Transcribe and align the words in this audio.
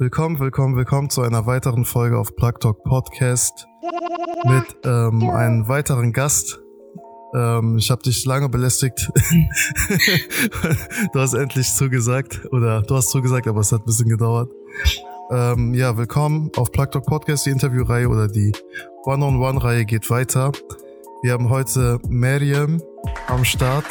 Willkommen, 0.00 0.38
willkommen, 0.38 0.76
willkommen 0.76 1.10
zu 1.10 1.22
einer 1.22 1.46
weiteren 1.46 1.84
Folge 1.84 2.18
auf 2.18 2.36
Plug 2.36 2.52
Talk 2.60 2.84
Podcast 2.84 3.66
mit 4.44 4.64
ähm, 4.84 5.28
einem 5.28 5.66
weiteren 5.66 6.12
Gast. 6.12 6.60
Ähm, 7.34 7.78
ich 7.78 7.90
habe 7.90 8.00
dich 8.02 8.24
lange 8.24 8.48
belästigt. 8.48 9.10
du 11.12 11.18
hast 11.18 11.34
endlich 11.34 11.74
zugesagt 11.74 12.46
oder 12.52 12.82
du 12.82 12.94
hast 12.94 13.10
zugesagt, 13.10 13.48
aber 13.48 13.58
es 13.58 13.72
hat 13.72 13.80
ein 13.80 13.86
bisschen 13.86 14.08
gedauert. 14.08 14.52
Ähm, 15.32 15.74
ja, 15.74 15.96
willkommen 15.96 16.52
auf 16.56 16.70
Plug 16.70 16.92
Talk 16.92 17.04
Podcast. 17.04 17.46
Die 17.46 17.50
Interviewreihe 17.50 18.08
oder 18.08 18.28
die 18.28 18.52
One-on-One-Reihe 19.02 19.84
geht 19.84 20.08
weiter. 20.10 20.52
Wir 21.22 21.32
haben 21.32 21.50
heute 21.50 21.98
Miriam 22.08 22.80
am 23.26 23.44
Start. 23.44 23.84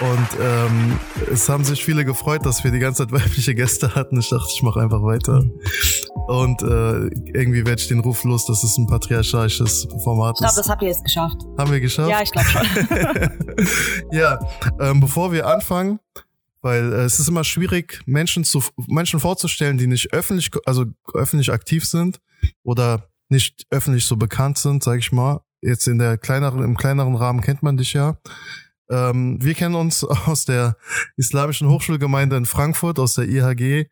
Und 0.00 0.28
ähm, 0.40 0.98
es 1.30 1.48
haben 1.48 1.64
sich 1.64 1.84
viele 1.84 2.04
gefreut, 2.04 2.44
dass 2.46 2.64
wir 2.64 2.70
die 2.70 2.78
ganze 2.78 3.06
Zeit 3.06 3.12
weibliche 3.20 3.54
Gäste 3.54 3.94
hatten. 3.94 4.18
Ich 4.18 4.30
dachte, 4.30 4.48
ich 4.52 4.62
mache 4.62 4.80
einfach 4.80 5.02
weiter. 5.02 5.44
Und 6.28 6.62
äh, 6.62 7.06
irgendwie 7.32 7.66
werde 7.66 7.80
ich 7.80 7.88
den 7.88 8.00
Ruf 8.00 8.24
los, 8.24 8.46
dass 8.46 8.64
es 8.64 8.78
ein 8.78 8.86
patriarchalisches 8.86 9.88
Format 10.02 10.36
ich 10.36 10.40
glaub, 10.40 10.50
ist. 10.50 10.56
Ich 10.56 10.56
glaube, 10.56 10.56
das 10.56 10.68
habt 10.68 10.82
ihr 10.82 10.88
jetzt 10.88 11.04
geschafft. 11.04 11.36
Haben 11.58 11.70
wir 11.70 11.80
geschafft? 11.80 12.10
Ja, 12.10 12.22
ich 12.22 12.30
glaube 12.30 12.48
schon. 12.48 14.10
ja, 14.12 14.38
ähm, 14.80 15.00
bevor 15.00 15.32
wir 15.32 15.46
anfangen, 15.46 16.00
weil 16.62 16.92
äh, 16.92 17.04
es 17.04 17.18
ist 17.18 17.28
immer 17.28 17.44
schwierig, 17.44 18.00
Menschen 18.06 18.44
zu 18.44 18.62
Menschen 18.86 19.20
vorzustellen, 19.20 19.78
die 19.78 19.86
nicht 19.86 20.12
öffentlich, 20.12 20.50
also 20.66 20.86
öffentlich 21.14 21.52
aktiv 21.52 21.86
sind 21.86 22.20
oder 22.62 23.08
nicht 23.28 23.66
öffentlich 23.70 24.04
so 24.04 24.16
bekannt 24.16 24.58
sind, 24.58 24.82
sag 24.82 24.98
ich 24.98 25.12
mal. 25.12 25.40
Jetzt 25.62 25.86
in 25.86 25.98
der 25.98 26.16
kleineren, 26.16 26.62
im 26.62 26.76
kleineren 26.76 27.16
Rahmen 27.16 27.42
kennt 27.42 27.62
man 27.62 27.76
dich 27.76 27.92
ja. 27.92 28.16
Ähm, 28.90 29.38
wir 29.40 29.54
kennen 29.54 29.74
uns 29.74 30.04
aus 30.26 30.44
der 30.44 30.76
Islamischen 31.16 31.68
Hochschulgemeinde 31.68 32.36
in 32.36 32.46
Frankfurt, 32.46 32.98
aus 32.98 33.14
der 33.14 33.28
IHG. 33.28 33.86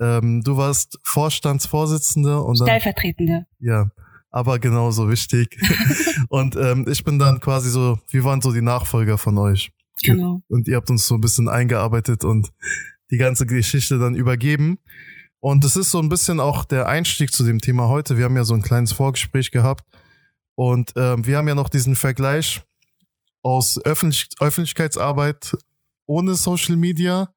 Ähm, 0.00 0.42
du 0.42 0.56
warst 0.56 0.98
Vorstandsvorsitzende 1.02 2.40
und 2.40 2.60
dann, 2.60 2.68
Stellvertretende. 2.68 3.46
Ja, 3.58 3.90
aber 4.30 4.58
genauso 4.58 5.10
wichtig. 5.10 5.58
und 6.28 6.56
ähm, 6.56 6.86
ich 6.88 7.02
bin 7.04 7.18
dann 7.18 7.40
quasi 7.40 7.70
so, 7.70 7.98
wir 8.08 8.24
waren 8.24 8.40
so 8.40 8.52
die 8.52 8.62
Nachfolger 8.62 9.18
von 9.18 9.36
euch. 9.38 9.72
Genau. 10.02 10.42
Und 10.48 10.68
ihr 10.68 10.76
habt 10.76 10.90
uns 10.90 11.06
so 11.08 11.16
ein 11.16 11.20
bisschen 11.20 11.48
eingearbeitet 11.48 12.22
und 12.24 12.52
die 13.10 13.16
ganze 13.16 13.46
Geschichte 13.46 13.98
dann 13.98 14.14
übergeben. 14.14 14.78
Und 15.40 15.64
das 15.64 15.76
ist 15.76 15.90
so 15.90 15.98
ein 16.00 16.08
bisschen 16.08 16.40
auch 16.40 16.64
der 16.64 16.86
Einstieg 16.86 17.32
zu 17.32 17.44
dem 17.44 17.60
Thema 17.60 17.88
heute. 17.88 18.16
Wir 18.16 18.24
haben 18.24 18.36
ja 18.36 18.44
so 18.44 18.54
ein 18.54 18.62
kleines 18.62 18.92
Vorgespräch 18.92 19.50
gehabt 19.50 19.84
und 20.54 20.92
ähm, 20.96 21.26
wir 21.26 21.38
haben 21.38 21.48
ja 21.48 21.54
noch 21.54 21.68
diesen 21.68 21.96
Vergleich 21.96 22.62
aus 23.48 23.78
Öffentlich 23.84 24.28
Öffentlichkeitsarbeit 24.40 25.56
ohne 26.06 26.34
Social 26.34 26.76
Media 26.76 27.28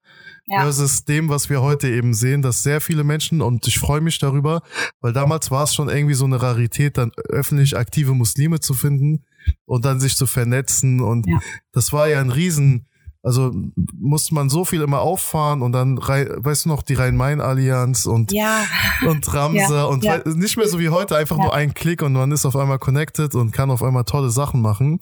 ja. 0.48 0.62
versus 0.62 1.06
dem, 1.06 1.30
was 1.30 1.50
wir 1.50 1.62
heute 1.62 1.90
eben 1.90 2.14
sehen, 2.14 2.42
dass 2.42 2.64
sehr 2.64 2.82
viele 2.82 3.04
Menschen, 3.04 3.42
und 3.42 3.68
ich 3.68 3.78
freue 3.78 4.02
mich 4.02 4.18
darüber, 4.20 4.62
weil 5.02 5.14
damals 5.14 5.52
war 5.52 5.64
es 5.64 5.76
schon 5.76 5.90
irgendwie 5.90 6.14
so 6.16 6.26
eine 6.26 6.42
Rarität, 6.42 6.98
dann 6.98 7.12
öffentlich 7.30 7.78
aktive 7.78 8.14
Muslime 8.14 8.60
zu 8.60 8.74
finden 8.74 9.26
und 9.66 9.86
dann 9.86 10.00
sich 10.00 10.16
zu 10.16 10.26
vernetzen. 10.26 11.02
Und 11.02 11.28
ja. 11.28 11.40
das 11.72 11.92
war 11.94 12.08
ja 12.08 12.20
ein 12.20 12.32
Riesen, 12.32 12.88
also 13.24 13.52
musste 14.00 14.34
man 14.34 14.50
so 14.50 14.66
viel 14.66 14.82
immer 14.82 15.02
auffahren 15.02 15.62
und 15.62 15.74
dann, 15.74 15.98
weißt 15.98 16.66
du 16.66 16.70
noch, 16.70 16.82
die 16.82 16.96
Rhein-Main-Allianz 16.96 18.06
und, 18.06 18.32
ja. 18.32 18.64
und 19.08 19.32
Ramse 19.34 19.76
ja. 19.76 19.84
und 19.84 20.04
nicht 20.38 20.58
mehr 20.58 20.68
so 20.68 20.80
wie 20.80 20.90
heute, 20.90 21.18
einfach 21.18 21.38
nur 21.38 21.54
ein 21.54 21.74
Klick 21.74 22.02
und 22.02 22.14
man 22.14 22.32
ist 22.32 22.46
auf 22.46 22.56
einmal 22.56 22.80
connected 22.80 23.36
und 23.36 23.52
kann 23.52 23.70
auf 23.70 23.84
einmal 23.84 24.06
tolle 24.06 24.32
Sachen 24.32 24.62
machen 24.62 25.02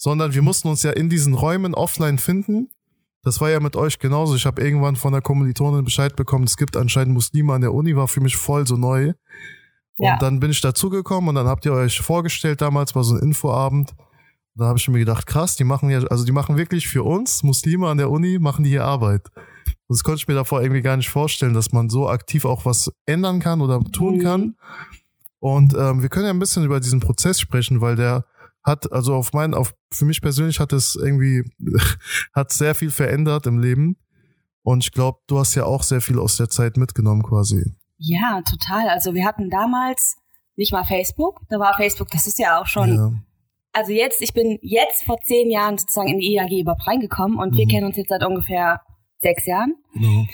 sondern 0.00 0.32
wir 0.32 0.40
mussten 0.40 0.68
uns 0.68 0.82
ja 0.82 0.92
in 0.92 1.10
diesen 1.10 1.34
Räumen 1.34 1.74
offline 1.74 2.16
finden. 2.16 2.70
Das 3.22 3.38
war 3.42 3.50
ja 3.50 3.60
mit 3.60 3.76
euch 3.76 3.98
genauso. 3.98 4.34
Ich 4.34 4.46
habe 4.46 4.62
irgendwann 4.62 4.96
von 4.96 5.12
der 5.12 5.20
Kommilitonin 5.20 5.84
Bescheid 5.84 6.16
bekommen, 6.16 6.44
es 6.44 6.56
gibt 6.56 6.74
anscheinend 6.78 7.12
Muslime 7.12 7.52
an 7.52 7.60
der 7.60 7.74
Uni, 7.74 7.94
war 7.94 8.08
für 8.08 8.22
mich 8.22 8.34
voll 8.34 8.66
so 8.66 8.78
neu. 8.78 9.12
Und 9.98 10.06
ja. 10.06 10.16
dann 10.16 10.40
bin 10.40 10.50
ich 10.50 10.62
dazugekommen 10.62 11.28
und 11.28 11.34
dann 11.34 11.46
habt 11.46 11.66
ihr 11.66 11.74
euch 11.74 12.00
vorgestellt, 12.00 12.62
damals 12.62 12.94
war 12.94 13.04
so 13.04 13.14
ein 13.14 13.20
Infoabend. 13.20 13.94
Da 14.54 14.64
habe 14.64 14.78
ich 14.78 14.88
mir 14.88 15.00
gedacht, 15.00 15.26
krass, 15.26 15.56
die 15.56 15.64
machen 15.64 15.90
ja, 15.90 15.98
also 16.04 16.24
die 16.24 16.32
machen 16.32 16.56
wirklich 16.56 16.88
für 16.88 17.02
uns, 17.02 17.42
Muslime 17.42 17.86
an 17.86 17.98
der 17.98 18.10
Uni, 18.10 18.38
machen 18.38 18.64
die 18.64 18.70
hier 18.70 18.86
Arbeit. 18.86 19.28
Und 19.66 19.98
das 19.98 20.02
konnte 20.02 20.20
ich 20.20 20.28
mir 20.28 20.34
davor 20.34 20.62
irgendwie 20.62 20.80
gar 20.80 20.96
nicht 20.96 21.10
vorstellen, 21.10 21.52
dass 21.52 21.72
man 21.72 21.90
so 21.90 22.08
aktiv 22.08 22.46
auch 22.46 22.64
was 22.64 22.90
ändern 23.04 23.38
kann 23.38 23.60
oder 23.60 23.80
tun 23.92 24.16
mhm. 24.16 24.22
kann. 24.22 24.56
Und 25.40 25.74
ähm, 25.74 26.00
wir 26.00 26.08
können 26.08 26.24
ja 26.24 26.32
ein 26.32 26.38
bisschen 26.38 26.64
über 26.64 26.80
diesen 26.80 27.00
Prozess 27.00 27.38
sprechen, 27.38 27.82
weil 27.82 27.96
der 27.96 28.24
hat, 28.62 28.92
also 28.92 29.14
auf 29.14 29.32
meinen, 29.32 29.54
auf, 29.54 29.74
für 29.92 30.04
mich 30.04 30.20
persönlich 30.20 30.60
hat 30.60 30.72
es 30.72 30.96
irgendwie, 30.96 31.44
hat 32.34 32.52
sehr 32.52 32.74
viel 32.74 32.90
verändert 32.90 33.46
im 33.46 33.58
Leben. 33.58 33.96
Und 34.62 34.84
ich 34.84 34.92
glaube, 34.92 35.18
du 35.26 35.38
hast 35.38 35.54
ja 35.54 35.64
auch 35.64 35.82
sehr 35.82 36.00
viel 36.00 36.18
aus 36.18 36.36
der 36.36 36.48
Zeit 36.48 36.76
mitgenommen 36.76 37.22
quasi. 37.22 37.74
Ja, 37.96 38.42
total. 38.42 38.88
Also 38.88 39.14
wir 39.14 39.24
hatten 39.24 39.50
damals 39.50 40.16
nicht 40.56 40.72
mal 40.72 40.84
Facebook. 40.84 41.40
Da 41.48 41.58
war 41.58 41.74
Facebook, 41.74 42.10
das 42.10 42.26
ist 42.26 42.38
ja 42.38 42.60
auch 42.60 42.66
schon. 42.66 42.94
Ja. 42.94 43.12
Also 43.72 43.92
jetzt, 43.92 44.20
ich 44.20 44.34
bin 44.34 44.58
jetzt 44.62 45.04
vor 45.04 45.18
zehn 45.24 45.50
Jahren 45.50 45.78
sozusagen 45.78 46.08
in 46.08 46.18
die 46.18 46.34
IAG 46.34 46.50
überhaupt 46.60 46.86
reingekommen 46.86 47.38
und 47.38 47.52
mhm. 47.52 47.56
wir 47.56 47.66
kennen 47.66 47.86
uns 47.86 47.96
jetzt 47.96 48.10
seit 48.10 48.24
ungefähr 48.24 48.80
sechs 49.20 49.46
Jahren. 49.46 49.74
Genau. 49.94 50.26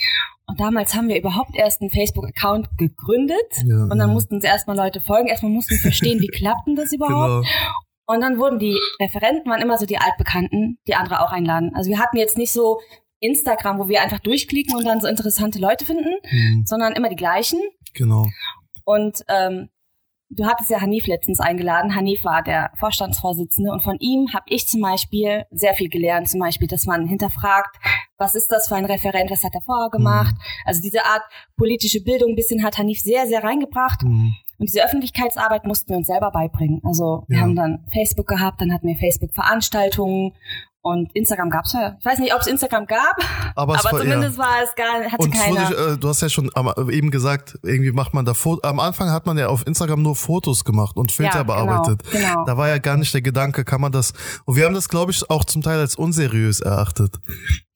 Und 0.48 0.60
damals 0.60 0.94
haben 0.94 1.08
wir 1.08 1.18
überhaupt 1.18 1.56
erst 1.56 1.80
einen 1.80 1.90
Facebook-Account 1.90 2.78
gegründet 2.78 3.36
ja, 3.64 3.82
und 3.82 3.98
dann 3.98 3.98
ja. 3.98 4.06
mussten 4.06 4.36
uns 4.36 4.44
erstmal 4.44 4.76
Leute 4.76 5.00
folgen. 5.00 5.26
Erstmal 5.28 5.50
mussten 5.50 5.74
wir 5.74 5.80
verstehen, 5.80 6.20
wie 6.20 6.28
klappt 6.28 6.68
denn 6.68 6.76
das 6.76 6.92
überhaupt? 6.92 7.44
Genau. 7.44 7.76
Und 8.06 8.20
dann 8.20 8.38
wurden 8.38 8.58
die 8.58 8.78
Referenten, 9.00 9.50
waren 9.50 9.60
immer 9.60 9.78
so 9.78 9.86
die 9.86 9.98
Altbekannten, 9.98 10.78
die 10.86 10.94
andere 10.94 11.22
auch 11.22 11.32
einladen. 11.32 11.72
Also 11.74 11.90
wir 11.90 11.98
hatten 11.98 12.16
jetzt 12.16 12.38
nicht 12.38 12.52
so 12.52 12.80
Instagram, 13.20 13.78
wo 13.78 13.88
wir 13.88 14.02
einfach 14.02 14.20
durchklicken 14.20 14.76
und 14.76 14.84
dann 14.84 15.00
so 15.00 15.08
interessante 15.08 15.58
Leute 15.58 15.84
finden, 15.84 16.14
mhm. 16.30 16.64
sondern 16.66 16.92
immer 16.92 17.08
die 17.08 17.16
gleichen. 17.16 17.58
Genau. 17.94 18.26
Und 18.84 19.24
ähm, 19.28 19.70
du 20.30 20.46
hattest 20.46 20.70
ja 20.70 20.80
Hanif 20.80 21.06
letztens 21.06 21.40
eingeladen. 21.40 21.94
Hanif 21.94 22.24
war 22.24 22.42
der 22.42 22.70
Vorstandsvorsitzende 22.78 23.72
und 23.72 23.82
von 23.82 23.96
ihm 23.98 24.32
habe 24.32 24.44
ich 24.48 24.68
zum 24.68 24.80
Beispiel 24.80 25.44
sehr 25.50 25.74
viel 25.74 25.88
gelernt. 25.88 26.28
Zum 26.28 26.40
Beispiel, 26.40 26.68
dass 26.68 26.84
man 26.84 27.06
hinterfragt, 27.06 27.76
was 28.18 28.34
ist 28.34 28.48
das 28.48 28.68
für 28.68 28.76
ein 28.76 28.84
Referent, 28.84 29.30
was 29.30 29.42
hat 29.44 29.54
er 29.54 29.62
vorher 29.62 29.90
gemacht. 29.90 30.34
Mhm. 30.34 30.42
Also 30.64 30.82
diese 30.82 31.04
Art 31.04 31.22
politische 31.56 32.02
Bildung 32.02 32.30
ein 32.30 32.36
bisschen 32.36 32.62
hat 32.62 32.78
Hanif 32.78 33.00
sehr, 33.00 33.26
sehr 33.26 33.42
reingebracht. 33.42 34.02
Mhm. 34.02 34.34
Und 34.58 34.68
diese 34.68 34.84
Öffentlichkeitsarbeit 34.84 35.66
mussten 35.66 35.90
wir 35.90 35.96
uns 35.98 36.06
selber 36.06 36.30
beibringen. 36.30 36.80
Also 36.84 37.24
wir 37.28 37.36
ja. 37.38 37.42
haben 37.42 37.56
dann 37.56 37.84
Facebook 37.92 38.26
gehabt, 38.26 38.60
dann 38.60 38.72
hatten 38.72 38.86
wir 38.86 38.96
Facebook-Veranstaltungen 38.96 40.32
und 40.86 41.10
Instagram 41.16 41.50
gab's 41.50 41.72
ja. 41.72 41.96
Ich 41.98 42.06
weiß 42.06 42.20
nicht, 42.20 42.32
ob 42.32 42.40
es 42.40 42.46
Instagram 42.46 42.86
gab, 42.86 43.16
aber, 43.56 43.74
aber 43.74 43.84
war, 43.84 44.00
zumindest 44.00 44.38
ja. 44.38 44.44
war 44.44 44.62
es 44.62 44.74
gar 44.76 45.10
hatte 45.10 45.24
und 45.24 45.34
keiner. 45.34 45.66
Fotos, 45.66 45.94
äh, 45.94 45.98
du 45.98 46.08
hast 46.08 46.22
ja 46.22 46.28
schon 46.28 46.48
eben 46.90 47.10
gesagt, 47.10 47.58
irgendwie 47.64 47.90
macht 47.90 48.14
man 48.14 48.24
da 48.24 48.34
Fotos. 48.34 48.62
Am 48.62 48.78
Anfang 48.78 49.10
hat 49.10 49.26
man 49.26 49.36
ja 49.36 49.48
auf 49.48 49.66
Instagram 49.66 50.02
nur 50.02 50.14
Fotos 50.14 50.64
gemacht 50.64 50.96
und 50.96 51.10
Filter 51.10 51.38
ja, 51.38 51.42
genau, 51.42 51.66
bearbeitet. 51.66 52.08
Genau. 52.12 52.44
Da 52.44 52.56
war 52.56 52.68
ja 52.68 52.78
gar 52.78 52.96
nicht 52.96 53.12
der 53.12 53.20
Gedanke, 53.20 53.64
kann 53.64 53.80
man 53.80 53.90
das. 53.90 54.12
Und 54.44 54.54
wir 54.54 54.64
haben 54.64 54.74
das, 54.74 54.88
glaube 54.88 55.10
ich, 55.10 55.28
auch 55.28 55.44
zum 55.44 55.62
Teil 55.62 55.80
als 55.80 55.96
unseriös 55.96 56.60
erachtet. 56.60 57.16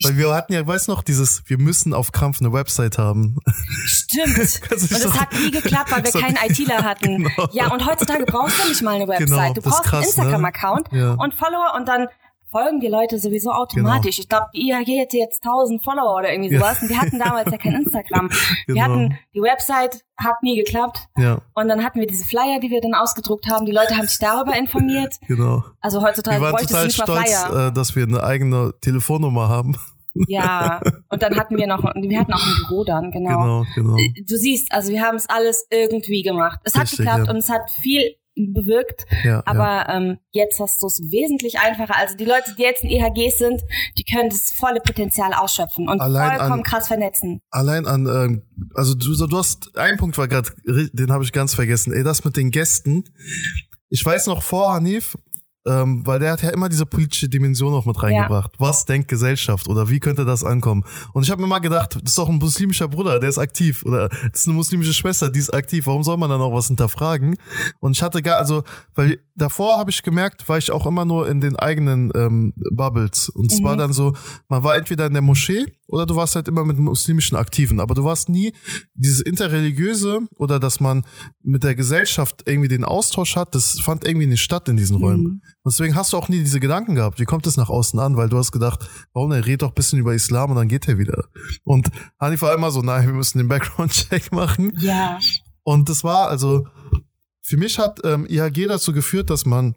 Weil 0.05 0.17
wir 0.17 0.33
hatten 0.33 0.53
ja, 0.53 0.65
weiß 0.65 0.87
noch, 0.87 1.03
dieses, 1.03 1.43
wir 1.47 1.59
müssen 1.59 1.93
auf 1.93 2.13
Krampf 2.13 2.41
eine 2.41 2.53
Website 2.53 2.97
haben. 2.97 3.37
Stimmt. 3.85 4.39
und 4.39 4.39
es 4.39 5.21
hat 5.21 5.33
nie 5.33 5.51
geklappt, 5.51 5.91
weil 5.91 6.05
wir 6.05 6.13
keinen 6.13 6.39
ITler 6.49 6.85
hatten. 6.85 7.25
Genau. 7.25 7.49
Ja, 7.53 7.73
und 7.73 7.85
heutzutage 7.87 8.25
brauchst 8.25 8.63
du 8.63 8.69
nicht 8.69 8.83
mal 8.83 8.95
eine 8.95 9.07
genau, 9.07 9.19
Website. 9.19 9.29
Genau, 9.29 9.53
du 9.55 9.63
brauchst 9.63 9.83
krass, 9.83 9.93
einen 9.93 10.03
ne? 10.03 10.07
Instagram-Account 10.07 10.93
ne? 10.93 10.99
ja. 11.01 11.13
und 11.15 11.35
Follower 11.35 11.75
und 11.77 11.89
dann 11.89 12.07
folgen 12.51 12.81
die 12.81 12.89
Leute 12.89 13.19
sowieso 13.19 13.51
automatisch. 13.51 14.17
Genau. 14.17 14.23
Ich 14.23 14.29
glaube, 14.29 14.47
die 14.55 14.71
IHG 14.71 15.01
hätte 15.01 15.17
jetzt 15.17 15.45
1000 15.45 15.83
Follower 15.83 16.17
oder 16.17 16.33
irgendwie 16.33 16.55
sowas. 16.57 16.79
Ja. 16.79 16.83
Und 16.83 16.89
wir 16.91 17.01
hatten 17.01 17.19
damals 17.19 17.51
ja 17.51 17.59
kein 17.59 17.75
Instagram. 17.83 18.29
genau. 18.67 18.77
Wir 18.77 18.85
hatten 18.85 19.19
die 19.35 19.43
Website, 19.43 20.05
hat 20.17 20.43
nie 20.43 20.57
geklappt. 20.57 21.07
Ja. 21.17 21.41
Und 21.55 21.69
dann 21.69 21.85
hatten 21.85 22.01
wir 22.01 22.07
diese 22.07 22.25
Flyer, 22.25 22.61
die 22.61 22.71
wir 22.71 22.81
dann 22.81 22.95
ausgedruckt 22.95 23.49
haben. 23.49 23.67
Die 23.67 23.73
Leute 23.73 23.97
haben 23.97 24.07
sich 24.07 24.19
darüber 24.19 24.57
informiert. 24.57 25.15
Genau. 25.27 25.63
Also 25.81 26.03
heutzutage 26.03 26.41
wir 26.41 26.53
waren 26.53 26.67
total 26.67 26.85
nicht 26.85 26.95
stolz, 26.95 27.21
Flyer. 27.21 27.69
Äh, 27.69 27.73
dass 27.73 27.95
wir 27.97 28.05
eine 28.05 28.23
eigene 28.23 28.75
Telefonnummer 28.81 29.49
haben. 29.49 29.77
Ja, 30.15 30.81
und 31.09 31.23
dann 31.23 31.37
hatten 31.37 31.57
wir 31.57 31.67
noch, 31.67 31.83
wir 31.83 32.19
hatten 32.19 32.33
auch 32.33 32.45
ein 32.45 32.67
Büro 32.67 32.85
dann, 32.85 33.11
genau. 33.11 33.41
Genau, 33.41 33.67
genau. 33.75 33.97
Du 34.27 34.37
siehst, 34.37 34.73
also 34.73 34.91
wir 34.91 35.03
haben 35.03 35.17
es 35.17 35.29
alles 35.29 35.67
irgendwie 35.71 36.23
gemacht. 36.23 36.59
Es 36.65 36.75
hat 36.75 36.83
Richtig, 36.83 36.99
geklappt 36.99 37.27
ja. 37.27 37.31
und 37.31 37.37
es 37.37 37.49
hat 37.49 37.71
viel 37.71 38.17
bewirkt. 38.49 39.07
Ja, 39.25 39.43
aber 39.47 39.87
ja. 39.89 39.97
Ähm, 39.97 40.19
jetzt 40.31 40.61
hast 40.61 40.83
du 40.83 40.87
es 40.87 41.01
wesentlich 41.11 41.59
einfacher. 41.59 41.97
Also 41.97 42.17
die 42.17 42.25
Leute, 42.25 42.55
die 42.57 42.63
jetzt 42.63 42.85
in 42.85 42.91
EHGs 42.91 43.39
sind, 43.39 43.63
die 43.99 44.05
können 44.05 44.31
das 44.31 44.53
volle 44.59 44.81
Potenzial 44.81 45.33
ausschöpfen 45.33 45.89
und 45.89 46.01
allein 46.01 46.39
vollkommen 46.39 46.53
an, 46.53 46.63
krass 46.63 46.89
vernetzen. 46.89 47.41
Allein 47.51 47.87
an, 47.87 48.07
ähm, 48.07 48.43
also 48.75 48.95
du, 48.95 49.27
du 49.27 49.37
hast, 49.37 49.77
ein 49.77 49.97
Punkt 49.97 50.19
war 50.19 50.29
gerade, 50.29 50.51
den 50.65 51.13
habe 51.13 51.25
ich 51.25 51.33
ganz 51.33 51.55
vergessen. 51.55 51.93
Ey, 51.93 52.03
das 52.03 52.25
mit 52.25 52.37
den 52.37 52.51
Gästen. 52.51 53.05
Ich 53.89 54.05
weiß 54.05 54.27
noch 54.27 54.43
vor 54.43 54.73
Hanif, 54.73 55.17
ähm, 55.67 56.07
weil 56.07 56.19
der 56.19 56.33
hat 56.33 56.43
ja 56.43 56.51
immer 56.51 56.69
diese 56.69 56.87
politische 56.87 57.29
Dimension 57.29 57.75
auch 57.75 57.85
mit 57.85 58.03
reingebracht. 58.03 58.53
Ja. 58.55 58.67
Was 58.67 58.87
denkt 58.87 59.09
Gesellschaft 59.09 59.69
oder 59.69 59.91
wie 59.91 60.01
könnte 60.01 60.25
das 60.25 60.43
ankommen? 60.43 60.85
Und 61.13 61.25
ich 61.25 61.31
habe 61.31 61.43
mir 61.43 61.49
mal 61.49 61.59
gedacht, 61.59 61.97
das 61.97 62.13
ist 62.13 62.19
doch 62.19 62.29
ein 62.29 62.37
muslimischer 62.37 62.89
Bruder, 62.89 63.21
der 63.21 63.29
ist 63.29 63.39
aktiv 63.39 63.85
oder 63.85 64.09
das 64.09 64.41
ist 64.41 64.47
eine 64.47 64.57
muslimische 64.57 64.95
Schwester, 64.95 65.31
die 65.31 65.39
ist 65.39 65.53
aktiv. 65.53 65.87
Warum 65.87 66.03
soll 66.03 66.17
man 66.17 66.31
dann 66.31 66.41
auch 66.41 66.55
was 66.55 66.69
hinterfragen? 66.69 67.37
Und 67.81 67.93
ich 67.97 68.03
hatte 68.03 68.23
gar, 68.23 68.39
also, 68.39 68.63
weil 68.95 69.21
davor 69.35 69.79
habe 69.79 69.91
ich 69.91 70.03
gemerkt, 70.03 70.49
war 70.49 70.59
ich 70.59 70.71
auch 70.71 70.87
immer 70.87 71.05
nur 71.05 71.29
in 71.29 71.41
den 71.41 71.57
eigenen 71.57 72.11
ähm, 72.15 72.55
Bubbles. 72.73 73.29
Und 73.29 73.53
es 73.53 73.61
mhm. 73.61 73.65
war 73.65 73.77
dann 73.77 73.93
so, 73.93 74.15
man 74.49 74.63
war 74.63 74.77
entweder 74.77 75.07
in 75.07 75.13
der 75.13 75.23
Moschee 75.23 75.67
oder 75.89 76.07
du 76.07 76.17
warst 76.17 76.37
halt 76.37 76.49
immer 76.49 76.65
mit 76.65 76.79
muslimischen 76.79 77.37
Aktiven, 77.37 77.81
aber 77.81 77.95
du 77.95 78.05
warst 78.05 78.29
nie 78.29 78.53
dieses 78.95 79.21
interreligiöse 79.21 80.21
oder 80.37 80.61
dass 80.61 80.81
man 80.81 81.05
mit 81.43 81.65
der 81.65 81.75
Gesellschaft 81.75 82.45
irgendwie 82.47 82.69
den 82.69 82.85
Austausch 82.85 83.37
hat, 83.37 83.55
das 83.55 83.81
fand 83.81 84.07
irgendwie 84.07 84.27
nicht 84.27 84.43
statt 84.43 84.69
in 84.69 84.77
diesen 84.77 84.97
Räumen. 84.97 85.25
Mhm. 85.25 85.43
Deswegen 85.65 85.95
hast 85.95 86.13
du 86.13 86.17
auch 86.17 86.29
nie 86.29 86.39
diese 86.39 86.59
Gedanken 86.59 86.95
gehabt, 86.95 87.21
wie 87.21 87.27
kommt 87.27 87.47
es 87.47 87.59
nach 87.59 87.69
außen 87.69 87.99
an, 88.01 88.17
weil 88.17 88.31
du 88.31 88.39
hast 88.39 88.51
gedacht, 88.51 88.89
warum, 89.13 89.33
er 89.33 89.45
redet 89.45 89.63
doch 89.63 89.69
ein 89.69 89.75
bisschen 89.75 89.99
über 89.99 90.15
Islam 90.15 90.51
und 90.51 90.57
dann 90.57 90.69
geht 90.69 90.89
er 90.89 90.97
wieder. 90.97 91.25
Und 91.65 91.91
Hanif 92.19 92.41
war 92.43 92.55
immer 92.55 92.71
so, 92.71 92.81
nein, 92.81 93.07
wir 93.07 93.13
müssen 93.13 93.39
den 93.39 93.49
Background-Check 93.49 94.33
machen. 94.33 94.73
Ja. 94.79 95.19
Und 95.63 95.91
das 95.91 96.03
war 96.03 96.29
also, 96.29 96.67
für 97.43 97.59
mich 97.59 97.79
hat 97.79 98.01
ähm, 98.05 98.27
IHG 98.27 98.69
dazu 98.69 98.95
geführt, 98.95 99.29
dass 99.29 99.45
man 99.45 99.75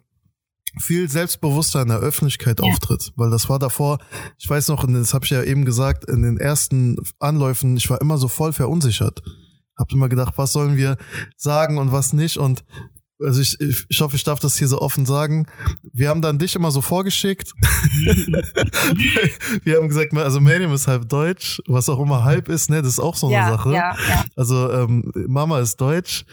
viel 0.80 1.08
selbstbewusster 1.08 1.82
in 1.82 1.88
der 1.88 1.98
Öffentlichkeit 1.98 2.60
ja. 2.60 2.66
auftritt, 2.66 3.12
weil 3.16 3.30
das 3.30 3.48
war 3.48 3.58
davor, 3.58 3.98
ich 4.38 4.48
weiß 4.48 4.68
noch, 4.68 4.86
das 4.86 5.14
habe 5.14 5.24
ich 5.24 5.30
ja 5.30 5.42
eben 5.42 5.64
gesagt, 5.64 6.08
in 6.08 6.22
den 6.22 6.38
ersten 6.38 6.96
Anläufen, 7.20 7.76
ich 7.76 7.88
war 7.90 8.00
immer 8.00 8.18
so 8.18 8.28
voll 8.28 8.52
verunsichert. 8.52 9.22
Hab 9.76 9.92
immer 9.92 10.08
gedacht, 10.08 10.34
was 10.36 10.52
sollen 10.52 10.76
wir 10.76 10.96
sagen 11.36 11.78
und 11.78 11.92
was 11.92 12.12
nicht 12.12 12.38
und 12.38 12.64
also 13.24 13.40
ich, 13.40 13.58
ich 13.60 14.00
hoffe, 14.00 14.16
ich 14.16 14.24
darf 14.24 14.40
das 14.40 14.58
hier 14.58 14.68
so 14.68 14.80
offen 14.80 15.06
sagen. 15.06 15.46
Wir 15.92 16.08
haben 16.08 16.22
dann 16.22 16.38
dich 16.38 16.54
immer 16.54 16.70
so 16.70 16.80
vorgeschickt. 16.80 17.52
wir 19.64 19.76
haben 19.76 19.88
gesagt, 19.88 20.14
also 20.16 20.40
Medium 20.40 20.72
ist 20.72 20.86
halb 20.86 21.08
deutsch, 21.08 21.60
was 21.66 21.88
auch 21.88 22.00
immer 22.00 22.24
halb 22.24 22.48
ist, 22.48 22.70
ne, 22.70 22.82
das 22.82 22.92
ist 22.92 23.00
auch 23.00 23.16
so 23.16 23.26
eine 23.26 23.36
ja, 23.36 23.50
Sache. 23.50 23.72
Ja, 23.72 23.96
ja. 24.08 24.24
Also 24.36 24.70
ähm, 24.70 25.10
Mama 25.26 25.60
ist 25.60 25.80
deutsch 25.80 26.24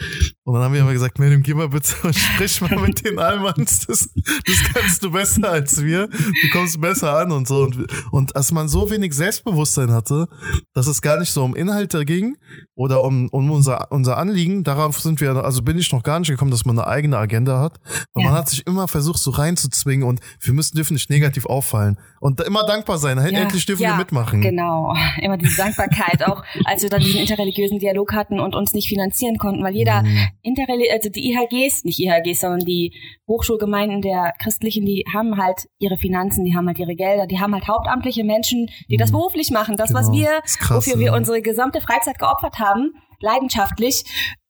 und 0.44 0.56
dann 0.56 0.64
haben 0.64 0.74
wir 0.74 0.82
immer 0.82 0.94
gesagt, 0.94 1.20
Medium, 1.20 1.44
geh 1.44 1.54
mal 1.54 1.70
bitte 1.70 1.96
und 2.04 2.16
sprich 2.16 2.60
mal 2.62 2.78
mit 2.80 3.06
den 3.06 3.20
Almans. 3.20 3.86
Das, 3.88 4.10
das 4.46 4.74
kannst 4.74 5.04
du 5.04 5.12
besser 5.12 5.50
als 5.50 5.84
wir. 5.84 6.08
Du 6.08 6.50
kommst 6.52 6.82
besser 6.82 7.18
an 7.18 7.32
und 7.32 7.48
so. 7.48 7.64
Und, 7.64 7.88
und 8.12 8.36
als 8.36 8.52
man 8.52 8.68
so 8.68 8.90
wenig 8.90 9.14
Selbstbewusstsein 9.14 9.92
hatte, 9.92 10.28
dass 10.74 10.88
es 10.88 11.02
gar 11.02 11.20
nicht 11.20 11.32
so 11.32 11.44
um 11.44 11.56
Inhalte 11.56 12.06
ging 12.06 12.38
oder 12.76 13.04
um, 13.04 13.30
um 13.30 13.52
unser, 13.52 13.92
unser 13.92 14.18
Anliegen, 14.18 14.64
darauf 14.64 15.00
sind 15.00 15.22
wir, 15.22 15.36
also 15.44 15.62
bin 15.62 15.78
ich 15.78 15.92
noch 15.92 16.04
gar 16.04 16.20
nicht 16.20 16.30
gekommen, 16.30 16.52
dass 16.52 16.66
man 16.66 16.81
eine 16.82 16.92
eigene 16.92 17.18
Agenda 17.18 17.60
hat. 17.60 17.80
Weil 18.14 18.24
ja. 18.24 18.30
man 18.30 18.40
hat 18.40 18.50
sich 18.50 18.66
immer 18.68 18.88
versucht, 18.88 19.20
so 19.20 19.32
reinzuzwingen 19.32 20.08
und 20.08 20.20
wir 20.40 20.54
müssen 20.54 20.76
dürfen 20.76 20.94
nicht 20.94 21.10
negativ 21.10 21.46
auffallen. 21.46 21.98
Und 22.20 22.42
immer 22.42 22.66
dankbar 22.66 22.98
sein. 22.98 23.18
Ja, 23.18 23.26
Endlich 23.26 23.66
dürfen 23.66 23.84
ja, 23.84 23.90
wir 23.92 23.98
mitmachen. 23.98 24.42
Genau. 24.42 24.96
Immer 25.22 25.38
diese 25.38 25.58
Dankbarkeit. 25.58 26.24
auch 26.28 26.44
als 26.66 26.84
wir 26.84 26.90
dann 26.90 27.02
diesen 27.02 27.22
interreligiösen 27.22 27.80
Dialog 27.80 28.14
hatten 28.14 28.40
und 28.40 28.56
uns 28.56 28.74
nicht 28.74 28.88
finanzieren 28.88 29.38
konnten, 29.38 29.64
weil 29.64 29.76
jeder 29.76 30.04
mhm. 30.04 30.28
interreli 30.42 30.90
also 30.92 31.10
die 31.10 31.32
IHGs, 31.32 31.84
nicht 31.84 32.00
IHGs, 32.00 32.42
sondern 32.42 32.66
die 32.66 32.94
Hochschulgemeinden 33.28 34.02
der 34.02 34.34
Christlichen, 34.40 34.86
die 34.86 35.06
haben 35.14 35.38
halt 35.38 35.68
ihre 35.80 35.98
Finanzen, 35.98 36.44
die 36.44 36.56
haben 36.56 36.68
halt 36.68 36.80
ihre 36.80 36.96
Gelder, 36.96 37.28
die 37.28 37.40
haben 37.40 37.54
halt 37.54 37.68
hauptamtliche 37.68 38.24
Menschen, 38.24 38.68
die 38.90 38.96
mhm. 38.96 39.00
das 39.00 39.12
beruflich 39.12 39.52
machen. 39.52 39.78
Das, 39.78 39.90
genau. 39.90 40.00
was 40.00 40.12
wir, 40.12 40.42
krass, 40.60 40.88
wofür 40.88 41.00
wir 41.00 41.14
unsere 41.14 41.42
gesamte 41.42 41.82
Freizeit 41.82 42.20
geopfert 42.20 42.60
haben, 42.60 42.92
leidenschaftlich, 43.20 44.04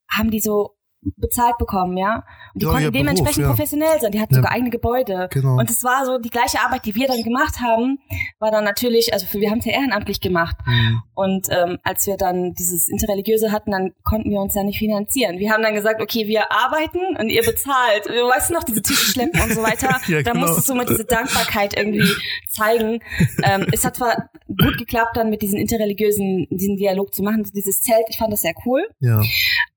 haben 0.10 0.32
die 0.32 0.40
so 0.40 0.72
bezahlt 1.18 1.58
bekommen, 1.58 1.98
ja. 1.98 2.24
Und 2.54 2.62
die 2.62 2.66
ja, 2.66 2.72
konnten 2.72 2.92
dementsprechend 2.92 3.38
Beruf, 3.38 3.50
ja. 3.50 3.56
professionell 3.56 4.00
sein. 4.00 4.12
Die 4.12 4.22
hatten 4.22 4.36
ja. 4.36 4.42
sogar 4.42 4.52
eigene 4.52 4.70
Gebäude. 4.70 5.30
Genau. 5.32 5.58
Und 5.58 5.70
es 5.70 5.84
war 5.84 6.06
so 6.06 6.20
die 6.20 6.30
gleiche 6.30 6.60
Arbeit, 6.60 6.86
die 6.86 6.96
wir 6.96 7.08
dann 7.08 7.24
gemacht 7.24 7.60
haben, 7.60 8.00
war 8.40 8.52
dann 8.52 8.64
natürlich, 8.64 9.14
also 9.14 9.26
für, 9.26 9.40
wir 9.40 9.50
haben 9.50 9.60
es 9.60 9.66
ja 9.66 9.74
ehrenamtlich 9.74 10.22
gemacht. 10.22 10.58
Mhm. 10.66 11.02
Und 11.14 11.48
ähm, 11.50 11.80
als 11.84 12.06
wir 12.06 12.18
dann 12.18 12.54
dieses 12.54 12.88
Interreligiöse 12.88 13.52
hatten, 13.52 13.72
dann 13.72 13.94
konnten 14.04 14.30
wir 14.30 14.40
uns 14.40 14.54
ja 14.54 14.64
nicht 14.64 14.80
finanzieren. 14.80 15.40
Wir 15.40 15.52
haben 15.52 15.64
dann 15.64 15.74
gesagt, 15.74 16.02
okay, 16.02 16.28
wir 16.28 16.52
arbeiten 16.52 17.18
und 17.18 17.30
ihr 17.30 17.44
bezahlt. 17.44 18.06
Du 18.06 18.12
weißt 18.12 18.52
noch, 18.52 18.64
diese 18.64 18.82
Tische 18.82 19.06
schleppen 19.12 19.42
und 19.42 19.54
so 19.54 19.64
weiter. 19.64 20.00
ja, 20.08 20.22
da 20.22 20.34
genau. 20.34 20.46
musstest 20.46 20.70
du 20.70 20.76
mal 20.76 20.86
diese 20.86 21.06
Dankbarkeit 21.06 21.78
irgendwie 21.78 22.12
zeigen. 22.48 23.00
ähm, 23.44 23.68
es 23.72 23.86
hat 23.86 23.96
zwar 23.96 24.30
gut 24.48 24.78
geklappt, 24.78 25.18
dann 25.18 25.30
mit 25.30 25.42
diesen 25.42 25.58
interreligiösen, 25.60 26.48
diesen 26.50 26.78
Dialog 26.78 27.14
zu 27.14 27.24
machen, 27.24 27.44
dieses 27.54 27.82
Zelt, 27.82 28.06
ich 28.10 28.18
fand 28.18 28.32
das 28.34 28.42
sehr 28.42 28.54
cool. 28.66 28.88
Ja. 29.00 29.22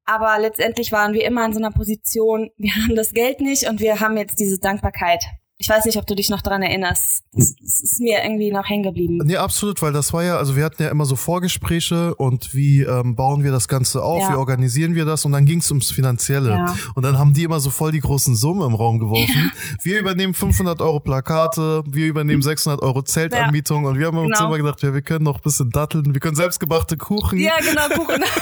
Aber 0.06 0.39
letztendlich 0.39 0.93
waren 0.93 1.15
wir 1.15 1.25
immer 1.25 1.45
in 1.47 1.53
so 1.53 1.59
einer 1.59 1.71
Position, 1.71 2.51
wir 2.56 2.75
haben 2.83 2.95
das 2.95 3.12
Geld 3.12 3.41
nicht 3.41 3.69
und 3.69 3.81
wir 3.81 4.01
haben 4.01 4.17
jetzt 4.17 4.39
diese 4.39 4.59
Dankbarkeit. 4.59 5.25
Ich 5.56 5.69
weiß 5.69 5.85
nicht, 5.85 5.97
ob 5.99 6.06
du 6.06 6.17
dich 6.17 6.31
noch 6.31 6.43
dran 6.43 6.62
erinnerst. 6.62 7.23
Das, 7.33 7.55
das 7.55 7.81
ist 7.81 8.01
mir 8.01 8.23
irgendwie 8.25 8.51
noch 8.51 8.69
hängen 8.69 8.83
geblieben. 8.83 9.21
Nee, 9.25 9.37
absolut, 9.37 9.81
weil 9.83 9.93
das 9.93 10.12
war 10.12 10.25
ja, 10.25 10.37
also 10.37 10.56
wir 10.56 10.65
hatten 10.65 10.83
ja 10.83 10.91
immer 10.91 11.06
so 11.06 11.15
Vorgespräche 11.15 12.15
und 12.17 12.55
wie 12.55 12.83
ähm, 12.83 13.15
bauen 13.15 13.45
wir 13.45 13.53
das 13.53 13.69
Ganze 13.69 14.03
auf, 14.03 14.21
ja. 14.21 14.33
wie 14.33 14.35
organisieren 14.35 14.97
wir 14.97 15.05
das 15.05 15.25
und 15.25 15.31
dann 15.31 15.47
ging 15.47 15.61
es 15.61 15.71
ums 15.71 15.93
Finanzielle. 15.93 16.51
Ja. 16.51 16.77
Und 16.97 17.05
dann 17.05 17.19
haben 17.19 17.35
die 17.35 17.45
immer 17.45 17.61
so 17.61 17.71
voll 17.71 17.93
die 17.93 18.01
großen 18.01 18.35
Summen 18.35 18.67
im 18.67 18.75
Raum 18.75 18.99
geworfen. 18.99 19.53
Ja. 19.55 19.75
Wir 19.81 20.01
übernehmen 20.01 20.35
500 20.35 20.81
Euro 20.81 20.99
Plakate, 20.99 21.85
wir 21.87 22.09
übernehmen 22.09 22.43
600 22.43 22.83
Euro 22.83 23.03
Zeltanmietung 23.03 23.85
und 23.85 23.97
wir 23.97 24.09
haben 24.09 24.19
uns 24.19 24.37
genau. 24.37 24.49
immer 24.49 24.59
gedacht, 24.59 24.83
ja, 24.83 24.93
wir 24.93 25.03
können 25.03 25.25
noch 25.25 25.37
ein 25.37 25.43
bisschen 25.43 25.71
datteln, 25.71 26.12
wir 26.12 26.21
können 26.21 26.37
selbstgebrachte 26.37 26.97
Kuchen. 26.97 27.39
Ja, 27.39 27.55
genau, 27.61 27.89
Kuchen. 28.05 28.23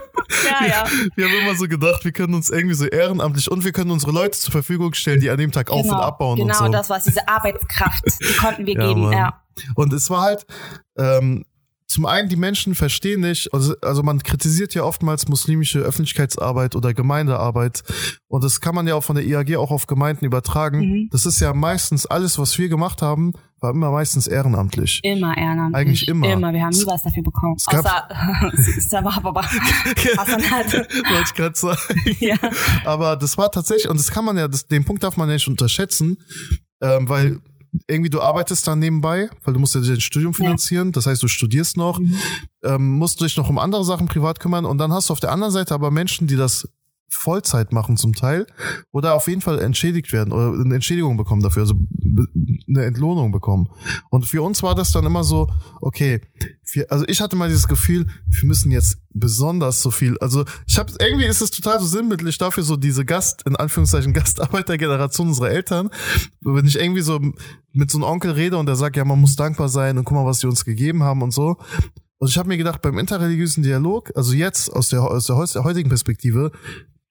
Ja, 0.44 0.66
ja. 0.66 0.84
Wir 1.16 1.26
haben 1.26 1.34
immer 1.42 1.54
so 1.54 1.66
gedacht, 1.66 2.04
wir 2.04 2.12
können 2.12 2.34
uns 2.34 2.50
irgendwie 2.50 2.74
so 2.74 2.86
ehrenamtlich 2.86 3.50
und 3.50 3.64
wir 3.64 3.72
können 3.72 3.90
unsere 3.90 4.12
Leute 4.12 4.38
zur 4.38 4.52
Verfügung 4.52 4.94
stellen, 4.94 5.20
die 5.20 5.30
an 5.30 5.38
dem 5.38 5.52
Tag 5.52 5.66
genau, 5.66 5.80
auf 5.80 5.86
und 5.86 5.94
abbauen 5.94 6.36
genau 6.36 6.48
und 6.48 6.54
so. 6.54 6.64
Genau, 6.64 6.78
das 6.78 6.90
war 6.90 7.00
diese 7.04 7.26
Arbeitskraft, 7.28 8.04
die 8.20 8.36
konnten 8.36 8.66
wir 8.66 8.74
ja, 8.74 8.86
geben. 8.86 9.00
Mann. 9.02 9.12
Ja. 9.12 9.42
Und 9.74 9.92
es 9.92 10.08
war 10.10 10.22
halt, 10.22 10.46
ähm, 10.96 11.44
zum 11.90 12.06
einen, 12.06 12.28
die 12.28 12.36
Menschen 12.36 12.76
verstehen 12.76 13.20
nicht, 13.20 13.52
also, 13.52 13.74
also 13.82 14.04
man 14.04 14.22
kritisiert 14.22 14.74
ja 14.74 14.84
oftmals 14.84 15.26
muslimische 15.26 15.80
Öffentlichkeitsarbeit 15.80 16.76
oder 16.76 16.94
Gemeindearbeit 16.94 17.82
und 18.28 18.44
das 18.44 18.60
kann 18.60 18.76
man 18.76 18.86
ja 18.86 18.94
auch 18.94 19.02
von 19.02 19.16
der 19.16 19.26
IAG 19.26 19.56
auch 19.56 19.72
auf 19.72 19.88
Gemeinden 19.88 20.24
übertragen. 20.24 20.78
Mhm. 20.78 21.08
Das 21.10 21.26
ist 21.26 21.40
ja 21.40 21.52
meistens 21.52 22.06
alles, 22.06 22.38
was 22.38 22.56
wir 22.58 22.68
gemacht 22.68 23.02
haben, 23.02 23.32
war 23.60 23.72
immer 23.72 23.90
meistens 23.90 24.28
ehrenamtlich. 24.28 25.00
Immer 25.02 25.36
ehrenamtlich. 25.36 25.80
Eigentlich 25.80 26.06
immer. 26.06 26.32
Immer, 26.32 26.52
wir 26.52 26.62
haben 26.62 26.70
nie 26.70 26.86
was 26.86 27.02
dafür 27.02 27.24
bekommen. 27.24 27.56
Es 27.58 27.66
gab 27.66 27.84
Außer, 27.84 28.08
halt. 30.50 30.72
Wollte 30.72 31.24
ich 31.24 31.34
gerade 31.34 31.58
sagen. 31.58 31.80
Ja. 32.20 32.36
Aber 32.84 33.16
das 33.16 33.36
war 33.36 33.50
tatsächlich, 33.50 33.88
und 33.88 33.98
das 33.98 34.12
kann 34.12 34.24
man 34.24 34.36
ja, 34.36 34.46
das, 34.46 34.66
den 34.66 34.84
Punkt 34.84 35.02
darf 35.02 35.16
man 35.16 35.28
ja 35.28 35.34
nicht 35.34 35.48
unterschätzen, 35.48 36.18
ähm, 36.80 37.08
weil 37.08 37.40
irgendwie 37.86 38.10
du 38.10 38.20
arbeitest 38.20 38.66
dann 38.66 38.78
nebenbei, 38.78 39.30
weil 39.44 39.54
du 39.54 39.60
musst 39.60 39.74
ja 39.74 39.80
dein 39.80 40.00
Studium 40.00 40.34
finanzieren, 40.34 40.88
ja. 40.88 40.92
das 40.92 41.06
heißt, 41.06 41.22
du 41.22 41.28
studierst 41.28 41.76
noch, 41.76 41.98
mhm. 41.98 42.14
ähm, 42.64 42.98
musst 42.98 43.20
dich 43.20 43.36
noch 43.36 43.48
um 43.48 43.58
andere 43.58 43.84
Sachen 43.84 44.06
privat 44.06 44.40
kümmern 44.40 44.64
und 44.64 44.78
dann 44.78 44.92
hast 44.92 45.08
du 45.08 45.12
auf 45.12 45.20
der 45.20 45.32
anderen 45.32 45.52
Seite 45.52 45.74
aber 45.74 45.90
Menschen, 45.90 46.26
die 46.26 46.36
das 46.36 46.68
Vollzeit 47.12 47.72
machen 47.72 47.96
zum 47.96 48.14
Teil 48.14 48.46
oder 48.92 49.14
auf 49.14 49.28
jeden 49.28 49.40
Fall 49.40 49.58
entschädigt 49.58 50.12
werden 50.12 50.32
oder 50.32 50.52
eine 50.52 50.74
Entschädigung 50.74 51.16
bekommen 51.16 51.42
dafür, 51.42 51.62
also 51.62 51.74
eine 52.68 52.84
Entlohnung 52.84 53.32
bekommen. 53.32 53.68
Und 54.10 54.26
für 54.26 54.42
uns 54.42 54.62
war 54.62 54.74
das 54.74 54.92
dann 54.92 55.04
immer 55.04 55.24
so, 55.24 55.48
okay, 55.80 56.20
wir, 56.72 56.90
also 56.90 57.04
ich 57.08 57.20
hatte 57.20 57.36
mal 57.36 57.48
dieses 57.48 57.68
Gefühl, 57.68 58.06
wir 58.26 58.48
müssen 58.48 58.70
jetzt 58.70 58.98
besonders 59.12 59.82
so 59.82 59.90
viel, 59.90 60.16
also 60.18 60.44
ich 60.66 60.78
habe 60.78 60.92
irgendwie 61.00 61.26
ist 61.26 61.42
es 61.42 61.50
total 61.50 61.80
so 61.80 61.86
sinnbildlich 61.86 62.38
dafür 62.38 62.62
so 62.62 62.76
diese 62.76 63.04
Gast 63.04 63.42
in 63.46 63.56
Anführungszeichen 63.56 64.12
Gastarbeitergeneration 64.14 65.28
unserer 65.28 65.50
Eltern, 65.50 65.90
wenn 66.42 66.66
ich 66.66 66.78
irgendwie 66.78 67.02
so 67.02 67.20
mit 67.72 67.90
so 67.90 67.98
einem 67.98 68.04
Onkel 68.04 68.32
rede 68.32 68.56
und 68.56 68.66
der 68.66 68.76
sagt, 68.76 68.96
ja, 68.96 69.04
man 69.04 69.20
muss 69.20 69.36
dankbar 69.36 69.68
sein 69.68 69.98
und 69.98 70.04
guck 70.04 70.16
mal, 70.16 70.26
was 70.26 70.40
die 70.40 70.46
uns 70.46 70.64
gegeben 70.64 71.02
haben 71.02 71.22
und 71.22 71.32
so. 71.32 71.56
Und 72.18 72.28
ich 72.28 72.36
habe 72.36 72.48
mir 72.48 72.58
gedacht, 72.58 72.82
beim 72.82 72.98
interreligiösen 72.98 73.62
Dialog, 73.62 74.12
also 74.14 74.34
jetzt 74.34 74.68
aus 74.70 74.90
der, 74.90 75.02
aus 75.02 75.24
der 75.24 75.64
heutigen 75.64 75.88
Perspektive, 75.88 76.52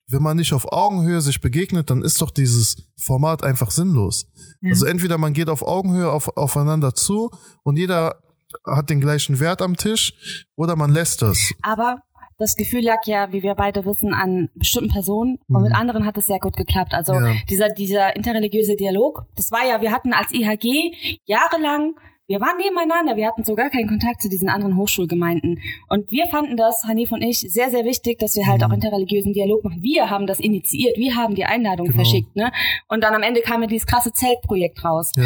wenn 0.10 0.24
man 0.24 0.38
nicht 0.38 0.54
auf 0.54 0.72
Augenhöhe 0.72 1.22
sich 1.22 1.42
begegnet, 1.42 1.90
dann 1.90 2.02
ist 2.02 2.22
doch 2.22 2.32
dieses 2.32 2.78
Format 2.98 3.44
einfach 3.44 3.72
sinnlos. 3.72 4.28
Ja. 4.62 4.72
Also 4.72 4.86
entweder 4.86 5.18
man 5.18 5.34
geht 5.34 5.50
auf 5.50 5.62
Augenhöhe 5.62 6.12
auf, 6.12 6.36
aufeinander 6.36 6.94
zu 6.94 7.30
und 7.64 7.78
jeder 7.78 8.22
hat 8.66 8.90
den 8.90 9.00
gleichen 9.00 9.40
Wert 9.40 9.62
am 9.62 9.76
Tisch 9.76 10.46
oder 10.56 10.76
man 10.76 10.92
lässt 10.92 11.22
das. 11.22 11.52
Aber 11.62 12.02
das 12.40 12.56
Gefühl 12.56 12.86
lag 12.86 13.06
ja, 13.06 13.32
wie 13.34 13.44
wir 13.44 13.54
beide 13.54 13.86
wissen, 13.86 14.14
an 14.14 14.50
bestimmten 14.56 14.92
Personen 14.92 15.38
und 15.50 15.62
mit 15.62 15.72
mhm. 15.72 15.78
anderen 15.78 16.06
hat 16.06 16.18
es 16.18 16.26
sehr 16.26 16.40
gut 16.40 16.56
geklappt. 16.56 16.94
Also 16.94 17.14
ja. 17.14 17.36
dieser, 17.50 17.70
dieser 17.70 18.16
interreligiöse 18.16 18.76
Dialog, 18.76 19.26
das 19.36 19.52
war 19.52 19.68
ja, 19.68 19.82
wir 19.82 19.92
hatten 19.92 20.14
als 20.14 20.32
IHG 20.32 21.20
jahrelang 21.26 21.96
wir 22.30 22.40
waren 22.40 22.58
nebeneinander, 22.58 23.16
wir 23.16 23.28
hatten 23.28 23.44
sogar 23.44 23.72
keinen 23.72 23.88
Kontakt 23.88 24.22
zu 24.22 24.30
diesen 24.30 24.50
anderen 24.50 24.78
Hochschulgemeinden. 24.78 25.60
Und 25.90 26.12
wir 26.12 26.28
fanden 26.28 26.58
das, 26.58 26.84
Hanif 26.84 27.12
und 27.12 27.24
ich, 27.24 27.40
sehr, 27.40 27.72
sehr 27.72 27.86
wichtig, 27.86 28.20
dass 28.20 28.36
wir 28.36 28.46
halt 28.46 28.62
mhm. 28.62 28.68
auch 28.68 28.74
interreligiösen 28.74 29.34
Dialog 29.34 29.64
machen. 29.64 29.82
Wir 29.82 30.12
haben 30.12 30.28
das 30.28 30.40
initiiert, 30.40 30.96
wir 30.96 31.16
haben 31.16 31.34
die 31.34 31.46
Einladung 31.46 31.88
genau. 31.88 31.98
verschickt, 31.98 32.36
ne? 32.36 32.52
Und 32.88 33.04
dann 33.04 33.16
am 33.16 33.24
Ende 33.24 33.42
kam 33.42 33.64
ja 33.64 33.68
dieses 33.68 33.88
krasse 33.88 34.14
Zeltprojekt 34.14 34.86
raus. 34.86 35.12
Ja. 35.18 35.24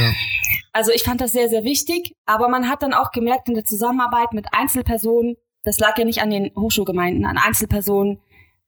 Also 0.72 0.94
ich 0.94 1.04
fand 1.04 1.20
das 1.20 1.34
sehr, 1.34 1.50
sehr 1.50 1.66
wichtig, 1.66 2.16
aber 2.26 2.48
man 2.48 2.70
hat 2.70 2.84
dann 2.84 2.94
auch 2.94 3.12
gemerkt 3.12 3.50
in 3.50 3.56
der 3.56 3.66
Zusammenarbeit 3.66 4.32
mit 4.32 4.48
Einzelpersonen, 4.54 5.36
das 5.66 5.80
lag 5.80 5.98
ja 5.98 6.06
nicht 6.06 6.22
an 6.22 6.30
den 6.30 6.52
Hochschulgemeinden, 6.56 7.26
an 7.26 7.38
Einzelpersonen, 7.38 8.20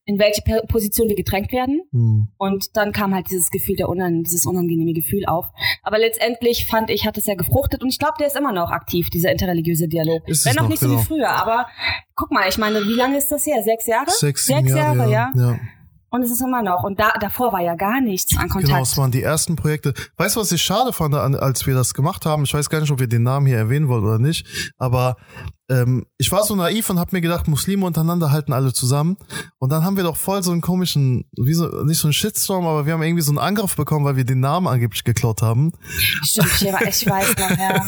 in 0.06 0.20
welche 0.20 0.42
Position 0.68 1.10
wir 1.10 1.16
gedrängt 1.16 1.52
werden. 1.52 1.82
Mhm. 1.92 2.30
Und 2.38 2.78
dann 2.78 2.92
kam 2.92 3.14
halt 3.14 3.30
dieses 3.30 3.50
Gefühl 3.50 3.76
der 3.76 3.90
unan 3.90 4.24
dieses 4.24 4.46
unangenehme 4.46 4.94
Gefühl 4.94 5.26
auf. 5.26 5.48
Aber 5.82 5.98
letztendlich 5.98 6.68
fand 6.68 6.92
ich, 6.92 7.06
hat 7.08 7.18
es 7.18 7.26
ja 7.26 7.34
gefruchtet 7.34 7.82
und 7.82 7.90
ich 7.90 7.98
glaube, 7.98 8.14
der 8.20 8.28
ist 8.28 8.36
immer 8.36 8.54
noch 8.54 8.70
aktiv, 8.70 9.10
dieser 9.10 9.32
interreligiöse 9.32 9.88
Dialog. 9.88 10.28
Ist 10.28 10.46
Wenn 10.46 10.60
auch 10.60 10.68
nicht 10.68 10.82
genau. 10.82 10.94
so 10.94 11.00
wie 11.00 11.04
genau. 11.04 11.26
früher, 11.26 11.30
aber 11.30 11.68
guck 12.16 12.32
mal, 12.32 12.48
ich 12.48 12.58
meine, 12.58 12.82
wie 12.82 12.94
lange 12.94 13.18
ist 13.18 13.32
das 13.32 13.46
her? 13.46 13.64
Sechs 13.64 13.88
Jahre? 13.88 14.10
Sechs, 14.12 14.46
Sechs 14.46 14.70
Jahre, 14.70 14.98
Jahre, 14.98 15.12
ja. 15.12 15.32
ja. 15.36 15.60
Und 16.16 16.22
es 16.22 16.32
ist 16.32 16.42
immer 16.42 16.62
noch. 16.62 16.84
Und 16.84 16.98
da, 17.00 17.12
davor 17.20 17.52
war 17.52 17.62
ja 17.62 17.76
gar 17.76 18.00
nichts 18.00 18.38
an 18.38 18.48
Kontakt. 18.48 18.68
Genau, 18.68 18.84
es 18.84 18.98
waren 18.98 19.12
die 19.12 19.22
ersten 19.22 19.58
Projekte. 19.58 19.94
Weißt 20.16 20.38
du, 20.38 20.40
was 20.40 20.52
ich 20.52 20.62
schade 20.62 20.94
fand, 20.94 21.14
als 21.14 21.68
wir 21.68 21.74
das 21.74 21.94
gemacht 21.94 22.26
haben? 22.26 22.46
Ich 22.46 22.54
weiß 22.54 22.70
gar 22.70 22.80
nicht, 22.80 22.92
ob 22.92 23.00
wir 23.00 23.08
den 23.08 23.24
Namen 23.24 23.48
hier 23.48 23.58
erwähnen 23.58 23.90
wollen 23.90 24.06
oder 24.06 24.20
nicht. 24.20 24.48
Aber 24.78 25.18
ähm, 25.70 26.06
ich 26.18 26.32
war 26.32 26.44
so 26.44 26.56
naiv 26.56 26.90
und 26.90 27.00
habe 27.00 27.10
mir 27.16 27.22
gedacht, 27.22 27.48
Muslime 27.48 27.86
untereinander 27.86 28.32
halten 28.32 28.54
alle 28.54 28.72
zusammen. 28.72 29.18
Und 29.58 29.72
dann 29.72 29.84
haben 29.84 29.98
wir 29.98 30.04
doch 30.04 30.16
voll 30.16 30.44
so 30.44 30.52
einen 30.52 30.62
komischen, 30.62 31.30
wie 31.38 31.54
so, 31.54 31.68
nicht 31.84 32.00
so 32.00 32.08
einen 32.08 32.14
Shitstorm, 32.14 32.68
aber 32.68 32.86
wir 32.86 32.94
haben 32.94 33.02
irgendwie 33.02 33.24
so 33.24 33.32
einen 33.32 33.40
Angriff 33.40 33.76
bekommen, 33.76 34.06
weil 34.06 34.16
wir 34.16 34.26
den 34.26 34.40
Namen 34.40 34.68
angeblich 34.68 35.04
geklaut 35.04 35.42
haben. 35.42 35.74
Stimmt, 36.24 36.62
ich 36.62 37.10
weiß 37.10 37.36
noch, 37.38 37.58
ja. 37.58 37.86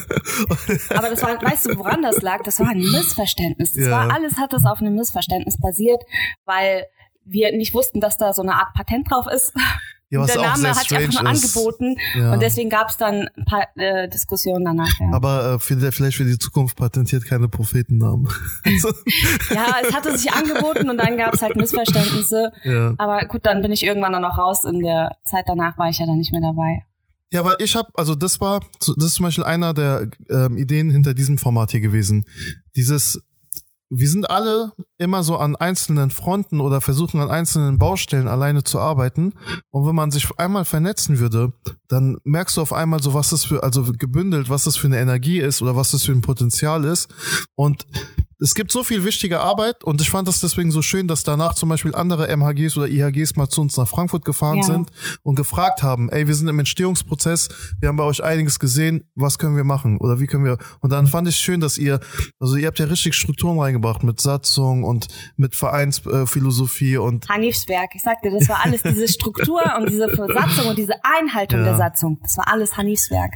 Aber 0.98 1.10
das 1.10 1.22
war, 1.22 1.41
weißt 1.41 1.67
du, 1.67 1.77
woran 1.77 2.01
das 2.01 2.22
lag? 2.22 2.41
Das 2.43 2.60
war 2.60 2.69
ein 2.69 2.79
Missverständnis. 2.79 3.74
Das 3.74 3.86
ja. 3.86 3.91
war 3.91 4.12
alles 4.12 4.38
hat 4.38 4.53
das 4.53 4.65
auf 4.65 4.79
einem 4.81 4.96
Missverständnis 4.96 5.57
basiert, 5.60 6.01
weil 6.46 6.86
wir 7.25 7.55
nicht 7.55 7.74
wussten, 7.74 8.00
dass 8.00 8.17
da 8.17 8.34
so 8.34 8.41
eine 8.41 8.55
Art 8.55 8.74
Patent 8.74 9.12
drauf 9.12 9.27
ist. 9.27 9.53
Ja, 10.09 10.21
was 10.21 10.31
der 10.31 10.41
Name 10.41 10.69
hat 10.69 10.87
sich 10.87 10.97
einfach 10.97 11.21
nur 11.21 11.29
angeboten 11.29 11.97
ja. 12.15 12.31
und 12.31 12.41
deswegen 12.41 12.69
gab 12.69 12.89
es 12.89 12.97
dann 12.97 13.27
ein 13.35 13.45
paar 13.45 13.67
äh, 13.75 14.07
Diskussionen 14.07 14.63
danach. 14.63 14.97
Ja. 14.99 15.11
Aber 15.11 15.55
äh, 15.55 15.59
vielleicht 15.59 16.15
für 16.15 16.23
die 16.23 16.39
Zukunft 16.39 16.77
patentiert 16.77 17.25
keine 17.25 17.49
Prophetennamen. 17.49 18.29
ja, 19.49 19.65
es 19.83 19.93
hatte 19.93 20.17
sich 20.17 20.31
angeboten 20.31 20.89
und 20.89 20.97
dann 20.97 21.17
gab 21.17 21.33
es 21.33 21.41
halt 21.41 21.57
Missverständnisse. 21.57 22.53
Ja. 22.63 22.93
Aber 22.97 23.25
gut, 23.25 23.45
dann 23.45 23.61
bin 23.61 23.73
ich 23.73 23.83
irgendwann 23.83 24.13
dann 24.13 24.21
noch 24.21 24.37
raus. 24.37 24.63
In 24.63 24.79
der 24.79 25.17
Zeit 25.25 25.43
danach 25.47 25.77
war 25.77 25.89
ich 25.89 25.99
ja 25.99 26.05
dann 26.05 26.17
nicht 26.17 26.31
mehr 26.31 26.41
dabei. 26.41 26.85
Ja, 27.31 27.43
weil 27.43 27.57
ich 27.59 27.75
habe, 27.75 27.89
also 27.95 28.15
das 28.15 28.39
war, 28.39 28.61
das 28.79 28.95
ist 28.95 29.15
zum 29.15 29.25
Beispiel 29.25 29.43
einer 29.43 29.73
der 29.73 30.09
ähm, 30.29 30.57
Ideen 30.57 30.89
hinter 30.89 31.13
diesem 31.13 31.37
Format 31.37 31.71
hier 31.71 31.81
gewesen. 31.81 32.25
Dieses 32.77 33.21
wir 33.89 34.10
sind 34.10 34.29
alle 34.29 34.74
immer 34.98 35.24
so 35.24 35.38
an 35.38 35.56
einzelnen 35.56 36.10
Fronten 36.10 36.60
oder 36.60 36.82
versuchen 36.82 37.22
an 37.22 37.29
einzelnen 37.29 37.77
Baustellen 37.77 38.27
alleine 38.27 38.63
zu 38.63 38.79
arbeiten. 38.79 39.34
Und 39.70 39.88
wenn 39.88 39.96
man 39.96 40.12
sich 40.12 40.27
einmal 40.38 40.65
vernetzen 40.65 41.20
würde, 41.20 41.53
dann 41.88 42.17
merkst 42.24 42.58
du 42.58 42.62
auf 42.62 42.74
einmal 42.74 43.01
so, 43.01 43.13
was 43.13 43.29
das 43.29 43.46
für, 43.46 43.63
also 43.63 43.84
gebündelt, 43.98 44.50
was 44.50 44.65
das 44.65 44.75
für 44.75 44.88
eine 44.88 45.00
Energie 45.00 45.39
ist 45.39 45.62
oder 45.62 45.75
was 45.75 45.91
das 45.91 46.03
für 46.03 46.12
ein 46.12 46.22
Potenzial 46.22 46.84
ist. 46.84 47.10
Und 47.56 47.86
es 48.39 48.53
gibt 48.53 48.72
so 48.72 48.84
viel 48.84 49.03
wichtige 49.03 49.39
Arbeit 49.39 49.84
und 49.84 50.00
ich 50.01 50.10
fand 50.10 50.27
das 50.27 50.39
deswegen 50.39 50.72
so 50.72 50.82
schön, 50.82 51.08
dass 51.08 51.24
danach 51.24 51.56
zum 51.56 51.70
Beispiel 51.70 51.96
andere 51.96 52.27
MHGs 52.36 52.77
oder 52.77 52.88
IHGs 52.88 53.36
mal 53.36 53.50
zu 53.50 53.62
uns 53.62 53.77
nach 53.77 53.88
Frankfurt 53.88 54.25
gefahren 54.25 54.58
ja. 54.58 54.63
sind 54.63 54.91
und 55.24 55.36
gefragt 55.36 55.82
haben, 55.82 56.10
ey, 56.10 56.27
wir 56.27 56.36
sind 56.36 56.48
im 56.48 56.60
Entstehungsprozess, 56.60 57.50
wir 57.79 57.89
haben 57.89 57.98
bei 57.98 58.03
euch 58.03 58.24
einiges 58.24 58.60
gesehen, 58.60 59.10
was 59.15 59.39
können 59.39 59.56
wir 59.56 59.63
machen 59.63 59.98
oder 59.98 60.20
wie 60.20 60.27
können 60.27 60.46
wir, 60.46 60.58
und 60.82 60.91
dann 60.91 61.08
fand 61.08 61.27
ich 61.27 61.38
schön, 61.38 61.62
dass 61.62 61.77
ihr, 61.77 62.00
also 62.39 62.56
ihr 62.56 62.67
habt 62.67 62.79
ja 62.79 62.86
richtig 62.86 63.15
Strukturen 63.15 63.60
reingebracht 63.60 64.03
mit 64.03 64.22
Satzung 64.22 64.84
und 64.84 65.08
mit 65.36 65.56
Vereinsphilosophie 65.56 66.98
und 66.98 67.27
Hanifs 67.29 67.67
Werk, 67.67 67.89
ich 67.96 68.03
sagte, 68.03 68.29
das 68.29 68.48
war 68.48 68.63
alles 68.63 68.84
diese 68.84 69.08
Struktur 69.08 69.62
und 69.77 69.89
diese 69.89 70.08
Satzung 70.15 70.67
und 70.67 70.77
diese 70.77 70.94
Einhaltung 71.03 71.60
ja. 71.60 71.65
der 71.65 71.77
Satzung, 71.77 72.20
das 72.22 72.38
war 72.38 72.48
alles 72.51 72.77
Hanifs 72.77 73.10
Werk. 73.10 73.34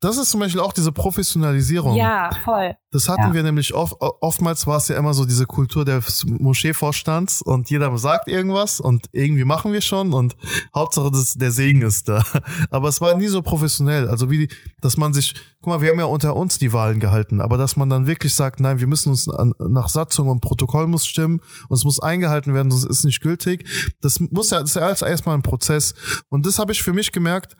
Das 0.00 0.18
ist 0.18 0.30
zum 0.30 0.40
Beispiel 0.40 0.60
auch 0.60 0.74
diese 0.74 0.92
Professionalisierung. 0.92 1.96
Ja, 1.96 2.30
voll. 2.44 2.76
Das 2.90 3.08
hatten 3.08 3.28
ja. 3.28 3.34
wir 3.34 3.42
nämlich 3.42 3.72
oft, 3.72 3.94
oftmals 3.98 4.66
war 4.66 4.76
es 4.76 4.88
ja 4.88 4.96
immer 4.96 5.14
so 5.14 5.24
diese 5.24 5.46
Kultur 5.46 5.86
des 5.86 6.24
Moscheevorstands 6.26 7.40
und 7.40 7.70
jeder 7.70 7.96
sagt 7.96 8.28
irgendwas 8.28 8.78
und 8.78 9.06
irgendwie 9.12 9.44
machen 9.44 9.72
wir 9.72 9.80
schon 9.80 10.12
und 10.12 10.36
Hauptsache 10.74 11.10
das, 11.10 11.34
der 11.34 11.50
Segen 11.50 11.80
ist 11.80 12.10
da. 12.10 12.22
Aber 12.70 12.88
es 12.88 13.00
war 13.00 13.16
nie 13.16 13.28
so 13.28 13.40
professionell. 13.40 14.08
Also 14.08 14.30
wie, 14.30 14.48
dass 14.82 14.98
man 14.98 15.14
sich, 15.14 15.34
guck 15.60 15.68
mal, 15.68 15.80
wir 15.80 15.90
haben 15.90 15.98
ja 15.98 16.04
unter 16.04 16.36
uns 16.36 16.58
die 16.58 16.74
Wahlen 16.74 17.00
gehalten, 17.00 17.40
aber 17.40 17.56
dass 17.56 17.76
man 17.76 17.88
dann 17.90 18.06
wirklich 18.06 18.34
sagt, 18.34 18.60
nein, 18.60 18.80
wir 18.80 18.86
müssen 18.86 19.10
uns 19.10 19.28
an, 19.28 19.52
nach 19.58 19.88
Satzung 19.88 20.28
und 20.28 20.40
Protokoll 20.40 20.86
muss 20.86 21.06
stimmen 21.06 21.40
und 21.68 21.76
es 21.76 21.84
muss 21.84 22.00
eingehalten 22.00 22.54
werden, 22.54 22.70
sonst 22.70 22.84
ist 22.84 23.04
nicht 23.04 23.20
gültig. 23.20 23.66
Das 24.00 24.20
muss 24.20 24.50
ja, 24.50 24.60
das 24.60 24.70
ist 24.70 24.76
ja 24.76 24.82
alles 24.82 25.02
erstmal 25.02 25.36
ein 25.36 25.42
Prozess. 25.42 25.94
Und 26.28 26.46
das 26.46 26.58
habe 26.58 26.72
ich 26.72 26.82
für 26.82 26.92
mich 26.92 27.12
gemerkt, 27.12 27.56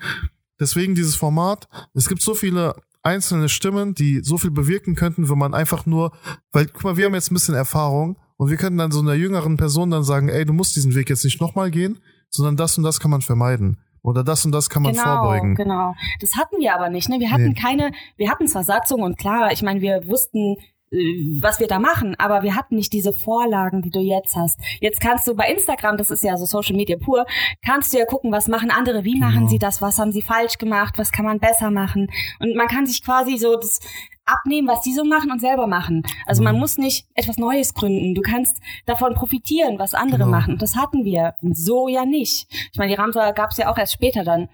Deswegen 0.61 0.95
dieses 0.95 1.17
Format. 1.17 1.69
Es 1.95 2.09
gibt 2.09 2.23
so 2.23 2.35
viele 2.35 2.75
einzelne 3.03 3.49
Stimmen, 3.49 3.95
die 3.95 4.21
so 4.23 4.37
viel 4.37 4.51
bewirken 4.51 4.95
könnten, 4.95 5.29
wenn 5.29 5.39
man 5.39 5.55
einfach 5.55 5.87
nur, 5.87 6.13
weil, 6.53 6.67
guck 6.67 6.85
mal, 6.85 6.97
wir 6.97 7.07
haben 7.07 7.15
jetzt 7.15 7.31
ein 7.31 7.35
bisschen 7.35 7.55
Erfahrung 7.55 8.19
und 8.37 8.51
wir 8.51 8.57
können 8.57 8.77
dann 8.77 8.91
so 8.91 9.01
einer 9.01 9.15
jüngeren 9.15 9.57
Person 9.57 9.91
dann 9.91 10.03
sagen, 10.03 10.29
ey, 10.29 10.45
du 10.45 10.53
musst 10.53 10.75
diesen 10.77 10.95
Weg 10.95 11.09
jetzt 11.09 11.25
nicht 11.25 11.41
nochmal 11.41 11.71
gehen, 11.71 12.01
sondern 12.31 12.57
das 12.57 12.77
und 12.77 12.85
das 12.85 12.99
kann 12.99 13.11
man 13.11 13.23
vermeiden. 13.23 13.79
Oder 14.03 14.23
das 14.23 14.45
und 14.45 14.53
das 14.53 14.71
kann 14.71 14.83
man 14.83 14.93
genau, 14.93 15.05
vorbeugen. 15.05 15.55
Genau, 15.57 15.95
das 16.21 16.37
hatten 16.37 16.61
wir 16.61 16.75
aber 16.75 16.91
nicht. 16.91 17.09
Ne? 17.09 17.19
Wir 17.19 17.33
hatten 17.33 17.49
nee. 17.49 17.61
keine, 17.61 17.91
wir 18.17 18.31
hatten 18.31 18.47
zwar 18.47 18.63
Satzung 18.63 19.03
und 19.03 19.19
klar, 19.19 19.51
ich 19.53 19.63
meine, 19.63 19.81
wir 19.81 20.07
wussten, 20.07 20.57
was 20.91 21.59
wir 21.59 21.67
da 21.67 21.81
machen, 21.81 22.15
aber 22.19 22.43
wir 22.43 22.55
hatten 22.55 22.77
nicht 22.77 22.93
diese 22.93 23.13
Vorlagen, 23.13 23.83
die 23.83 23.91
du 23.91 23.99
jetzt 23.99 24.37
hast. 24.37 24.61
Jetzt 24.81 25.01
kannst 25.01 25.27
du 25.27 25.35
bei 25.35 25.51
Instagram, 25.51 25.97
das 25.97 26.11
ist 26.11 26.23
ja 26.23 26.37
so 26.37 26.47
Social 26.47 26.77
Media 26.77 26.97
pur, 26.97 27.27
kannst 27.65 27.93
du 27.93 27.99
ja 27.99 28.05
gucken, 28.05 28.31
was 28.31 28.47
machen 28.47 28.71
andere, 28.71 29.05
wie 29.05 29.15
genau. 29.15 29.27
machen 29.27 29.49
sie 29.49 29.59
das, 29.59 29.83
was 29.83 29.99
haben 29.99 30.13
sie 30.13 30.23
falsch 30.23 30.59
gemacht, 30.59 30.95
was 30.97 31.11
kann 31.11 31.25
man 31.25 31.41
besser 31.41 31.71
machen. 31.71 32.09
Und 32.39 32.55
man 32.55 32.69
kann 32.69 32.87
sich 32.87 33.03
quasi 33.03 33.37
so 33.37 33.57
das 33.57 33.81
abnehmen, 34.27 34.69
was 34.69 34.81
die 34.83 34.93
so 34.93 35.05
machen 35.05 35.31
und 35.31 35.41
selber 35.41 35.67
machen. 35.67 36.03
Also 36.27 36.43
man 36.43 36.55
mhm. 36.55 36.61
muss 36.61 36.79
nicht 36.79 37.07
etwas 37.15 37.39
Neues 37.39 37.75
gründen. 37.75 38.15
Du 38.15 38.23
kannst 38.23 38.61
davon 38.85 39.15
profitieren, 39.15 39.79
was 39.79 39.95
andere 39.95 40.19
genau. 40.19 40.31
machen. 40.31 40.55
Und 40.55 40.63
das 40.63 40.77
hatten 40.77 41.05
wir 41.05 41.35
so 41.41 41.89
ja 41.89 42.05
nicht. 42.05 42.49
Ich 42.73 42.79
meine, 42.79 42.91
die 42.91 42.99
Ramsa 43.01 43.31
gab 43.31 43.51
es 43.51 43.57
ja 43.57 43.71
auch 43.71 43.79
erst 43.79 43.93
später 43.93 44.25
dann. 44.25 44.49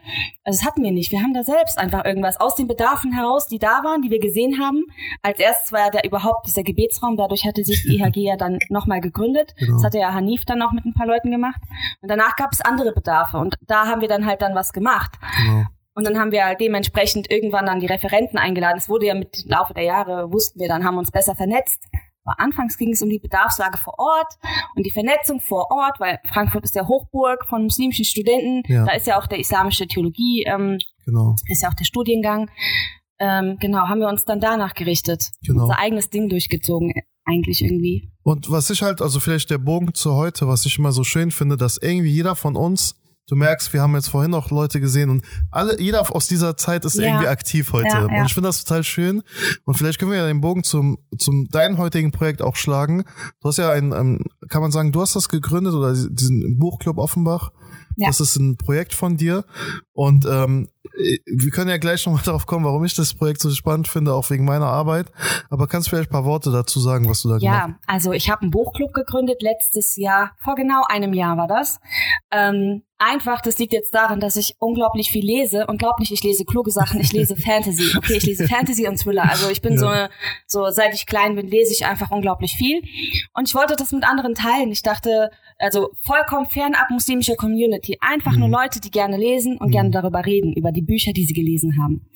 Also 0.44 0.60
das 0.60 0.66
hatten 0.66 0.82
wir 0.82 0.92
nicht. 0.92 1.10
Wir 1.10 1.22
haben 1.22 1.34
da 1.34 1.42
selbst 1.42 1.78
einfach 1.78 2.04
irgendwas 2.04 2.38
aus 2.40 2.54
den 2.54 2.68
Bedarfen 2.68 3.12
heraus, 3.12 3.48
die 3.48 3.58
da 3.58 3.82
waren, 3.82 4.02
die 4.02 4.10
wir 4.10 4.20
gesehen 4.20 4.60
haben. 4.60 4.84
Als 5.22 5.38
erstes 5.38 5.72
war 5.72 5.80
ja 5.80 5.90
da 5.90 6.00
überhaupt 6.04 6.46
dieser 6.46 6.62
Gebetsraum. 6.62 7.16
Dadurch 7.16 7.46
hatte 7.46 7.64
sich 7.64 7.82
die 7.82 7.96
IHG 7.96 8.20
ja 8.20 8.36
dann 8.36 8.58
nochmal 8.68 9.00
gegründet. 9.00 9.54
Genau. 9.58 9.74
Das 9.74 9.84
hatte 9.84 9.98
ja 9.98 10.12
Hanif 10.12 10.44
dann 10.44 10.58
noch 10.58 10.72
mit 10.72 10.84
ein 10.84 10.94
paar 10.94 11.06
Leuten 11.06 11.30
gemacht. 11.30 11.60
Und 12.00 12.10
danach 12.10 12.36
gab 12.36 12.52
es 12.52 12.60
andere 12.60 12.92
Bedarfe. 12.92 13.38
Und 13.38 13.56
da 13.66 13.86
haben 13.86 14.00
wir 14.00 14.08
dann 14.08 14.26
halt 14.26 14.42
dann 14.42 14.54
was 14.54 14.72
gemacht. 14.72 15.12
Genau. 15.36 15.64
Und 15.94 16.06
dann 16.06 16.18
haben 16.18 16.32
wir 16.32 16.44
halt 16.44 16.60
dementsprechend 16.60 17.30
irgendwann 17.30 17.66
dann 17.66 17.80
die 17.80 17.86
Referenten 17.86 18.38
eingeladen. 18.38 18.78
Es 18.78 18.88
wurde 18.88 19.06
ja 19.06 19.14
mit 19.14 19.44
Laufe 19.46 19.74
der 19.74 19.84
Jahre, 19.84 20.32
wussten 20.32 20.58
wir 20.58 20.68
dann, 20.68 20.84
haben 20.84 20.98
uns 20.98 21.10
besser 21.10 21.34
vernetzt. 21.34 21.82
Aber 22.24 22.38
anfangs 22.38 22.78
ging 22.78 22.90
es 22.90 23.02
um 23.02 23.08
die 23.08 23.18
Bedarfslage 23.18 23.78
vor 23.78 23.94
Ort 23.98 24.34
und 24.76 24.86
die 24.86 24.92
Vernetzung 24.92 25.40
vor 25.40 25.70
Ort, 25.70 25.98
weil 25.98 26.20
Frankfurt 26.32 26.64
ist 26.64 26.76
der 26.76 26.86
Hochburg 26.86 27.46
von 27.48 27.64
muslimischen 27.64 28.04
Studenten. 28.04 28.62
Ja. 28.72 28.84
Da 28.84 28.92
ist 28.92 29.06
ja 29.06 29.18
auch 29.18 29.26
der 29.26 29.40
islamische 29.40 29.86
Theologie, 29.86 30.44
ähm, 30.46 30.78
genau. 31.04 31.34
ist 31.48 31.62
ja 31.62 31.68
auch 31.68 31.74
der 31.74 31.84
Studiengang. 31.84 32.48
Ähm, 33.18 33.56
genau, 33.60 33.88
haben 33.88 34.00
wir 34.00 34.08
uns 34.08 34.24
dann 34.24 34.40
danach 34.40 34.74
gerichtet. 34.74 35.30
Genau. 35.44 35.62
Unser 35.62 35.78
eigenes 35.78 36.10
Ding 36.10 36.28
durchgezogen, 36.28 36.92
eigentlich 37.24 37.62
irgendwie. 37.62 38.10
Und 38.22 38.50
was 38.50 38.70
ich 38.70 38.82
halt, 38.82 39.02
also 39.02 39.20
vielleicht 39.20 39.50
der 39.50 39.58
Bogen 39.58 39.94
zu 39.94 40.14
heute, 40.14 40.46
was 40.46 40.64
ich 40.64 40.78
immer 40.78 40.92
so 40.92 41.04
schön 41.04 41.30
finde, 41.30 41.56
dass 41.56 41.76
irgendwie 41.76 42.10
jeder 42.10 42.36
von 42.36 42.56
uns 42.56 43.01
Du 43.28 43.36
merkst, 43.36 43.72
wir 43.72 43.80
haben 43.80 43.94
jetzt 43.94 44.08
vorhin 44.08 44.34
auch 44.34 44.50
Leute 44.50 44.80
gesehen 44.80 45.08
und 45.08 45.24
alle, 45.50 45.80
jeder 45.80 46.14
aus 46.14 46.26
dieser 46.26 46.56
Zeit 46.56 46.84
ist 46.84 46.98
ja. 46.98 47.06
irgendwie 47.06 47.28
aktiv 47.28 47.72
heute. 47.72 47.88
Ja, 47.88 48.08
ja. 48.08 48.20
Und 48.20 48.26
ich 48.26 48.34
finde 48.34 48.48
das 48.48 48.64
total 48.64 48.82
schön. 48.82 49.22
Und 49.64 49.76
vielleicht 49.76 49.98
können 49.98 50.10
wir 50.10 50.18
ja 50.18 50.26
den 50.26 50.40
Bogen 50.40 50.64
zum, 50.64 50.98
zum 51.18 51.48
deinem 51.48 51.78
heutigen 51.78 52.10
Projekt 52.10 52.42
auch 52.42 52.56
schlagen. 52.56 53.04
Du 53.40 53.48
hast 53.48 53.58
ja 53.58 53.70
ein, 53.70 53.92
ähm, 53.92 54.24
kann 54.48 54.60
man 54.60 54.72
sagen, 54.72 54.92
du 54.92 55.00
hast 55.00 55.14
das 55.14 55.28
gegründet 55.28 55.74
oder 55.74 55.92
diesen 55.92 56.58
Buchclub 56.58 56.98
Offenbach. 56.98 57.52
Das 57.96 58.20
ist 58.20 58.36
ein 58.36 58.56
Projekt 58.56 58.94
von 58.94 59.16
dir. 59.16 59.44
Und 59.92 60.26
ähm, 60.26 60.68
wir 60.94 61.50
können 61.50 61.70
ja 61.70 61.78
gleich 61.78 62.04
nochmal 62.06 62.22
darauf 62.24 62.46
kommen, 62.46 62.64
warum 62.64 62.84
ich 62.84 62.94
das 62.94 63.14
Projekt 63.14 63.40
so 63.40 63.50
spannend 63.50 63.88
finde, 63.88 64.14
auch 64.14 64.28
wegen 64.30 64.44
meiner 64.44 64.66
Arbeit. 64.66 65.10
Aber 65.50 65.66
kannst 65.66 65.86
du 65.86 65.90
vielleicht 65.90 66.10
ein 66.10 66.12
paar 66.12 66.24
Worte 66.24 66.50
dazu 66.50 66.80
sagen, 66.80 67.08
was 67.08 67.22
du 67.22 67.28
da 67.28 67.36
ja, 67.38 67.38
gemacht 67.38 67.62
hast? 67.62 67.88
Ja, 67.88 67.94
also 67.94 68.12
ich 68.12 68.30
habe 68.30 68.42
einen 68.42 68.50
Buchclub 68.50 68.92
gegründet 68.92 69.42
letztes 69.42 69.96
Jahr, 69.96 70.32
vor 70.42 70.54
genau 70.54 70.82
einem 70.88 71.12
Jahr 71.12 71.36
war 71.36 71.48
das. 71.48 71.78
Ähm, 72.30 72.82
einfach, 73.02 73.40
das 73.40 73.58
liegt 73.58 73.72
jetzt 73.72 73.94
daran, 73.94 74.20
dass 74.20 74.36
ich 74.36 74.54
unglaublich 74.58 75.10
viel 75.10 75.24
lese 75.24 75.66
und 75.66 75.78
glaub 75.78 75.98
nicht, 75.98 76.12
ich 76.12 76.22
lese 76.22 76.44
kluge 76.44 76.70
Sachen, 76.70 77.00
ich 77.00 77.12
lese 77.12 77.36
Fantasy. 77.42 77.96
Okay, 77.96 78.14
ich 78.16 78.26
lese 78.26 78.46
Fantasy 78.46 78.86
und 78.86 78.96
Thriller. 78.96 79.28
Also 79.28 79.50
ich 79.50 79.60
bin 79.60 79.72
ja. 79.72 79.78
so 79.78 79.86
eine, 79.88 80.10
so 80.46 80.70
seit 80.70 80.94
ich 80.94 81.06
klein 81.06 81.34
bin, 81.34 81.48
lese 81.48 81.72
ich 81.72 81.84
einfach 81.84 82.10
unglaublich 82.10 82.52
viel. 82.52 82.82
Und 83.34 83.48
ich 83.48 83.54
wollte 83.54 83.76
das 83.76 83.92
mit 83.92 84.04
anderen 84.04 84.34
teilen. 84.34 84.70
Ich 84.70 84.82
dachte, 84.82 85.30
also 85.58 85.90
vollkommen 86.04 86.48
fernab 86.48 86.90
muslimischer 86.90 87.36
Community. 87.36 87.98
Einfach 88.00 88.32
mhm. 88.32 88.40
nur 88.40 88.48
Leute, 88.48 88.80
die 88.80 88.90
gerne 88.90 89.16
lesen 89.16 89.58
und 89.58 89.68
mhm. 89.68 89.72
gerne 89.72 89.90
darüber 89.90 90.24
reden, 90.24 90.52
über 90.52 90.71
die 90.72 90.82
Bücher, 90.82 91.12
die 91.12 91.24
sie 91.24 91.34
gelesen 91.34 91.80
haben. 91.82 92.08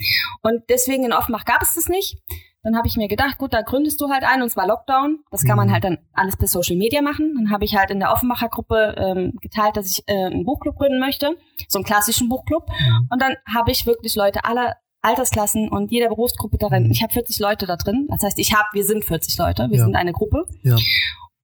Und 0.42 0.62
deswegen 0.68 1.04
in 1.04 1.12
Offenbach 1.12 1.44
gab 1.44 1.62
es 1.62 1.74
das 1.74 1.88
nicht. 1.88 2.18
Dann 2.62 2.76
habe 2.76 2.88
ich 2.88 2.96
mir 2.96 3.06
gedacht, 3.06 3.38
gut, 3.38 3.52
da 3.52 3.62
gründest 3.62 4.00
du 4.00 4.08
halt 4.08 4.24
ein 4.24 4.42
und 4.42 4.50
zwar 4.50 4.66
Lockdown. 4.66 5.20
Das 5.30 5.44
kann 5.44 5.56
man 5.56 5.68
mhm. 5.68 5.72
halt 5.72 5.84
dann 5.84 5.98
alles 6.12 6.36
per 6.36 6.48
Social 6.48 6.74
Media 6.76 7.00
machen. 7.00 7.34
Dann 7.36 7.50
habe 7.52 7.64
ich 7.64 7.76
halt 7.76 7.92
in 7.92 8.00
der 8.00 8.10
Offenbacher 8.10 8.48
Gruppe 8.48 8.96
ähm, 8.98 9.34
geteilt, 9.40 9.76
dass 9.76 9.88
ich 9.88 10.02
äh, 10.08 10.24
einen 10.24 10.44
Buchclub 10.44 10.76
gründen 10.76 10.98
möchte, 10.98 11.36
so 11.68 11.78
einen 11.78 11.84
klassischen 11.84 12.28
Buchclub. 12.28 12.66
Und 13.08 13.22
dann 13.22 13.36
habe 13.54 13.70
ich 13.70 13.86
wirklich 13.86 14.16
Leute 14.16 14.44
aller 14.44 14.74
Altersklassen 15.00 15.68
und 15.68 15.92
jeder 15.92 16.08
Berufsgruppe 16.08 16.58
darin. 16.58 16.86
Mhm. 16.86 16.90
Ich 16.90 17.02
habe 17.02 17.12
40 17.12 17.38
Leute 17.38 17.66
da 17.66 17.76
drin. 17.76 18.08
Das 18.10 18.22
heißt, 18.22 18.38
ich 18.40 18.52
habe, 18.52 18.66
wir 18.72 18.84
sind 18.84 19.04
40 19.04 19.38
Leute, 19.38 19.68
wir 19.70 19.78
ja. 19.78 19.84
sind 19.84 19.94
eine 19.94 20.12
Gruppe. 20.12 20.46
Ja. 20.62 20.76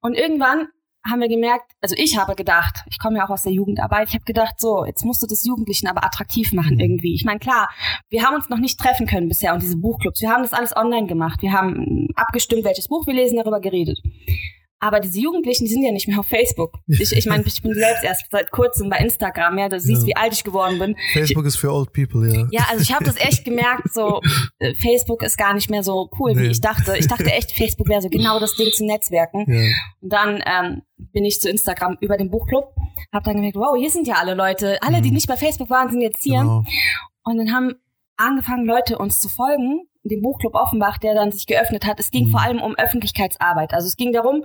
Und 0.01 0.15
irgendwann 0.15 0.67
haben 1.05 1.21
wir 1.21 1.29
gemerkt, 1.29 1.73
also 1.81 1.95
ich 1.99 2.17
habe 2.17 2.35
gedacht, 2.35 2.85
ich 2.89 2.99
komme 2.99 3.19
ja 3.19 3.27
auch 3.27 3.31
aus 3.31 3.43
der 3.43 3.53
Jugendarbeit, 3.53 4.09
ich 4.09 4.15
habe 4.15 4.25
gedacht, 4.25 4.61
so, 4.61 4.85
jetzt 4.85 5.05
musst 5.05 5.23
du 5.23 5.27
das 5.27 5.45
Jugendlichen 5.45 5.89
aber 5.89 6.05
attraktiv 6.05 6.53
machen 6.53 6.75
mhm. 6.75 6.81
irgendwie. 6.81 7.15
Ich 7.15 7.25
meine, 7.25 7.41
klar, 7.41 7.69
wir 8.09 8.23
haben 8.23 8.35
uns 8.35 8.49
noch 8.49 8.59
nicht 8.59 8.79
treffen 8.79 9.07
können 9.07 9.29
bisher 9.29 9.53
und 9.53 9.63
diese 9.63 9.77
Buchclubs, 9.77 10.21
wir 10.21 10.31
haben 10.31 10.43
das 10.43 10.53
alles 10.53 10.77
online 10.77 11.07
gemacht, 11.07 11.43
wir 11.43 11.53
haben 11.53 12.09
abgestimmt, 12.15 12.65
welches 12.65 12.89
Buch 12.89 13.07
wir 13.07 13.15
lesen, 13.15 13.37
darüber 13.37 13.61
geredet. 13.61 14.01
Aber 14.83 14.99
diese 14.99 15.21
Jugendlichen, 15.21 15.65
die 15.65 15.71
sind 15.71 15.85
ja 15.85 15.93
nicht 15.93 16.09
mehr 16.09 16.19
auf 16.19 16.27
Facebook. 16.27 16.73
Ich, 16.89 17.13
ich 17.13 17.27
meine, 17.27 17.45
ich 17.47 17.63
bin 17.63 17.73
selbst 17.73 18.03
erst 18.03 18.27
seit 18.33 18.51
kurzem 18.51 18.91
bei 18.91 18.97
Instagram, 18.97 19.57
ja, 19.57 19.69
du 19.69 19.79
siehst, 19.79 20.03
ja. 20.03 20.09
wie 20.09 20.17
alt 20.17 20.33
ich 20.33 20.43
geworden 20.43 20.81
bin. 20.81 20.97
Facebook 21.13 21.47
ist 21.47 21.57
für 21.57 21.73
old 21.73 21.93
people, 21.93 22.29
ja. 22.29 22.49
Ja, 22.51 22.67
also 22.69 22.83
ich 22.83 22.93
habe 22.93 23.05
das 23.05 23.15
echt 23.17 23.45
gemerkt, 23.45 23.95
so 23.95 24.21
äh, 24.59 24.75
Facebook 24.75 25.23
ist 25.23 25.39
gar 25.39 25.55
nicht 25.55 25.71
mehr 25.71 25.85
so 25.85 26.11
cool, 26.19 26.35
nee. 26.35 26.43
wie 26.43 26.47
ich 26.49 26.61
dachte. 26.61 26.97
Ich 26.99 27.07
dachte 27.07 27.27
echt, 27.27 27.53
Facebook 27.53 27.89
wäre 27.89 28.03
so 28.03 28.09
genau 28.09 28.41
das 28.41 28.57
Ding 28.57 28.73
zu 28.73 28.85
Netzwerken. 28.85 29.45
Ja. 29.47 29.71
Und 30.01 30.13
dann 30.13 30.43
ähm, 30.45 30.83
bin 31.13 31.25
ich 31.25 31.41
zu 31.41 31.49
Instagram 31.49 31.97
über 32.01 32.17
den 32.17 32.33
Buchclub, 32.33 32.75
habe 33.13 33.25
dann 33.25 33.37
gemerkt, 33.37 33.57
wow, 33.57 33.77
hier 33.79 33.91
sind 33.91 34.09
ja 34.09 34.15
alle 34.15 34.35
Leute, 34.35 34.83
alle, 34.83 35.01
die 35.01 35.11
mhm. 35.11 35.15
nicht 35.15 35.29
bei 35.29 35.37
Facebook 35.37 35.71
waren, 35.71 35.91
sind 35.91 36.01
jetzt 36.01 36.25
hier. 36.25 36.41
Genau. 36.41 36.65
Und 37.23 37.39
dann 37.39 37.53
haben 37.53 37.75
angefangen, 38.17 38.67
Leute 38.67 38.99
uns 38.99 39.21
zu 39.21 39.29
folgen 39.29 39.87
dem 40.05 40.23
Buchclub 40.23 40.55
Offenbach, 40.55 40.99
der 40.99 41.15
dann 41.15 41.31
sich 41.31 41.47
geöffnet 41.47 41.87
hat. 41.87 42.01
Es 42.01 42.11
ging 42.11 42.27
mhm. 42.27 42.31
vor 42.31 42.41
allem 42.41 42.61
um 42.61 42.75
Öffentlichkeitsarbeit. 42.75 43.73
Also 43.73 43.87
es 43.87 43.97
ging 43.97 44.13
darum, 44.13 44.45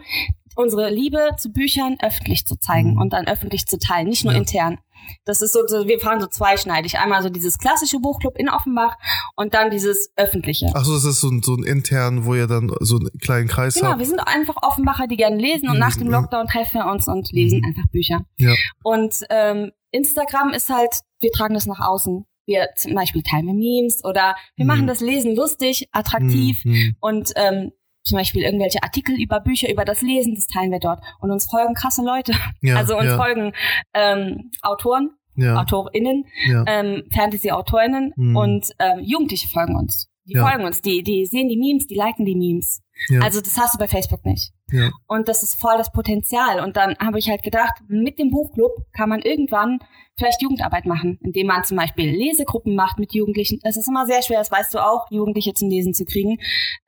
unsere 0.55 0.89
Liebe 0.89 1.31
zu 1.37 1.51
Büchern 1.51 1.97
öffentlich 2.01 2.45
zu 2.45 2.57
zeigen 2.57 2.93
mhm. 2.93 3.01
und 3.01 3.13
dann 3.13 3.27
öffentlich 3.27 3.67
zu 3.67 3.77
teilen, 3.77 4.07
nicht 4.07 4.23
nur 4.23 4.33
ja. 4.33 4.39
intern. 4.39 4.79
Das 5.25 5.41
ist 5.41 5.53
so, 5.53 5.59
wir 5.59 5.99
fahren 5.99 6.19
so 6.19 6.27
zweischneidig. 6.27 6.97
Einmal 6.97 7.23
so 7.23 7.29
dieses 7.29 7.57
klassische 7.59 7.99
Buchclub 7.99 8.37
in 8.37 8.49
Offenbach 8.49 8.97
und 9.35 9.53
dann 9.53 9.69
dieses 9.69 10.11
öffentliche. 10.15 10.67
Ach 10.73 10.83
so, 10.83 10.93
das 10.93 11.05
ist 11.05 11.21
so 11.21 11.29
ein, 11.29 11.41
so 11.43 11.55
ein 11.55 11.63
intern, 11.63 12.25
wo 12.25 12.35
ihr 12.35 12.47
dann 12.47 12.71
so 12.81 12.97
einen 12.97 13.09
kleinen 13.19 13.47
Kreis 13.47 13.75
genau, 13.75 13.91
habt. 13.91 13.99
Genau, 13.99 14.09
wir 14.09 14.17
sind 14.17 14.19
einfach 14.19 14.55
Offenbacher, 14.61 15.07
die 15.07 15.15
gerne 15.15 15.37
lesen 15.37 15.69
und 15.69 15.79
nach 15.79 15.95
dem 15.95 16.09
Lockdown 16.09 16.47
treffen 16.47 16.79
wir 16.79 16.91
uns 16.91 17.07
und 17.07 17.31
lesen 17.31 17.59
mhm. 17.59 17.65
einfach 17.65 17.89
Bücher. 17.91 18.25
Ja. 18.37 18.53
Und 18.83 19.15
ähm, 19.29 19.71
Instagram 19.91 20.49
ist 20.49 20.69
halt, 20.69 20.93
wir 21.19 21.31
tragen 21.31 21.53
das 21.53 21.65
nach 21.65 21.79
außen 21.79 22.25
wir 22.47 22.69
zum 22.75 22.95
Beispiel 22.95 23.21
teilen 23.21 23.45
wir 23.45 23.53
Memes 23.53 24.03
oder 24.03 24.35
wir 24.55 24.65
mhm. 24.65 24.67
machen 24.67 24.87
das 24.87 25.01
Lesen 25.01 25.35
lustig, 25.35 25.87
attraktiv 25.91 26.63
mhm. 26.63 26.95
und 26.99 27.31
ähm, 27.35 27.71
zum 28.03 28.17
Beispiel 28.17 28.43
irgendwelche 28.43 28.81
Artikel 28.81 29.19
über 29.21 29.41
Bücher, 29.41 29.69
über 29.69 29.83
das 29.85 30.01
Lesen, 30.01 30.33
das 30.33 30.47
teilen 30.47 30.71
wir 30.71 30.79
dort. 30.79 31.03
Und 31.19 31.29
uns 31.29 31.45
folgen 31.45 31.73
krasse 31.73 32.03
Leute. 32.03 32.33
Ja, 32.61 32.75
also 32.77 32.97
uns 32.97 33.07
ja. 33.07 33.17
folgen 33.17 33.51
ähm, 33.93 34.51
Autoren, 34.61 35.11
ja. 35.35 35.59
AutorInnen, 35.59 36.25
ja. 36.47 36.63
ähm, 36.67 37.03
Fantasy-AutorInnen 37.13 38.13
mhm. 38.15 38.35
und 38.35 38.71
ähm, 38.79 39.01
Jugendliche 39.03 39.49
folgen 39.49 39.75
uns. 39.75 40.09
Die 40.27 40.33
ja. 40.33 40.45
folgen 40.45 40.65
uns, 40.65 40.81
die, 40.81 41.03
die 41.03 41.25
sehen 41.25 41.47
die 41.47 41.57
Memes, 41.57 41.87
die 41.87 41.95
liken 41.95 42.25
die 42.25 42.35
Memes. 42.35 42.81
Ja. 43.09 43.21
Also 43.21 43.39
das 43.39 43.57
hast 43.57 43.75
du 43.75 43.79
bei 43.79 43.87
Facebook 43.87 44.25
nicht. 44.25 44.51
Ja. 44.71 44.91
Und 45.07 45.29
das 45.29 45.41
ist 45.43 45.55
voll 45.55 45.77
das 45.77 45.91
Potenzial. 45.91 46.59
Und 46.59 46.75
dann 46.75 46.97
habe 46.99 47.17
ich 47.19 47.29
halt 47.29 47.43
gedacht, 47.43 47.75
mit 47.87 48.19
dem 48.19 48.29
Buchclub 48.29 48.71
kann 48.91 49.07
man 49.07 49.21
irgendwann 49.21 49.79
vielleicht 50.17 50.41
Jugendarbeit 50.41 50.85
machen, 50.85 51.17
indem 51.21 51.47
man 51.47 51.63
zum 51.63 51.77
Beispiel 51.77 52.09
Lesegruppen 52.09 52.75
macht 52.75 52.99
mit 52.99 53.13
Jugendlichen. 53.13 53.59
Es 53.63 53.77
ist 53.77 53.87
immer 53.87 54.05
sehr 54.05 54.21
schwer, 54.21 54.39
das 54.39 54.51
weißt 54.51 54.73
du 54.73 54.79
auch, 54.79 55.09
Jugendliche 55.11 55.53
zum 55.53 55.69
Lesen 55.69 55.93
zu 55.93 56.05
kriegen. 56.05 56.39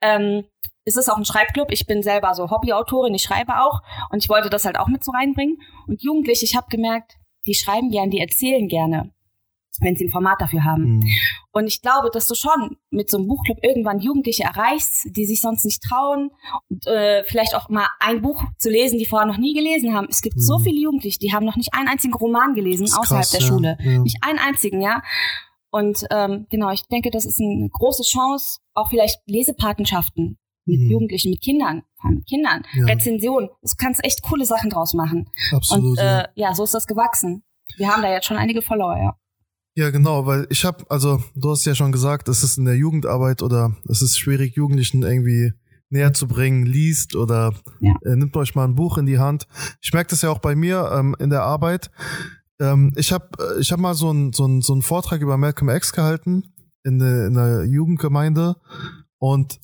Ähm, 0.02 0.44
es 0.84 0.96
ist 0.96 1.08
auch 1.08 1.16
ein 1.16 1.24
Schreibclub. 1.24 1.70
Ich 1.70 1.86
bin 1.86 2.02
selber 2.02 2.34
so 2.34 2.50
Hobbyautorin, 2.50 3.14
ich 3.14 3.22
schreibe 3.22 3.62
auch 3.62 3.80
und 4.10 4.22
ich 4.22 4.28
wollte 4.28 4.50
das 4.50 4.64
halt 4.64 4.78
auch 4.78 4.88
mit 4.88 5.04
so 5.04 5.12
reinbringen. 5.12 5.58
Und 5.86 6.02
Jugendliche, 6.02 6.44
ich 6.44 6.56
habe 6.56 6.66
gemerkt, 6.68 7.16
die 7.46 7.54
schreiben 7.54 7.90
gern, 7.90 8.10
die 8.10 8.20
erzählen 8.20 8.68
gerne 8.68 9.12
wenn 9.80 9.96
sie 9.96 10.06
ein 10.06 10.10
Format 10.10 10.40
dafür 10.40 10.64
haben. 10.64 10.96
Mhm. 10.96 11.04
Und 11.52 11.66
ich 11.66 11.82
glaube, 11.82 12.10
dass 12.12 12.26
du 12.26 12.34
schon 12.34 12.76
mit 12.90 13.10
so 13.10 13.18
einem 13.18 13.28
Buchclub 13.28 13.58
irgendwann 13.62 14.00
Jugendliche 14.00 14.44
erreichst, 14.44 15.08
die 15.16 15.24
sich 15.24 15.40
sonst 15.40 15.64
nicht 15.64 15.82
trauen, 15.82 16.30
und, 16.68 16.86
äh, 16.86 17.24
vielleicht 17.24 17.54
auch 17.54 17.68
mal 17.68 17.86
ein 17.98 18.22
Buch 18.22 18.42
zu 18.58 18.70
lesen, 18.70 18.98
die 18.98 19.06
vorher 19.06 19.26
noch 19.26 19.38
nie 19.38 19.54
gelesen 19.54 19.94
haben. 19.94 20.06
Es 20.10 20.22
gibt 20.22 20.36
mhm. 20.36 20.40
so 20.40 20.58
viele 20.58 20.80
Jugendliche, 20.80 21.18
die 21.18 21.32
haben 21.32 21.46
noch 21.46 21.56
nicht 21.56 21.74
einen 21.74 21.88
einzigen 21.88 22.14
Roman 22.14 22.54
gelesen 22.54 22.84
außerhalb 22.84 23.22
krass, 23.22 23.30
der 23.30 23.40
ja. 23.40 23.46
Schule. 23.46 23.78
Ja. 23.80 23.98
Nicht 23.98 24.18
einen 24.22 24.38
einzigen, 24.38 24.80
ja. 24.80 25.02
Und 25.70 26.04
ähm, 26.10 26.46
genau, 26.50 26.70
ich 26.70 26.82
denke, 26.88 27.10
das 27.10 27.24
ist 27.24 27.40
eine 27.40 27.68
große 27.68 28.02
Chance, 28.02 28.58
auch 28.74 28.88
vielleicht 28.90 29.20
Lesepatenschaften 29.26 30.38
mit 30.64 30.80
mhm. 30.80 30.90
Jugendlichen, 30.90 31.30
mit 31.30 31.42
Kindern, 31.42 31.82
mit 32.08 32.26
Kindern, 32.26 32.64
ja. 32.74 32.86
Rezensionen. 32.86 33.50
Du 33.62 33.72
kannst 33.78 34.04
echt 34.04 34.22
coole 34.22 34.44
Sachen 34.44 34.70
draus 34.70 34.94
machen. 34.94 35.30
Absolut. 35.52 35.98
Und 35.98 35.98
äh, 35.98 36.24
ja, 36.34 36.54
so 36.54 36.64
ist 36.64 36.74
das 36.74 36.86
gewachsen. 36.86 37.44
Wir 37.76 37.88
haben 37.88 38.02
da 38.02 38.12
jetzt 38.12 38.26
schon 38.26 38.36
einige 38.36 38.62
Follower, 38.62 38.96
ja. 38.96 39.16
Ja, 39.80 39.88
genau, 39.88 40.26
weil 40.26 40.46
ich 40.50 40.66
habe, 40.66 40.84
also 40.90 41.24
du 41.34 41.52
hast 41.52 41.64
ja 41.64 41.74
schon 41.74 41.90
gesagt, 41.90 42.28
es 42.28 42.42
ist 42.42 42.58
in 42.58 42.66
der 42.66 42.76
Jugendarbeit 42.76 43.40
oder 43.40 43.74
es 43.88 44.02
ist 44.02 44.18
schwierig, 44.18 44.54
Jugendlichen 44.54 45.02
irgendwie 45.02 45.54
näher 45.88 46.12
zu 46.12 46.28
bringen, 46.28 46.66
liest 46.66 47.16
oder 47.16 47.54
ja. 47.80 47.94
äh, 48.04 48.14
nimmt 48.14 48.36
euch 48.36 48.54
mal 48.54 48.64
ein 48.64 48.74
Buch 48.74 48.98
in 48.98 49.06
die 49.06 49.18
Hand. 49.18 49.46
Ich 49.80 49.94
merke 49.94 50.10
das 50.10 50.20
ja 50.20 50.28
auch 50.28 50.40
bei 50.40 50.54
mir 50.54 50.90
ähm, 50.92 51.16
in 51.18 51.30
der 51.30 51.44
Arbeit. 51.44 51.90
Ähm, 52.60 52.92
ich 52.94 53.10
habe 53.10 53.30
äh, 53.38 53.58
ich 53.58 53.72
hab 53.72 53.80
mal 53.80 53.94
so 53.94 54.10
einen 54.10 54.34
so 54.34 54.44
ein, 54.44 54.60
so 54.60 54.74
ein 54.74 54.82
Vortrag 54.82 55.22
über 55.22 55.38
Malcolm 55.38 55.70
X 55.70 55.94
gehalten 55.94 56.52
in, 56.84 57.00
in 57.00 57.32
der 57.32 57.64
Jugendgemeinde 57.64 58.56
und 59.16 59.60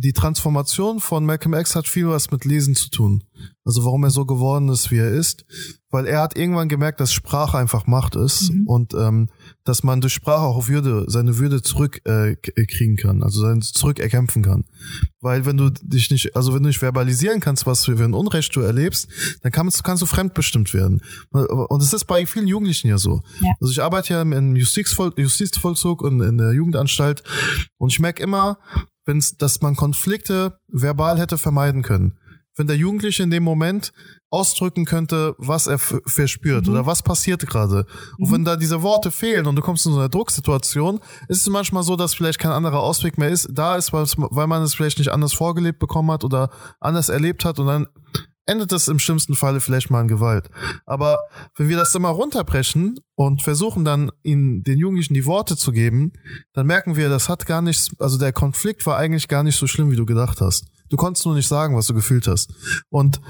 die 0.00 0.12
Transformation 0.12 1.00
von 1.00 1.24
Malcolm 1.24 1.54
X 1.54 1.76
hat 1.76 1.86
viel 1.86 2.08
was 2.08 2.30
mit 2.30 2.44
Lesen 2.44 2.74
zu 2.74 2.90
tun. 2.90 3.24
Also 3.64 3.84
warum 3.84 4.04
er 4.04 4.10
so 4.10 4.24
geworden 4.24 4.68
ist, 4.68 4.90
wie 4.90 4.98
er 4.98 5.10
ist. 5.10 5.44
Weil 5.90 6.06
er 6.06 6.20
hat 6.20 6.36
irgendwann 6.36 6.68
gemerkt, 6.68 7.00
dass 7.00 7.12
Sprache 7.12 7.58
einfach 7.58 7.86
Macht 7.86 8.14
ist 8.14 8.52
mhm. 8.52 8.66
und 8.66 8.94
ähm, 8.94 9.28
dass 9.64 9.82
man 9.82 10.00
durch 10.00 10.12
Sprache 10.12 10.42
auch 10.42 10.56
auf 10.56 10.68
Würde, 10.68 11.04
seine 11.08 11.38
Würde 11.38 11.62
zurückkriegen 11.62 12.94
äh, 12.94 12.96
kann, 12.96 13.22
also 13.22 13.40
sein 13.40 13.60
zurückerkämpfen 13.60 14.42
kann. 14.42 14.64
Weil 15.20 15.46
wenn 15.46 15.56
du 15.56 15.70
dich 15.70 16.10
nicht, 16.10 16.36
also 16.36 16.54
wenn 16.54 16.62
du 16.62 16.68
nicht 16.68 16.78
verbalisieren 16.78 17.40
kannst, 17.40 17.66
was 17.66 17.84
für 17.84 17.92
ein 17.92 18.14
Unrecht 18.14 18.54
du 18.54 18.60
erlebst, 18.60 19.08
dann 19.42 19.52
kannst, 19.52 19.82
kannst 19.82 20.02
du 20.02 20.06
fremdbestimmt 20.06 20.72
werden. 20.72 21.02
Und 21.30 21.82
es 21.82 21.92
ist 21.92 22.04
bei 22.04 22.24
vielen 22.24 22.46
Jugendlichen 22.46 22.88
ja 22.88 22.98
so. 22.98 23.22
Ja. 23.40 23.52
Also 23.60 23.72
ich 23.72 23.82
arbeite 23.82 24.14
ja 24.14 24.22
im 24.22 24.56
Justizvoll, 24.56 25.12
Justizvollzug 25.16 26.02
und 26.02 26.20
in 26.20 26.38
der 26.38 26.52
Jugendanstalt 26.52 27.24
und 27.78 27.92
ich 27.92 27.98
merke 27.98 28.22
immer, 28.22 28.58
wenn's, 29.04 29.36
dass 29.36 29.60
man 29.60 29.76
Konflikte 29.76 30.58
verbal 30.68 31.18
hätte 31.18 31.38
vermeiden 31.38 31.82
können. 31.82 32.18
Wenn 32.56 32.66
der 32.66 32.76
Jugendliche 32.76 33.22
in 33.22 33.30
dem 33.30 33.42
Moment 33.42 33.92
ausdrücken 34.28 34.84
könnte, 34.84 35.34
was 35.38 35.66
er 35.66 35.78
verspürt 35.78 36.66
mhm. 36.66 36.72
oder 36.72 36.86
was 36.86 37.02
passiert 37.02 37.46
gerade. 37.46 37.86
Und 38.18 38.28
mhm. 38.28 38.32
wenn 38.32 38.44
da 38.44 38.56
diese 38.56 38.82
Worte 38.82 39.10
fehlen 39.10 39.46
und 39.46 39.56
du 39.56 39.62
kommst 39.62 39.86
in 39.86 39.92
so 39.92 39.98
eine 39.98 40.10
Drucksituation, 40.10 41.00
ist 41.28 41.42
es 41.42 41.48
manchmal 41.48 41.82
so, 41.82 41.96
dass 41.96 42.14
vielleicht 42.14 42.38
kein 42.38 42.52
anderer 42.52 42.80
Ausweg 42.80 43.18
mehr 43.18 43.30
ist, 43.30 43.48
da 43.52 43.76
ist, 43.76 43.92
weil 43.92 44.46
man 44.46 44.62
es 44.62 44.74
vielleicht 44.74 44.98
nicht 44.98 45.10
anders 45.10 45.32
vorgelebt 45.32 45.78
bekommen 45.78 46.10
hat 46.10 46.24
oder 46.24 46.50
anders 46.80 47.08
erlebt 47.08 47.44
hat 47.44 47.58
und 47.58 47.66
dann 47.66 47.88
endet 48.46 48.72
es 48.72 48.88
im 48.88 48.98
schlimmsten 48.98 49.34
Falle 49.34 49.60
vielleicht 49.60 49.90
mal 49.90 50.00
in 50.00 50.08
Gewalt. 50.08 50.50
Aber 50.86 51.18
wenn 51.56 51.68
wir 51.68 51.76
das 51.76 51.94
immer 51.94 52.08
runterbrechen 52.08 52.98
und 53.14 53.42
versuchen 53.42 53.84
dann 53.84 54.10
ihnen, 54.22 54.62
den 54.62 54.78
Jugendlichen 54.78 55.14
die 55.14 55.26
Worte 55.26 55.56
zu 55.56 55.72
geben, 55.72 56.12
dann 56.52 56.66
merken 56.66 56.96
wir, 56.96 57.08
das 57.08 57.28
hat 57.28 57.46
gar 57.46 57.62
nichts, 57.62 57.90
also 57.98 58.18
der 58.18 58.32
Konflikt 58.32 58.86
war 58.86 58.96
eigentlich 58.96 59.28
gar 59.28 59.42
nicht 59.42 59.56
so 59.56 59.66
schlimm, 59.66 59.90
wie 59.90 59.96
du 59.96 60.06
gedacht 60.06 60.40
hast. 60.40 60.66
Du 60.90 60.96
konntest 60.96 61.24
nur 61.24 61.36
nicht 61.36 61.46
sagen, 61.46 61.76
was 61.76 61.86
du 61.86 61.94
gefühlt 61.94 62.26
hast. 62.26 62.52
Und 62.88 63.20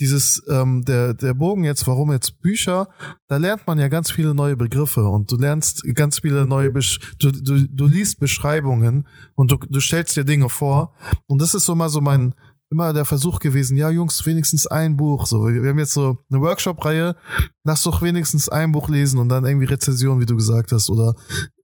dieses, 0.00 0.42
ähm, 0.48 0.84
der, 0.86 1.12
der 1.12 1.34
Bogen 1.34 1.64
jetzt, 1.64 1.86
warum 1.86 2.10
jetzt 2.10 2.40
Bücher, 2.40 2.88
da 3.28 3.36
lernt 3.36 3.66
man 3.66 3.78
ja 3.78 3.88
ganz 3.88 4.10
viele 4.10 4.34
neue 4.34 4.56
Begriffe 4.56 5.04
und 5.04 5.30
du 5.30 5.36
lernst 5.36 5.84
ganz 5.94 6.20
viele 6.20 6.46
neue, 6.46 6.70
Besch 6.70 6.98
du, 7.18 7.30
du, 7.30 7.68
du 7.68 7.86
liest 7.86 8.18
Beschreibungen 8.18 9.06
und 9.34 9.50
du, 9.50 9.56
du 9.56 9.80
stellst 9.80 10.16
dir 10.16 10.24
Dinge 10.24 10.48
vor. 10.48 10.94
Und 11.26 11.42
das 11.42 11.54
ist 11.54 11.66
so 11.66 11.74
mal 11.74 11.90
so 11.90 12.00
mein, 12.00 12.34
immer 12.70 12.92
der 12.92 13.04
Versuch 13.04 13.40
gewesen, 13.40 13.76
ja 13.76 13.90
Jungs, 13.90 14.24
wenigstens 14.26 14.66
ein 14.66 14.96
Buch. 14.96 15.26
So, 15.26 15.46
wir 15.46 15.68
haben 15.68 15.78
jetzt 15.78 15.92
so 15.92 16.18
eine 16.30 16.40
Workshop-Reihe, 16.40 17.16
lass 17.64 17.82
doch 17.82 18.00
wenigstens 18.00 18.48
ein 18.48 18.70
Buch 18.70 18.88
lesen 18.88 19.18
und 19.18 19.28
dann 19.28 19.44
irgendwie 19.44 19.66
Rezension, 19.66 20.20
wie 20.20 20.26
du 20.26 20.36
gesagt 20.36 20.70
hast. 20.70 20.88
Oder 20.88 21.14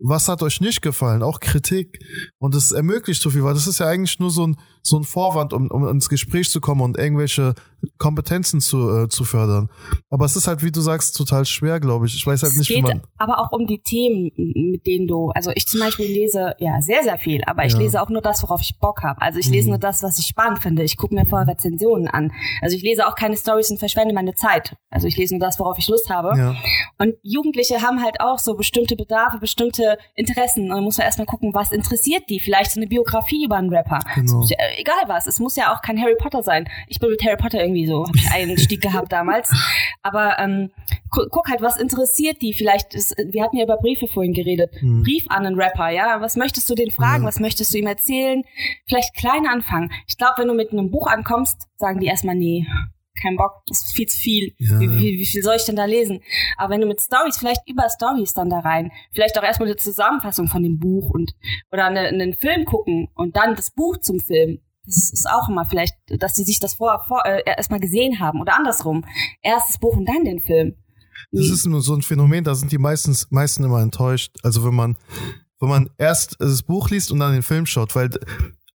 was 0.01 0.29
hat 0.29 0.43
euch 0.43 0.61
nicht 0.61 0.83
gefallen? 0.83 1.23
Auch 1.23 1.39
Kritik. 1.39 2.01
Und 2.39 2.57
es 2.57 2.73
ermöglicht 2.73 3.23
so 3.23 3.31
viel, 3.31 3.45
weil 3.45 3.55
das 3.55 3.69
ist 3.69 3.79
ja 3.79 3.87
eigentlich 3.87 4.19
nur 4.19 4.31
so 4.31 4.49
ein, 4.49 4.57
so 4.83 4.99
ein 4.99 5.05
Vorwand, 5.05 5.53
um, 5.53 5.69
um 5.71 5.87
ins 5.89 6.09
Gespräch 6.09 6.51
zu 6.51 6.61
kommen 6.61 6.81
und 6.81 6.99
irgendwelche 6.99 7.55
Kompetenzen 7.99 8.61
zu, 8.61 9.05
äh, 9.05 9.09
zu 9.09 9.25
fördern. 9.25 9.71
Aber 10.11 10.25
es 10.25 10.37
ist 10.37 10.47
halt, 10.47 10.63
wie 10.63 10.71
du 10.71 10.81
sagst, 10.81 11.17
total 11.17 11.45
schwer, 11.45 11.81
glaube 11.81 12.07
ich. 12.07 12.15
Ich 12.15 12.27
weiß 12.27 12.43
halt 12.43 12.53
es 12.53 12.59
nicht, 12.59 12.71
wie 12.71 12.83
man. 12.83 13.03
Aber 13.17 13.39
auch 13.39 13.53
um 13.53 13.67
die 13.67 13.81
Themen, 13.81 14.31
mit 14.37 14.87
denen 14.87 15.07
du, 15.07 15.31
also 15.31 15.51
ich 15.55 15.67
zum 15.67 15.81
Beispiel 15.81 16.07
lese 16.07 16.55
ja 16.59 16.81
sehr, 16.81 17.03
sehr 17.03 17.19
viel, 17.19 17.43
aber 17.45 17.65
ich 17.65 17.73
ja. 17.73 17.79
lese 17.79 18.03
auch 18.03 18.09
nur 18.09 18.23
das, 18.23 18.43
worauf 18.43 18.61
ich 18.61 18.79
Bock 18.79 19.03
habe. 19.03 19.21
Also 19.23 19.39
ich 19.39 19.49
lese 19.49 19.69
mhm. 19.69 19.73
nur 19.73 19.79
das, 19.79 20.03
was 20.03 20.19
ich 20.19 20.27
spannend 20.27 20.61
finde. 20.61 20.83
Ich 20.83 20.97
gucke 20.97 21.15
mir 21.15 21.27
vorher 21.27 21.49
Rezensionen 21.49 22.09
an. 22.09 22.33
Also 22.61 22.77
ich 22.77 22.83
lese 22.83 23.07
auch 23.07 23.15
keine 23.15 23.37
Stories 23.37 23.71
und 23.71 23.79
verschwende 23.79 24.15
meine 24.15 24.35
Zeit. 24.35 24.77
Also 24.91 25.07
ich 25.07 25.17
lese 25.17 25.35
nur 25.35 25.41
das, 25.41 25.59
worauf 25.59 25.79
ich 25.79 25.89
Lust 25.89 26.11
habe. 26.11 26.37
Ja. 26.37 26.55
Und 26.99 27.15
Jugendliche 27.23 27.83
haben 27.83 28.03
halt 28.03 28.21
auch 28.21 28.39
so 28.39 28.55
bestimmte 28.55 28.97
Bedarfe, 28.97 29.39
bestimmte 29.39 29.99
Interessen. 30.15 30.65
Und 30.65 30.77
man 30.77 30.85
muss 30.85 30.97
ja 30.97 31.05
erstmal 31.05 31.27
gucken, 31.27 31.55
was 31.55 31.73
interessiert 31.73 32.25
die? 32.29 32.41
Vielleicht 32.41 32.73
so 32.73 32.81
eine 32.81 32.87
Biografie 32.87 33.45
über 33.45 33.57
einen 33.57 33.71
Rapper. 33.71 34.01
Genau. 34.15 34.45
egal 34.77 34.95
was. 35.07 35.27
Es 35.27 35.39
muss 35.39 35.57
ja 35.57 35.75
auch 35.75 35.83
kein 35.83 36.01
Harry 36.01 36.17
Potter 36.19 36.43
sein. 36.43 36.69
Ich 36.89 36.99
bin 36.99 37.11
mit 37.11 37.25
Harry 37.25 37.37
Potter 37.37 37.63
irgendwie 37.67 37.87
so, 37.87 38.07
habe 38.07 38.17
ich 38.17 38.31
einen 38.31 38.59
Stieg 38.59 38.81
gehabt 38.81 39.13
damals. 39.13 39.51
Aber 40.03 40.39
ähm, 40.39 40.71
gu 41.11 41.23
guck 41.31 41.49
halt, 41.49 41.63
was 41.63 41.77
interessiert 41.77 42.43
die? 42.43 42.53
Vielleicht, 42.53 42.95
ist, 42.95 43.15
wir 43.17 43.43
hatten 43.43 43.57
ja 43.57 43.65
über 43.65 43.77
Briefe 43.77 44.07
vorhin 44.09 44.33
geredet. 44.33 44.71
Hm. 44.81 45.03
Brief 45.03 45.25
an 45.29 45.47
einen 45.47 45.61
Rapper, 45.61 45.91
ja. 45.91 46.21
Was 46.21 46.37
möchtest 46.37 46.69
du 46.71 46.75
den 46.75 46.91
fragen? 46.91 47.23
Ja. 47.23 47.29
Was 47.29 47.41
möchtest 47.41 47.75
du 47.75 47.79
ihm 47.79 47.87
erzählen? 47.87 48.43
Vielleicht 48.87 49.15
klein 49.15 49.47
anfangen. 49.47 49.91
Ich 50.09 50.17
glaube, 50.17 50.35
wenn 50.39 50.49
du 50.49 50.55
mit 50.55 50.73
einem 50.73 50.91
Buch 50.91 51.07
ankommst, 51.07 51.69
sagen 51.77 52.01
die 52.01 52.07
erstmal, 52.07 52.35
nee, 52.35 52.67
kein 53.21 53.37
Bock, 53.37 53.63
das 53.67 53.85
ist 53.85 53.97
viel 53.97 54.07
zu 54.07 54.19
viel. 54.19 54.55
Ja. 54.59 54.81
Wie, 54.81 54.89
wie, 54.89 55.19
wie, 55.19 55.27
viel 55.27 55.43
soll 55.43 55.57
ich 55.57 55.65
denn 55.65 55.77
da 55.77 55.85
lesen? 55.85 56.21
Aber 56.57 56.73
wenn 56.73 56.81
du 56.81 56.87
mit 56.87 57.01
Stories, 57.01 57.39
vielleicht 57.39 57.69
über 57.69 57.89
Stories 57.89 58.35
dann 58.35 58.51
da 58.51 58.61
rein, 58.61 58.93
vielleicht 59.13 59.39
auch 59.39 59.43
erstmal 59.43 59.69
eine 59.69 59.77
Zusammenfassung 59.77 60.49
von 60.49 60.63
dem 60.63 60.79
Buch 60.79 61.11
und 61.11 61.33
oder 61.73 61.87
eine, 61.87 62.01
einen 62.01 62.35
Film 62.35 62.65
gucken 62.65 63.09
und 63.15 63.37
dann 63.37 63.55
das 63.55 63.71
Buch 63.71 63.99
zum 63.99 64.21
Film. 64.21 64.61
Das 64.87 65.11
ist 65.13 65.27
auch 65.29 65.49
immer 65.49 65.65
vielleicht, 65.65 65.95
dass 66.21 66.35
die 66.35 66.45
sich 66.45 66.61
das 66.61 66.75
vorher 66.75 67.01
vor, 67.07 67.25
äh, 67.27 67.43
erstmal 67.45 67.81
gesehen 67.81 68.21
haben 68.21 68.41
oder 68.41 68.57
andersrum. 68.57 69.05
Erstes 69.43 69.79
Buch 69.79 69.97
und 69.97 70.07
dann 70.07 70.25
den 70.25 70.41
Film. 70.41 70.75
Das 71.33 71.51
ist 71.51 71.67
nur 71.67 71.83
so 71.83 71.95
ein 71.95 72.03
Phänomen, 72.03 72.45
da 72.45 72.55
sind 72.55 72.73
die 72.73 72.79
meistens, 72.79 73.31
meisten 73.31 73.65
immer 73.65 73.81
enttäuscht. 73.81 74.37
Also 74.43 74.65
wenn 74.65 74.75
man, 74.75 74.97
wenn 75.61 75.69
man 75.69 75.91
erst 75.99 76.37
das 76.39 76.63
Buch 76.63 76.91
liest 76.91 77.11
und 77.11 77.19
dann 77.19 77.33
den 77.33 77.43
Film 77.43 77.67
schaut, 77.67 77.95
weil 77.97 78.11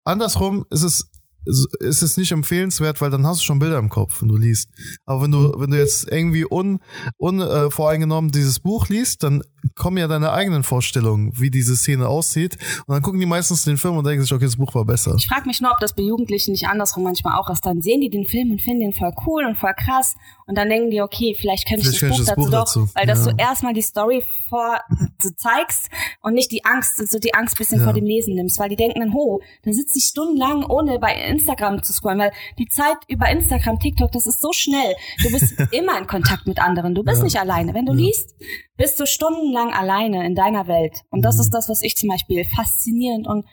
andersrum 0.04 0.66
ist 0.70 0.82
es 0.82 1.10
ist 1.46 2.02
es 2.02 2.16
nicht 2.16 2.32
empfehlenswert, 2.32 3.00
weil 3.00 3.10
dann 3.10 3.26
hast 3.26 3.40
du 3.40 3.44
schon 3.44 3.58
Bilder 3.58 3.78
im 3.78 3.88
Kopf, 3.88 4.20
wenn 4.20 4.28
du 4.28 4.36
liest. 4.36 4.68
Aber 5.06 5.22
wenn 5.22 5.30
du, 5.30 5.54
wenn 5.58 5.70
du 5.70 5.78
jetzt 5.78 6.10
irgendwie 6.10 6.44
un, 6.44 6.80
unvoreingenommen 7.16 8.30
äh, 8.30 8.32
dieses 8.32 8.60
Buch 8.60 8.88
liest, 8.88 9.22
dann 9.22 9.42
kommen 9.74 9.96
ja 9.96 10.08
deine 10.08 10.32
eigenen 10.32 10.62
Vorstellungen, 10.62 11.32
wie 11.38 11.50
diese 11.50 11.76
Szene 11.76 12.08
aussieht. 12.08 12.58
Und 12.86 12.94
dann 12.94 13.02
gucken 13.02 13.20
die 13.20 13.26
meistens 13.26 13.64
den 13.64 13.76
Film 13.76 13.96
und 13.96 14.06
denken 14.06 14.22
sich, 14.22 14.32
okay, 14.32 14.44
das 14.44 14.56
Buch 14.56 14.74
war 14.74 14.84
besser. 14.84 15.14
Ich 15.16 15.28
frage 15.28 15.46
mich 15.46 15.60
nur, 15.60 15.70
ob 15.70 15.78
das 15.80 15.94
bei 15.94 16.02
Jugendlichen 16.02 16.52
nicht 16.52 16.66
andersrum 16.66 17.04
manchmal 17.04 17.38
auch 17.38 17.50
ist. 17.50 17.64
Dann 17.64 17.82
sehen 17.82 18.00
die 18.00 18.10
den 18.10 18.24
Film 18.24 18.50
und 18.50 18.60
finden 18.60 18.80
den 18.80 18.92
voll 18.92 19.12
cool 19.26 19.44
und 19.44 19.56
voll 19.56 19.74
krass. 19.76 20.16
Und 20.46 20.56
dann 20.56 20.68
denken 20.68 20.90
die, 20.90 21.00
okay, 21.00 21.36
vielleicht 21.38 21.68
könnte 21.68 21.88
ich 21.88 22.00
das, 22.00 22.10
Buch, 22.10 22.26
das 22.26 22.34
Buch 22.34 22.50
dazu, 22.50 22.80
doch, 22.80 22.94
weil 22.96 23.06
ja. 23.06 23.14
dass 23.14 23.24
du 23.24 23.30
erstmal 23.36 23.72
die 23.72 23.82
Story 23.82 24.24
vor 24.48 24.80
so 25.20 25.30
zeigst 25.36 25.88
und 26.22 26.34
nicht 26.34 26.50
die 26.50 26.64
Angst, 26.64 26.96
so 27.08 27.18
die 27.20 27.34
Angst 27.34 27.56
bisschen 27.56 27.78
ja. 27.78 27.84
vor 27.84 27.92
dem 27.92 28.04
Lesen 28.04 28.34
nimmst, 28.34 28.58
weil 28.58 28.68
die 28.68 28.74
denken 28.74 28.98
dann, 28.98 29.14
ho, 29.14 29.40
dann 29.62 29.72
sitzt 29.72 29.96
ich 29.96 30.04
stundenlang 30.04 30.64
ohne 30.64 30.98
bei 30.98 31.14
Instagram 31.14 31.82
zu 31.84 31.92
scrollen, 31.92 32.18
weil 32.18 32.32
die 32.58 32.66
Zeit 32.66 32.96
über 33.06 33.28
Instagram, 33.28 33.78
TikTok, 33.78 34.10
das 34.10 34.26
ist 34.26 34.40
so 34.40 34.52
schnell. 34.52 34.94
Du 35.22 35.30
bist 35.30 35.54
immer 35.70 35.96
in 35.98 36.08
Kontakt 36.08 36.48
mit 36.48 36.58
anderen. 36.58 36.96
Du 36.96 37.04
bist 37.04 37.18
ja. 37.18 37.24
nicht 37.24 37.38
alleine. 37.38 37.72
Wenn 37.74 37.86
du 37.86 37.92
liest, 37.92 38.34
bist 38.80 38.98
du 38.98 39.06
stundenlang 39.06 39.74
alleine 39.74 40.24
in 40.24 40.34
deiner 40.34 40.66
Welt. 40.66 41.02
Und 41.10 41.20
das 41.20 41.34
mhm. 41.34 41.42
ist 41.42 41.50
das, 41.50 41.68
was 41.68 41.82
ich 41.82 41.96
zum 41.96 42.08
Beispiel 42.08 42.46
faszinierend 42.46 43.26
und 43.26 43.44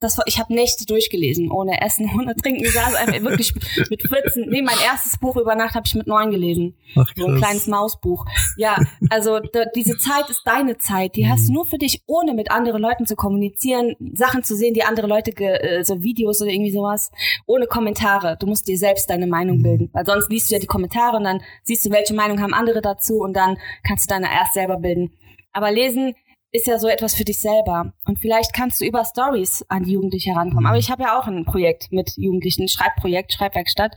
das 0.00 0.16
war, 0.16 0.24
ich 0.26 0.38
habe 0.38 0.54
Nächte 0.54 0.86
durchgelesen, 0.86 1.50
ohne 1.50 1.82
Essen, 1.82 2.10
ohne 2.18 2.34
Trinken. 2.34 2.64
Ich 2.64 2.72
saß 2.72 2.94
einfach 2.94 3.20
wirklich 3.20 3.54
mit 3.90 4.02
14. 4.02 4.48
Nee, 4.48 4.62
mein 4.62 4.78
erstes 4.84 5.18
Buch 5.18 5.36
über 5.36 5.54
Nacht 5.54 5.74
habe 5.74 5.86
ich 5.86 5.94
mit 5.94 6.06
neun 6.06 6.30
gelesen. 6.30 6.74
Ach, 6.96 7.06
so 7.14 7.26
ein 7.26 7.36
kleines 7.36 7.66
Mausbuch. 7.66 8.24
Ja, 8.56 8.78
also 9.10 9.38
da, 9.40 9.66
diese 9.76 9.98
Zeit 9.98 10.28
ist 10.30 10.42
deine 10.46 10.78
Zeit. 10.78 11.16
Die 11.16 11.24
mhm. 11.24 11.30
hast 11.30 11.48
du 11.48 11.52
nur 11.52 11.66
für 11.66 11.76
dich, 11.76 12.02
ohne 12.06 12.32
mit 12.32 12.50
anderen 12.50 12.80
Leuten 12.80 13.06
zu 13.06 13.14
kommunizieren, 13.14 13.94
Sachen 14.14 14.42
zu 14.42 14.56
sehen, 14.56 14.72
die 14.72 14.84
andere 14.84 15.06
Leute, 15.06 15.32
äh, 15.36 15.84
so 15.84 16.02
Videos 16.02 16.40
oder 16.40 16.50
irgendwie 16.50 16.72
sowas, 16.72 17.10
ohne 17.46 17.66
Kommentare. 17.66 18.36
Du 18.40 18.46
musst 18.46 18.66
dir 18.68 18.78
selbst 18.78 19.10
deine 19.10 19.26
Meinung 19.26 19.58
mhm. 19.58 19.62
bilden, 19.62 19.90
weil 19.92 20.06
sonst 20.06 20.30
liest 20.30 20.50
du 20.50 20.54
ja 20.54 20.60
die 20.60 20.66
Kommentare 20.66 21.18
und 21.18 21.24
dann 21.24 21.42
siehst 21.62 21.84
du, 21.84 21.90
welche 21.90 22.14
Meinung 22.14 22.40
haben 22.40 22.54
andere 22.54 22.80
dazu 22.80 23.18
und 23.18 23.34
dann 23.34 23.58
kannst 23.86 24.10
du 24.10 24.14
deine 24.14 24.32
erst 24.32 24.54
selber 24.54 24.78
bilden. 24.78 25.12
Aber 25.52 25.70
lesen 25.70 26.14
ist 26.52 26.66
ja 26.66 26.78
so 26.78 26.88
etwas 26.88 27.14
für 27.14 27.24
dich 27.24 27.40
selber. 27.40 27.92
Und 28.06 28.18
vielleicht 28.18 28.52
kannst 28.52 28.80
du 28.80 28.84
über 28.84 29.04
Stories 29.04 29.64
an 29.68 29.84
die 29.84 29.92
Jugendliche 29.92 30.30
herankommen. 30.30 30.66
Aber 30.66 30.74
mhm. 30.74 30.80
ich 30.80 30.90
habe 30.90 31.04
ja 31.04 31.18
auch 31.18 31.26
ein 31.26 31.44
Projekt 31.44 31.92
mit 31.92 32.12
Jugendlichen, 32.16 32.68
Schreibprojekt, 32.68 33.32
Schreibwerkstatt. 33.32 33.94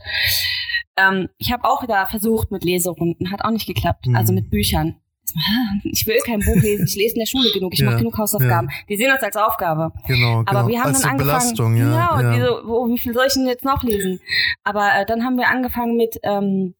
Ähm, 0.96 1.28
ich 1.38 1.52
habe 1.52 1.64
auch 1.64 1.84
da 1.86 2.06
versucht 2.06 2.52
mit 2.52 2.64
Leserunden, 2.64 3.32
hat 3.32 3.44
auch 3.44 3.50
nicht 3.50 3.66
geklappt. 3.66 4.06
Mhm. 4.06 4.16
Also 4.16 4.32
mit 4.32 4.50
Büchern. 4.50 4.96
Ich 5.84 6.06
will 6.06 6.18
kein 6.24 6.40
Buch 6.40 6.54
lesen, 6.56 6.86
ich 6.86 6.96
lese 6.96 7.14
in 7.14 7.20
der 7.20 7.26
Schule 7.26 7.50
genug, 7.52 7.72
ich 7.72 7.80
ja, 7.80 7.86
mache 7.86 7.98
genug 7.98 8.16
Hausaufgaben. 8.18 8.68
Ja. 8.68 8.76
Die 8.88 8.96
sehen 8.96 9.10
das 9.12 9.22
als 9.22 9.36
Aufgabe. 9.36 9.92
Genau, 10.06 10.44
genau. 10.44 10.44
Aber 10.46 10.68
wir 10.68 10.80
haben 10.80 10.88
als 10.88 11.00
dann 11.00 11.12
angefangen. 11.12 11.38
Belastung, 11.38 11.76
ja. 11.76 12.16
Genau, 12.16 12.36
ja. 12.36 12.46
So, 12.46 12.68
wo, 12.68 12.88
wie 12.88 12.98
viel 12.98 13.14
soll 13.14 13.26
ich 13.26 13.32
denn 13.34 13.46
jetzt 13.46 13.64
noch 13.64 13.82
lesen? 13.82 14.20
Aber 14.62 14.90
äh, 14.94 15.06
dann 15.06 15.24
haben 15.24 15.36
wir 15.36 15.48
angefangen 15.48 15.96
mit 15.96 16.18
ähm, 16.22 16.74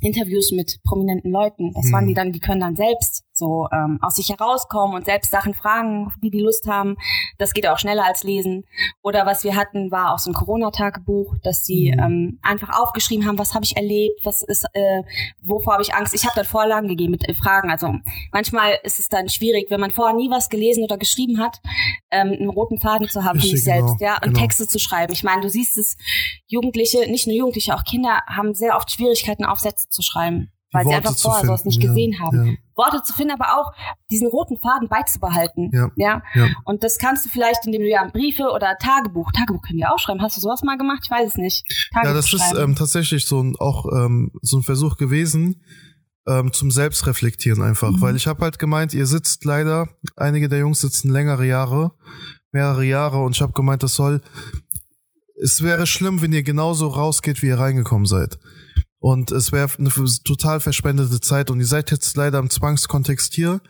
Interviews 0.00 0.52
mit 0.52 0.80
prominenten 0.84 1.30
Leuten. 1.30 1.72
Das 1.74 1.92
waren 1.92 2.06
die 2.06 2.12
mhm. 2.12 2.16
dann, 2.16 2.32
die 2.32 2.40
können 2.40 2.60
dann 2.60 2.76
selbst 2.76 3.21
so 3.32 3.68
ähm, 3.72 3.98
aus 4.02 4.16
sich 4.16 4.28
herauskommen 4.28 4.94
und 4.94 5.06
selbst 5.06 5.30
Sachen 5.30 5.54
fragen, 5.54 6.12
die 6.22 6.30
die 6.30 6.40
Lust 6.40 6.66
haben. 6.66 6.96
Das 7.38 7.54
geht 7.54 7.66
auch 7.66 7.78
schneller 7.78 8.04
als 8.04 8.22
lesen. 8.22 8.64
Oder 9.02 9.26
was 9.26 9.42
wir 9.44 9.56
hatten, 9.56 9.90
war 9.90 10.12
auch 10.12 10.18
so 10.18 10.30
ein 10.30 10.34
Corona-Tagebuch, 10.34 11.36
dass 11.42 11.64
sie 11.64 11.92
mhm. 11.92 12.02
ähm, 12.02 12.38
einfach 12.42 12.78
aufgeschrieben 12.78 13.26
haben, 13.26 13.38
was 13.38 13.54
habe 13.54 13.64
ich 13.64 13.76
erlebt, 13.76 14.20
was 14.24 14.42
ist, 14.42 14.66
äh, 14.74 15.02
wovor 15.42 15.74
habe 15.74 15.82
ich 15.82 15.94
Angst. 15.94 16.14
Ich 16.14 16.24
habe 16.24 16.34
dann 16.36 16.44
Vorlagen 16.44 16.88
gegeben 16.88 17.12
mit 17.12 17.28
äh, 17.28 17.34
Fragen. 17.34 17.70
Also 17.70 17.94
manchmal 18.32 18.78
ist 18.82 18.98
es 18.98 19.08
dann 19.08 19.28
schwierig, 19.28 19.70
wenn 19.70 19.80
man 19.80 19.90
vorher 19.90 20.14
nie 20.14 20.30
was 20.30 20.48
gelesen 20.48 20.84
oder 20.84 20.98
geschrieben 20.98 21.38
hat, 21.38 21.60
ähm, 22.10 22.32
einen 22.32 22.50
roten 22.50 22.78
Faden 22.78 23.08
zu 23.08 23.24
haben 23.24 23.40
für 23.40 23.46
sich 23.46 23.64
genau, 23.64 23.86
selbst, 23.86 24.00
ja, 24.00 24.16
und 24.16 24.34
genau. 24.34 24.40
Texte 24.40 24.66
zu 24.66 24.78
schreiben. 24.78 25.12
Ich 25.12 25.24
meine, 25.24 25.42
du 25.42 25.48
siehst 25.48 25.78
es, 25.78 25.96
Jugendliche, 26.46 27.10
nicht 27.10 27.26
nur 27.26 27.36
Jugendliche, 27.36 27.74
auch 27.74 27.84
Kinder 27.84 28.20
haben 28.26 28.54
sehr 28.54 28.76
oft 28.76 28.90
Schwierigkeiten, 28.90 29.44
Aufsätze 29.44 29.88
zu 29.88 30.02
schreiben 30.02 30.52
weil 30.72 30.86
Worte 30.86 30.88
sie 30.88 31.08
einfach 31.08 31.20
vorher 31.20 31.46
sowas 31.46 31.64
nicht 31.64 31.82
ja, 31.82 31.88
gesehen 31.88 32.18
haben. 32.20 32.46
Ja. 32.46 32.52
Worte 32.76 33.02
zu 33.02 33.12
finden, 33.12 33.32
aber 33.32 33.58
auch 33.58 33.72
diesen 34.10 34.28
roten 34.28 34.58
Faden 34.58 34.88
beizubehalten. 34.88 35.70
Ja. 35.72 35.90
ja. 35.96 36.22
Ja. 36.34 36.48
Und 36.64 36.84
das 36.84 36.98
kannst 36.98 37.24
du 37.24 37.28
vielleicht, 37.28 37.66
indem 37.66 37.82
du 37.82 37.88
ja 37.88 38.04
Briefe 38.12 38.44
oder 38.54 38.76
Tagebuch, 38.78 39.30
Tagebuch 39.32 39.62
können 39.62 39.78
die 39.78 39.86
auch 39.86 39.98
schreiben. 39.98 40.22
Hast 40.22 40.36
du 40.36 40.40
sowas 40.40 40.62
mal 40.62 40.78
gemacht? 40.78 41.00
Ich 41.04 41.10
weiß 41.10 41.28
es 41.28 41.36
nicht. 41.36 41.64
Tagebuch 41.92 42.10
ja, 42.10 42.14
das 42.14 42.28
schreiben. 42.28 42.56
ist 42.56 42.62
ähm, 42.62 42.74
tatsächlich 42.76 43.26
so 43.26 43.42
ein, 43.42 43.56
auch 43.58 43.86
ähm, 43.92 44.32
so 44.42 44.58
ein 44.58 44.62
Versuch 44.62 44.96
gewesen, 44.96 45.62
ähm, 46.26 46.52
zum 46.52 46.70
Selbstreflektieren 46.70 47.62
einfach. 47.62 47.90
Mhm. 47.90 48.00
Weil 48.00 48.16
ich 48.16 48.26
habe 48.26 48.42
halt 48.42 48.58
gemeint, 48.58 48.94
ihr 48.94 49.06
sitzt 49.06 49.44
leider, 49.44 49.88
einige 50.16 50.48
der 50.48 50.60
Jungs 50.60 50.80
sitzen 50.80 51.10
längere 51.10 51.46
Jahre, 51.46 51.92
mehrere 52.52 52.84
Jahre 52.84 53.18
und 53.18 53.34
ich 53.34 53.42
habe 53.42 53.52
gemeint, 53.52 53.82
das 53.82 53.94
soll, 53.94 54.20
es 55.42 55.62
wäre 55.62 55.86
schlimm, 55.86 56.22
wenn 56.22 56.32
ihr 56.32 56.42
genauso 56.42 56.88
rausgeht, 56.88 57.42
wie 57.42 57.48
ihr 57.48 57.58
reingekommen 57.58 58.06
seid. 58.06 58.38
Und 59.02 59.32
es 59.32 59.50
wäre 59.50 59.68
eine 59.78 59.90
total 60.22 60.60
verspendete 60.60 61.20
Zeit. 61.20 61.50
Und 61.50 61.58
ihr 61.58 61.66
seid 61.66 61.90
jetzt 61.90 62.16
leider 62.16 62.38
im 62.38 62.50
Zwangskontext 62.50 63.34
hier 63.34 63.60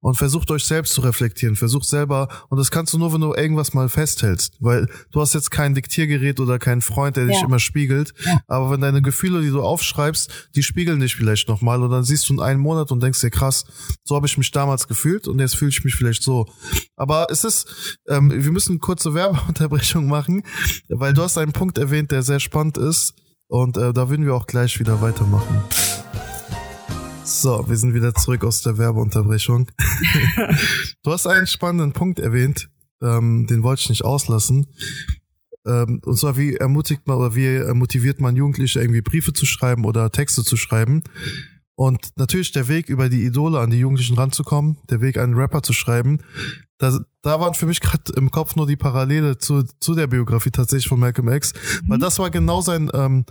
und 0.00 0.16
versucht 0.16 0.50
euch 0.50 0.66
selbst 0.66 0.92
zu 0.92 1.00
reflektieren. 1.00 1.56
Versucht 1.56 1.86
selber, 1.86 2.28
und 2.50 2.58
das 2.58 2.70
kannst 2.70 2.92
du 2.92 2.98
nur, 2.98 3.10
wenn 3.14 3.22
du 3.22 3.32
irgendwas 3.32 3.72
mal 3.72 3.88
festhältst. 3.88 4.58
Weil 4.60 4.90
du 5.10 5.22
hast 5.22 5.32
jetzt 5.32 5.50
kein 5.50 5.74
Diktiergerät 5.74 6.40
oder 6.40 6.58
keinen 6.58 6.82
Freund, 6.82 7.16
der 7.16 7.24
dich 7.24 7.40
immer 7.42 7.58
spiegelt. 7.58 8.12
Ja. 8.22 8.42
Aber 8.48 8.70
wenn 8.70 8.82
deine 8.82 9.00
Gefühle, 9.00 9.40
die 9.40 9.48
du 9.48 9.62
aufschreibst, 9.62 10.50
die 10.56 10.62
spiegeln 10.62 11.00
dich 11.00 11.16
vielleicht 11.16 11.48
nochmal. 11.48 11.82
Und 11.82 11.90
dann 11.90 12.04
siehst 12.04 12.28
du 12.28 12.34
in 12.34 12.40
einem 12.40 12.60
Monat 12.60 12.92
und 12.92 13.02
denkst 13.02 13.22
dir, 13.22 13.30
krass, 13.30 13.64
so 14.04 14.14
habe 14.14 14.26
ich 14.26 14.36
mich 14.36 14.50
damals 14.50 14.88
gefühlt 14.88 15.26
und 15.26 15.38
jetzt 15.38 15.56
fühle 15.56 15.70
ich 15.70 15.82
mich 15.84 15.94
vielleicht 15.94 16.22
so. 16.22 16.52
Aber 16.96 17.28
es 17.30 17.44
ist, 17.44 17.98
ähm, 18.08 18.30
wir 18.30 18.52
müssen 18.52 18.72
eine 18.72 18.80
kurze 18.80 19.14
Werbeunterbrechung 19.14 20.06
machen, 20.08 20.42
weil 20.90 21.14
du 21.14 21.22
hast 21.22 21.38
einen 21.38 21.52
Punkt 21.52 21.78
erwähnt, 21.78 22.10
der 22.10 22.22
sehr 22.22 22.40
spannend 22.40 22.76
ist 22.76 23.14
und 23.52 23.76
äh, 23.76 23.92
da 23.92 24.08
würden 24.08 24.24
wir 24.24 24.34
auch 24.34 24.46
gleich 24.46 24.80
wieder 24.80 25.02
weitermachen. 25.02 25.62
So, 27.22 27.68
wir 27.68 27.76
sind 27.76 27.92
wieder 27.92 28.14
zurück 28.14 28.44
aus 28.44 28.62
der 28.62 28.78
Werbeunterbrechung. 28.78 29.70
du 31.02 31.12
hast 31.12 31.26
einen 31.26 31.46
spannenden 31.46 31.92
Punkt 31.92 32.18
erwähnt, 32.18 32.70
ähm, 33.02 33.46
den 33.46 33.62
wollte 33.62 33.82
ich 33.82 33.88
nicht 33.90 34.06
auslassen. 34.06 34.68
Ähm, 35.66 36.00
und 36.02 36.18
zwar, 36.18 36.38
wie 36.38 36.56
ermutigt 36.56 37.06
man 37.06 37.18
oder 37.18 37.34
wie 37.34 37.58
motiviert 37.74 38.22
man 38.22 38.36
Jugendliche 38.36 38.80
irgendwie 38.80 39.02
Briefe 39.02 39.34
zu 39.34 39.44
schreiben 39.44 39.84
oder 39.84 40.10
Texte 40.10 40.42
zu 40.44 40.56
schreiben? 40.56 41.02
Und 41.74 42.12
natürlich 42.16 42.52
der 42.52 42.68
Weg 42.68 42.88
über 42.88 43.10
die 43.10 43.26
Idole 43.26 43.60
an 43.60 43.70
die 43.70 43.80
Jugendlichen 43.80 44.16
ranzukommen, 44.16 44.78
der 44.88 45.02
Weg 45.02 45.18
einen 45.18 45.34
Rapper 45.34 45.62
zu 45.62 45.74
schreiben, 45.74 46.20
da, 46.82 46.98
da 47.22 47.38
waren 47.38 47.54
für 47.54 47.66
mich 47.66 47.80
gerade 47.80 48.12
im 48.16 48.32
Kopf 48.32 48.56
nur 48.56 48.66
die 48.66 48.76
Parallele 48.76 49.38
zu, 49.38 49.62
zu 49.62 49.94
der 49.94 50.08
Biografie 50.08 50.50
tatsächlich 50.50 50.88
von 50.88 50.98
Malcolm 50.98 51.28
X, 51.28 51.52
mhm. 51.54 51.88
weil 51.88 51.98
das 51.98 52.18
war 52.18 52.30
genau 52.30 52.60
sein 52.60 52.90
ähm, 52.92 53.24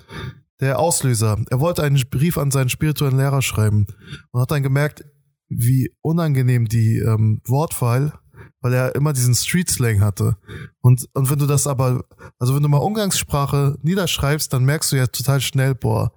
der 0.61 0.79
Auslöser. 0.79 1.37
Er 1.49 1.59
wollte 1.59 1.83
einen 1.83 2.01
Brief 2.09 2.37
an 2.37 2.51
seinen 2.51 2.69
spirituellen 2.69 3.17
Lehrer 3.17 3.41
schreiben 3.41 3.87
und 4.31 4.41
hat 4.41 4.51
dann 4.51 4.63
gemerkt, 4.63 5.03
wie 5.49 5.93
unangenehm 6.01 6.69
die 6.69 6.99
ähm, 6.99 7.41
Wortwahl 7.45 8.13
weil 8.61 8.73
er 8.73 8.95
immer 8.95 9.13
diesen 9.13 9.33
Street-Slang 9.33 10.01
hatte. 10.01 10.37
Und, 10.81 11.07
und 11.13 11.29
wenn 11.29 11.39
du 11.39 11.47
das 11.47 11.67
aber, 11.67 12.05
also 12.39 12.55
wenn 12.55 12.63
du 12.63 12.69
mal 12.69 12.77
Umgangssprache 12.77 13.77
niederschreibst, 13.81 14.53
dann 14.53 14.63
merkst 14.63 14.91
du 14.91 14.95
ja 14.97 15.07
total 15.07 15.41
schnell, 15.41 15.75
boah, 15.75 16.13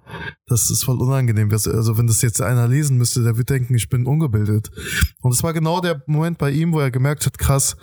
das 0.46 0.70
ist 0.70 0.85
voll 0.85 1.00
unangenehm. 1.00 1.50
Also 1.50 1.96
wenn 1.96 2.07
das 2.07 2.22
jetzt 2.22 2.42
einer 2.42 2.68
lesen 2.68 2.98
müsste, 2.98 3.22
der 3.22 3.38
wird 3.38 3.50
denken, 3.50 3.74
ich 3.74 3.88
bin 3.88 4.07
ungebildet. 4.07 4.70
Und 5.20 5.33
es 5.33 5.42
war 5.42 5.52
genau 5.52 5.80
der 5.80 6.02
Moment 6.07 6.38
bei 6.38 6.50
ihm, 6.50 6.72
wo 6.72 6.80
er 6.80 6.90
gemerkt 6.90 7.24
hat, 7.26 7.38
krass, 7.38 7.76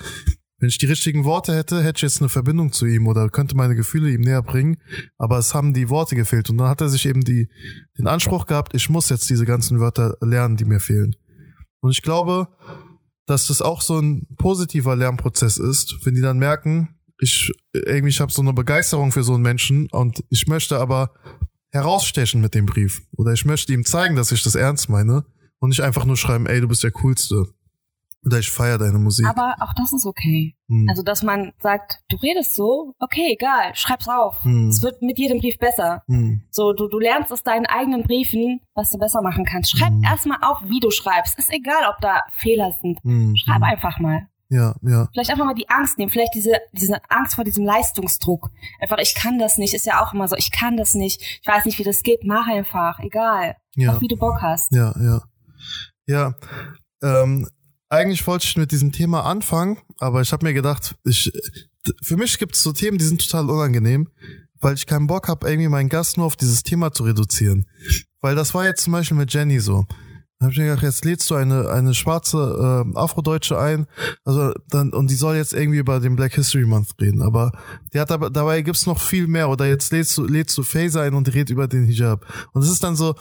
wenn 0.59 0.69
ich 0.69 0.77
die 0.77 0.85
richtigen 0.85 1.25
Worte 1.25 1.55
hätte, 1.55 1.81
hätte 1.81 1.97
ich 1.97 2.03
jetzt 2.03 2.21
eine 2.21 2.29
Verbindung 2.29 2.71
zu 2.71 2.85
ihm 2.85 3.07
oder 3.07 3.29
könnte 3.29 3.57
meine 3.57 3.75
Gefühle 3.75 4.11
ihm 4.11 4.21
näher 4.21 4.43
bringen. 4.43 4.77
Aber 5.17 5.39
es 5.39 5.55
haben 5.55 5.73
die 5.73 5.89
Worte 5.89 6.15
gefehlt. 6.15 6.51
Und 6.51 6.59
dann 6.59 6.67
hat 6.67 6.81
er 6.81 6.89
sich 6.89 7.07
eben 7.07 7.21
die, 7.21 7.49
den 7.97 8.05
Anspruch 8.05 8.45
gehabt, 8.45 8.75
ich 8.75 8.87
muss 8.87 9.09
jetzt 9.09 9.27
diese 9.31 9.47
ganzen 9.47 9.79
Wörter 9.79 10.17
lernen, 10.21 10.57
die 10.57 10.65
mir 10.65 10.79
fehlen. 10.79 11.15
Und 11.79 11.89
ich 11.89 12.03
glaube, 12.03 12.47
dass 13.25 13.47
das 13.47 13.61
auch 13.61 13.81
so 13.81 13.99
ein 13.99 14.27
positiver 14.37 14.95
Lernprozess 14.95 15.57
ist, 15.57 15.97
wenn 16.03 16.15
die 16.15 16.21
dann 16.21 16.39
merken, 16.39 16.95
ich 17.19 17.51
irgendwie 17.73 18.09
ich 18.09 18.19
habe 18.19 18.31
so 18.31 18.41
eine 18.41 18.53
Begeisterung 18.53 19.11
für 19.11 19.23
so 19.23 19.33
einen 19.33 19.43
Menschen 19.43 19.87
und 19.91 20.23
ich 20.29 20.47
möchte 20.47 20.79
aber 20.79 21.13
herausstechen 21.71 22.41
mit 22.41 22.55
dem 22.55 22.65
Brief 22.65 23.01
oder 23.15 23.31
ich 23.31 23.45
möchte 23.45 23.73
ihm 23.73 23.85
zeigen, 23.85 24.15
dass 24.15 24.31
ich 24.31 24.43
das 24.43 24.55
ernst 24.55 24.89
meine 24.89 25.23
und 25.59 25.69
nicht 25.69 25.81
einfach 25.81 26.05
nur 26.05 26.17
schreiben, 26.17 26.47
ey, 26.47 26.59
du 26.59 26.67
bist 26.67 26.83
der 26.83 26.91
coolste. 26.91 27.45
Oder 28.23 28.37
ich 28.37 28.51
feiere 28.51 28.77
deine 28.77 28.99
Musik. 28.99 29.25
Aber 29.27 29.55
auch 29.59 29.73
das 29.73 29.93
ist 29.93 30.05
okay. 30.05 30.55
Hm. 30.67 30.87
Also, 30.89 31.01
dass 31.01 31.23
man 31.23 31.53
sagt, 31.59 32.01
du 32.09 32.17
redest 32.17 32.55
so, 32.55 32.93
okay, 32.99 33.35
egal, 33.37 33.73
schreib's 33.73 34.07
auf. 34.07 34.43
Hm. 34.43 34.69
Es 34.69 34.83
wird 34.83 35.01
mit 35.01 35.17
jedem 35.17 35.39
Brief 35.39 35.57
besser. 35.57 36.03
Hm. 36.07 36.43
So, 36.51 36.73
du, 36.73 36.87
du 36.87 36.99
lernst 36.99 37.31
aus 37.31 37.43
deinen 37.43 37.65
eigenen 37.65 38.03
Briefen, 38.03 38.61
was 38.75 38.91
du 38.91 38.99
besser 38.99 39.21
machen 39.23 39.45
kannst. 39.45 39.71
Schreib 39.71 39.89
hm. 39.89 40.03
erstmal 40.03 40.37
auf, 40.41 40.61
wie 40.65 40.79
du 40.79 40.91
schreibst. 40.91 41.39
Ist 41.39 41.51
egal, 41.51 41.89
ob 41.89 41.99
da 42.01 42.21
Fehler 42.37 42.71
sind. 42.81 42.99
Hm. 43.03 43.35
Schreib 43.35 43.63
einfach 43.63 43.99
mal. 43.99 44.27
Ja, 44.49 44.75
ja. 44.81 45.07
Vielleicht 45.13 45.29
einfach 45.31 45.45
mal 45.45 45.55
die 45.55 45.69
Angst 45.69 45.97
nehmen, 45.97 46.11
vielleicht 46.11 46.35
diese, 46.35 46.51
diese 46.73 46.99
Angst 47.09 47.35
vor 47.35 47.45
diesem 47.45 47.63
Leistungsdruck. 47.63 48.51
Einfach, 48.81 48.97
ich 48.97 49.15
kann 49.15 49.39
das 49.39 49.57
nicht, 49.57 49.73
ist 49.73 49.85
ja 49.85 50.03
auch 50.03 50.13
immer 50.13 50.27
so, 50.27 50.35
ich 50.35 50.51
kann 50.51 50.75
das 50.75 50.93
nicht, 50.93 51.21
ich 51.41 51.47
weiß 51.47 51.63
nicht, 51.63 51.79
wie 51.79 51.85
das 51.85 52.03
geht, 52.03 52.25
mach 52.25 52.47
einfach, 52.47 52.99
egal. 52.99 53.55
Ja. 53.75 53.93
Mach, 53.93 54.01
wie 54.01 54.09
du 54.09 54.17
Bock 54.17 54.41
hast. 54.41 54.73
Ja, 54.73 54.93
ja. 55.01 55.21
Ja, 56.05 56.33
ähm, 57.01 57.47
eigentlich 57.91 58.25
wollte 58.25 58.45
ich 58.45 58.57
mit 58.57 58.71
diesem 58.71 58.91
Thema 58.91 59.25
anfangen, 59.25 59.77
aber 59.99 60.21
ich 60.21 60.31
habe 60.31 60.45
mir 60.45 60.53
gedacht, 60.53 60.95
ich, 61.03 61.31
für 62.01 62.15
mich 62.15 62.39
gibt 62.39 62.55
es 62.55 62.63
so 62.63 62.71
Themen, 62.71 62.97
die 62.97 63.03
sind 63.03 63.21
total 63.21 63.49
unangenehm, 63.49 64.07
weil 64.61 64.75
ich 64.75 64.87
keinen 64.87 65.07
Bock 65.07 65.27
habe, 65.27 65.49
irgendwie 65.49 65.67
meinen 65.67 65.89
Gast 65.89 66.17
nur 66.17 66.25
auf 66.25 66.37
dieses 66.37 66.63
Thema 66.63 66.93
zu 66.93 67.03
reduzieren. 67.03 67.65
Weil 68.21 68.35
das 68.35 68.53
war 68.53 68.65
jetzt 68.65 68.83
zum 68.83 68.93
Beispiel 68.93 69.17
mit 69.17 69.33
Jenny 69.33 69.59
so. 69.59 69.85
Da 70.39 70.45
habe 70.45 70.53
ich 70.53 70.57
mir 70.57 70.65
gedacht, 70.69 70.83
jetzt 70.83 71.05
lädst 71.05 71.29
du 71.29 71.35
eine, 71.35 71.69
eine 71.69 71.93
schwarze 71.93 72.85
äh, 72.87 72.97
Afrodeutsche 72.97 73.59
ein, 73.59 73.85
also 74.23 74.53
dann, 74.69 74.91
und 74.91 75.11
die 75.11 75.15
soll 75.15 75.35
jetzt 75.35 75.53
irgendwie 75.53 75.77
über 75.77 75.99
den 75.99 76.15
Black 76.15 76.33
History 76.33 76.65
Month 76.65 76.93
reden. 76.99 77.21
Aber 77.21 77.51
die 77.93 77.99
hat 77.99 78.09
aber, 78.09 78.29
dabei 78.29 78.61
gibt's 78.63 78.87
noch 78.87 78.99
viel 78.99 79.27
mehr. 79.27 79.49
Oder 79.49 79.67
jetzt 79.67 79.91
lädst 79.91 80.17
du, 80.17 80.25
lädst 80.25 80.57
du 80.57 80.63
Faser 80.63 81.01
ein 81.01 81.13
und 81.13 81.31
redet 81.31 81.51
über 81.51 81.67
den 81.67 81.85
Hijab. 81.85 82.25
Und 82.53 82.63
es 82.63 82.71
ist 82.71 82.83
dann 82.83 82.95
so, 82.95 83.13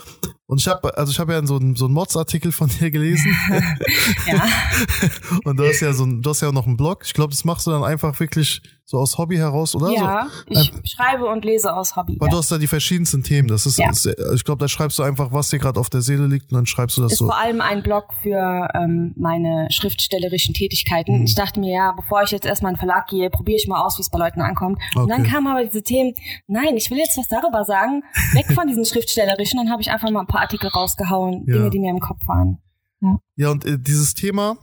und 0.50 0.58
ich 0.58 0.66
habe, 0.66 0.98
also 0.98 1.12
ich 1.12 1.20
habe 1.20 1.32
ja 1.32 1.46
so 1.46 1.58
einen 1.58 1.76
so 1.76 1.84
einen 1.84 1.94
Mods-Artikel 1.94 2.50
von 2.50 2.68
dir 2.68 2.90
gelesen. 2.90 3.32
ja. 4.26 4.44
und 5.44 5.56
du 5.56 5.64
hast 5.64 5.78
ja 5.78 5.92
so 5.92 6.02
ein, 6.02 6.22
du 6.22 6.30
hast 6.30 6.40
ja 6.40 6.50
noch 6.50 6.66
einen 6.66 6.76
Blog. 6.76 7.04
Ich 7.04 7.14
glaube, 7.14 7.30
das 7.30 7.44
machst 7.44 7.68
du 7.68 7.70
dann 7.70 7.84
einfach 7.84 8.18
wirklich 8.18 8.60
so 8.90 8.98
aus 8.98 9.18
Hobby 9.18 9.36
heraus, 9.36 9.76
oder? 9.76 9.92
Ja, 9.92 10.26
so, 10.48 10.60
ich 10.60 10.72
ähm, 10.72 10.80
schreibe 10.84 11.26
und 11.26 11.44
lese 11.44 11.72
aus 11.72 11.94
Hobby. 11.94 12.16
Weil 12.18 12.26
ja. 12.26 12.32
du 12.32 12.38
hast 12.38 12.50
da 12.50 12.58
die 12.58 12.66
verschiedensten 12.66 13.22
Themen. 13.22 13.46
Das 13.46 13.64
ist, 13.64 13.78
ja. 13.78 13.88
ist 13.88 14.04
ich 14.34 14.42
glaube, 14.42 14.58
da 14.58 14.66
schreibst 14.66 14.98
du 14.98 15.04
einfach, 15.04 15.30
was 15.30 15.50
dir 15.50 15.60
gerade 15.60 15.78
auf 15.78 15.90
der 15.90 16.02
Seele 16.02 16.26
liegt 16.26 16.50
und 16.50 16.56
dann 16.56 16.66
schreibst 16.66 16.96
du 16.96 17.02
das 17.02 17.12
ist 17.12 17.18
so. 17.18 17.26
Ist 17.26 17.30
vor 17.30 17.40
allem 17.40 17.60
ein 17.60 17.84
Blog 17.84 18.06
für 18.20 18.68
ähm, 18.74 19.14
meine 19.16 19.68
schriftstellerischen 19.70 20.54
Tätigkeiten. 20.54 21.20
Mhm. 21.20 21.24
Ich 21.26 21.36
dachte 21.36 21.60
mir, 21.60 21.72
ja, 21.72 21.92
bevor 21.92 22.24
ich 22.24 22.32
jetzt 22.32 22.46
erstmal 22.46 22.72
in 22.72 22.74
den 22.74 22.80
Verlag 22.80 23.06
gehe, 23.06 23.30
probiere 23.30 23.58
ich 23.58 23.68
mal 23.68 23.80
aus, 23.80 23.96
wie 23.96 24.02
es 24.02 24.10
bei 24.10 24.18
Leuten 24.18 24.40
ankommt. 24.40 24.78
Okay. 24.90 25.02
Und 25.04 25.08
dann 25.08 25.22
kamen 25.22 25.46
aber 25.46 25.64
diese 25.64 25.84
Themen, 25.84 26.14
nein, 26.48 26.76
ich 26.76 26.90
will 26.90 26.98
jetzt 26.98 27.16
was 27.16 27.28
darüber 27.28 27.62
sagen, 27.62 28.02
weg 28.32 28.52
von 28.52 28.66
diesen 28.66 28.84
schriftstellerischen. 28.86 29.60
Dann 29.60 29.70
habe 29.70 29.82
ich 29.82 29.90
einfach 29.92 30.10
mal 30.10 30.22
ein 30.22 30.26
paar 30.26 30.39
Artikel 30.40 30.68
rausgehauen, 30.68 31.44
ja. 31.46 31.54
Dinge, 31.54 31.70
die 31.70 31.78
mir 31.80 31.90
im 31.90 32.00
Kopf 32.00 32.26
waren. 32.26 32.58
Ja, 33.00 33.18
ja 33.36 33.50
und 33.50 33.64
äh, 33.64 33.78
dieses 33.78 34.14
Thema 34.14 34.56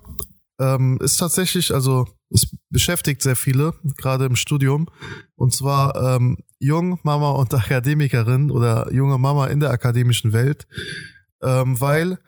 ähm, 0.59 0.99
ist 1.01 1.17
tatsächlich, 1.17 1.73
also 1.73 2.07
es 2.29 2.55
beschäftigt 2.69 3.21
sehr 3.21 3.35
viele, 3.35 3.73
gerade 3.97 4.25
im 4.25 4.35
Studium. 4.35 4.87
Und 5.35 5.53
zwar 5.53 5.95
ähm, 6.15 6.37
jung, 6.59 6.99
Mama 7.03 7.31
und 7.31 7.53
Akademikerin 7.53 8.51
oder 8.51 8.91
junge 8.93 9.17
Mama 9.17 9.47
in 9.47 9.59
der 9.59 9.71
akademischen 9.71 10.33
Welt, 10.33 10.67
ähm, 11.41 11.79
weil 11.79 12.19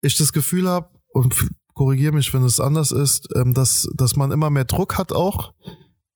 ich 0.00 0.16
das 0.16 0.32
Gefühl 0.32 0.68
habe, 0.68 0.88
und 1.08 1.34
korrigiere 1.74 2.12
mich, 2.12 2.34
wenn 2.34 2.42
es 2.42 2.60
anders 2.60 2.90
ist, 2.90 3.28
ähm, 3.36 3.54
dass, 3.54 3.88
dass 3.94 4.16
man 4.16 4.32
immer 4.32 4.50
mehr 4.50 4.64
Druck 4.64 4.98
hat 4.98 5.12
auch, 5.12 5.54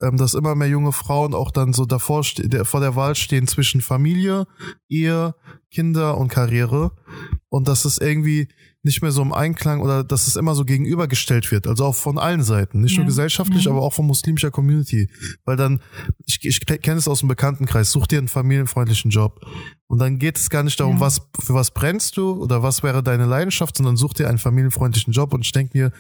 ähm, 0.02 0.16
dass 0.16 0.34
immer 0.34 0.54
mehr 0.54 0.68
junge 0.68 0.92
Frauen 0.92 1.34
auch 1.34 1.50
dann 1.50 1.72
so 1.72 1.84
davor 1.84 2.24
der, 2.38 2.64
vor 2.64 2.80
der 2.80 2.96
Wahl 2.96 3.14
stehen 3.14 3.46
zwischen 3.46 3.80
Familie, 3.80 4.46
Ehe, 4.88 5.34
Kinder 5.70 6.18
und 6.18 6.28
Karriere. 6.28 6.92
Und 7.48 7.68
dass 7.68 7.84
es 7.84 7.98
irgendwie 7.98 8.48
nicht 8.82 9.02
mehr 9.02 9.10
so 9.10 9.22
im 9.22 9.32
Einklang 9.32 9.80
oder 9.80 10.04
dass 10.04 10.26
es 10.26 10.36
immer 10.36 10.54
so 10.54 10.64
gegenübergestellt 10.64 11.50
wird. 11.50 11.66
Also 11.66 11.84
auch 11.84 11.94
von 11.94 12.18
allen 12.18 12.42
Seiten. 12.42 12.80
Nicht 12.80 12.92
ja. 12.92 12.98
nur 12.98 13.06
gesellschaftlich, 13.06 13.64
ja. 13.64 13.70
aber 13.70 13.82
auch 13.82 13.92
von 13.92 14.06
muslimischer 14.06 14.50
Community. 14.50 15.10
Weil 15.44 15.56
dann, 15.56 15.80
ich, 16.26 16.38
ich 16.42 16.60
kenne 16.64 16.98
es 16.98 17.08
aus 17.08 17.20
dem 17.20 17.28
Bekanntenkreis, 17.28 17.90
such 17.90 18.06
dir 18.06 18.18
einen 18.18 18.28
familienfreundlichen 18.28 19.10
Job. 19.10 19.44
Und 19.88 19.98
dann 19.98 20.18
geht 20.18 20.38
es 20.38 20.48
gar 20.48 20.62
nicht 20.62 20.78
darum, 20.78 20.96
ja. 20.96 21.00
was, 21.00 21.22
für 21.38 21.54
was 21.54 21.72
brennst 21.72 22.16
du 22.16 22.42
oder 22.42 22.62
was 22.62 22.82
wäre 22.82 23.02
deine 23.02 23.26
Leidenschaft, 23.26 23.76
sondern 23.76 23.96
such 23.96 24.14
dir 24.14 24.28
einen 24.28 24.38
familienfreundlichen 24.38 25.12
Job. 25.12 25.34
Und 25.34 25.44
ich 25.44 25.52
denke 25.52 25.76
mir, 25.76 25.92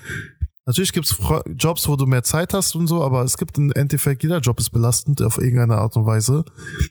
Natürlich 0.68 0.92
gibt 0.92 1.06
es 1.06 1.16
Jobs, 1.56 1.88
wo 1.88 1.96
du 1.96 2.04
mehr 2.04 2.22
Zeit 2.22 2.52
hast 2.52 2.76
und 2.76 2.88
so, 2.88 3.02
aber 3.02 3.22
es 3.22 3.38
gibt 3.38 3.56
im 3.56 3.72
Endeffekt, 3.72 4.22
jeder 4.22 4.40
Job 4.40 4.60
ist 4.60 4.68
belastend 4.68 5.22
auf 5.22 5.38
irgendeine 5.38 5.76
Art 5.76 5.96
und 5.96 6.04
Weise. 6.04 6.44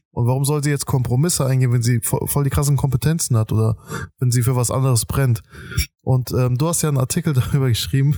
Und 0.10 0.26
warum 0.26 0.46
soll 0.46 0.64
sie 0.64 0.72
jetzt 0.72 0.88
Kompromisse 0.88 1.46
eingehen, 1.46 1.72
wenn 1.72 1.84
sie 1.84 2.00
voll 2.02 2.44
die 2.44 2.50
krassen 2.50 2.76
Kompetenzen 2.76 3.38
hat 3.38 3.52
oder 3.52 3.78
wenn 4.18 4.32
sie 4.32 4.42
für 4.42 4.56
was 4.56 4.72
anderes 4.72 5.06
brennt? 5.06 5.44
Und 6.02 6.32
ähm, 6.32 6.58
du 6.58 6.68
hast 6.68 6.82
ja 6.82 6.90
einen 6.90 6.98
Artikel 6.98 7.34
darüber 7.36 7.68
geschrieben 7.70 8.18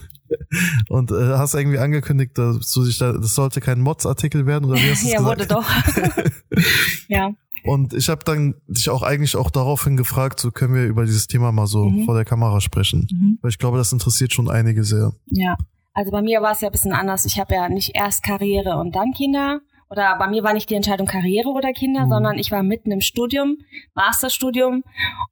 und 0.88 1.12
äh, 1.12 1.34
hast 1.38 1.56
irgendwie 1.56 1.80
angekündigt, 1.80 2.38
dass 2.38 2.72
du 2.72 2.86
dich 2.86 2.98
da, 2.98 3.12
das 3.12 3.36
sollte 3.36 3.60
kein 3.60 3.82
Mods-Artikel 3.82 4.46
werden 4.46 4.64
oder 4.64 4.80
wie 4.80 4.92
hast 4.92 5.04
du 5.04 5.08
Ja, 5.12 5.18
gesagt? 5.18 5.40
wurde 5.40 5.48
doch. 5.48 6.24
ja. 7.10 7.32
Und 7.64 7.94
ich 7.94 8.10
habe 8.10 8.24
dann 8.24 8.56
dich 8.68 8.90
auch 8.90 9.04
eigentlich 9.04 9.36
auch 9.36 9.50
daraufhin 9.50 9.98
gefragt, 9.98 10.40
so 10.40 10.52
können 10.52 10.74
wir 10.74 10.86
über 10.86 11.06
dieses 11.06 11.28
Thema 11.28 11.52
mal 11.52 11.68
so 11.68 11.86
mhm. 11.86 12.06
vor 12.06 12.16
der 12.16 12.26
Kamera 12.26 12.62
sprechen. 12.62 13.08
Mhm. 13.12 13.40
Weil 13.42 13.50
ich 13.50 13.58
glaube, 13.58 13.78
das 13.78 13.92
interessiert 13.92 14.34
schon 14.34 14.50
einige 14.50 14.84
sehr. 14.84 15.14
Ja. 15.28 15.58
Also 15.94 16.12
bei 16.12 16.22
mir 16.22 16.42
war 16.42 16.54
es 16.54 16.62
ja 16.62 16.70
ein 16.70 16.72
bisschen 16.72 16.94
anders. 16.94 17.26
Ich 17.26 17.40
habe 17.40 17.54
ja 17.56 17.68
nicht 17.68 17.92
erst 17.94 18.24
Karriere 18.24 18.78
und 18.78 18.96
dann 18.96 19.12
Kinder, 19.12 19.60
oder 19.90 20.18
bei 20.18 20.28
mir 20.28 20.44
war 20.44 20.54
nicht 20.54 20.70
die 20.70 20.76
Entscheidung 20.76 21.08
Karriere 21.08 21.50
oder 21.50 21.74
Kinder, 21.74 22.06
mhm. 22.06 22.10
sondern 22.10 22.38
ich 22.38 22.52
war 22.52 22.62
mitten 22.64 22.92
im 22.92 23.02
Studium, 23.02 23.58
Masterstudium 23.96 24.84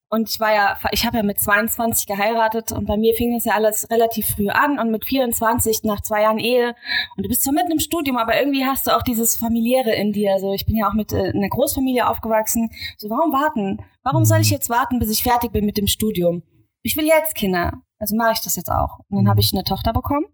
und 0.10 0.30
ich 0.30 0.40
war 0.40 0.54
ja, 0.54 0.78
ich 0.92 1.06
habe 1.06 1.18
ja 1.18 1.24
mit 1.24 1.40
22 1.40 2.08
geheiratet 2.08 2.72
und 2.72 2.86
bei 2.86 2.98
mir 2.98 3.14
fing 3.16 3.34
das 3.34 3.46
ja 3.46 3.54
alles 3.54 3.88
relativ 3.92 4.28
früh 4.28 4.50
an 4.50 4.80
und 4.80 4.92
mit 4.92 5.06
24 5.06 5.84
nach 5.84 6.02
zwei 6.02 6.24
Jahren 6.24 6.40
Ehe 6.40 6.76
und 7.16 7.24
du 7.24 7.30
bist 7.30 7.44
zwar 7.44 7.54
mitten 7.54 7.72
im 7.72 7.80
Studium, 7.80 8.18
aber 8.18 8.40
irgendwie 8.40 8.66
hast 8.66 8.88
du 8.88 8.96
auch 8.96 9.04
dieses 9.04 9.38
familiäre 9.38 9.94
in 9.94 10.12
dir. 10.12 10.34
Also 10.34 10.54
ich 10.54 10.66
bin 10.66 10.76
ja 10.76 10.90
auch 10.90 10.94
mit 10.94 11.14
äh, 11.14 11.32
einer 11.34 11.50
Großfamilie 11.50 12.08
aufgewachsen. 12.08 12.70
So 12.98 13.10
warum 13.10 13.32
warten? 13.32 13.80
Warum 14.04 14.26
soll 14.26 14.40
ich 14.40 14.50
jetzt 14.50 14.70
warten, 14.70 15.00
bis 15.00 15.12
ich 15.12 15.24
fertig 15.24 15.52
bin 15.52 15.66
mit 15.66 15.78
dem 15.78 15.88
Studium? 15.88 16.44
Ich 16.82 16.98
will 16.98 17.06
jetzt 17.06 17.36
Kinder. 17.36 17.74
Also 18.00 18.16
mache 18.16 18.34
ich 18.34 18.42
das 18.42 18.56
jetzt 18.56 18.72
auch. 18.72 19.00
Und 19.10 19.18
dann 19.18 19.30
habe 19.30 19.40
ich 19.40 19.52
eine 19.54 19.64
Tochter 19.64 19.92
bekommen 19.92 20.26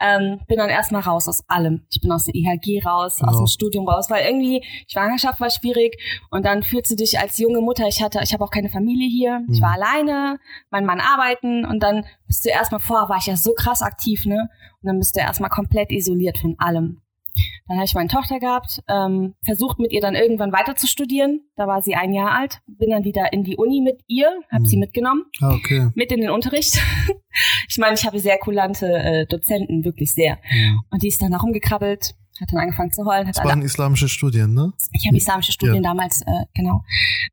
ähm, 0.00 0.40
bin 0.48 0.58
dann 0.58 0.70
erstmal 0.70 1.02
raus 1.02 1.28
aus 1.28 1.42
allem. 1.48 1.86
Ich 1.90 2.00
bin 2.00 2.10
aus 2.10 2.24
der 2.24 2.34
IHG 2.34 2.84
raus, 2.84 3.18
genau. 3.18 3.32
aus 3.32 3.38
dem 3.38 3.46
Studium 3.46 3.88
raus, 3.88 4.10
weil 4.10 4.26
irgendwie 4.26 4.64
Schwangerschaft 4.90 5.40
war 5.40 5.50
schwierig 5.50 6.00
und 6.30 6.44
dann 6.44 6.62
fühlst 6.62 6.90
du 6.90 6.96
dich 6.96 7.18
als 7.18 7.38
junge 7.38 7.60
Mutter, 7.60 7.86
ich 7.86 8.02
hatte, 8.02 8.20
ich 8.22 8.32
habe 8.32 8.44
auch 8.44 8.50
keine 8.50 8.68
Familie 8.68 9.08
hier, 9.08 9.40
mhm. 9.40 9.52
ich 9.52 9.60
war 9.60 9.72
alleine, 9.72 10.38
mein 10.70 10.86
Mann 10.86 11.00
arbeiten 11.00 11.64
und 11.64 11.82
dann 11.82 12.04
bist 12.26 12.44
du 12.44 12.50
erstmal 12.50 12.80
vor, 12.80 13.08
war 13.08 13.18
ich 13.18 13.26
ja 13.26 13.36
so 13.36 13.52
krass 13.52 13.82
aktiv, 13.82 14.24
ne? 14.24 14.48
Und 14.80 14.88
dann 14.88 14.98
bist 14.98 15.14
du 15.16 15.20
erstmal 15.20 15.50
komplett 15.50 15.92
isoliert 15.92 16.38
von 16.38 16.56
allem. 16.58 17.01
Dann 17.68 17.76
habe 17.76 17.86
ich 17.86 17.94
meine 17.94 18.08
Tochter 18.08 18.38
gehabt, 18.38 18.82
ähm, 18.88 19.34
versucht 19.44 19.78
mit 19.78 19.92
ihr 19.92 20.00
dann 20.00 20.14
irgendwann 20.14 20.52
weiter 20.52 20.76
zu 20.76 20.86
studieren. 20.86 21.40
Da 21.56 21.66
war 21.66 21.82
sie 21.82 21.94
ein 21.94 22.12
Jahr 22.12 22.32
alt. 22.32 22.60
Bin 22.66 22.90
dann 22.90 23.04
wieder 23.04 23.32
in 23.32 23.44
die 23.44 23.56
Uni 23.56 23.80
mit 23.80 24.00
ihr, 24.06 24.28
habe 24.50 24.64
hm. 24.64 24.66
sie 24.66 24.76
mitgenommen, 24.76 25.24
ah, 25.40 25.54
okay. 25.54 25.88
mit 25.94 26.12
in 26.12 26.20
den 26.20 26.30
Unterricht. 26.30 26.80
ich 27.68 27.78
meine, 27.78 27.94
ich 27.94 28.04
habe 28.04 28.18
sehr 28.18 28.38
kulante 28.38 28.86
äh, 28.86 29.26
Dozenten, 29.26 29.84
wirklich 29.84 30.14
sehr. 30.14 30.38
Ja. 30.50 30.78
Und 30.90 31.02
die 31.02 31.08
ist 31.08 31.22
dann 31.22 31.34
auch 31.34 31.42
umgekrabbelt, 31.42 32.14
hat 32.40 32.48
dann 32.52 32.60
angefangen 32.60 32.92
zu 32.92 33.04
heulen. 33.04 33.26
Hat 33.26 33.36
das 33.36 33.44
waren 33.44 33.62
islamische 33.62 34.08
Studien, 34.08 34.54
ne? 34.54 34.72
Ich 34.92 35.06
habe 35.06 35.16
islamische 35.16 35.52
Studien 35.52 35.82
ja. 35.82 35.90
damals, 35.90 36.22
äh, 36.22 36.44
genau. 36.54 36.82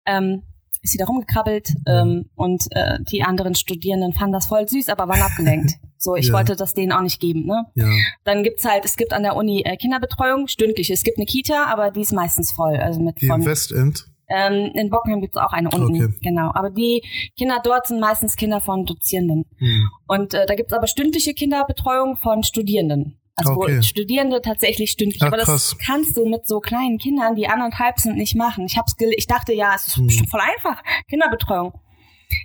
Ähm, 0.05 0.43
ist 0.81 0.91
sie 0.91 0.97
da 0.97 1.05
rumgekrabbelt 1.05 1.73
ähm, 1.87 2.29
und 2.35 2.63
äh, 2.71 2.99
die 3.11 3.23
anderen 3.23 3.55
Studierenden 3.55 4.13
fanden 4.13 4.33
das 4.33 4.47
voll 4.47 4.67
süß, 4.67 4.89
aber 4.89 5.07
waren 5.07 5.21
abgelenkt. 5.21 5.73
So, 6.01 6.15
ich 6.15 6.27
ja. 6.27 6.33
wollte 6.33 6.55
das 6.55 6.73
denen 6.73 6.93
auch 6.93 7.01
nicht 7.01 7.19
geben. 7.19 7.45
Ne? 7.45 7.65
Ja. 7.75 7.89
Dann 8.23 8.41
gibt's 8.43 8.63
halt, 8.63 8.85
es 8.85 8.95
gibt 8.95 9.11
an 9.11 9.21
der 9.21 9.35
Uni 9.35 9.63
äh, 9.65 9.75
Kinderbetreuung, 9.75 10.47
stündlich. 10.47 10.89
Es 10.89 11.03
gibt 11.03 11.17
eine 11.17 11.25
Kita, 11.25 11.65
aber 11.65 11.91
die 11.91 12.01
ist 12.01 12.13
meistens 12.13 12.53
voll. 12.53 12.77
Also 12.77 13.01
mit 13.01 13.19
die 13.19 13.27
von, 13.27 13.41
im 13.41 13.45
Westend? 13.45 14.05
Ähm, 14.29 14.71
in 14.75 14.89
Bockenheim 14.89 15.19
gibt's 15.19 15.35
auch 15.35 15.51
eine 15.51 15.69
unten, 15.69 16.05
okay. 16.05 16.13
genau. 16.21 16.51
Aber 16.53 16.69
die 16.69 17.03
Kinder 17.37 17.59
dort 17.61 17.87
sind 17.87 17.99
meistens 17.99 18.37
Kinder 18.37 18.61
von 18.61 18.85
Dozierenden. 18.85 19.43
Hm. 19.57 19.89
Und 20.07 20.33
äh, 20.33 20.45
da 20.45 20.55
gibt's 20.55 20.71
aber 20.71 20.87
stündliche 20.87 21.33
Kinderbetreuung 21.33 22.15
von 22.15 22.43
Studierenden. 22.43 23.19
Also 23.35 23.51
okay. 23.51 23.83
Studierende 23.83 24.41
tatsächlich 24.41 24.91
stündlich. 24.91 25.21
Ach, 25.21 25.27
aber 25.27 25.37
das 25.37 25.47
krass. 25.47 25.77
kannst 25.85 26.15
du 26.15 26.25
mit 26.25 26.47
so 26.47 26.61
kleinen 26.61 26.97
Kindern, 26.97 27.35
die 27.35 27.47
anderthalb 27.47 27.99
sind, 27.99 28.15
nicht 28.15 28.35
machen. 28.35 28.65
Ich 28.65 28.77
hab's 28.77 28.95
ich 28.99 29.27
dachte, 29.27 29.53
ja, 29.53 29.73
es 29.75 29.87
ist 29.87 29.97
hm. 29.97 30.07
bestimmt 30.07 30.29
voll 30.29 30.41
einfach. 30.41 30.81
Kinderbetreuung 31.09 31.73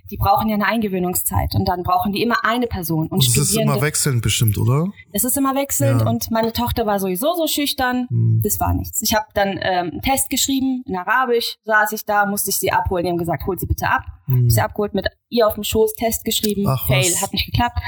die 0.09 0.17
brauchen 0.17 0.49
ja 0.49 0.55
eine 0.55 0.65
Eingewöhnungszeit 0.65 1.55
und 1.55 1.67
dann 1.67 1.83
brauchen 1.83 2.11
die 2.11 2.21
immer 2.21 2.43
eine 2.43 2.67
Person. 2.67 3.07
Und, 3.07 3.13
und 3.13 3.27
es 3.27 3.37
ist 3.37 3.57
immer 3.57 3.81
wechselnd 3.81 4.21
bestimmt, 4.21 4.57
oder? 4.57 4.87
Es 5.11 5.23
ist 5.23 5.37
immer 5.37 5.55
wechselnd 5.55 6.01
ja. 6.01 6.07
und 6.07 6.29
meine 6.31 6.53
Tochter 6.53 6.85
war 6.85 6.99
sowieso 6.99 7.33
so 7.35 7.47
schüchtern, 7.47 8.07
hm. 8.09 8.41
das 8.43 8.59
war 8.59 8.73
nichts. 8.73 9.01
Ich 9.01 9.13
habe 9.13 9.25
dann 9.33 9.59
ähm, 9.61 9.91
einen 9.91 10.01
Test 10.01 10.29
geschrieben, 10.29 10.83
in 10.85 10.95
Arabisch 10.95 11.55
saß 11.63 11.91
ich 11.93 12.05
da, 12.05 12.25
musste 12.25 12.49
ich 12.49 12.57
sie 12.57 12.71
abholen. 12.71 13.05
Die 13.05 13.11
haben 13.11 13.17
gesagt, 13.17 13.45
hol 13.45 13.57
sie 13.57 13.65
bitte 13.65 13.87
ab. 13.87 14.03
Hm. 14.25 14.47
Ich 14.47 14.55
sie 14.55 14.61
abgeholt, 14.61 14.93
mit 14.93 15.07
ihr 15.29 15.47
auf 15.47 15.55
dem 15.55 15.63
Schoß, 15.63 15.93
Test 15.93 16.23
geschrieben, 16.23 16.65
Ach, 16.67 16.87
Fail, 16.87 17.03
was? 17.03 17.21
hat 17.21 17.33
nicht 17.33 17.45
geklappt. 17.45 17.79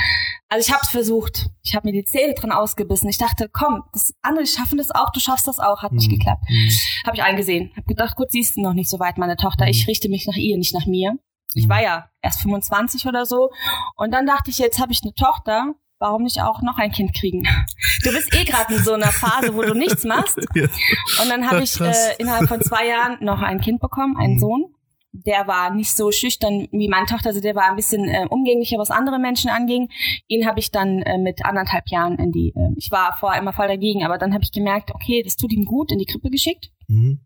Also 0.49 0.67
ich 0.67 0.73
habe 0.73 0.83
es 0.83 0.89
versucht. 0.89 1.49
Ich 1.63 1.75
habe 1.75 1.87
mir 1.87 1.93
die 1.93 2.05
Zähne 2.05 2.33
dran 2.33 2.51
ausgebissen. 2.51 3.09
Ich 3.09 3.17
dachte, 3.17 3.49
komm, 3.51 3.83
das 3.93 4.13
andere 4.21 4.45
schaffen 4.45 4.77
das 4.77 4.91
auch, 4.91 5.11
du 5.11 5.19
schaffst 5.19 5.47
das 5.47 5.59
auch, 5.59 5.81
hat 5.81 5.91
hm. 5.91 5.97
nicht 5.97 6.09
geklappt. 6.09 6.43
Hm. 6.47 6.69
Habe 7.05 7.17
ich 7.17 7.23
eingesehen. 7.23 7.71
Habe 7.75 7.87
gedacht, 7.87 8.15
gut, 8.15 8.31
siehst 8.31 8.57
du 8.57 8.61
noch 8.61 8.73
nicht 8.73 8.89
so 8.89 8.99
weit, 8.99 9.17
meine 9.17 9.35
Tochter. 9.35 9.67
Ich 9.67 9.81
hm. 9.81 9.85
richte 9.87 10.09
mich 10.09 10.27
nach 10.27 10.35
ihr, 10.35 10.57
nicht 10.57 10.73
nach 10.73 10.85
mir. 10.85 11.17
Ich 11.53 11.65
mhm. 11.65 11.69
war 11.69 11.81
ja 11.81 12.09
erst 12.21 12.41
25 12.41 13.05
oder 13.07 13.25
so. 13.25 13.51
Und 13.95 14.13
dann 14.13 14.25
dachte 14.25 14.49
ich, 14.49 14.57
jetzt 14.57 14.79
habe 14.79 14.91
ich 14.91 15.01
eine 15.03 15.13
Tochter. 15.13 15.73
Warum 15.99 16.23
nicht 16.23 16.41
auch 16.41 16.61
noch 16.61 16.77
ein 16.77 16.91
Kind 16.91 17.15
kriegen? 17.15 17.47
Du 18.03 18.11
bist 18.11 18.31
eh 18.35 18.43
gerade 18.43 18.75
in 18.75 18.83
so 18.83 18.93
einer 18.93 19.11
Phase, 19.11 19.55
wo 19.55 19.63
du 19.63 19.73
nichts 19.73 20.03
machst. 20.03 20.37
Und 20.55 21.29
dann 21.29 21.49
habe 21.49 21.63
ich 21.63 21.81
äh, 21.81 22.15
innerhalb 22.19 22.47
von 22.47 22.61
zwei 22.61 22.87
Jahren 22.87 23.17
noch 23.21 23.41
ein 23.41 23.59
Kind 23.59 23.81
bekommen, 23.81 24.15
einen 24.17 24.35
mhm. 24.35 24.39
Sohn. 24.39 24.65
der 25.11 25.47
war 25.47 25.73
nicht 25.73 25.91
so 25.91 26.11
schüchtern 26.11 26.67
wie 26.71 26.87
meine 26.89 27.07
Tochter, 27.07 27.29
also 27.29 27.41
der 27.41 27.55
war 27.55 27.63
ein 27.63 27.75
bisschen 27.75 28.07
äh, 28.07 28.27
umgänglicher, 28.29 28.77
was 28.77 28.91
andere 28.91 29.17
Menschen 29.17 29.49
anging. 29.49 29.89
Ihn 30.27 30.45
habe 30.47 30.59
ich 30.59 30.69
dann 30.69 31.01
äh, 31.01 31.17
mit 31.17 31.43
anderthalb 31.43 31.89
Jahren 31.89 32.19
in 32.19 32.31
die, 32.31 32.53
äh, 32.55 32.69
ich 32.77 32.91
war 32.91 33.17
vorher 33.19 33.41
immer 33.41 33.51
voll 33.51 33.67
dagegen, 33.67 34.05
aber 34.05 34.19
dann 34.19 34.31
habe 34.33 34.43
ich 34.43 34.51
gemerkt, 34.51 34.93
okay, 34.93 35.23
das 35.23 35.37
tut 35.37 35.51
ihm 35.51 35.65
gut, 35.65 35.91
in 35.91 35.97
die 35.97 36.05
Krippe 36.05 36.29
geschickt. 36.29 36.69
Mhm. 36.87 37.21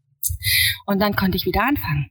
Und 0.86 1.00
dann 1.00 1.18
konnte 1.18 1.36
ich 1.36 1.46
wieder 1.46 1.64
anfangen. 1.64 2.10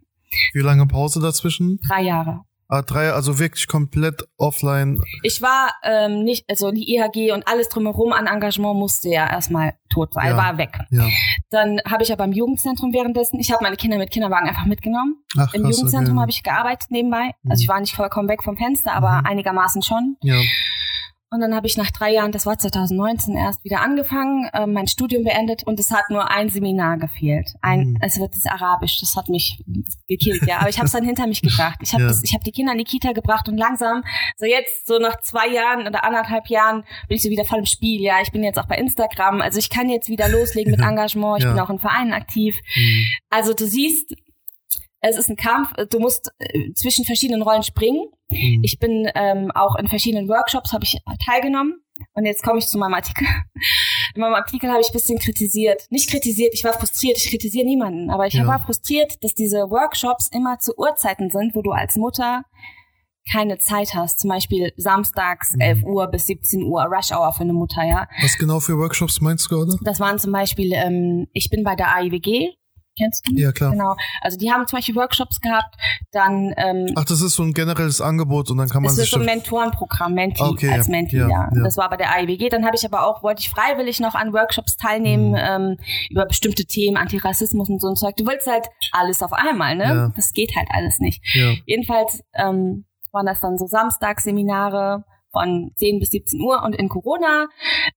Wie 0.53 0.61
lange 0.61 0.87
Pause 0.87 1.21
dazwischen? 1.21 1.79
Drei 1.87 2.03
Jahre. 2.03 2.41
Ah, 2.73 2.83
drei, 2.83 3.11
also 3.11 3.41
wirklich 3.41 3.67
komplett 3.67 4.29
offline. 4.37 5.03
Ich 5.25 5.43
war 5.43 5.73
ähm, 5.83 6.23
nicht, 6.23 6.49
also 6.49 6.71
die 6.71 6.95
IHG 6.95 7.33
und 7.33 7.49
alles 7.49 7.69
drumherum 7.69 8.13
an 8.13 8.29
Engagement 8.29 8.79
musste 8.79 9.09
ja 9.09 9.29
erstmal 9.29 9.75
tot 9.89 10.15
sein, 10.15 10.29
ja. 10.29 10.37
war 10.37 10.57
weg. 10.57 10.79
Ja. 10.91 11.09
Dann 11.51 11.81
habe 11.85 12.05
ich 12.05 12.13
aber 12.13 12.23
im 12.23 12.33
Jugendzentrum 12.33 12.93
währenddessen, 12.93 13.41
ich 13.41 13.51
habe 13.51 13.65
meine 13.65 13.75
Kinder 13.75 13.99
mit 13.99 14.13
Kinderwagen 14.13 14.49
einfach 14.49 14.67
mitgenommen. 14.67 15.17
Ach, 15.37 15.53
Im 15.53 15.63
krass, 15.63 15.79
Jugendzentrum 15.79 16.17
okay. 16.17 16.23
habe 16.23 16.31
ich 16.31 16.43
gearbeitet 16.45 16.93
nebenbei. 16.93 17.33
Also 17.49 17.61
mhm. 17.61 17.63
ich 17.63 17.69
war 17.69 17.81
nicht 17.81 17.97
vollkommen 17.97 18.29
weg 18.29 18.45
vom 18.45 18.57
Fenster, 18.57 18.93
aber 18.93 19.19
mhm. 19.19 19.27
einigermaßen 19.27 19.83
schon. 19.83 20.17
Ja. 20.23 20.41
Und 21.33 21.41
dann 21.41 21.55
habe 21.55 21.69
ich 21.69 21.77
nach 21.77 21.93
drei 21.93 22.13
Jahren, 22.13 22.33
das 22.33 22.45
war 22.45 22.59
2019 22.59 23.37
erst, 23.37 23.63
wieder 23.63 23.83
angefangen, 23.83 24.51
äh, 24.53 24.67
mein 24.67 24.89
Studium 24.89 25.23
beendet 25.23 25.63
und 25.63 25.79
es 25.79 25.93
hat 25.93 26.11
nur 26.11 26.29
ein 26.29 26.49
Seminar 26.49 26.99
gefehlt. 26.99 27.55
Ein, 27.63 27.91
mhm. 27.91 27.99
Es 28.01 28.19
wird 28.19 28.35
das 28.35 28.47
Arabisch, 28.47 28.99
das 28.99 29.15
hat 29.15 29.29
mich 29.29 29.63
gekillt, 30.09 30.45
ja. 30.49 30.59
Aber 30.59 30.69
ich 30.69 30.79
habe 30.79 30.87
es 30.87 30.93
dann 30.93 31.05
hinter 31.05 31.29
mich 31.29 31.41
gebracht. 31.41 31.79
Ich 31.83 31.93
habe 31.93 32.03
ja. 32.03 32.13
ich 32.25 32.35
hab 32.35 32.43
die 32.43 32.51
Kinder 32.51 32.73
in 32.73 32.79
die 32.79 32.85
Kita 32.85 33.13
gebracht 33.13 33.49
und 33.49 33.57
langsam, 33.57 34.03
so 34.39 34.45
jetzt, 34.45 34.89
so 34.89 34.99
nach 34.99 35.21
zwei 35.21 35.47
Jahren 35.47 35.87
oder 35.87 36.03
anderthalb 36.03 36.49
Jahren, 36.49 36.83
bin 37.07 37.17
ich 37.17 37.23
so 37.23 37.31
wieder 37.31 37.45
voll 37.45 37.61
im 37.61 37.67
Spiel, 37.67 38.01
ja. 38.01 38.21
Ich 38.21 38.33
bin 38.33 38.43
jetzt 38.43 38.59
auch 38.59 38.67
bei 38.67 38.77
Instagram, 38.77 39.41
also 39.41 39.61
ich 39.61 39.71
kann 39.71 39.89
jetzt 39.89 40.09
wieder 40.09 40.29
loslegen 40.29 40.73
mit 40.73 40.81
Engagement, 40.85 41.39
ich 41.39 41.45
ja. 41.45 41.53
bin 41.53 41.61
auch 41.61 41.71
in 41.71 41.79
Vereinen 41.79 42.13
aktiv. 42.13 42.57
Mhm. 42.75 43.05
Also 43.31 43.55
du 43.55 43.67
siehst, 43.67 44.17
es 45.01 45.17
ist 45.17 45.31
ein 45.31 45.37
Kampf, 45.37 45.73
du 45.91 45.99
musst 45.99 46.31
äh, 46.39 46.73
zwischen 46.75 47.05
verschiedenen 47.05 47.43
Rollen 47.43 47.63
springen. 47.63 48.07
Mhm. 48.29 48.61
Ich 48.63 48.79
bin 48.79 49.09
ähm, 49.15 49.51
auch 49.55 49.77
in 49.77 49.89
verschiedenen 49.89 50.29
Workshops, 50.29 50.73
habe 50.73 50.85
ich 50.85 50.99
teilgenommen. 51.25 51.83
Und 52.15 52.25
jetzt 52.25 52.43
komme 52.43 52.59
ich 52.59 52.67
zu 52.67 52.79
meinem 52.79 52.95
Artikel. 52.95 53.27
In 54.15 54.23
meinem 54.23 54.35
Artikel 54.35 54.71
habe 54.71 54.81
ich 54.81 54.89
ein 54.89 54.93
bisschen 54.93 55.19
kritisiert. 55.21 55.87
Nicht 55.91 56.11
kritisiert, 56.11 56.53
ich 56.53 56.65
war 56.65 56.73
frustriert, 56.73 57.17
ich 57.17 57.31
kritisiere 57.31 57.65
niemanden, 57.65 58.11
aber 58.11 58.27
ich 58.27 58.35
ja. 58.35 58.45
war 58.45 58.59
frustriert, 58.59 59.23
dass 59.23 59.35
diese 59.35 59.71
Workshops 59.71 60.29
immer 60.33 60.59
zu 60.59 60.73
Uhrzeiten 60.77 61.31
sind, 61.31 61.55
wo 61.55 61.63
du 61.63 61.71
als 61.71 61.95
Mutter 61.95 62.43
keine 63.31 63.59
Zeit 63.59 63.95
hast. 63.95 64.19
Zum 64.19 64.31
Beispiel 64.31 64.73
samstags 64.77 65.53
mhm. 65.55 65.61
11 65.61 65.83
Uhr 65.85 66.07
bis 66.09 66.27
17 66.27 66.65
Uhr 66.65 66.83
Rush 66.85 67.13
Hour 67.13 67.33
für 67.33 67.43
eine 67.43 67.53
Mutter, 67.53 67.85
ja. 67.85 68.09
Was 68.21 68.37
genau 68.37 68.59
für 68.59 68.77
Workshops 68.79 69.21
meinst 69.21 69.51
du 69.51 69.57
gerade? 69.57 69.79
Das 69.83 70.01
waren 70.01 70.19
zum 70.19 70.33
Beispiel, 70.33 70.73
ähm, 70.73 71.29
ich 71.33 71.51
bin 71.51 71.63
bei 71.63 71.77
der 71.77 71.95
AIWG, 71.95 72.57
Kennst 73.01 73.27
du? 73.27 73.35
Ja, 73.35 73.53
klar. 73.53 73.71
Genau. 73.73 73.97
Also 74.21 74.37
die 74.37 74.51
haben 74.51 74.67
zum 74.67 74.79
Beispiel 74.79 74.95
Workshops 74.95 75.41
gehabt, 75.41 75.77
dann 76.13 76.53
ähm, 76.57 76.93
Ach, 76.97 77.05
das 77.05 77.23
ist 77.23 77.35
so 77.35 77.43
ein 77.43 77.55
generelles 77.55 78.01
Angebot 78.01 78.51
und 78.51 78.59
dann 78.59 78.69
kann 78.69 78.83
man 78.83 78.91
das 78.91 78.97
sich. 78.97 79.05
Ist 79.05 79.13
so 79.13 79.21
ein 79.21 79.27
Mentorenprogramm, 79.27 80.15
Menti 80.15 80.43
okay, 80.43 80.71
als 80.71 80.89
Menti, 80.89 81.17
ja. 81.17 81.29
ja. 81.29 81.51
ja. 81.55 81.63
Das 81.63 81.77
war 81.77 81.89
bei 81.89 81.97
der 81.97 82.13
AIWG. 82.15 82.49
Dann 82.51 82.67
habe 82.67 82.77
ich 82.77 82.85
aber 82.85 83.07
auch, 83.07 83.23
wollte 83.23 83.41
ich 83.41 83.51
freiwillig 83.51 84.01
noch 84.01 84.15
an 84.15 84.33
Workshops 84.33 84.77
teilnehmen, 84.77 85.31
mhm. 85.31 85.37
ähm, 85.39 85.77
über 86.11 86.27
bestimmte 86.27 86.67
Themen, 86.67 86.97
Antirassismus 86.97 87.69
und 87.69 87.81
so 87.81 87.89
ein 87.89 87.97
Zeug. 87.97 88.17
Du 88.17 88.27
willst 88.27 88.47
halt 88.47 88.67
alles 88.93 89.23
auf 89.23 89.33
einmal, 89.33 89.77
ne? 89.77 89.85
Ja. 89.85 90.13
Das 90.15 90.33
geht 90.33 90.55
halt 90.57 90.69
alles 90.71 90.99
nicht. 90.99 91.23
Jedenfalls 91.67 92.23
ähm, 92.35 92.85
waren 93.13 93.27
das 93.27 93.41
dann 93.41 93.59
so 93.59 93.67
Samstagsseminare 93.67 95.05
von 95.33 95.71
10 95.77 96.01
bis 96.01 96.11
17 96.11 96.41
Uhr 96.41 96.63
und 96.63 96.75
in 96.75 96.89
Corona 96.89 97.49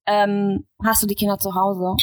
ähm, 0.05 0.65
hast 0.83 1.01
du 1.03 1.07
die 1.07 1.15
Kinder 1.15 1.39
zu 1.39 1.55
Hause 1.55 1.95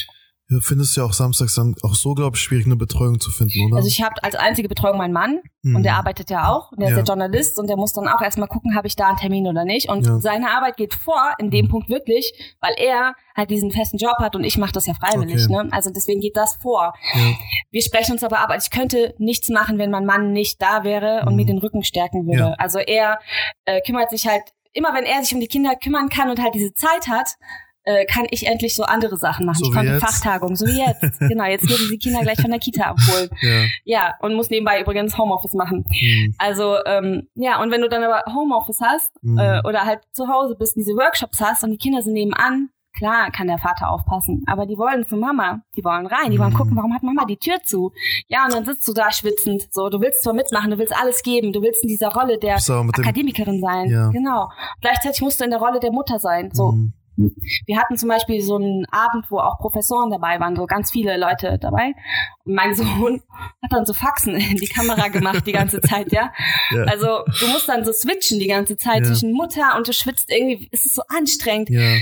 ja, 0.50 0.58
findest 0.60 0.96
du 0.96 1.00
ja 1.00 1.06
auch 1.06 1.12
samstags 1.12 1.54
dann 1.54 1.76
auch 1.82 1.94
so, 1.94 2.14
glaube 2.14 2.36
ich, 2.36 2.42
schwierig, 2.42 2.66
eine 2.66 2.74
Betreuung 2.74 3.20
zu 3.20 3.30
finden, 3.30 3.66
oder? 3.66 3.76
Also 3.76 3.88
ich 3.88 4.02
habe 4.02 4.22
als 4.24 4.34
einzige 4.34 4.68
Betreuung 4.68 4.98
meinen 4.98 5.12
Mann 5.12 5.40
mhm. 5.62 5.76
und 5.76 5.82
der 5.84 5.94
arbeitet 5.94 6.28
ja 6.28 6.48
auch 6.48 6.72
und 6.72 6.80
der 6.80 6.88
ja. 6.88 6.96
ist 6.96 6.98
ja 6.98 7.14
Journalist 7.14 7.58
und 7.58 7.68
der 7.68 7.76
muss 7.76 7.92
dann 7.92 8.08
auch 8.08 8.20
erstmal 8.20 8.48
gucken, 8.48 8.74
habe 8.74 8.88
ich 8.88 8.96
da 8.96 9.08
einen 9.08 9.16
Termin 9.16 9.46
oder 9.46 9.64
nicht. 9.64 9.88
Und 9.88 10.04
ja. 10.04 10.18
seine 10.18 10.50
Arbeit 10.50 10.76
geht 10.76 10.94
vor 10.94 11.34
in 11.38 11.52
dem 11.52 11.66
mhm. 11.66 11.70
Punkt 11.70 11.88
wirklich, 11.88 12.56
weil 12.60 12.74
er 12.78 13.14
halt 13.36 13.50
diesen 13.50 13.70
festen 13.70 13.96
Job 13.96 14.16
hat 14.18 14.34
und 14.34 14.42
ich 14.42 14.58
mache 14.58 14.72
das 14.72 14.86
ja 14.86 14.94
freiwillig. 14.94 15.44
Okay. 15.48 15.64
Ne? 15.64 15.68
Also 15.70 15.90
deswegen 15.90 16.20
geht 16.20 16.36
das 16.36 16.56
vor. 16.60 16.94
Ja. 17.14 17.20
Wir 17.70 17.82
sprechen 17.82 18.12
uns 18.12 18.24
aber 18.24 18.40
ab. 18.40 18.50
Also 18.50 18.68
ich 18.70 18.76
könnte 18.76 19.14
nichts 19.18 19.48
machen, 19.50 19.78
wenn 19.78 19.92
mein 19.92 20.04
Mann 20.04 20.32
nicht 20.32 20.60
da 20.60 20.82
wäre 20.82 21.22
und 21.26 21.30
mhm. 21.30 21.36
mir 21.36 21.46
den 21.46 21.58
Rücken 21.58 21.84
stärken 21.84 22.26
würde. 22.26 22.58
Also 22.58 22.80
er 22.80 23.20
äh, 23.66 23.80
kümmert 23.82 24.10
sich 24.10 24.26
halt 24.26 24.42
immer, 24.72 24.94
wenn 24.94 25.04
er 25.04 25.22
sich 25.22 25.32
um 25.32 25.40
die 25.40 25.46
Kinder 25.46 25.76
kümmern 25.76 26.08
kann 26.08 26.28
und 26.28 26.42
halt 26.42 26.54
diese 26.54 26.74
Zeit 26.74 27.06
hat, 27.08 27.36
äh, 27.84 28.04
kann 28.06 28.26
ich 28.30 28.46
endlich 28.46 28.74
so 28.74 28.82
andere 28.82 29.16
Sachen 29.16 29.46
machen. 29.46 29.58
So 29.58 29.66
ich 29.66 29.72
konnte 29.72 29.98
Fachtagung, 29.98 30.56
so 30.56 30.66
wie 30.66 30.78
jetzt. 30.78 31.18
genau, 31.20 31.44
jetzt 31.44 31.68
müssen 31.68 31.90
die 31.90 31.98
Kinder 31.98 32.20
gleich 32.20 32.40
von 32.40 32.50
der 32.50 32.60
Kita 32.60 32.84
abholen. 32.84 33.28
Ja, 33.42 33.64
ja 33.84 34.14
und 34.20 34.34
muss 34.34 34.50
nebenbei 34.50 34.80
übrigens 34.80 35.16
Homeoffice 35.16 35.54
machen. 35.54 35.84
Mhm. 35.90 36.34
Also 36.38 36.76
ähm, 36.84 37.28
ja, 37.34 37.60
und 37.62 37.70
wenn 37.70 37.80
du 37.80 37.88
dann 37.88 38.02
aber 38.02 38.22
Homeoffice 38.34 38.80
hast 38.80 39.10
mhm. 39.22 39.38
äh, 39.38 39.60
oder 39.66 39.84
halt 39.84 40.00
zu 40.12 40.28
Hause 40.28 40.56
bist, 40.56 40.76
diese 40.76 40.92
Workshops 40.92 41.40
hast 41.40 41.64
und 41.64 41.70
die 41.70 41.78
Kinder 41.78 42.02
sind 42.02 42.12
nebenan, 42.12 42.70
Klar 42.96 43.30
kann 43.30 43.46
der 43.46 43.58
Vater 43.58 43.90
aufpassen, 43.90 44.42
aber 44.46 44.66
die 44.66 44.76
wollen 44.76 45.06
zu 45.06 45.16
Mama, 45.16 45.62
die 45.76 45.84
wollen 45.84 46.06
rein, 46.06 46.32
die 46.32 46.38
wollen 46.40 46.52
gucken, 46.52 46.72
mhm. 46.72 46.78
warum 46.78 46.94
hat 46.94 47.04
Mama 47.04 47.24
die 47.24 47.36
Tür 47.36 47.62
zu? 47.62 47.92
Ja, 48.26 48.44
und 48.44 48.52
dann 48.52 48.64
sitzt 48.64 48.86
du 48.88 48.92
da 48.92 49.12
schwitzend, 49.12 49.72
so, 49.72 49.88
du 49.88 50.00
willst 50.00 50.24
zwar 50.24 50.34
mitmachen, 50.34 50.72
du 50.72 50.78
willst 50.78 50.94
alles 50.94 51.22
geben, 51.22 51.52
du 51.52 51.62
willst 51.62 51.84
in 51.84 51.88
dieser 51.88 52.08
Rolle 52.08 52.38
der 52.38 52.56
Akademikerin 52.56 53.60
sein, 53.60 53.90
ja. 53.90 54.08
genau. 54.08 54.50
Gleichzeitig 54.80 55.22
musst 55.22 55.40
du 55.40 55.44
in 55.44 55.50
der 55.50 55.60
Rolle 55.60 55.78
der 55.78 55.92
Mutter 55.92 56.18
sein, 56.18 56.50
so. 56.52 56.72
Mhm. 56.72 56.92
Wir 57.66 57.78
hatten 57.78 57.96
zum 57.96 58.08
Beispiel 58.08 58.40
so 58.42 58.56
einen 58.56 58.86
Abend, 58.90 59.30
wo 59.30 59.38
auch 59.38 59.58
Professoren 59.58 60.10
dabei 60.10 60.40
waren, 60.40 60.56
so 60.56 60.66
ganz 60.66 60.90
viele 60.90 61.16
Leute 61.16 61.58
dabei. 61.60 61.94
Und 62.44 62.54
mein 62.54 62.74
Sohn 62.76 63.22
hat 63.62 63.72
dann 63.72 63.86
so 63.86 63.92
Faxen 63.92 64.36
in 64.36 64.56
die 64.56 64.68
Kamera 64.68 65.08
gemacht 65.08 65.46
die 65.46 65.52
ganze 65.52 65.80
Zeit, 65.80 66.12
ja? 66.12 66.32
ja. 66.70 66.82
Also 66.84 67.24
du 67.40 67.46
musst 67.48 67.68
dann 67.68 67.84
so 67.84 67.92
switchen 67.92 68.38
die 68.38 68.48
ganze 68.48 68.76
Zeit 68.76 69.00
ja. 69.00 69.06
zwischen 69.06 69.32
Mutter 69.32 69.76
und 69.76 69.88
du 69.88 69.92
schwitzt 69.92 70.30
irgendwie, 70.30 70.68
es 70.72 70.86
ist 70.86 70.94
so 70.94 71.02
anstrengend. 71.08 71.70
Ja. 71.70 71.96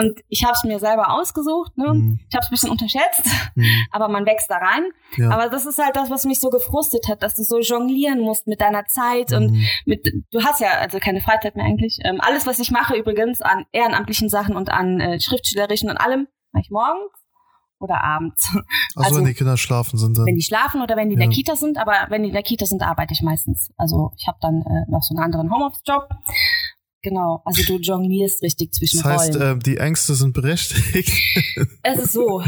Und 0.00 0.20
ich 0.28 0.44
habe 0.44 0.54
es 0.54 0.64
mir 0.64 0.78
selber 0.78 1.12
ausgesucht. 1.12 1.76
Ne? 1.76 1.92
Mhm. 1.92 2.20
Ich 2.28 2.34
habe 2.34 2.42
es 2.42 2.48
ein 2.48 2.50
bisschen 2.52 2.70
unterschätzt, 2.70 3.24
mhm. 3.54 3.66
aber 3.90 4.08
man 4.08 4.24
wächst 4.24 4.50
da 4.50 4.56
rein. 4.56 4.84
Ja. 5.16 5.30
Aber 5.30 5.48
das 5.48 5.66
ist 5.66 5.78
halt 5.78 5.96
das, 5.96 6.10
was 6.10 6.24
mich 6.24 6.40
so 6.40 6.48
gefrustet 6.48 7.06
hat, 7.08 7.22
dass 7.22 7.34
du 7.34 7.42
so 7.42 7.60
jonglieren 7.60 8.20
musst 8.20 8.46
mit 8.46 8.60
deiner 8.60 8.86
Zeit 8.86 9.30
mhm. 9.30 9.36
und 9.36 9.66
mit. 9.84 10.06
Du 10.30 10.42
hast 10.42 10.60
ja 10.60 10.78
also 10.80 10.98
keine 10.98 11.20
Freizeit 11.20 11.56
mehr 11.56 11.66
eigentlich. 11.66 11.98
Ähm, 12.04 12.20
alles, 12.20 12.46
was 12.46 12.58
ich 12.58 12.70
mache 12.70 12.96
übrigens 12.96 13.42
an 13.42 13.66
ehrenamtlichen 13.72 14.28
Sachen 14.28 14.56
und 14.56 14.70
an 14.70 15.00
äh, 15.00 15.20
schriftstellerischen 15.20 15.90
und 15.90 15.98
allem, 15.98 16.28
mache 16.52 16.62
ich 16.64 16.70
morgens 16.70 17.12
oder 17.80 18.02
abends. 18.02 18.48
Also, 18.96 19.10
also, 19.10 19.20
wenn 19.20 19.26
die 19.26 19.34
Kinder 19.34 19.56
schlafen 19.56 19.98
sind 19.98 20.18
dann. 20.18 20.26
Wenn 20.26 20.34
die 20.34 20.42
schlafen 20.42 20.82
oder 20.82 20.96
wenn 20.96 21.08
die 21.08 21.14
ja. 21.14 21.22
in 21.22 21.30
der 21.30 21.34
Kita 21.34 21.54
sind, 21.54 21.78
aber 21.78 22.06
wenn 22.08 22.24
die 22.24 22.28
in 22.30 22.34
der 22.34 22.42
Kita 22.42 22.66
sind, 22.66 22.82
arbeite 22.82 23.14
ich 23.14 23.22
meistens. 23.22 23.70
Also 23.76 24.10
ich 24.16 24.26
habe 24.26 24.36
dann 24.40 24.62
äh, 24.62 24.90
noch 24.90 25.02
so 25.02 25.14
einen 25.14 25.22
anderen 25.24 25.50
Homeoffice-Job 25.50 26.08
Genau, 27.02 27.42
also 27.44 27.62
du 27.64 27.78
jonglierst 27.78 28.42
richtig 28.42 28.72
zwischen 28.74 28.98
Das 28.98 29.06
heißt, 29.06 29.36
Rollen. 29.36 29.58
Äh, 29.58 29.62
die 29.62 29.78
Ängste 29.78 30.14
sind 30.14 30.34
berechtigt. 30.34 31.10
es 31.82 31.98
ist 31.98 32.12
so. 32.12 32.42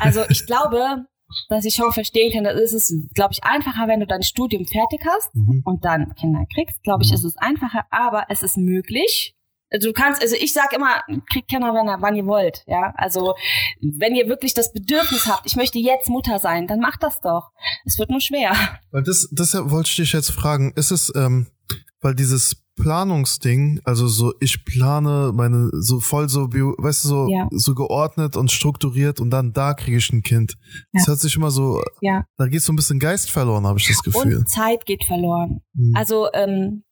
Also 0.00 0.22
ich 0.28 0.46
glaube, 0.46 1.06
dass 1.48 1.64
ich 1.64 1.74
schon 1.74 1.92
verstehen 1.92 2.32
kann, 2.32 2.44
das 2.44 2.60
ist 2.60 2.72
es, 2.72 3.08
glaube 3.14 3.32
ich, 3.32 3.44
einfacher, 3.44 3.88
wenn 3.88 4.00
du 4.00 4.06
dein 4.06 4.22
Studium 4.22 4.66
fertig 4.66 5.00
hast 5.06 5.34
mhm. 5.34 5.62
und 5.64 5.84
dann 5.84 6.14
Kinder 6.14 6.44
kriegst. 6.52 6.82
Glaube 6.82 7.04
ich, 7.04 7.10
mhm. 7.10 7.14
ist 7.14 7.24
es 7.24 7.36
einfacher, 7.36 7.84
aber 7.90 8.26
es 8.28 8.42
ist 8.42 8.56
möglich. 8.56 9.36
Also 9.70 9.88
du 9.88 9.94
kannst, 9.94 10.20
also 10.20 10.36
ich 10.38 10.52
sag 10.52 10.74
immer, 10.74 11.02
kriegt 11.30 11.48
Kinder, 11.48 11.72
wenn, 11.72 12.02
wann 12.02 12.14
ihr 12.14 12.26
wollt, 12.26 12.62
ja. 12.66 12.92
Also 12.96 13.34
wenn 13.80 14.14
ihr 14.14 14.28
wirklich 14.28 14.52
das 14.52 14.72
Bedürfnis 14.72 15.26
habt, 15.26 15.46
ich 15.46 15.56
möchte 15.56 15.78
jetzt 15.78 16.10
Mutter 16.10 16.38
sein, 16.38 16.66
dann 16.66 16.78
macht 16.78 17.02
das 17.02 17.20
doch. 17.20 17.50
Es 17.86 17.98
wird 17.98 18.10
nur 18.10 18.20
schwer. 18.20 18.54
Weil 18.90 19.02
das, 19.02 19.28
das 19.32 19.54
wollte 19.54 19.88
ich 19.88 19.96
dich 19.96 20.12
jetzt 20.12 20.30
fragen. 20.30 20.72
Ist 20.76 20.90
es, 20.90 21.10
ähm, 21.16 21.46
weil 22.02 22.14
dieses 22.14 22.61
Planungsding, 22.76 23.80
also 23.84 24.06
so 24.06 24.32
ich 24.40 24.64
plane 24.64 25.32
meine 25.34 25.70
so 25.72 26.00
voll 26.00 26.28
so 26.28 26.48
weißt 26.48 27.04
du 27.04 27.08
so 27.08 27.28
ja. 27.28 27.48
so 27.50 27.74
geordnet 27.74 28.36
und 28.36 28.50
strukturiert 28.50 29.20
und 29.20 29.30
dann 29.30 29.52
da 29.52 29.74
kriege 29.74 29.98
ich 29.98 30.12
ein 30.12 30.22
Kind. 30.22 30.54
Ja. 30.72 30.76
Das 30.94 31.08
hört 31.08 31.20
sich 31.20 31.36
immer 31.36 31.50
so 31.50 31.82
ja. 32.00 32.24
da 32.38 32.46
geht 32.46 32.62
so 32.62 32.72
ein 32.72 32.76
bisschen 32.76 32.98
Geist 32.98 33.30
verloren, 33.30 33.66
habe 33.66 33.78
ich 33.78 33.88
das 33.88 34.02
Gefühl. 34.02 34.38
Und 34.38 34.48
Zeit 34.48 34.86
geht 34.86 35.04
verloren. 35.04 35.60
Hm. 35.76 35.92
Also 35.94 36.28
ähm, 36.32 36.84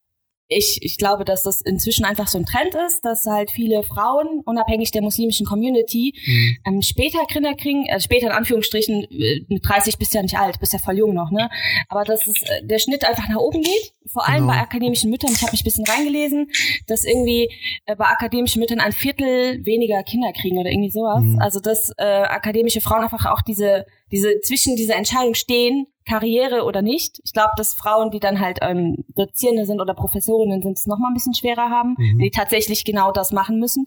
ich, 0.51 0.81
ich 0.83 0.99
glaube, 0.99 1.25
dass 1.25 1.45
das 1.45 1.61
inzwischen 1.61 2.05
einfach 2.05 2.27
so 2.27 2.37
ein 2.37 2.45
Trend 2.45 2.75
ist, 2.87 3.05
dass 3.05 3.25
halt 3.25 3.53
viele 3.53 3.85
Frauen, 3.85 4.41
unabhängig 4.45 4.91
der 4.91 5.01
muslimischen 5.01 5.47
Community, 5.47 6.13
mhm. 6.27 6.57
ähm, 6.67 6.83
später 6.83 7.25
Kinder 7.27 7.55
kriegen, 7.55 7.87
also 7.89 8.05
später 8.05 8.27
in 8.27 8.33
Anführungsstrichen, 8.33 9.05
äh, 9.05 9.45
mit 9.49 9.67
30 9.67 9.97
bist 9.97 10.13
du 10.13 10.19
ja 10.19 10.23
nicht 10.23 10.37
alt, 10.37 10.59
bist 10.59 10.73
ja 10.73 10.81
voll 10.81 10.99
jung 10.99 11.15
noch, 11.15 11.31
ne? 11.31 11.49
Aber 11.89 12.03
dass 12.03 12.27
es, 12.27 12.35
äh, 12.43 12.67
der 12.67 12.81
Schnitt 12.81 13.05
einfach 13.05 13.29
nach 13.29 13.37
oben 13.37 13.63
geht, 13.63 13.93
vor 14.07 14.27
allem 14.27 14.47
genau. 14.47 14.55
bei 14.55 14.61
akademischen 14.61 15.09
Müttern. 15.09 15.31
Ich 15.33 15.43
habe 15.43 15.53
mich 15.53 15.61
ein 15.61 15.65
bisschen 15.65 15.87
reingelesen, 15.87 16.51
dass 16.89 17.05
irgendwie 17.05 17.49
äh, 17.87 17.95
bei 17.95 18.07
akademischen 18.07 18.59
Müttern 18.59 18.81
ein 18.81 18.93
Viertel 18.93 19.65
weniger 19.65 20.03
Kinder 20.03 20.33
kriegen 20.33 20.59
oder 20.59 20.71
irgendwie 20.71 20.91
sowas. 20.91 21.23
Mhm. 21.23 21.39
Also 21.39 21.61
dass 21.61 21.93
äh, 21.97 22.03
akademische 22.03 22.81
Frauen 22.81 23.05
einfach 23.05 23.27
auch 23.27 23.43
diese, 23.43 23.87
diese 24.11 24.41
zwischen 24.41 24.75
dieser 24.75 24.97
Entscheidung 24.97 25.35
stehen, 25.35 25.87
Karriere 26.11 26.65
oder 26.65 26.83
nicht. 26.83 27.21
Ich 27.25 27.33
glaube, 27.33 27.53
dass 27.57 27.73
Frauen, 27.73 28.11
die 28.11 28.19
dann 28.19 28.41
halt 28.41 28.59
ähm, 28.63 29.05
Dozierende 29.15 29.65
sind 29.65 29.81
oder 29.81 29.95
Professorinnen 29.95 30.61
sind, 30.61 30.77
es 30.77 30.87
noch 30.87 30.99
mal 30.99 31.09
ein 31.09 31.15
bisschen 31.15 31.35
schwerer 31.35 31.71
haben, 31.71 31.95
mhm. 31.97 32.19
die 32.19 32.31
tatsächlich 32.31 32.85
genau 32.85 33.13
das 33.13 33.31
machen 33.31 33.61
müssen. 33.61 33.87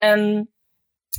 Ähm, 0.00 0.46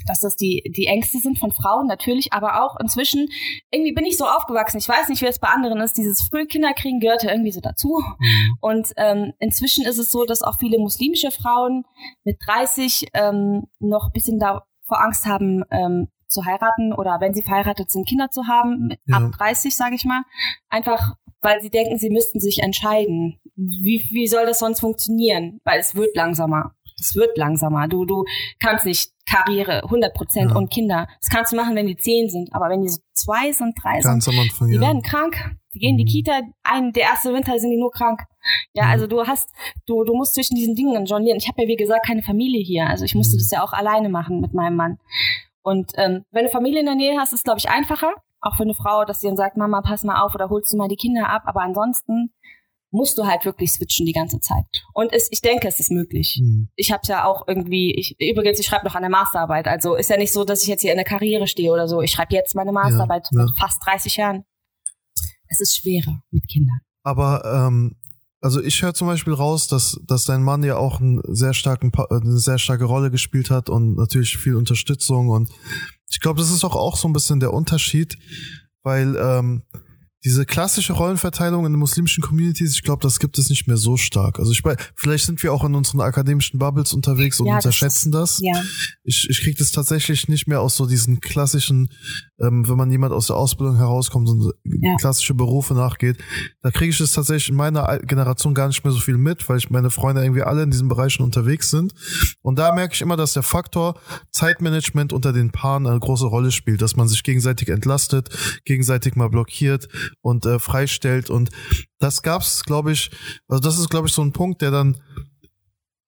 dass 0.08 0.22
das 0.22 0.38
die, 0.38 0.72
die 0.76 0.88
Ängste 0.88 1.20
sind 1.20 1.38
von 1.38 1.52
Frauen 1.52 1.86
natürlich, 1.86 2.32
aber 2.32 2.64
auch 2.64 2.80
inzwischen, 2.80 3.28
irgendwie 3.72 3.92
bin 3.92 4.06
ich 4.06 4.18
so 4.18 4.26
aufgewachsen, 4.26 4.78
ich 4.78 4.88
weiß 4.88 5.10
nicht, 5.10 5.22
wie 5.22 5.28
es 5.28 5.40
bei 5.40 5.50
anderen 5.50 5.82
ist, 5.82 5.98
dieses 5.98 6.22
frühe 6.22 6.48
Kinderkriegen 6.48 7.02
gehörte 7.02 7.30
irgendwie 7.30 7.52
so 7.52 7.60
dazu. 7.60 8.02
Mhm. 8.18 8.58
Und 8.62 8.88
ähm, 8.96 9.34
inzwischen 9.40 9.86
ist 9.86 9.98
es 9.98 10.10
so, 10.10 10.24
dass 10.24 10.44
auch 10.44 10.58
viele 10.60 10.80
muslimische 10.80 11.32
Frauen 11.32 11.84
mit 12.24 12.38
30 12.46 13.08
ähm, 13.14 13.68
noch 13.80 14.06
ein 14.06 14.14
bisschen 14.14 14.40
davor 14.40 15.04
Angst 15.04 15.26
haben, 15.26 15.64
ähm, 15.72 16.08
zu 16.32 16.46
heiraten 16.46 16.94
oder 16.94 17.20
wenn 17.20 17.34
sie 17.34 17.44
verheiratet 17.44 17.92
sind, 17.92 18.08
Kinder 18.08 18.30
zu 18.30 18.48
haben, 18.48 18.94
ja. 19.06 19.18
ab 19.18 19.32
30, 19.38 19.76
sage 19.76 19.96
ich 19.96 20.06
mal. 20.06 20.24
Einfach, 20.70 21.16
weil 21.42 21.62
sie 21.62 21.70
denken, 21.70 21.98
sie 21.98 22.10
müssten 22.10 22.40
sich 22.40 22.60
entscheiden. 22.60 23.40
Wie, 23.56 24.06
wie 24.12 24.28
soll 24.28 24.46
das 24.46 24.60
sonst 24.60 24.80
funktionieren? 24.80 25.60
Weil 25.64 25.80
es 25.80 25.96
wird 25.96 26.16
langsamer. 26.16 26.74
Es 27.00 27.16
wird 27.16 27.38
langsamer. 27.38 27.88
Du, 27.88 28.06
du 28.06 28.26
kannst 28.60 28.86
nicht 28.86 29.12
Karriere 29.26 29.84
100 29.84 30.14
Prozent 30.14 30.52
ja. 30.52 30.58
und 30.58 30.72
Kinder. 30.72 31.08
Das 31.20 31.30
kannst 31.30 31.52
du 31.52 31.56
machen, 31.56 31.76
wenn 31.76 31.88
die 31.88 31.98
zehn 31.98 32.30
sind. 32.30 32.54
Aber 32.54 32.70
wenn 32.70 32.82
die 32.82 32.90
so 32.90 33.00
zwei 33.14 33.52
sind, 33.52 33.76
drei 33.82 34.02
sind, 34.02 34.12
Anfang, 34.12 34.68
die 34.68 34.76
ja. 34.76 34.82
werden 34.82 35.02
krank. 35.02 35.36
Die 35.74 35.80
gehen 35.80 35.98
in 35.98 35.98
die 35.98 36.04
mhm. 36.04 36.26
Kita. 36.26 36.42
Ein, 36.64 36.92
der 36.92 37.04
erste 37.04 37.34
Winter 37.34 37.58
sind 37.58 37.72
die 37.72 37.78
nur 37.78 37.92
krank. 37.92 38.22
Ja, 38.74 38.86
mhm. 38.86 38.92
also 38.92 39.08
du 39.08 39.26
hast, 39.26 39.50
du, 39.86 40.04
du 40.04 40.14
musst 40.14 40.36
zwischen 40.36 40.56
diesen 40.56 40.76
Dingen 40.76 41.06
jonglieren. 41.06 41.38
Ich 41.38 41.48
habe 41.48 41.62
ja 41.62 41.68
wie 41.68 41.76
gesagt 41.76 42.06
keine 42.06 42.24
Familie 42.24 42.62
hier. 42.62 42.88
Also 42.88 43.06
ich 43.06 43.16
musste 43.16 43.36
mhm. 43.36 43.40
das 43.40 43.52
ja 43.52 43.64
auch 43.64 43.74
alleine 43.74 44.10
machen 44.10 44.42
mit 44.42 44.54
meinem 44.54 44.76
Mann. 44.76 44.98
Und 45.64 45.92
ähm, 45.96 46.24
wenn 46.32 46.46
du 46.46 46.52
Familie 46.52 46.80
in 46.80 46.86
der 46.86 46.96
Nähe 46.96 47.20
hast, 47.20 47.34
ist 47.34 47.44
glaube 47.44 47.60
ich 47.60 47.70
einfacher. 47.70 48.14
Auch 48.40 48.56
für 48.56 48.64
eine 48.64 48.74
Frau, 48.74 49.06
dass 49.06 49.22
sie 49.22 49.28
dann 49.28 49.38
sagt, 49.38 49.58
Mama, 49.58 49.82
pass 49.82 50.04
mal 50.04 50.22
auf 50.22 50.34
oder 50.34 50.50
holst 50.50 50.74
du 50.74 50.78
mal 50.78 50.88
die 50.88 50.96
Kinder 50.96 51.30
ab. 51.30 51.44
Aber 51.46 51.62
ansonsten 51.62 52.34
musst 52.92 53.18
du 53.18 53.26
halt 53.26 53.46
wirklich 53.46 53.72
switchen 53.72 54.06
die 54.06 54.14
ganze 54.14 54.40
Zeit. 54.40 54.66
Und 54.94 55.14
es, 55.14 55.30
ich 55.32 55.42
denke, 55.42 55.68
es 55.68 55.80
ist 55.80 55.92
möglich. 55.92 56.40
Mhm. 56.42 56.70
Ich 56.76 56.92
habe 56.92 57.02
es 57.04 57.08
ja 57.08 57.26
auch 57.26 57.48
irgendwie, 57.48 57.96
ich, 57.96 58.16
übrigens, 58.20 58.60
ich 58.60 58.66
schreibe 58.66 58.86
noch 58.86 58.96
an 58.96 59.02
der 59.02 59.10
Masterarbeit. 59.10 59.68
Also 59.68 59.96
ist 59.96 60.10
ja 60.10 60.18
nicht 60.18 60.34
so, 60.34 60.44
dass 60.44 60.62
ich 60.62 60.68
jetzt 60.68 60.82
hier 60.82 60.92
in 60.92 60.98
der 60.98 61.06
Karriere 61.06 61.48
stehe 61.48 61.72
oder 61.72 61.88
so. 61.88 62.02
Ich 62.02 62.12
schreibe 62.12 62.34
jetzt 62.36 62.56
meine 62.56 62.72
Masterarbeit 62.72 63.28
ja, 63.32 63.40
ja. 63.40 63.46
mit 63.46 63.60
fast 63.60 63.86
30 63.86 64.18
Jahren. 64.18 64.44
Es 65.48 65.62
ist 65.62 65.76
schwerer 65.76 66.22
mit 66.32 66.48
Kindern. 66.48 66.80
Aber 67.04 67.44
ähm, 67.46 67.96
also 68.42 68.62
ich 68.62 68.82
höre 68.82 68.94
zum 68.94 69.08
Beispiel 69.08 69.34
raus, 69.34 69.68
dass, 69.68 70.00
dass 70.08 70.26
dein 70.26 70.44
Mann 70.44 70.64
ja 70.64 70.78
auch 70.78 71.00
einen 71.00 71.22
sehr 71.28 71.54
starken, 71.54 71.92
eine 72.10 72.40
sehr 72.40 72.58
starke 72.58 72.86
Rolle 72.86 73.12
gespielt 73.12 73.52
hat 73.52 73.70
und 73.70 73.96
natürlich 73.96 74.38
viel 74.38 74.56
Unterstützung 74.56 75.30
und 75.30 75.50
ich 76.10 76.20
glaube, 76.20 76.42
das 76.42 76.52
ist 76.52 76.66
auch, 76.66 76.76
auch 76.76 76.98
so 76.98 77.08
ein 77.08 77.14
bisschen 77.14 77.40
der 77.40 77.54
Unterschied, 77.54 78.18
weil 78.84 79.16
ähm, 79.16 79.62
diese 80.24 80.46
klassische 80.46 80.94
Rollenverteilung 80.94 81.66
in 81.66 81.74
den 81.74 81.80
muslimischen 81.80 82.24
Communities, 82.24 82.74
ich 82.74 82.84
glaube, 82.84 83.02
das 83.02 83.20
gibt 83.20 83.40
es 83.40 83.50
nicht 83.50 83.68
mehr 83.68 83.78
so 83.78 83.98
stark. 83.98 84.38
Also 84.38 84.52
ich 84.52 84.62
vielleicht 84.94 85.26
sind 85.26 85.42
wir 85.42 85.52
auch 85.52 85.64
in 85.64 85.74
unseren 85.74 86.02
akademischen 86.02 86.60
Bubbles 86.60 86.94
unterwegs 86.94 87.40
und 87.40 87.48
ja, 87.48 87.56
unterschätzen 87.56 88.12
das. 88.12 88.34
Ist, 88.34 88.42
das. 88.42 88.56
Ja. 88.56 88.64
Ich, 89.04 89.28
ich 89.30 89.42
kriege 89.42 89.58
das 89.58 89.72
tatsächlich 89.72 90.28
nicht 90.28 90.48
mehr 90.48 90.62
aus 90.62 90.76
so 90.76 90.86
diesen 90.86 91.22
klassischen, 91.22 91.90
ähm, 92.40 92.70
wenn 92.70 92.78
man 92.78 92.92
jemand 92.92 93.14
aus 93.14 93.28
der 93.28 93.36
Ausbildung 93.36 93.78
herauskommt 93.78 94.30
und 94.30 94.54
ja. 94.64 94.96
klassische 94.98 95.34
Berufe 95.34 95.74
nachgeht, 95.74 96.18
da 96.62 96.70
kriege 96.70 96.92
ich 96.92 97.00
es 97.00 97.14
tatsächlich 97.14 97.50
in 97.50 97.56
meiner 97.56 97.98
Generation 98.00 98.54
gar 98.54 98.68
nicht 98.68 98.84
mehr 98.84 98.94
so 98.94 99.00
viel 99.00 99.18
mit, 99.18 99.50
weil 99.50 99.58
ich 99.58 99.72
meine 99.72 99.90
Freunde 99.90 100.22
irgendwie 100.22 100.44
alle 100.44 100.62
in 100.62 100.70
diesen 100.70 100.88
Bereichen 100.88 101.24
unterwegs 101.24 101.72
sind. 101.72 101.96
Und 102.44 102.60
da 102.60 102.76
merke 102.76 102.94
ich 102.94 103.02
immer, 103.02 103.18
dass 103.18 103.34
der 103.34 103.44
Faktor 103.44 104.00
Zeitmanagement 104.30 105.14
unter 105.14 105.34
den 105.34 105.52
Paaren 105.52 105.88
eine 105.88 106.00
große 106.00 106.28
Rolle 106.28 106.52
spielt, 106.52 106.84
dass 106.84 106.96
man 106.96 107.08
sich 107.08 107.24
gegenseitig 107.24 107.70
entlastet, 107.70 108.30
gegenseitig 108.66 109.16
mal 109.16 109.30
blockiert 109.30 109.88
und 110.22 110.46
äh, 110.46 110.60
freistellt. 110.60 111.30
Und 111.30 111.50
das 112.00 112.22
gab's, 112.22 112.64
glaube 112.64 112.92
ich, 112.92 113.12
also 113.48 113.62
das 113.62 113.80
ist, 113.80 113.90
glaube 113.90 114.08
ich, 114.08 114.14
so 114.14 114.22
ein 114.22 114.34
Punkt, 114.34 114.62
der 114.62 114.72
dann 114.72 115.02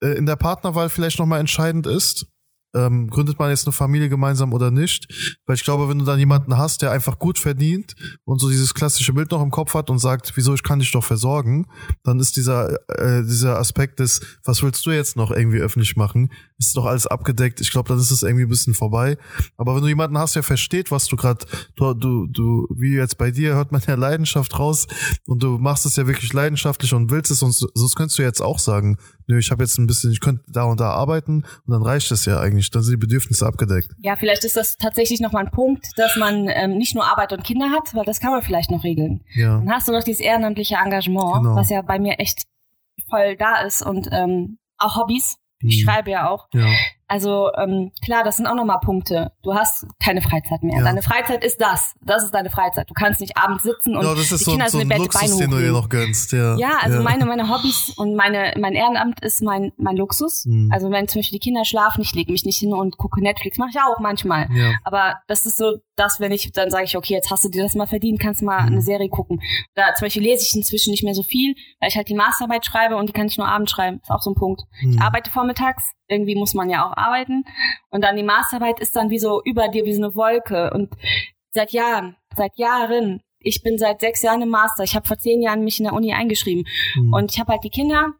äh, 0.01 0.09
in 0.17 0.25
der 0.25 0.35
Partnerwahl 0.35 0.89
vielleicht 0.89 1.19
nochmal 1.19 1.39
entscheidend 1.39 1.87
ist 1.87 2.27
ähm, 2.75 3.09
gründet 3.09 3.39
man 3.39 3.49
jetzt 3.49 3.65
eine 3.65 3.73
Familie 3.73 4.09
gemeinsam 4.09 4.53
oder 4.53 4.71
nicht. 4.71 5.37
Weil 5.45 5.55
ich 5.55 5.63
glaube, 5.63 5.89
wenn 5.89 5.99
du 5.99 6.05
dann 6.05 6.19
jemanden 6.19 6.57
hast, 6.57 6.81
der 6.81 6.91
einfach 6.91 7.19
gut 7.19 7.39
verdient 7.39 7.95
und 8.25 8.39
so 8.39 8.49
dieses 8.49 8.73
klassische 8.73 9.13
Bild 9.13 9.31
noch 9.31 9.41
im 9.41 9.51
Kopf 9.51 9.73
hat 9.73 9.89
und 9.89 9.99
sagt, 9.99 10.33
wieso, 10.35 10.53
ich 10.53 10.63
kann 10.63 10.79
dich 10.79 10.91
doch 10.91 11.03
versorgen, 11.03 11.67
dann 12.03 12.19
ist 12.19 12.35
dieser, 12.35 12.73
äh, 12.89 13.23
dieser 13.23 13.59
Aspekt 13.59 13.99
des, 13.99 14.21
was 14.43 14.63
willst 14.63 14.85
du 14.85 14.91
jetzt 14.91 15.15
noch 15.15 15.31
irgendwie 15.31 15.59
öffentlich 15.59 15.95
machen, 15.95 16.31
ist 16.57 16.77
doch 16.77 16.85
alles 16.85 17.07
abgedeckt. 17.07 17.61
Ich 17.61 17.71
glaube, 17.71 17.89
dann 17.89 17.99
ist 17.99 18.11
es 18.11 18.23
irgendwie 18.23 18.45
ein 18.45 18.49
bisschen 18.49 18.73
vorbei. 18.73 19.17
Aber 19.57 19.75
wenn 19.75 19.81
du 19.81 19.87
jemanden 19.87 20.17
hast, 20.17 20.35
der 20.35 20.43
versteht, 20.43 20.91
was 20.91 21.07
du 21.07 21.15
gerade, 21.15 21.45
du, 21.75 21.93
du, 21.93 22.27
du, 22.27 22.67
wie 22.75 22.95
jetzt 22.95 23.17
bei 23.17 23.31
dir, 23.31 23.55
hört 23.55 23.71
man 23.71 23.81
ja 23.87 23.95
Leidenschaft 23.95 24.57
raus 24.57 24.87
und 25.25 25.43
du 25.43 25.57
machst 25.57 25.85
es 25.85 25.95
ja 25.95 26.07
wirklich 26.07 26.33
leidenschaftlich 26.33 26.93
und 26.93 27.11
willst 27.11 27.31
es 27.31 27.41
und 27.43 27.53
sonst 27.53 27.95
könntest 27.95 28.17
du 28.17 28.23
jetzt 28.23 28.41
auch 28.41 28.59
sagen, 28.59 28.97
nö, 29.27 29.37
ich 29.37 29.51
habe 29.51 29.63
jetzt 29.63 29.77
ein 29.77 29.87
bisschen, 29.87 30.11
ich 30.11 30.19
könnte 30.19 30.43
da 30.47 30.63
und 30.63 30.79
da 30.79 30.91
arbeiten 30.91 31.43
und 31.65 31.71
dann 31.71 31.81
reicht 31.81 32.11
es 32.11 32.25
ja 32.25 32.39
eigentlich, 32.39 32.71
dann 32.71 32.83
sind 32.83 32.93
die 32.93 33.05
Bedürfnisse 33.05 33.45
abgedeckt. 33.45 33.91
Ja, 33.99 34.15
vielleicht 34.15 34.43
ist 34.43 34.55
das 34.55 34.77
tatsächlich 34.77 35.19
nochmal 35.19 35.45
ein 35.45 35.51
Punkt, 35.51 35.87
dass 35.97 36.15
man 36.17 36.47
ähm, 36.49 36.77
nicht 36.77 36.95
nur 36.95 37.05
Arbeit 37.05 37.33
und 37.33 37.43
Kinder 37.43 37.69
hat, 37.71 37.93
weil 37.93 38.05
das 38.05 38.19
kann 38.19 38.31
man 38.31 38.41
vielleicht 38.41 38.71
noch 38.71 38.83
regeln. 38.83 39.21
Ja. 39.33 39.57
Dann 39.59 39.71
hast 39.71 39.87
du 39.87 39.91
noch 39.91 40.03
dieses 40.03 40.21
ehrenamtliche 40.21 40.75
Engagement, 40.75 41.43
genau. 41.43 41.55
was 41.55 41.69
ja 41.69 41.81
bei 41.81 41.99
mir 41.99 42.19
echt 42.19 42.43
voll 43.09 43.35
da 43.37 43.61
ist 43.61 43.85
und 43.85 44.09
ähm, 44.11 44.57
auch 44.77 44.95
Hobbys. 44.95 45.37
Ich 45.59 45.81
hm. 45.81 45.87
schreibe 45.87 46.11
ja 46.11 46.29
auch. 46.29 46.47
Ja. 46.53 46.67
Also 47.13 47.51
ähm, 47.55 47.91
klar, 48.03 48.23
das 48.23 48.37
sind 48.37 48.47
auch 48.47 48.55
nochmal 48.55 48.79
Punkte. 48.79 49.33
Du 49.43 49.53
hast 49.53 49.85
keine 50.03 50.23
Freizeit 50.23 50.63
mehr. 50.63 50.79
Ja. 50.79 50.83
Deine 50.83 51.03
Freizeit 51.03 51.43
ist 51.43 51.61
das. 51.61 51.93
Das 52.01 52.23
ist 52.23 52.33
deine 52.33 52.49
Freizeit. 52.49 52.89
Du 52.89 52.95
kannst 52.95 53.21
nicht 53.21 53.37
abends 53.37 53.61
sitzen 53.61 53.95
und 53.95 54.03
ja, 54.03 54.15
das 54.15 54.31
ist 54.31 54.39
die 54.39 54.45
so, 54.45 54.51
Kinder 54.51 54.65
so 54.65 54.79
sind 54.79 54.81
im 54.81 54.89
Bett 54.89 54.97
Luxus, 54.97 55.37
den 55.37 55.51
du 55.51 55.59
dir 55.59 55.71
noch 55.71 55.89
gönnst. 55.89 56.31
Ja, 56.31 56.55
ja 56.57 56.79
also 56.81 56.97
ja. 56.97 57.03
meine 57.03 57.27
meine 57.27 57.47
Hobbys 57.49 57.93
und 57.97 58.15
meine 58.15 58.55
mein 58.57 58.73
Ehrenamt 58.73 59.23
ist 59.23 59.43
mein 59.43 59.73
mein 59.77 59.95
Luxus. 59.95 60.47
Mhm. 60.47 60.71
Also 60.73 60.89
wenn 60.89 61.07
zum 61.07 61.19
Beispiel 61.19 61.37
die 61.37 61.43
Kinder 61.43 61.65
schlafen, 61.65 62.01
ich 62.01 62.15
lege 62.15 62.31
mich 62.31 62.45
nicht 62.45 62.57
hin 62.57 62.73
und 62.73 62.97
gucke 62.97 63.21
Netflix, 63.21 63.59
mache 63.59 63.69
ich 63.69 63.77
auch 63.79 63.99
manchmal. 63.99 64.47
Ja. 64.51 64.71
Aber 64.83 65.17
das 65.27 65.45
ist 65.45 65.57
so 65.57 65.77
das, 65.95 66.19
wenn 66.19 66.31
ich 66.31 66.51
dann 66.51 66.69
sage 66.69 66.85
ich, 66.85 66.97
okay, 66.97 67.13
jetzt 67.13 67.29
hast 67.31 67.45
du 67.45 67.49
dir 67.49 67.63
das 67.63 67.75
mal 67.75 67.87
verdient, 67.87 68.19
kannst 68.19 68.41
du 68.41 68.45
mal 68.45 68.61
mhm. 68.61 68.67
eine 68.67 68.81
Serie 68.81 69.09
gucken. 69.09 69.41
Da 69.75 69.93
zum 69.95 70.05
Beispiel 70.05 70.23
lese 70.23 70.43
ich 70.43 70.55
inzwischen 70.55 70.91
nicht 70.91 71.03
mehr 71.03 71.15
so 71.15 71.23
viel, 71.23 71.55
weil 71.79 71.89
ich 71.89 71.95
halt 71.95 72.09
die 72.09 72.15
Masterarbeit 72.15 72.65
schreibe 72.65 72.95
und 72.95 73.09
die 73.09 73.13
kann 73.13 73.27
ich 73.27 73.37
nur 73.37 73.47
abends 73.47 73.71
schreiben. 73.71 73.99
Ist 74.01 74.11
auch 74.11 74.21
so 74.21 74.31
ein 74.31 74.35
Punkt. 74.35 74.63
Mhm. 74.81 74.93
Ich 74.93 75.01
arbeite 75.01 75.31
vormittags 75.31 75.93
irgendwie 76.13 76.35
muss 76.35 76.53
man 76.53 76.69
ja 76.69 76.87
auch 76.87 76.95
arbeiten. 76.95 77.43
Und 77.89 78.03
dann 78.03 78.15
die 78.15 78.23
Masterarbeit 78.23 78.79
ist 78.79 78.95
dann 78.95 79.09
wie 79.09 79.19
so 79.19 79.41
über 79.43 79.67
dir, 79.67 79.85
wie 79.85 79.93
so 79.93 80.03
eine 80.03 80.15
Wolke. 80.15 80.71
Und 80.73 80.89
seit 81.51 81.71
Jahren, 81.71 82.15
seit 82.35 82.57
Jahren, 82.57 83.21
ich 83.39 83.61
bin 83.61 83.77
seit 83.77 84.01
sechs 84.01 84.21
Jahren 84.21 84.41
im 84.41 84.49
Master. 84.49 84.83
Ich 84.83 84.95
habe 84.95 85.07
vor 85.07 85.17
zehn 85.17 85.41
Jahren 85.41 85.63
mich 85.63 85.79
in 85.79 85.85
der 85.85 85.93
Uni 85.93 86.13
eingeschrieben. 86.13 86.65
Mhm. 86.95 87.13
Und 87.13 87.31
ich 87.31 87.39
habe 87.39 87.51
halt 87.51 87.63
die 87.63 87.69
Kinder. 87.69 88.13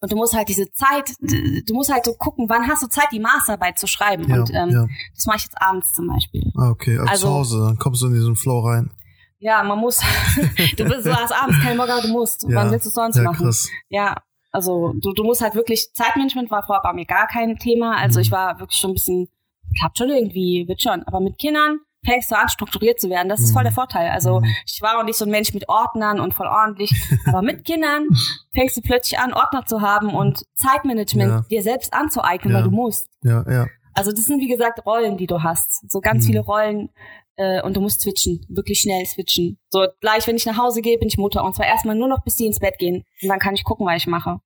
Und 0.00 0.12
du 0.12 0.16
musst 0.16 0.34
halt 0.34 0.48
diese 0.48 0.70
Zeit, 0.72 1.10
du 1.20 1.74
musst 1.74 1.92
halt 1.92 2.04
so 2.04 2.14
gucken, 2.14 2.48
wann 2.48 2.66
hast 2.68 2.82
du 2.82 2.88
Zeit, 2.88 3.08
die 3.12 3.20
Masterarbeit 3.20 3.78
zu 3.78 3.86
schreiben. 3.86 4.28
Ja, 4.28 4.40
und 4.40 4.50
ähm, 4.54 4.70
ja. 4.70 4.86
das 5.14 5.26
mache 5.26 5.38
ich 5.38 5.44
jetzt 5.44 5.60
abends 5.60 5.92
zum 5.94 6.08
Beispiel. 6.08 6.52
Ah, 6.56 6.70
okay, 6.70 6.98
also, 6.98 7.10
also 7.10 7.26
zu 7.26 7.34
Hause, 7.34 7.66
dann 7.68 7.78
kommst 7.78 8.02
du 8.02 8.06
in 8.06 8.14
diesen 8.14 8.36
Flow 8.36 8.60
rein. 8.60 8.90
Ja, 9.38 9.62
man 9.64 9.78
muss. 9.78 9.98
du 10.76 10.84
bist 10.84 11.04
so 11.04 11.12
hast 11.12 11.32
abends 11.32 11.58
kein 11.60 11.76
Bock, 11.76 11.88
aber 11.88 12.02
du 12.02 12.08
musst. 12.08 12.44
Ja, 12.44 12.56
wann 12.56 12.70
willst 12.70 12.86
du 12.86 12.88
es 12.90 12.94
sonst 12.94 13.18
machen? 13.18 13.44
Krass. 13.44 13.68
Ja, 13.88 14.16
also 14.52 14.92
du, 15.00 15.12
du 15.12 15.24
musst 15.24 15.40
halt 15.40 15.54
wirklich, 15.54 15.92
Zeitmanagement 15.94 16.50
war 16.50 16.62
vorher 16.62 16.82
bei 16.82 16.92
mir 16.92 17.06
gar 17.06 17.26
kein 17.26 17.58
Thema. 17.58 17.96
Also 17.96 18.20
ich 18.20 18.30
war 18.30 18.60
wirklich 18.60 18.78
schon 18.78 18.90
ein 18.90 18.94
bisschen, 18.94 19.28
klappt 19.76 19.98
schon 19.98 20.10
irgendwie, 20.10 20.66
wird 20.68 20.80
schon. 20.80 21.02
Aber 21.04 21.20
mit 21.20 21.38
Kindern 21.38 21.80
fängst 22.04 22.30
du 22.30 22.36
an, 22.36 22.48
strukturiert 22.48 23.00
zu 23.00 23.08
werden. 23.10 23.28
Das 23.28 23.40
ist 23.40 23.52
voll 23.52 23.62
der 23.62 23.72
mhm. 23.72 23.76
Vorteil. 23.76 24.10
Also 24.10 24.40
mhm. 24.40 24.46
ich 24.66 24.82
war 24.82 24.98
auch 24.98 25.04
nicht 25.04 25.16
so 25.16 25.24
ein 25.24 25.30
Mensch 25.30 25.54
mit 25.54 25.68
Ordnern 25.68 26.20
und 26.20 26.34
voll 26.34 26.46
ordentlich. 26.46 26.92
Aber 27.26 27.42
mit 27.42 27.64
Kindern 27.64 28.08
fängst 28.52 28.76
du 28.76 28.80
plötzlich 28.80 29.18
an, 29.18 29.32
Ordner 29.32 29.64
zu 29.66 29.80
haben 29.80 30.10
und 30.10 30.44
Zeitmanagement 30.54 31.30
ja. 31.30 31.40
dir 31.50 31.62
selbst 31.62 31.94
anzueignen, 31.94 32.52
ja. 32.52 32.58
weil 32.58 32.64
du 32.64 32.70
musst. 32.70 33.08
Ja, 33.22 33.44
ja. 33.50 33.66
Also 33.94 34.10
das 34.10 34.24
sind 34.24 34.40
wie 34.40 34.48
gesagt 34.48 34.84
Rollen, 34.86 35.16
die 35.16 35.26
du 35.26 35.42
hast. 35.42 35.90
So 35.90 36.00
ganz 36.00 36.24
mhm. 36.24 36.28
viele 36.28 36.40
Rollen, 36.40 36.90
äh, 37.36 37.62
und 37.62 37.76
du 37.76 37.80
musst 37.80 38.00
switchen, 38.02 38.44
wirklich 38.48 38.80
schnell 38.80 39.04
switchen. 39.06 39.58
So 39.70 39.86
gleich, 40.00 40.26
wenn 40.26 40.36
ich 40.36 40.46
nach 40.46 40.58
Hause 40.58 40.82
gehe, 40.82 40.98
bin 40.98 41.08
ich 41.08 41.18
Mutter 41.18 41.44
und 41.44 41.54
zwar 41.54 41.66
erstmal 41.66 41.96
nur 41.96 42.08
noch 42.08 42.22
bis 42.24 42.36
die 42.36 42.46
ins 42.46 42.58
Bett 42.58 42.78
gehen 42.78 43.04
und 43.22 43.28
dann 43.28 43.38
kann 43.38 43.54
ich 43.54 43.64
gucken, 43.64 43.86
was 43.86 43.96
ich 43.96 44.06
mache. 44.06 44.40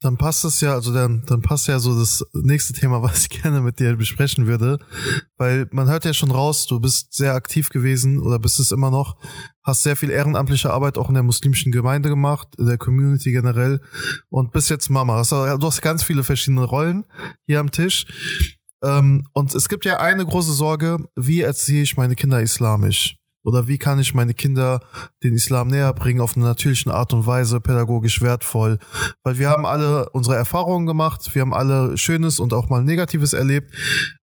Dann 0.00 0.18
passt 0.18 0.44
es 0.44 0.60
ja, 0.60 0.74
also 0.74 0.92
dann, 0.92 1.24
dann 1.26 1.40
passt 1.40 1.66
ja 1.68 1.78
so 1.78 1.98
das 1.98 2.24
nächste 2.34 2.74
Thema, 2.74 3.02
was 3.02 3.22
ich 3.22 3.42
gerne 3.42 3.60
mit 3.60 3.80
dir 3.80 3.96
besprechen 3.96 4.46
würde, 4.46 4.78
weil 5.36 5.66
man 5.72 5.88
hört 5.88 6.04
ja 6.04 6.12
schon 6.12 6.30
raus, 6.30 6.66
du 6.66 6.78
bist 6.78 7.14
sehr 7.14 7.34
aktiv 7.34 7.70
gewesen 7.70 8.20
oder 8.20 8.38
bist 8.38 8.60
es 8.60 8.72
immer 8.72 8.90
noch, 8.90 9.16
hast 9.62 9.82
sehr 9.82 9.96
viel 9.96 10.10
ehrenamtliche 10.10 10.70
Arbeit 10.70 10.98
auch 10.98 11.08
in 11.08 11.14
der 11.14 11.22
muslimischen 11.22 11.72
Gemeinde 11.72 12.08
gemacht, 12.08 12.48
in 12.58 12.66
der 12.66 12.78
Community 12.78 13.32
generell 13.32 13.80
und 14.28 14.52
bist 14.52 14.70
jetzt 14.70 14.90
Mama. 14.90 15.22
Du 15.22 15.66
hast 15.66 15.82
ganz 15.82 16.04
viele 16.04 16.22
verschiedene 16.22 16.64
Rollen 16.64 17.04
hier 17.46 17.60
am 17.60 17.70
Tisch. 17.70 18.06
Ähm, 18.86 19.24
und 19.32 19.54
es 19.54 19.68
gibt 19.68 19.84
ja 19.84 19.98
eine 19.98 20.24
große 20.24 20.52
Sorge, 20.52 20.98
wie 21.16 21.40
erziehe 21.40 21.82
ich 21.82 21.96
meine 21.96 22.14
Kinder 22.14 22.40
islamisch? 22.40 23.16
Oder 23.46 23.68
wie 23.68 23.78
kann 23.78 24.00
ich 24.00 24.12
meine 24.12 24.34
Kinder 24.34 24.80
den 25.22 25.34
Islam 25.34 25.68
näher 25.68 25.92
bringen 25.92 26.20
auf 26.20 26.36
eine 26.36 26.44
natürliche 26.44 26.92
Art 26.92 27.12
und 27.12 27.26
Weise, 27.26 27.60
pädagogisch 27.60 28.20
wertvoll? 28.20 28.80
Weil 29.22 29.38
wir 29.38 29.48
haben 29.48 29.64
alle 29.64 30.10
unsere 30.10 30.34
Erfahrungen 30.34 30.84
gemacht, 30.84 31.30
wir 31.32 31.42
haben 31.42 31.54
alle 31.54 31.96
Schönes 31.96 32.40
und 32.40 32.52
auch 32.52 32.68
mal 32.68 32.82
Negatives 32.82 33.34
erlebt, 33.34 33.72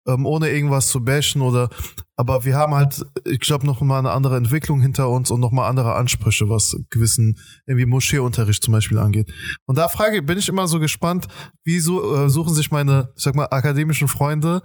ähm, 0.06 0.26
ohne 0.26 0.50
irgendwas 0.50 0.90
zu 0.90 1.06
bashen 1.06 1.42
oder, 1.42 1.70
aber 2.18 2.44
wir 2.44 2.58
haben 2.58 2.76
halt, 2.76 3.06
ich 3.26 3.40
glaube, 3.40 3.66
noch 3.66 3.80
mal 3.80 4.00
eine 4.00 4.12
andere 4.12 4.36
Entwicklung 4.36 4.82
hinter 4.82 5.10
uns 5.10 5.32
und 5.32 5.40
noch 5.40 5.52
mal 5.52 5.70
andere 5.70 5.96
Ansprüche, 5.96 6.50
was 6.50 6.76
gewissen 6.90 7.40
irgendwie 7.66 7.86
Moscheeunterricht 7.86 8.62
zum 8.62 8.74
Beispiel 8.74 8.98
angeht. 8.98 9.32
Und 9.66 9.78
da 9.78 9.88
frage, 9.88 10.22
bin 10.22 10.38
ich 10.38 10.50
immer 10.50 10.68
so 10.68 10.82
gespannt, 10.82 11.28
wieso 11.64 12.26
äh, 12.26 12.30
suchen 12.30 12.54
sich 12.54 12.72
meine, 12.72 13.14
ich 13.16 13.24
sag 13.24 13.36
mal, 13.36 13.48
akademischen 13.50 14.10
Freunde 14.10 14.64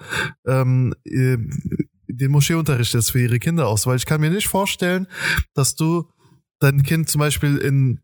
ähm, 0.49 0.95
äh, 1.05 1.37
den 2.19 2.31
Moscheeunterricht 2.31 2.95
jetzt 2.95 3.12
für 3.12 3.21
ihre 3.21 3.39
Kinder 3.39 3.69
aus, 3.69 3.87
weil 3.87 3.97
ich 3.97 4.07
kann 4.07 4.21
mir 4.21 4.31
nicht 4.31 4.49
vorstellen, 4.49 5.07
dass 5.55 5.75
du 5.75 6.09
dein 6.61 6.83
Kind 6.83 7.09
zum 7.09 7.21
Beispiel 7.21 7.57
in 7.59 8.01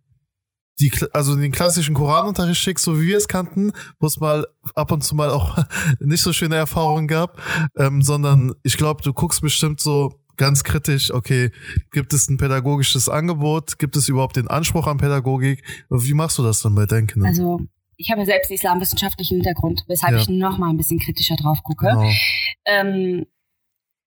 die, 0.80 0.92
also 1.12 1.36
den 1.36 1.52
klassischen 1.52 1.94
Koranunterricht 1.94 2.60
schickst, 2.60 2.84
so 2.84 3.00
wie 3.00 3.06
wir 3.06 3.16
es 3.16 3.28
kannten, 3.28 3.72
wo 4.00 4.06
es 4.06 4.18
mal 4.18 4.46
ab 4.74 4.90
und 4.90 5.04
zu 5.04 5.14
mal 5.14 5.30
auch 5.30 5.58
nicht 6.00 6.22
so 6.22 6.32
schöne 6.32 6.56
Erfahrungen 6.56 7.06
gab, 7.06 7.40
ähm, 7.76 8.02
sondern 8.02 8.54
ich 8.62 8.76
glaube, 8.76 9.02
du 9.02 9.12
guckst 9.12 9.40
bestimmt 9.40 9.80
so 9.80 10.20
ganz 10.36 10.64
kritisch, 10.64 11.12
okay, 11.12 11.52
gibt 11.92 12.12
es 12.12 12.28
ein 12.28 12.38
pädagogisches 12.38 13.08
Angebot, 13.08 13.78
gibt 13.78 13.96
es 13.96 14.08
überhaupt 14.08 14.36
den 14.36 14.48
Anspruch 14.48 14.88
an 14.88 14.98
Pädagogik? 14.98 15.62
Wie 15.90 16.14
machst 16.14 16.38
du 16.38 16.42
das 16.42 16.60
dann 16.60 16.74
bei 16.74 16.86
deinen 16.86 17.06
Kindern? 17.06 17.28
Also 17.28 17.60
ich 17.96 18.10
habe 18.10 18.22
ja 18.22 18.26
selbst 18.26 18.50
islamwissenschaftlichen 18.50 19.36
Hintergrund, 19.36 19.84
weshalb 19.86 20.14
ja. 20.14 20.20
ich 20.20 20.28
noch 20.28 20.58
mal 20.58 20.70
ein 20.70 20.76
bisschen 20.76 20.98
kritischer 20.98 21.36
drauf 21.36 21.62
gucke. 21.62 21.86
Genau. 21.86 22.10
Ähm, 22.64 23.26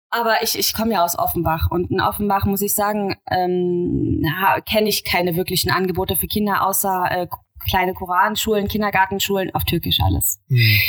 aber 0.10 0.41
ich, 0.41 0.58
ich 0.58 0.74
komme 0.74 0.93
ja 0.93 1.03
aus 1.03 1.18
Offenbach 1.18 1.70
und 1.70 1.91
in 1.91 2.01
Offenbach 2.01 2.45
muss 2.45 2.62
ich 2.62 2.74
sagen, 2.74 3.16
ähm, 3.30 4.26
kenne 4.66 4.89
ich 4.89 5.03
keine 5.03 5.36
wirklichen 5.36 5.72
Angebote 5.72 6.16
für 6.16 6.28
Kinder 6.28 6.66
außer 6.66 7.08
äh, 7.12 7.28
kleine 7.70 7.93
Koranschulen, 7.93 8.68
Kindergartenschulen 8.68 9.53
auf 9.53 9.64
Türkisch 9.64 9.99
alles. 10.01 10.39
Mhm. 10.47 10.80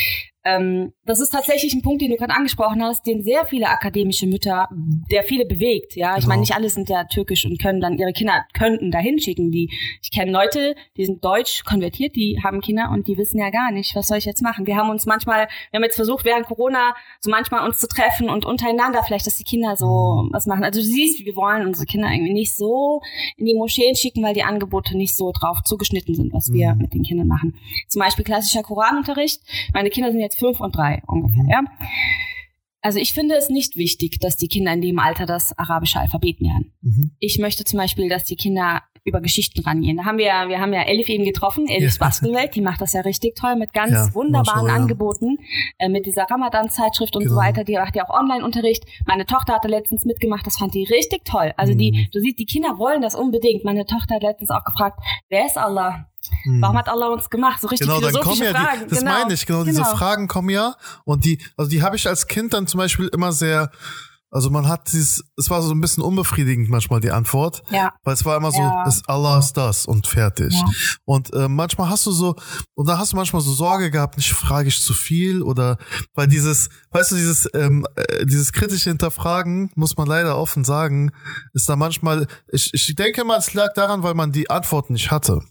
Ähm, 0.48 0.92
das 1.04 1.20
ist 1.20 1.30
tatsächlich 1.30 1.74
ein 1.74 1.82
Punkt, 1.82 2.02
den 2.02 2.10
du 2.10 2.16
gerade 2.16 2.34
angesprochen 2.34 2.82
hast, 2.82 3.06
den 3.06 3.22
sehr 3.22 3.44
viele 3.44 3.68
akademische 3.68 4.26
Mütter, 4.26 4.68
der 5.10 5.24
viele 5.24 5.44
bewegt. 5.44 5.96
Ja, 5.96 6.12
ich 6.12 6.20
genau. 6.20 6.28
meine, 6.28 6.40
nicht 6.40 6.54
alle 6.54 6.68
sind 6.70 6.88
ja 6.88 7.04
türkisch 7.04 7.44
und 7.44 7.60
können 7.60 7.80
dann 7.80 7.98
ihre 7.98 8.12
Kinder 8.12 8.44
könnten 8.54 8.90
dahin 8.90 9.18
schicken. 9.18 9.50
Die, 9.50 9.70
ich 10.02 10.10
kenne 10.10 10.32
Leute, 10.32 10.74
die 10.96 11.04
sind 11.04 11.24
deutsch 11.24 11.64
konvertiert, 11.64 12.16
die 12.16 12.40
haben 12.42 12.60
Kinder 12.60 12.90
und 12.92 13.08
die 13.08 13.16
wissen 13.16 13.38
ja 13.38 13.50
gar 13.50 13.70
nicht, 13.72 13.94
was 13.94 14.06
soll 14.06 14.18
ich 14.18 14.24
jetzt 14.24 14.42
machen. 14.42 14.66
Wir 14.66 14.76
haben 14.76 14.90
uns 14.90 15.06
manchmal, 15.06 15.48
wir 15.70 15.78
haben 15.78 15.84
jetzt 15.84 15.96
versucht 15.96 16.24
während 16.24 16.46
Corona 16.46 16.94
so 17.20 17.30
manchmal 17.30 17.66
uns 17.66 17.78
zu 17.78 17.88
treffen 17.88 18.30
und 18.30 18.46
untereinander 18.46 19.02
vielleicht, 19.02 19.26
dass 19.26 19.36
die 19.36 19.44
Kinder 19.44 19.76
so 19.76 19.86
mhm. 20.24 20.30
was 20.32 20.46
machen. 20.46 20.64
Also 20.64 20.80
du 20.80 20.86
siehst, 20.86 21.24
wir 21.24 21.36
wollen 21.36 21.66
unsere 21.66 21.86
Kinder 21.86 22.08
irgendwie 22.10 22.32
nicht 22.32 22.54
so 22.54 23.00
in 23.36 23.46
die 23.46 23.54
Moscheen 23.54 23.96
schicken, 23.96 24.22
weil 24.22 24.34
die 24.34 24.42
Angebote 24.42 24.96
nicht 24.96 25.16
so 25.16 25.32
drauf 25.32 25.58
zugeschnitten 25.64 26.14
sind, 26.14 26.32
was 26.32 26.52
wir 26.52 26.74
mhm. 26.74 26.82
mit 26.82 26.94
den 26.94 27.02
Kindern 27.02 27.26
machen. 27.26 27.54
Zum 27.88 28.00
Beispiel 28.00 28.24
klassischer 28.24 28.62
Koranunterricht. 28.62 29.42
Meine 29.72 29.90
Kinder 29.90 30.10
sind 30.10 30.20
jetzt 30.20 30.37
fünf 30.38 30.60
und 30.60 30.76
drei 30.76 31.02
ungefähr, 31.06 31.42
mhm. 31.42 31.50
ja. 31.50 31.62
Also 32.80 33.00
ich 33.00 33.12
finde 33.12 33.34
es 33.34 33.50
nicht 33.50 33.76
wichtig, 33.76 34.20
dass 34.20 34.36
die 34.36 34.46
Kinder 34.46 34.72
in 34.72 34.80
dem 34.80 34.98
Alter 35.00 35.26
das 35.26 35.56
arabische 35.58 35.98
Alphabet 35.98 36.40
lernen. 36.40 36.72
Mhm. 36.80 37.10
Ich 37.18 37.38
möchte 37.38 37.64
zum 37.64 37.78
Beispiel, 37.78 38.08
dass 38.08 38.24
die 38.24 38.36
Kinder 38.36 38.82
über 39.08 39.20
Geschichten 39.20 39.60
rangehen. 39.62 39.96
Da 39.96 40.04
haben 40.04 40.18
wir, 40.18 40.26
wir 40.48 40.60
haben 40.60 40.72
ja 40.72 40.82
Elif 40.82 41.08
eben 41.08 41.24
getroffen, 41.24 41.66
Elifs 41.66 41.96
ja. 41.96 42.06
Bastelwelt, 42.06 42.54
die 42.54 42.60
macht 42.60 42.80
das 42.80 42.92
ja 42.92 43.00
richtig 43.00 43.34
toll 43.34 43.56
mit 43.56 43.72
ganz 43.72 43.92
ja, 43.92 44.14
wunderbaren 44.14 44.70
Angeboten, 44.70 45.38
äh, 45.78 45.88
mit 45.88 46.06
dieser 46.06 46.24
Ramadan-Zeitschrift 46.24 47.16
und 47.16 47.24
genau. 47.24 47.34
so 47.34 47.40
weiter. 47.40 47.64
Die 47.64 47.74
macht 47.74 47.96
ja 47.96 48.08
auch 48.08 48.16
Online-Unterricht. 48.16 48.84
Meine 49.06 49.26
Tochter 49.26 49.54
hatte 49.54 49.68
letztens 49.68 50.04
mitgemacht, 50.04 50.46
das 50.46 50.58
fand 50.58 50.74
die 50.74 50.84
richtig 50.84 51.24
toll. 51.24 51.52
Also 51.56 51.72
mhm. 51.72 51.78
die, 51.78 52.08
du 52.12 52.20
siehst, 52.20 52.38
die 52.38 52.46
Kinder 52.46 52.78
wollen 52.78 53.02
das 53.02 53.14
unbedingt. 53.14 53.64
Meine 53.64 53.86
Tochter 53.86 54.16
hat 54.16 54.22
letztens 54.22 54.50
auch 54.50 54.64
gefragt, 54.64 55.00
wer 55.28 55.46
ist 55.46 55.58
Allah? 55.58 56.08
Hm. 56.44 56.62
Warum 56.62 56.76
hat 56.78 56.88
Allah 56.88 57.08
uns 57.08 57.30
gemacht? 57.30 57.60
So 57.60 57.68
richtig 57.68 57.86
genau, 57.86 58.00
dann 58.00 58.12
kommen 58.14 58.42
ja 58.42 58.50
Fragen. 58.50 58.80
Die, 58.84 58.88
das 58.88 58.98
genau. 59.00 59.10
meine 59.12 59.34
ich, 59.34 59.46
genau, 59.46 59.64
genau, 59.64 59.70
diese 59.70 59.84
Fragen 59.84 60.28
kommen 60.28 60.50
ja. 60.50 60.74
Und 61.04 61.24
die, 61.24 61.42
also 61.56 61.70
die 61.70 61.82
habe 61.82 61.96
ich 61.96 62.06
als 62.06 62.26
Kind 62.26 62.54
dann 62.54 62.66
zum 62.66 62.78
Beispiel 62.78 63.08
immer 63.08 63.32
sehr, 63.32 63.70
also 64.30 64.50
man 64.50 64.68
hat 64.68 64.92
dieses, 64.92 65.24
es 65.36 65.48
war 65.48 65.62
so 65.62 65.72
ein 65.72 65.80
bisschen 65.80 66.02
unbefriedigend 66.02 66.68
manchmal 66.68 67.00
die 67.00 67.10
Antwort. 67.10 67.62
Ja. 67.70 67.94
Weil 68.04 68.14
es 68.14 68.24
war 68.24 68.36
immer 68.36 68.50
so, 68.50 68.60
ja. 68.60 68.84
ist 68.84 69.08
Allah 69.08 69.38
ist 69.38 69.54
das 69.54 69.86
und 69.86 70.06
fertig. 70.06 70.52
Ja. 70.52 70.64
Und 71.04 71.32
äh, 71.32 71.48
manchmal 71.48 71.88
hast 71.88 72.04
du 72.06 72.12
so, 72.12 72.36
und 72.74 72.88
da 72.88 72.98
hast 72.98 73.12
du 73.12 73.16
manchmal 73.16 73.40
so 73.40 73.52
Sorge 73.52 73.90
gehabt, 73.90 74.16
nicht 74.16 74.32
frage 74.32 74.68
ich 74.68 74.82
zu 74.82 74.92
viel 74.92 75.42
oder 75.42 75.78
weil 76.14 76.26
dieses, 76.26 76.68
weißt 76.90 77.12
du, 77.12 77.16
dieses, 77.16 77.48
ähm, 77.54 77.86
äh, 77.96 78.26
dieses 78.26 78.52
kritische 78.52 78.90
Hinterfragen, 78.90 79.70
muss 79.74 79.96
man 79.96 80.06
leider 80.06 80.36
offen 80.36 80.64
sagen, 80.64 81.10
ist 81.54 81.68
da 81.68 81.76
manchmal, 81.76 82.26
ich, 82.52 82.70
ich 82.74 82.94
denke 82.94 83.24
mal, 83.24 83.38
es 83.38 83.54
lag 83.54 83.72
daran, 83.74 84.02
weil 84.02 84.14
man 84.14 84.32
die 84.32 84.50
Antwort 84.50 84.90
nicht 84.90 85.10
hatte 85.10 85.42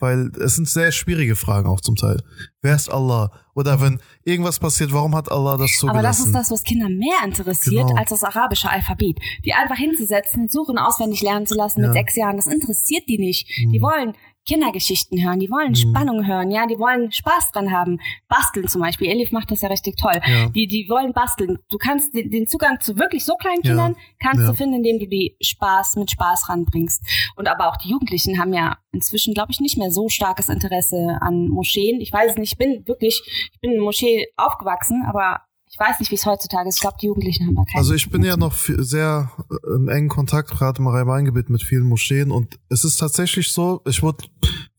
weil 0.00 0.32
es 0.40 0.56
sind 0.56 0.68
sehr 0.68 0.90
schwierige 0.90 1.36
Fragen 1.36 1.68
auch 1.68 1.80
zum 1.80 1.94
Teil. 1.94 2.22
Wer 2.62 2.74
ist 2.74 2.90
Allah? 2.90 3.30
Oder 3.54 3.80
wenn 3.80 4.00
irgendwas 4.24 4.58
passiert, 4.58 4.92
warum 4.92 5.14
hat 5.14 5.30
Allah 5.30 5.56
das 5.56 5.78
so 5.78 5.88
Aber 5.88 6.02
das 6.02 6.20
ist 6.20 6.34
das, 6.34 6.50
was 6.50 6.64
Kinder 6.64 6.88
mehr 6.88 7.24
interessiert 7.24 7.88
genau. 7.88 7.98
als 7.98 8.10
das 8.10 8.24
arabische 8.24 8.70
Alphabet. 8.70 9.18
Die 9.44 9.52
einfach 9.52 9.76
hinzusetzen, 9.76 10.48
suchen 10.48 10.78
auswendig 10.78 11.22
lernen 11.22 11.46
zu 11.46 11.54
lassen 11.54 11.80
ja. 11.80 11.88
mit 11.88 11.94
sechs 11.94 12.16
Jahren, 12.16 12.36
das 12.36 12.46
interessiert 12.46 13.04
die 13.08 13.18
nicht. 13.18 13.48
Mhm. 13.58 13.72
Die 13.72 13.82
wollen 13.82 14.14
Kindergeschichten 14.50 15.22
hören, 15.22 15.38
die 15.38 15.48
wollen 15.48 15.70
mhm. 15.70 15.74
Spannung 15.76 16.26
hören, 16.26 16.50
ja, 16.50 16.66
die 16.66 16.76
wollen 16.76 17.12
Spaß 17.12 17.52
dran 17.52 17.70
haben. 17.70 18.00
Basteln 18.28 18.66
zum 18.66 18.80
Beispiel. 18.80 19.08
Elif 19.08 19.30
macht 19.30 19.52
das 19.52 19.60
ja 19.60 19.68
richtig 19.68 19.96
toll. 19.96 20.20
Ja. 20.26 20.48
Die, 20.48 20.66
die 20.66 20.88
wollen 20.88 21.12
basteln. 21.12 21.58
Du 21.70 21.78
kannst 21.78 22.14
den, 22.14 22.30
den 22.30 22.48
Zugang 22.48 22.80
zu 22.80 22.98
wirklich 22.98 23.24
so 23.24 23.36
kleinen 23.36 23.62
Kindern 23.62 23.92
ja. 23.92 23.98
kannst 24.18 24.42
ja. 24.42 24.50
du 24.50 24.54
finden, 24.54 24.76
indem 24.76 24.98
du 24.98 25.06
die 25.06 25.36
Spaß 25.40 25.94
mit 25.96 26.10
Spaß 26.10 26.48
ranbringst. 26.48 27.00
Und 27.36 27.46
aber 27.46 27.68
auch 27.68 27.76
die 27.76 27.90
Jugendlichen 27.90 28.40
haben 28.40 28.52
ja 28.52 28.78
inzwischen, 28.90 29.34
glaube 29.34 29.52
ich, 29.52 29.60
nicht 29.60 29.78
mehr 29.78 29.92
so 29.92 30.08
starkes 30.08 30.48
Interesse 30.48 31.18
an 31.20 31.46
Moscheen. 31.48 32.00
Ich 32.00 32.12
weiß 32.12 32.32
es 32.32 32.36
nicht, 32.36 32.52
ich 32.52 32.58
bin 32.58 32.86
wirklich, 32.88 33.22
ich 33.52 33.60
bin 33.60 33.72
in 33.72 33.80
Moschee 33.80 34.26
aufgewachsen, 34.36 35.04
aber 35.06 35.42
ich 35.70 35.78
weiß 35.78 36.00
nicht, 36.00 36.10
wie 36.10 36.16
es 36.16 36.26
heutzutage 36.26 36.68
ist. 36.68 36.76
Ich 36.76 36.80
glaube, 36.80 36.96
die 37.00 37.06
Jugendlichen 37.06 37.46
haben 37.46 37.54
da 37.54 37.62
keine. 37.64 37.78
Also 37.78 37.94
ich 37.94 38.10
bin 38.10 38.24
ja 38.24 38.36
noch 38.36 38.54
sehr 38.54 39.30
äh, 39.50 39.74
im 39.74 39.88
engen 39.88 40.08
Kontakt, 40.08 40.50
gerade 40.50 40.80
im 40.80 40.88
Rhein-Main-Gebiet 40.88 41.48
mit 41.48 41.62
vielen 41.62 41.84
Moscheen 41.84 42.32
und 42.32 42.58
es 42.68 42.84
ist 42.84 42.96
tatsächlich 42.96 43.52
so, 43.52 43.80
ich 43.86 44.02
wurde 44.02 44.24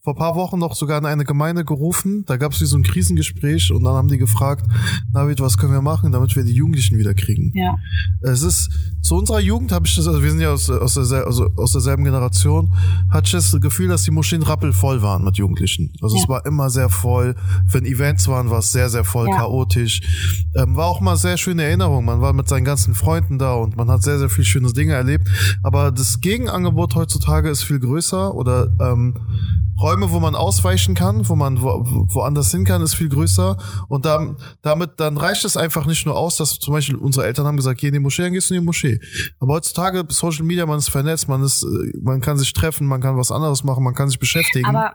vor 0.03 0.15
paar 0.15 0.35
Wochen 0.35 0.57
noch 0.57 0.73
sogar 0.73 0.97
in 0.97 1.05
eine 1.05 1.25
Gemeinde 1.25 1.63
gerufen. 1.63 2.23
Da 2.25 2.37
gab 2.37 2.53
es 2.53 2.61
wie 2.61 2.65
so 2.65 2.75
ein 2.75 2.81
Krisengespräch 2.81 3.71
und 3.71 3.83
dann 3.83 3.93
haben 3.93 4.07
die 4.07 4.17
gefragt, 4.17 4.65
David, 5.13 5.39
was 5.41 5.57
können 5.59 5.73
wir 5.73 5.83
machen, 5.83 6.11
damit 6.11 6.35
wir 6.35 6.43
die 6.43 6.53
Jugendlichen 6.53 6.97
wieder 6.97 7.13
kriegen? 7.13 7.51
Ja. 7.53 7.75
Es 8.21 8.41
ist, 8.41 8.71
zu 9.01 9.15
unserer 9.15 9.39
Jugend 9.39 9.71
habe 9.71 9.85
ich 9.85 9.95
das, 9.95 10.07
also 10.07 10.23
wir 10.23 10.31
sind 10.31 10.39
ja 10.39 10.51
aus, 10.51 10.71
aus, 10.71 10.95
der, 10.95 11.27
also 11.27 11.49
aus 11.55 11.73
derselben 11.73 12.03
Generation, 12.03 12.73
hatte 13.11 13.27
ich 13.27 13.31
das 13.31 13.55
Gefühl, 13.61 13.89
dass 13.89 14.01
die 14.01 14.09
Moscheen 14.09 14.41
rappelvoll 14.41 15.03
waren 15.03 15.23
mit 15.23 15.37
Jugendlichen. 15.37 15.93
Also 16.01 16.15
ja. 16.15 16.23
es 16.23 16.29
war 16.29 16.45
immer 16.47 16.71
sehr 16.71 16.89
voll. 16.89 17.35
Wenn 17.67 17.85
Events 17.85 18.27
waren, 18.27 18.49
war 18.49 18.59
es 18.59 18.71
sehr, 18.71 18.89
sehr 18.89 19.03
voll, 19.03 19.27
ja. 19.27 19.37
chaotisch. 19.37 20.01
Ähm, 20.55 20.75
war 20.75 20.87
auch 20.87 21.01
mal 21.01 21.15
sehr 21.15 21.37
schöne 21.37 21.61
Erinnerung. 21.61 22.05
Man 22.05 22.21
war 22.21 22.33
mit 22.33 22.47
seinen 22.47 22.65
ganzen 22.65 22.95
Freunden 22.95 23.37
da 23.37 23.53
und 23.53 23.77
man 23.77 23.91
hat 23.91 24.01
sehr, 24.01 24.17
sehr 24.17 24.29
viel 24.29 24.45
schöne 24.45 24.73
Dinge 24.73 24.93
erlebt. 24.93 25.27
Aber 25.61 25.91
das 25.91 26.21
Gegenangebot 26.21 26.95
heutzutage 26.95 27.49
ist 27.49 27.63
viel 27.63 27.79
größer 27.79 28.33
oder 28.33 28.71
ähm, 28.79 29.13
Räume, 29.91 30.11
wo 30.11 30.19
man 30.21 30.35
ausweichen 30.35 30.95
kann, 30.95 31.27
wo 31.27 31.35
man 31.35 31.61
wo, 31.61 31.83
woanders 32.13 32.51
hin 32.51 32.63
kann, 32.63 32.81
ist 32.81 32.93
viel 32.93 33.09
größer. 33.09 33.57
Und 33.89 34.05
da, 34.05 34.35
damit, 34.61 34.91
dann 34.97 35.17
reicht 35.17 35.43
es 35.43 35.57
einfach 35.57 35.85
nicht 35.85 36.05
nur 36.05 36.15
aus, 36.17 36.37
dass 36.37 36.59
zum 36.59 36.73
Beispiel 36.73 36.95
unsere 36.95 37.25
Eltern 37.25 37.45
haben 37.45 37.57
gesagt, 37.57 37.81
geh 37.81 37.87
in 37.87 37.93
die 37.93 37.99
Moschee, 37.99 38.23
dann 38.23 38.31
gehst 38.31 38.49
du 38.49 38.53
in 38.53 38.61
die 38.61 38.65
Moschee. 38.65 38.99
Aber 39.39 39.55
heutzutage, 39.55 40.05
Social 40.09 40.45
Media, 40.45 40.65
man 40.65 40.79
ist 40.79 40.89
vernetzt, 40.89 41.27
man 41.27 41.43
ist, 41.43 41.65
man 42.01 42.21
kann 42.21 42.37
sich 42.37 42.53
treffen, 42.53 42.87
man 42.87 43.01
kann 43.01 43.17
was 43.17 43.31
anderes 43.31 43.65
machen, 43.65 43.83
man 43.83 43.93
kann 43.93 44.07
sich 44.07 44.19
beschäftigen. 44.19 44.65
Aber 44.65 44.93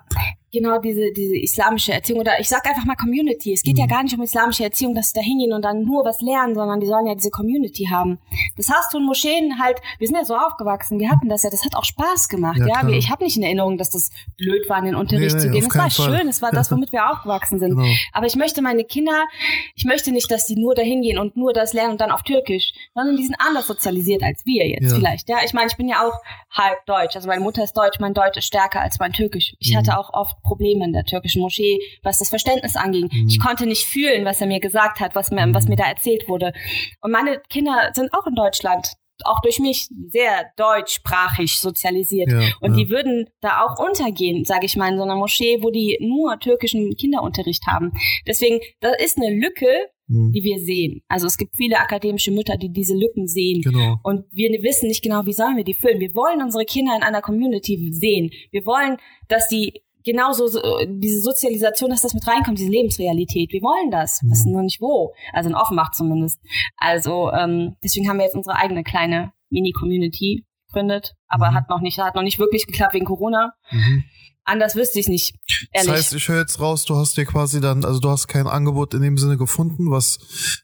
genau 0.56 0.78
diese, 0.78 1.12
diese 1.12 1.36
islamische 1.36 1.92
Erziehung 1.92 2.20
oder 2.20 2.40
ich 2.40 2.48
sag 2.48 2.66
einfach 2.66 2.84
mal 2.84 2.96
Community. 2.96 3.52
Es 3.52 3.62
geht 3.62 3.74
mhm. 3.74 3.80
ja 3.80 3.86
gar 3.86 4.02
nicht 4.02 4.14
um 4.14 4.22
islamische 4.22 4.64
Erziehung, 4.64 4.94
dass 4.94 5.10
sie 5.10 5.14
da 5.14 5.20
hingehen 5.20 5.52
und 5.52 5.62
dann 5.62 5.82
nur 5.82 6.04
was 6.04 6.20
lernen, 6.20 6.54
sondern 6.54 6.80
die 6.80 6.86
sollen 6.86 7.06
ja 7.06 7.14
diese 7.14 7.30
Community 7.30 7.88
haben. 7.90 8.18
Das 8.56 8.68
hast 8.70 8.94
du 8.94 8.98
in 8.98 9.04
Moscheen 9.04 9.58
halt, 9.60 9.78
wir 9.98 10.06
sind 10.06 10.16
ja 10.16 10.24
so 10.24 10.36
aufgewachsen, 10.36 10.98
wir 10.98 11.10
hatten 11.10 11.28
das 11.28 11.42
ja, 11.42 11.50
das 11.50 11.64
hat 11.64 11.76
auch 11.76 11.84
Spaß 11.84 12.28
gemacht, 12.28 12.58
ja. 12.58 12.82
ja? 12.82 12.88
Ich 12.88 13.10
habe 13.10 13.24
nicht 13.24 13.36
in 13.36 13.42
Erinnerung, 13.42 13.76
dass 13.76 13.90
das 13.90 14.10
blöd 14.36 14.68
war, 14.68 14.80
in 14.86 14.92
den 14.92 15.00
Unterricht 15.00 15.36
nee, 15.36 15.40
zu 15.40 15.50
gehen. 15.50 15.66
Es 15.66 15.74
war 15.74 15.90
Fall. 15.90 16.18
schön, 16.18 16.28
es 16.28 16.42
war 16.42 16.50
das, 16.52 16.70
womit 16.70 16.92
wir 16.92 17.10
aufgewachsen 17.10 17.58
sind. 17.58 17.66
Genau. 17.76 17.84
Aber 18.12 18.26
ich 18.26 18.36
möchte 18.36 18.62
meine 18.62 18.84
Kinder, 18.84 19.26
ich 19.74 19.84
möchte 19.84 20.12
nicht, 20.12 20.30
dass 20.30 20.46
die 20.46 20.56
nur 20.56 20.74
dahin 20.74 21.02
gehen 21.02 21.18
und 21.18 21.36
nur 21.36 21.52
das 21.52 21.72
lernen 21.72 21.92
und 21.92 22.00
dann 22.00 22.10
auf 22.10 22.22
Türkisch, 22.22 22.72
sondern 22.94 23.16
die 23.16 23.24
sind 23.24 23.34
anders 23.38 23.66
sozialisiert 23.66 24.22
als 24.22 24.46
wir 24.46 24.66
jetzt 24.66 24.90
ja. 24.90 24.96
vielleicht. 24.96 25.28
Ja, 25.28 25.38
ich 25.44 25.52
meine, 25.52 25.68
ich 25.68 25.76
bin 25.76 25.88
ja 25.88 26.06
auch 26.06 26.14
halb 26.50 26.86
deutsch. 26.86 27.16
Also 27.16 27.28
meine 27.28 27.42
Mutter 27.42 27.64
ist 27.64 27.74
deutsch, 27.76 27.98
mein 27.98 28.14
Deutsch 28.14 28.38
ist 28.38 28.46
stärker 28.46 28.80
als 28.80 28.98
mein 28.98 29.12
Türkisch. 29.12 29.54
Ich 29.58 29.72
mhm. 29.72 29.78
hatte 29.78 29.98
auch 29.98 30.12
oft 30.14 30.40
Probleme 30.42 30.84
in 30.84 30.92
der 30.92 31.04
türkischen 31.04 31.42
Moschee, 31.42 31.78
was 32.02 32.18
das 32.18 32.28
Verständnis 32.28 32.76
anging. 32.76 33.10
Mhm. 33.12 33.28
Ich 33.28 33.40
konnte 33.40 33.66
nicht 33.66 33.84
fühlen, 33.84 34.24
was 34.24 34.40
er 34.40 34.46
mir 34.46 34.60
gesagt 34.60 35.00
hat, 35.00 35.14
was 35.14 35.30
mir, 35.30 35.52
was 35.52 35.68
mir 35.68 35.76
da 35.76 35.84
erzählt 35.84 36.28
wurde. 36.28 36.52
Und 37.00 37.10
meine 37.10 37.40
Kinder 37.50 37.90
sind 37.94 38.14
auch 38.14 38.26
in 38.26 38.34
Deutschland 38.34 38.92
auch 39.24 39.40
durch 39.40 39.58
mich 39.58 39.88
sehr 40.08 40.46
deutschsprachig 40.56 41.58
sozialisiert. 41.58 42.30
Ja, 42.30 42.40
und 42.60 42.72
ja. 42.72 42.76
die 42.76 42.90
würden 42.90 43.28
da 43.40 43.64
auch 43.64 43.78
untergehen, 43.78 44.44
sage 44.44 44.66
ich 44.66 44.76
mal, 44.76 44.90
in 44.90 44.98
so 44.98 45.04
einer 45.04 45.16
Moschee, 45.16 45.62
wo 45.62 45.70
die 45.70 45.98
nur 46.00 46.38
türkischen 46.38 46.94
Kinderunterricht 46.96 47.66
haben. 47.66 47.92
Deswegen, 48.26 48.60
da 48.80 48.90
ist 48.92 49.16
eine 49.16 49.34
Lücke 49.34 49.66
mhm. 50.08 50.32
die 50.32 50.42
wir 50.42 50.58
sehen. 50.58 51.02
Also 51.08 51.26
es 51.26 51.36
gibt 51.36 51.56
viele 51.56 51.78
akademische 51.78 52.30
Mütter, 52.30 52.56
die 52.56 52.72
diese 52.72 52.94
Lücken 52.94 53.26
sehen. 53.26 53.62
Genau. 53.62 53.96
Und 54.02 54.24
wir 54.30 54.50
wissen 54.62 54.88
nicht 54.88 55.02
genau, 55.02 55.26
wie 55.26 55.32
sollen 55.32 55.56
wir 55.56 55.64
die 55.64 55.74
füllen. 55.74 56.00
Wir 56.00 56.14
wollen 56.14 56.42
unsere 56.42 56.64
Kinder 56.64 56.94
in 56.96 57.02
einer 57.02 57.22
Community 57.22 57.90
sehen. 57.92 58.30
Wir 58.50 58.64
wollen, 58.66 58.98
dass 59.28 59.48
die 59.48 59.82
genauso 60.06 60.46
so, 60.46 60.60
diese 60.86 61.20
Sozialisation, 61.20 61.90
dass 61.90 62.00
das 62.00 62.14
mit 62.14 62.26
reinkommt, 62.26 62.58
diese 62.58 62.70
Lebensrealität. 62.70 63.52
Wir 63.52 63.60
wollen 63.60 63.90
das, 63.90 64.22
mhm. 64.22 64.30
wissen 64.30 64.52
nur 64.52 64.62
nicht 64.62 64.80
wo. 64.80 65.12
Also 65.32 65.50
in 65.50 65.56
Offenbach 65.56 65.90
zumindest. 65.90 66.40
Also 66.76 67.30
ähm, 67.32 67.76
deswegen 67.82 68.08
haben 68.08 68.18
wir 68.18 68.24
jetzt 68.24 68.36
unsere 68.36 68.56
eigene 68.56 68.84
kleine 68.84 69.32
Mini-Community 69.50 70.46
gegründet, 70.68 71.14
aber 71.26 71.50
mhm. 71.50 71.54
hat 71.56 71.68
noch 71.68 71.80
nicht, 71.80 71.98
hat 71.98 72.14
noch 72.14 72.22
nicht 72.22 72.38
wirklich 72.38 72.66
geklappt 72.66 72.94
wegen 72.94 73.04
Corona. 73.04 73.52
Mhm. 73.70 74.04
Anders 74.48 74.76
wüsste 74.76 75.00
ich 75.00 75.08
nicht. 75.08 75.34
Ehrlich. 75.72 75.90
Das 75.90 75.98
heißt, 75.98 76.14
ich 76.14 76.28
höre 76.28 76.38
jetzt 76.38 76.60
raus, 76.60 76.84
du 76.84 76.94
hast 76.94 77.16
dir 77.16 77.24
quasi 77.24 77.60
dann, 77.60 77.84
also 77.84 77.98
du 77.98 78.08
hast 78.08 78.28
kein 78.28 78.46
Angebot 78.46 78.94
in 78.94 79.02
dem 79.02 79.18
Sinne 79.18 79.36
gefunden, 79.36 79.90
was, 79.90 80.18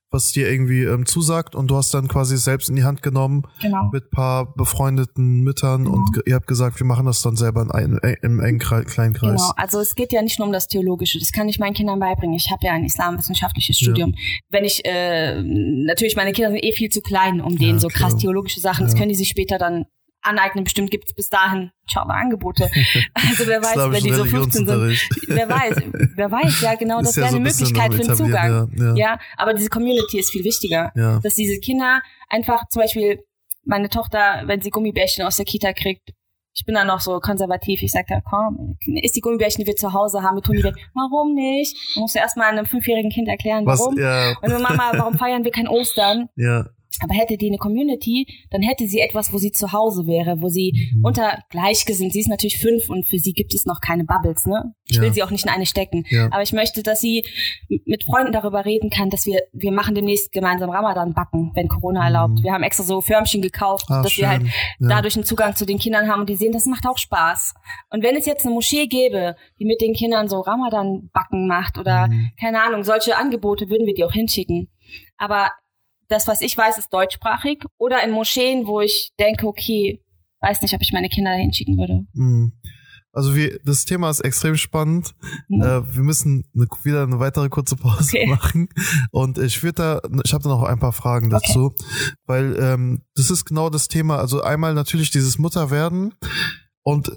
was 0.08 0.30
dir 0.30 0.48
irgendwie 0.48 0.84
ähm, 0.84 1.04
zusagt 1.04 1.56
und 1.56 1.66
du 1.66 1.74
hast 1.74 1.92
dann 1.92 2.06
quasi 2.06 2.36
selbst 2.36 2.68
in 2.68 2.76
die 2.76 2.84
Hand 2.84 3.02
genommen 3.02 3.42
genau. 3.60 3.90
mit 3.92 4.10
paar 4.10 4.54
befreundeten 4.54 5.40
Müttern 5.40 5.84
genau. 5.84 5.96
und 5.96 6.20
ihr 6.26 6.36
habt 6.36 6.46
gesagt, 6.46 6.78
wir 6.78 6.86
machen 6.86 7.06
das 7.06 7.22
dann 7.22 7.34
selber 7.34 7.62
in 7.62 7.72
einem, 7.72 7.98
im 8.22 8.38
engen 8.38 8.60
kleinen 8.60 9.14
Kreis. 9.14 9.40
Genau, 9.40 9.52
also 9.56 9.80
es 9.80 9.96
geht 9.96 10.12
ja 10.12 10.22
nicht 10.22 10.38
nur 10.38 10.46
um 10.46 10.52
das 10.52 10.68
Theologische, 10.68 11.18
das 11.18 11.32
kann 11.32 11.48
ich 11.48 11.58
meinen 11.58 11.74
Kindern 11.74 11.98
beibringen. 11.98 12.36
Ich 12.36 12.52
habe 12.52 12.64
ja 12.64 12.74
ein 12.74 12.84
islamwissenschaftliches 12.84 13.76
Studium. 13.76 14.10
Ja. 14.10 14.18
Wenn 14.50 14.64
ich, 14.64 14.84
äh, 14.84 15.42
natürlich, 15.42 16.14
meine 16.14 16.30
Kinder 16.30 16.52
sind 16.52 16.62
eh 16.62 16.72
viel 16.72 16.90
zu 16.90 17.00
klein, 17.00 17.40
um 17.40 17.58
denen 17.58 17.74
ja, 17.74 17.80
so 17.80 17.88
krass 17.88 18.16
theologische 18.16 18.60
Sachen, 18.60 18.86
das 18.86 18.94
können 18.94 19.08
die 19.08 19.16
sich 19.16 19.28
später 19.28 19.58
dann 19.58 19.86
aneignen. 20.22 20.64
Bestimmt 20.64 20.90
gibt 20.90 21.08
es 21.08 21.14
bis 21.14 21.28
dahin 21.28 21.70
inshallah 21.86 22.14
Angebote. 22.14 22.70
Also 23.14 23.46
wer 23.46 23.62
weiß, 23.62 23.76
wenn 23.92 24.02
die 24.04 24.12
so 24.12 24.24
15 24.24 24.66
sind, 24.66 25.28
wer 25.28 25.48
weiß, 25.48 25.76
wer 26.16 26.30
weiß, 26.30 26.60
ja 26.60 26.74
genau, 26.74 27.00
das 27.00 27.16
wäre 27.16 27.26
ja 27.26 27.36
eine 27.36 27.50
so 27.50 27.60
Möglichkeit 27.60 27.94
für 27.94 28.02
den 28.02 28.14
Zugang. 28.14 28.70
Ja, 28.76 28.84
ja. 28.84 28.94
ja, 28.94 29.18
aber 29.36 29.54
diese 29.54 29.68
Community 29.68 30.18
ist 30.18 30.30
viel 30.30 30.44
wichtiger, 30.44 30.92
ja. 30.94 31.20
dass 31.20 31.34
diese 31.34 31.58
Kinder 31.60 32.02
einfach 32.28 32.68
zum 32.68 32.82
Beispiel 32.82 33.22
meine 33.64 33.88
Tochter, 33.88 34.42
wenn 34.46 34.60
sie 34.60 34.70
Gummibärchen 34.70 35.24
aus 35.24 35.36
der 35.36 35.44
Kita 35.44 35.72
kriegt, 35.72 36.10
ich 36.54 36.66
bin 36.66 36.74
dann 36.74 36.86
noch 36.86 37.00
so 37.00 37.18
konservativ. 37.20 37.82
Ich 37.82 37.92
sage 37.92 38.06
da, 38.08 38.20
komm, 38.20 38.76
ist 39.02 39.16
die 39.16 39.20
Gummibärchen, 39.20 39.64
die 39.64 39.66
wir 39.66 39.76
zu 39.76 39.92
Hause 39.92 40.22
haben, 40.22 40.36
wir 40.36 40.42
tun 40.42 40.56
die 40.56 40.64
weg. 40.64 40.74
Warum 40.94 41.34
nicht? 41.34 41.76
Man 41.96 42.02
muss 42.02 42.14
ja 42.14 42.22
erstmal 42.22 42.48
einem 42.48 42.66
fünfjährigen 42.66 43.10
Kind 43.10 43.28
erklären, 43.28 43.64
warum. 43.64 43.96
Was, 43.96 44.02
ja. 44.02 44.36
Und 44.42 44.62
Mama, 44.62 44.92
warum 44.94 45.16
feiern 45.16 45.44
wir 45.44 45.50
kein 45.50 45.68
Ostern? 45.68 46.28
Ja. 46.36 46.66
Aber 47.02 47.14
hätte 47.14 47.36
die 47.36 47.48
eine 47.48 47.58
Community, 47.58 48.26
dann 48.50 48.62
hätte 48.62 48.86
sie 48.86 49.00
etwas, 49.00 49.32
wo 49.32 49.38
sie 49.38 49.52
zu 49.52 49.72
Hause 49.72 50.06
wäre, 50.06 50.40
wo 50.40 50.48
sie 50.48 50.90
mhm. 50.94 51.04
unter 51.04 51.38
Gleichgesinnt, 51.50 52.12
sie 52.12 52.20
ist 52.20 52.28
natürlich 52.28 52.58
fünf 52.58 52.88
und 52.88 53.06
für 53.06 53.18
sie 53.18 53.32
gibt 53.32 53.54
es 53.54 53.66
noch 53.66 53.80
keine 53.80 54.04
Bubbles, 54.04 54.46
ne? 54.46 54.74
Ich 54.88 54.96
ja. 54.96 55.02
will 55.02 55.12
sie 55.12 55.22
auch 55.22 55.30
nicht 55.30 55.44
in 55.44 55.50
eine 55.50 55.66
stecken. 55.66 56.04
Ja. 56.08 56.26
Aber 56.26 56.42
ich 56.42 56.52
möchte, 56.52 56.82
dass 56.82 57.00
sie 57.00 57.24
mit 57.86 58.04
Freunden 58.04 58.32
darüber 58.32 58.64
reden 58.64 58.90
kann, 58.90 59.10
dass 59.10 59.26
wir, 59.26 59.40
wir 59.52 59.72
machen 59.72 59.94
demnächst 59.94 60.32
gemeinsam 60.32 60.70
Ramadan 60.70 61.14
backen, 61.14 61.52
wenn 61.54 61.68
Corona 61.68 62.00
mhm. 62.00 62.06
erlaubt. 62.06 62.42
Wir 62.42 62.52
haben 62.52 62.62
extra 62.62 62.84
so 62.84 63.00
Förmchen 63.00 63.42
gekauft, 63.42 63.86
Ach, 63.88 64.02
dass 64.02 64.12
schön. 64.12 64.22
wir 64.22 64.28
halt 64.28 64.42
ja. 64.42 64.88
dadurch 64.88 65.16
einen 65.16 65.24
Zugang 65.24 65.56
zu 65.56 65.66
den 65.66 65.78
Kindern 65.78 66.08
haben 66.08 66.20
und 66.20 66.28
die 66.28 66.36
sehen, 66.36 66.52
das 66.52 66.66
macht 66.66 66.86
auch 66.86 66.98
Spaß. 66.98 67.54
Und 67.90 68.02
wenn 68.02 68.16
es 68.16 68.26
jetzt 68.26 68.44
eine 68.44 68.54
Moschee 68.54 68.86
gäbe, 68.86 69.36
die 69.58 69.64
mit 69.64 69.80
den 69.80 69.94
Kindern 69.94 70.28
so 70.28 70.40
Ramadan 70.40 71.10
backen 71.12 71.46
macht 71.46 71.78
oder 71.78 72.08
mhm. 72.08 72.30
keine 72.38 72.62
Ahnung, 72.62 72.84
solche 72.84 73.16
Angebote 73.16 73.68
würden 73.68 73.86
wir 73.86 73.94
die 73.94 74.04
auch 74.04 74.12
hinschicken. 74.12 74.68
Aber 75.16 75.50
das, 76.12 76.28
was 76.28 76.40
ich 76.40 76.56
weiß, 76.56 76.78
ist 76.78 76.92
deutschsprachig 76.92 77.64
oder 77.78 78.02
in 78.04 78.10
Moscheen, 78.10 78.66
wo 78.66 78.80
ich 78.80 79.12
denke, 79.18 79.46
okay, 79.46 80.02
weiß 80.40 80.62
nicht, 80.62 80.74
ob 80.74 80.82
ich 80.82 80.92
meine 80.92 81.08
Kinder 81.08 81.30
dahin 81.30 81.52
schicken 81.52 81.78
würde. 81.78 82.04
Mhm. 82.12 82.52
Also 83.14 83.36
wir, 83.36 83.58
das 83.64 83.84
Thema 83.84 84.08
ist 84.08 84.20
extrem 84.20 84.56
spannend. 84.56 85.14
Mhm. 85.48 85.62
Äh, 85.62 85.96
wir 85.96 86.02
müssen 86.02 86.44
eine, 86.54 86.66
wieder 86.82 87.02
eine 87.02 87.18
weitere 87.18 87.48
kurze 87.50 87.76
Pause 87.76 88.16
okay. 88.16 88.26
machen. 88.26 88.68
Und 89.10 89.38
ich 89.38 89.62
würde 89.62 89.74
da, 89.74 90.20
ich 90.24 90.32
habe 90.32 90.44
da 90.44 90.50
noch 90.50 90.62
ein 90.62 90.78
paar 90.78 90.92
Fragen 90.92 91.28
dazu, 91.28 91.66
okay. 91.66 91.84
weil 92.26 92.56
ähm, 92.58 93.02
das 93.14 93.30
ist 93.30 93.44
genau 93.44 93.68
das 93.68 93.88
Thema. 93.88 94.18
Also 94.18 94.42
einmal 94.42 94.72
natürlich 94.74 95.10
dieses 95.10 95.38
Mutterwerden 95.38 96.14
und 96.82 97.12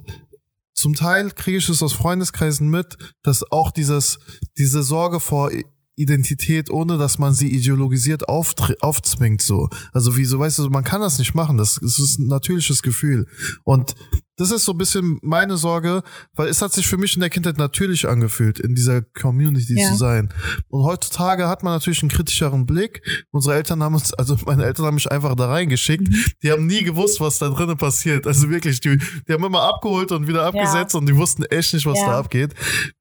zum 0.73 0.93
Teil 0.93 1.31
kriege 1.31 1.57
ich 1.57 1.69
es 1.69 1.81
aus 1.81 1.93
Freundeskreisen 1.93 2.69
mit, 2.69 2.97
dass 3.23 3.49
auch 3.49 3.71
dieses, 3.71 4.19
diese 4.57 4.83
Sorge 4.83 5.21
vor 5.21 5.49
Identität, 5.95 6.69
ohne 6.69 6.97
dass 6.97 7.19
man 7.19 7.33
sie 7.33 7.49
ideologisiert 7.49 8.27
aufzwingt, 8.27 9.41
so. 9.41 9.69
Also 9.93 10.17
wie 10.17 10.25
so, 10.25 10.39
weißt 10.39 10.59
du, 10.59 10.69
man 10.69 10.83
kann 10.83 11.01
das 11.01 11.19
nicht 11.19 11.35
machen. 11.35 11.57
Das, 11.57 11.77
ist 11.77 12.19
ein 12.19 12.27
natürliches 12.27 12.81
Gefühl. 12.81 13.27
Und 13.63 13.95
das 14.37 14.51
ist 14.51 14.65
so 14.65 14.73
ein 14.73 14.77
bisschen 14.77 15.17
meine 15.21 15.55
Sorge, 15.55 16.03
weil 16.33 16.49
es 16.49 16.61
hat 16.61 16.73
sich 16.73 16.87
für 16.87 16.97
mich 16.97 17.15
in 17.15 17.21
der 17.21 17.29
Kindheit 17.29 17.57
natürlich 17.57 18.07
angefühlt, 18.07 18.59
in 18.59 18.75
dieser 18.75 19.01
Community 19.01 19.79
ja. 19.79 19.89
zu 19.89 19.95
sein. 19.95 20.33
Und 20.67 20.83
heutzutage 20.83 21.47
hat 21.47 21.63
man 21.63 21.73
natürlich 21.73 22.01
einen 22.01 22.09
kritischeren 22.09 22.65
Blick. 22.65 23.01
Unsere 23.31 23.55
Eltern 23.55 23.81
haben 23.81 23.95
uns, 23.95 24.13
also 24.13 24.37
meine 24.45 24.65
Eltern 24.65 24.87
haben 24.87 24.95
mich 24.95 25.09
einfach 25.09 25.35
da 25.35 25.47
reingeschickt. 25.47 26.09
Mhm. 26.09 26.25
Die 26.43 26.51
haben 26.51 26.65
nie 26.65 26.83
gewusst, 26.83 27.21
was 27.21 27.37
da 27.37 27.49
drinnen 27.49 27.77
passiert. 27.77 28.27
Also 28.27 28.49
wirklich, 28.49 28.81
die, 28.81 28.97
die 29.27 29.33
haben 29.33 29.43
immer 29.43 29.61
abgeholt 29.61 30.11
und 30.11 30.27
wieder 30.27 30.45
abgesetzt 30.45 30.93
ja. 30.93 30.99
und 30.99 31.05
die 31.07 31.15
wussten 31.15 31.43
echt 31.43 31.73
nicht, 31.73 31.85
was 31.85 31.99
ja. 31.99 32.07
da 32.07 32.19
abgeht. 32.19 32.53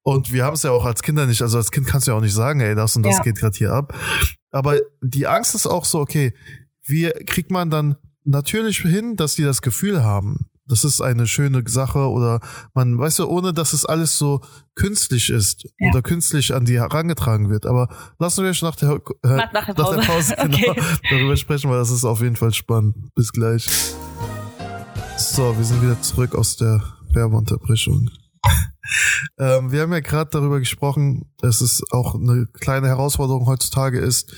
Und 0.02 0.32
wir 0.32 0.44
haben 0.44 0.54
es 0.54 0.62
ja 0.62 0.70
auch 0.70 0.84
als 0.84 1.02
Kinder 1.02 1.26
nicht, 1.26 1.42
also 1.42 1.58
als 1.58 1.72
Kind 1.72 1.86
kannst 1.86 2.06
du 2.06 2.12
ja 2.12 2.16
auch 2.16 2.22
nicht 2.22 2.34
sagen, 2.34 2.60
ey, 2.60 2.74
das 2.74 2.94
und 2.94 3.02
das 3.02 3.22
geht 3.22 3.36
gerade 3.36 3.56
hier 3.56 3.72
ab. 3.72 3.92
Aber 4.50 4.78
die 5.02 5.26
Angst 5.26 5.56
ist 5.56 5.66
auch 5.66 5.84
so, 5.84 5.98
okay, 5.98 6.32
wie 6.86 7.10
kriegt 7.26 7.50
man 7.50 7.70
dann 7.70 7.96
natürlich 8.24 8.78
hin, 8.78 9.16
dass 9.16 9.34
die 9.34 9.42
das 9.42 9.62
Gefühl 9.62 10.04
haben, 10.04 10.46
das 10.66 10.84
ist 10.84 11.00
eine 11.00 11.26
schöne 11.26 11.62
Sache 11.66 12.08
oder 12.08 12.40
man, 12.72 12.98
weißt 12.98 13.20
du, 13.20 13.26
ohne 13.26 13.52
dass 13.52 13.72
es 13.72 13.84
alles 13.84 14.16
so 14.16 14.40
künstlich 14.74 15.30
ist 15.30 15.64
ja. 15.78 15.90
oder 15.90 16.02
künstlich 16.02 16.54
an 16.54 16.64
die 16.64 16.78
herangetragen 16.78 17.50
wird. 17.50 17.66
Aber 17.66 17.88
lassen 18.18 18.44
wir 18.44 18.52
nach 18.62 18.76
der, 18.76 19.00
äh, 19.22 19.36
nach, 19.36 19.52
nach, 19.52 19.66
der 19.66 19.74
Pause, 19.74 19.96
nach 19.96 20.06
der 20.06 20.12
Pause 20.12 20.34
genau, 20.36 20.70
okay. 20.70 20.82
darüber 21.10 21.36
sprechen, 21.36 21.70
weil 21.70 21.78
das 21.78 21.90
ist 21.90 22.04
auf 22.04 22.20
jeden 22.22 22.36
Fall 22.36 22.52
spannend. 22.52 23.14
Bis 23.14 23.32
gleich. 23.32 23.68
So, 25.18 25.56
wir 25.56 25.64
sind 25.64 25.82
wieder 25.82 26.00
zurück 26.00 26.34
aus 26.34 26.56
der 26.56 26.82
Werbeunterbrechung. 27.10 28.10
ähm, 29.38 29.70
wir 29.70 29.82
haben 29.82 29.92
ja 29.92 30.00
gerade 30.00 30.30
darüber 30.30 30.58
gesprochen, 30.58 31.30
dass 31.38 31.60
es 31.60 31.82
auch 31.90 32.14
eine 32.14 32.46
kleine 32.52 32.88
Herausforderung 32.88 33.46
heutzutage 33.46 33.98
ist, 33.98 34.32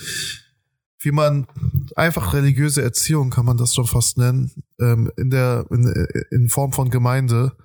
wie 1.06 1.12
man 1.12 1.46
einfach 1.94 2.34
religiöse 2.34 2.82
Erziehung 2.82 3.30
kann 3.30 3.46
man 3.46 3.56
das 3.56 3.74
schon 3.74 3.86
fast 3.86 4.18
nennen, 4.18 4.50
ähm, 4.80 5.10
in 5.16 5.30
der 5.30 5.64
in, 5.70 5.86
in 6.32 6.48
Form 6.48 6.72
von 6.72 6.90
Gemeinde, 6.90 7.56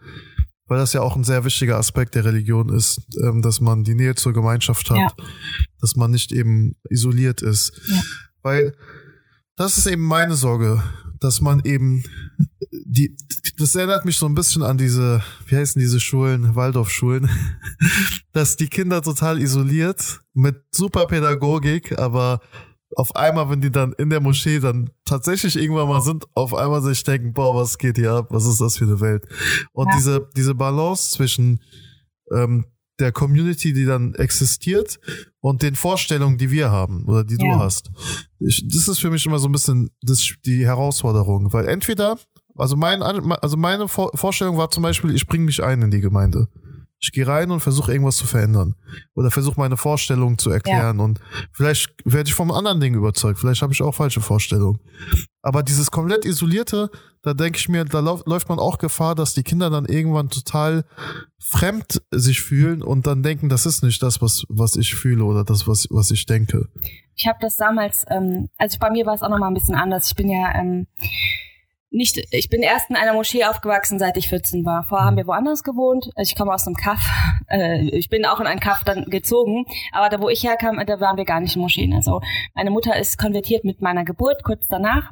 weil 0.68 0.78
das 0.78 0.94
ja 0.94 1.02
auch 1.02 1.16
ein 1.16 1.24
sehr 1.24 1.44
wichtiger 1.44 1.78
Aspekt 1.78 2.14
der 2.14 2.24
Religion 2.24 2.70
ist, 2.70 3.02
ähm, 3.24 3.42
dass 3.42 3.60
man 3.60 3.84
die 3.84 3.96
Nähe 3.96 4.14
zur 4.14 4.32
Gemeinschaft 4.32 4.92
hat, 4.92 4.98
ja. 4.98 5.12
dass 5.80 5.96
man 5.96 6.12
nicht 6.12 6.32
eben 6.32 6.76
isoliert 6.90 7.42
ist, 7.42 7.74
ja. 7.90 8.02
weil 8.44 8.76
das 9.56 9.80
ist 9.80 9.88
eben 9.88 10.04
meine 10.04 10.36
Sorge, 10.36 10.84
dass 11.20 11.42
man 11.42 11.62
eben 11.66 12.04
die, 12.72 13.18
das 13.58 13.74
erinnert 13.74 14.06
mich 14.06 14.18
so 14.18 14.28
ein 14.28 14.36
bisschen 14.36 14.62
an 14.62 14.78
diese, 14.78 15.24
wie 15.48 15.56
heißen 15.56 15.80
diese 15.80 16.00
Schulen, 16.00 16.56
Waldorfschulen, 16.56 17.28
dass 18.34 18.56
die 18.56 18.68
Kinder 18.68 19.02
total 19.02 19.42
isoliert 19.42 20.22
mit 20.34 20.62
super 20.72 21.08
Pädagogik, 21.08 21.98
aber 21.98 22.40
auf 22.96 23.16
einmal, 23.16 23.50
wenn 23.50 23.62
die 23.62 23.72
dann 23.72 23.94
in 23.94 24.10
der 24.10 24.20
Moschee 24.20 24.60
dann 24.60 24.90
tatsächlich 25.06 25.56
irgendwann 25.56 25.88
mal 25.88 26.02
sind, 26.02 26.26
auf 26.34 26.54
einmal 26.54 26.82
sich 26.82 27.04
denken, 27.04 27.34
boah, 27.34 27.56
was 27.56 27.78
geht 27.78 27.98
hier 27.98 28.12
ab? 28.12 28.28
Was 28.30 28.46
ist 28.46 28.62
das 28.62 28.78
für 28.78 28.86
eine 28.86 29.00
Welt? 29.00 29.26
Und 29.74 29.88
ja. 29.88 29.96
diese, 29.96 30.30
diese 30.36 30.56
Balance 30.56 31.12
zwischen 31.12 31.62
ähm, 32.32 32.66
der 33.00 33.12
Community, 33.12 33.74
die 33.74 33.86
dann 33.86 34.14
existiert 34.16 35.00
und 35.40 35.62
den 35.64 35.76
Vorstellungen, 35.76 36.38
die 36.38 36.52
wir 36.52 36.72
haben 36.72 37.06
oder 37.06 37.24
die 37.24 37.38
ja. 37.40 37.54
du 37.54 37.60
hast. 37.60 37.92
Ich, 38.40 38.66
das 38.68 38.88
ist 38.88 39.00
für 39.00 39.10
mich 39.10 39.26
immer 39.26 39.40
so 39.40 39.50
ein 39.50 39.52
bisschen 39.52 39.90
das, 40.02 40.36
die 40.46 40.66
Herausforderung, 40.66 41.52
weil 41.52 41.68
entweder, 41.68 42.18
also 42.56 42.76
mein, 42.76 43.02
also 43.02 43.58
meine 43.58 43.88
Vorstellung 43.88 44.58
war 44.58 44.70
zum 44.70 44.84
Beispiel, 44.84 45.16
ich 45.16 45.28
bringe 45.28 45.46
mich 45.46 45.64
ein 45.64 45.82
in 45.82 45.92
die 45.92 46.02
Gemeinde. 46.02 46.48
Ich 47.04 47.12
gehe 47.12 47.26
rein 47.26 47.50
und 47.50 47.62
versuche 47.62 47.92
irgendwas 47.92 48.18
zu 48.18 48.28
verändern. 48.28 48.76
Oder 49.16 49.32
versuche 49.32 49.60
meine 49.60 49.76
Vorstellungen 49.76 50.38
zu 50.38 50.52
erklären. 50.52 51.00
Ja. 51.00 51.04
Und 51.04 51.20
vielleicht 51.52 51.90
werde 52.06 52.28
ich 52.28 52.36
vom 52.36 52.52
anderen 52.52 52.80
Ding 52.80 52.94
überzeugt. 52.94 53.40
Vielleicht 53.40 53.64
habe 53.64 53.74
ich 53.74 53.82
auch 53.82 53.96
falsche 53.96 54.22
Vorstellungen. 54.22 54.80
Aber 55.42 55.64
dieses 55.64 55.90
komplett 55.90 56.26
isolierte, 56.26 56.92
da 57.24 57.34
denke 57.34 57.58
ich 57.58 57.68
mir, 57.70 57.86
da 57.86 58.00
läuft 58.00 58.50
man 58.50 58.60
auch 58.60 58.78
Gefahr, 58.78 59.16
dass 59.16 59.34
die 59.34 59.42
Kinder 59.42 59.72
dann 59.72 59.86
irgendwann 59.86 60.30
total 60.30 60.86
fremd 61.40 62.04
sich 62.12 62.42
fühlen 62.42 62.84
und 62.84 63.08
dann 63.08 63.24
denken, 63.24 63.50
das 63.50 63.66
ist 63.66 63.82
nicht 63.84 64.04
das, 64.04 64.22
was, 64.22 64.44
was 64.48 64.76
ich 64.76 64.94
fühle 64.94 65.24
oder 65.24 65.44
das, 65.44 65.68
was, 65.68 65.88
was 65.90 66.12
ich 66.12 66.28
denke. 66.28 66.68
Ich 67.16 67.26
habe 67.28 67.40
das 67.42 67.58
damals, 67.58 68.06
ähm, 68.10 68.50
also 68.60 68.78
bei 68.80 68.92
mir 68.92 69.08
war 69.08 69.16
es 69.16 69.24
auch 69.24 69.30
nochmal 69.30 69.50
ein 69.50 69.56
bisschen 69.56 69.76
anders. 69.76 70.08
Ich 70.12 70.16
bin 70.16 70.30
ja 70.30 70.54
ähm, 70.54 70.86
nicht, 71.92 72.26
ich 72.32 72.48
bin 72.48 72.62
erst 72.62 72.90
in 72.90 72.96
einer 72.96 73.14
Moschee 73.14 73.44
aufgewachsen, 73.44 74.00
seit 74.00 74.16
ich 74.16 74.30
14 74.30 74.66
war. 74.66 74.86
Vorher 74.86 75.06
haben 75.06 75.18
wir 75.18 75.28
woanders 75.28 75.62
gewohnt. 75.62 76.10
Also 76.16 76.30
ich 76.30 76.38
komme 76.38 76.54
aus 76.54 76.66
einem 76.66 76.76
Kaff. 76.76 77.02
Äh, 77.52 77.90
ich 77.90 78.08
bin 78.08 78.26
auch 78.26 78.40
in 78.40 78.48
einen 78.48 78.62
Kaff 78.62 78.86
dann 78.86 79.10
gezogen. 79.10 79.66
Aber 79.92 80.08
da, 80.08 80.22
wo 80.22 80.30
ich 80.30 80.42
herkam, 80.42 80.82
da 80.88 81.02
waren 81.02 81.18
wir 81.18 81.26
gar 81.26 81.42
nicht 81.42 81.58
in 81.58 81.62
Moscheen. 81.62 81.94
Also 81.94 82.22
meine 82.54 82.72
Mutter 82.72 82.98
ist 82.98 83.18
konvertiert 83.18 83.66
mit 83.66 83.82
meiner 83.82 84.06
Geburt 84.06 84.46
kurz 84.46 84.70
danach. 84.70 85.12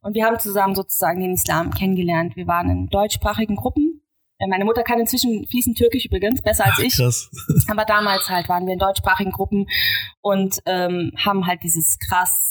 Und 0.00 0.14
wir 0.14 0.24
haben 0.24 0.38
zusammen 0.38 0.76
sozusagen 0.76 1.20
den 1.20 1.32
Islam 1.32 1.72
kennengelernt. 1.72 2.36
Wir 2.36 2.46
waren 2.46 2.70
in 2.70 2.86
deutschsprachigen 2.86 3.56
Gruppen 3.56 4.02
Äh, 4.38 4.46
meine 4.46 4.64
Mutter 4.64 4.84
kann 4.84 5.00
inzwischen 5.00 5.48
fließend 5.48 5.76
Türkisch 5.76 6.04
übrigens, 6.04 6.42
besser 6.42 6.66
als 6.66 6.78
ich. 6.78 6.94
Krass. 6.94 7.28
Aber 7.68 7.84
damals 7.84 8.28
halt 8.28 8.48
waren 8.48 8.66
wir 8.66 8.74
in 8.74 8.78
deutschsprachigen 8.78 9.32
Gruppen 9.32 9.66
und 10.20 10.60
ähm, 10.66 11.10
haben 11.16 11.48
halt 11.48 11.64
dieses 11.64 11.98
krass 11.98 12.49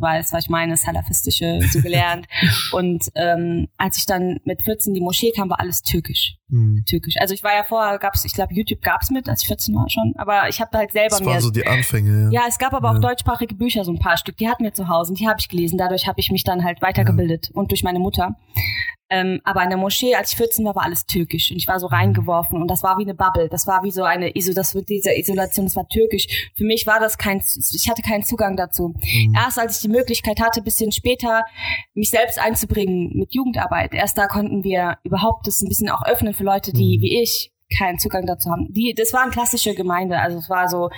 weißt, 0.00 0.32
was 0.32 0.44
ich 0.44 0.50
meine, 0.50 0.76
salafistische 0.76 1.60
so 1.70 1.80
gelernt. 1.80 2.26
und 2.72 3.10
ähm, 3.14 3.68
als 3.76 3.98
ich 3.98 4.06
dann 4.06 4.40
mit 4.44 4.62
14 4.62 4.94
die 4.94 5.00
Moschee 5.00 5.32
kam, 5.32 5.50
war 5.50 5.60
alles 5.60 5.82
türkisch. 5.82 6.37
Mhm. 6.48 6.84
Türkisch. 6.86 7.14
Also 7.18 7.34
ich 7.34 7.42
war 7.42 7.54
ja 7.54 7.64
vorher, 7.64 7.98
gab's, 7.98 8.24
ich 8.24 8.32
glaube, 8.32 8.54
YouTube 8.54 8.80
gab's 8.80 9.10
mit, 9.10 9.28
als 9.28 9.42
ich 9.42 9.48
14 9.48 9.74
war 9.74 9.88
schon, 9.88 10.14
aber 10.16 10.48
ich 10.48 10.60
habe 10.60 10.70
da 10.72 10.78
halt 10.78 10.92
selber 10.92 11.10
das 11.10 11.20
mir. 11.20 11.26
Das 11.26 11.34
waren 11.34 11.42
so 11.42 11.50
die 11.50 11.66
Anfänge, 11.66 12.30
ja. 12.32 12.42
Ja, 12.42 12.46
es 12.48 12.58
gab 12.58 12.72
aber 12.72 12.90
ja. 12.90 12.96
auch 12.96 13.00
deutschsprachige 13.00 13.54
Bücher, 13.54 13.84
so 13.84 13.92
ein 13.92 13.98
paar 13.98 14.16
Stück, 14.16 14.36
die 14.36 14.48
hatten 14.48 14.64
wir 14.64 14.72
zu 14.72 14.88
Hause 14.88 15.10
und 15.12 15.20
die 15.20 15.28
habe 15.28 15.38
ich 15.40 15.48
gelesen. 15.48 15.78
Dadurch 15.78 16.06
habe 16.06 16.20
ich 16.20 16.30
mich 16.30 16.44
dann 16.44 16.64
halt 16.64 16.80
weitergebildet 16.80 17.48
ja. 17.48 17.54
und 17.54 17.70
durch 17.70 17.82
meine 17.82 17.98
Mutter. 17.98 18.36
Ähm, 19.10 19.40
aber 19.44 19.62
in 19.62 19.70
der 19.70 19.78
Moschee, 19.78 20.14
als 20.14 20.32
ich 20.32 20.36
14 20.36 20.66
war, 20.66 20.74
war 20.76 20.84
alles 20.84 21.06
türkisch 21.06 21.50
und 21.50 21.56
ich 21.56 21.66
war 21.66 21.80
so 21.80 21.86
reingeworfen 21.86 22.60
und 22.60 22.68
das 22.68 22.82
war 22.82 22.98
wie 22.98 23.04
eine 23.04 23.14
Bubble. 23.14 23.48
Das 23.48 23.66
war 23.66 23.82
wie 23.82 23.90
so 23.90 24.02
eine 24.02 24.36
Iso, 24.36 24.52
das 24.52 24.74
wird 24.74 24.90
diese 24.90 25.16
Isolation, 25.16 25.64
das 25.64 25.76
war 25.76 25.88
türkisch. 25.88 26.50
Für 26.54 26.64
mich 26.64 26.86
war 26.86 27.00
das 27.00 27.16
kein, 27.16 27.38
ich 27.38 27.88
hatte 27.88 28.02
keinen 28.02 28.24
Zugang 28.24 28.56
dazu. 28.56 28.94
Mhm. 29.00 29.34
Erst 29.34 29.58
als 29.58 29.76
ich 29.76 29.82
die 29.82 29.88
Möglichkeit 29.88 30.40
hatte, 30.40 30.60
bisschen 30.60 30.92
später 30.92 31.44
mich 31.94 32.10
selbst 32.10 32.38
einzubringen 32.38 33.10
mit 33.14 33.34
Jugendarbeit, 33.34 33.94
erst 33.94 34.18
da 34.18 34.26
konnten 34.26 34.62
wir 34.62 34.98
überhaupt 35.04 35.46
das 35.46 35.62
ein 35.62 35.68
bisschen 35.68 35.88
auch 35.88 36.04
öffnen 36.04 36.34
für 36.38 36.44
Leute, 36.44 36.72
die 36.72 36.98
mhm. 36.98 37.02
wie 37.02 37.20
ich 37.20 37.52
keinen 37.76 37.98
Zugang 37.98 38.26
dazu 38.26 38.50
haben. 38.50 38.72
Die, 38.72 38.94
das 38.94 39.12
war 39.12 39.22
eine 39.22 39.30
klassische 39.30 39.74
Gemeinde, 39.74 40.18
also 40.18 40.38
es 40.38 40.48
war 40.48 40.68
so, 40.68 40.88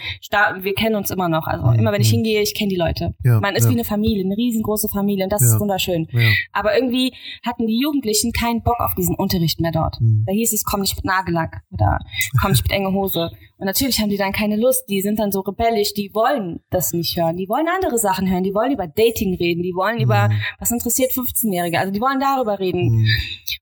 wir 0.60 0.74
kennen 0.74 0.94
uns 0.94 1.10
immer 1.10 1.28
noch. 1.28 1.46
Also 1.46 1.70
immer 1.72 1.92
wenn 1.92 2.00
ich 2.00 2.10
mhm. 2.10 2.16
hingehe, 2.16 2.42
ich 2.42 2.54
kenne 2.54 2.68
die 2.68 2.76
Leute. 2.76 3.14
Ja, 3.24 3.40
Man 3.40 3.56
ist 3.56 3.64
ja. 3.64 3.70
wie 3.70 3.74
eine 3.74 3.84
Familie, 3.84 4.24
eine 4.24 4.36
riesengroße 4.36 4.88
Familie 4.88 5.24
und 5.24 5.32
das 5.32 5.42
ja. 5.42 5.48
ist 5.48 5.60
wunderschön. 5.60 6.06
Aber 6.52 6.76
irgendwie 6.76 7.12
hatten 7.44 7.66
die 7.66 7.80
Jugendlichen 7.80 8.32
keinen 8.32 8.62
Bock 8.62 8.78
auf 8.78 8.94
diesen 8.94 9.16
Unterricht 9.16 9.60
mehr 9.60 9.72
dort. 9.72 10.00
Mhm. 10.00 10.24
Da 10.26 10.32
hieß 10.32 10.52
es, 10.52 10.64
komm 10.64 10.80
nicht 10.80 10.96
mit 10.96 11.04
Nagellack 11.04 11.62
oder 11.72 11.98
komm 12.40 12.52
nicht 12.52 12.62
mit 12.62 12.72
enge 12.72 12.92
Hose. 12.92 13.30
Und 13.60 13.66
natürlich 13.66 14.00
haben 14.00 14.08
die 14.08 14.16
dann 14.16 14.32
keine 14.32 14.56
Lust, 14.56 14.88
die 14.88 15.02
sind 15.02 15.18
dann 15.18 15.30
so 15.30 15.40
rebellisch, 15.40 15.92
die 15.92 16.14
wollen 16.14 16.60
das 16.70 16.94
nicht 16.94 17.16
hören. 17.16 17.36
Die 17.36 17.48
wollen 17.48 17.68
andere 17.68 17.98
Sachen 17.98 18.28
hören, 18.30 18.42
die 18.42 18.54
wollen 18.54 18.72
über 18.72 18.86
Dating 18.86 19.34
reden, 19.34 19.62
die 19.62 19.74
wollen 19.74 19.96
mhm. 19.96 20.04
über, 20.04 20.30
was 20.58 20.70
interessiert 20.70 21.12
15-Jährige, 21.12 21.78
also 21.78 21.92
die 21.92 22.00
wollen 22.00 22.20
darüber 22.20 22.58
reden. 22.58 23.02
Mhm. 23.02 23.08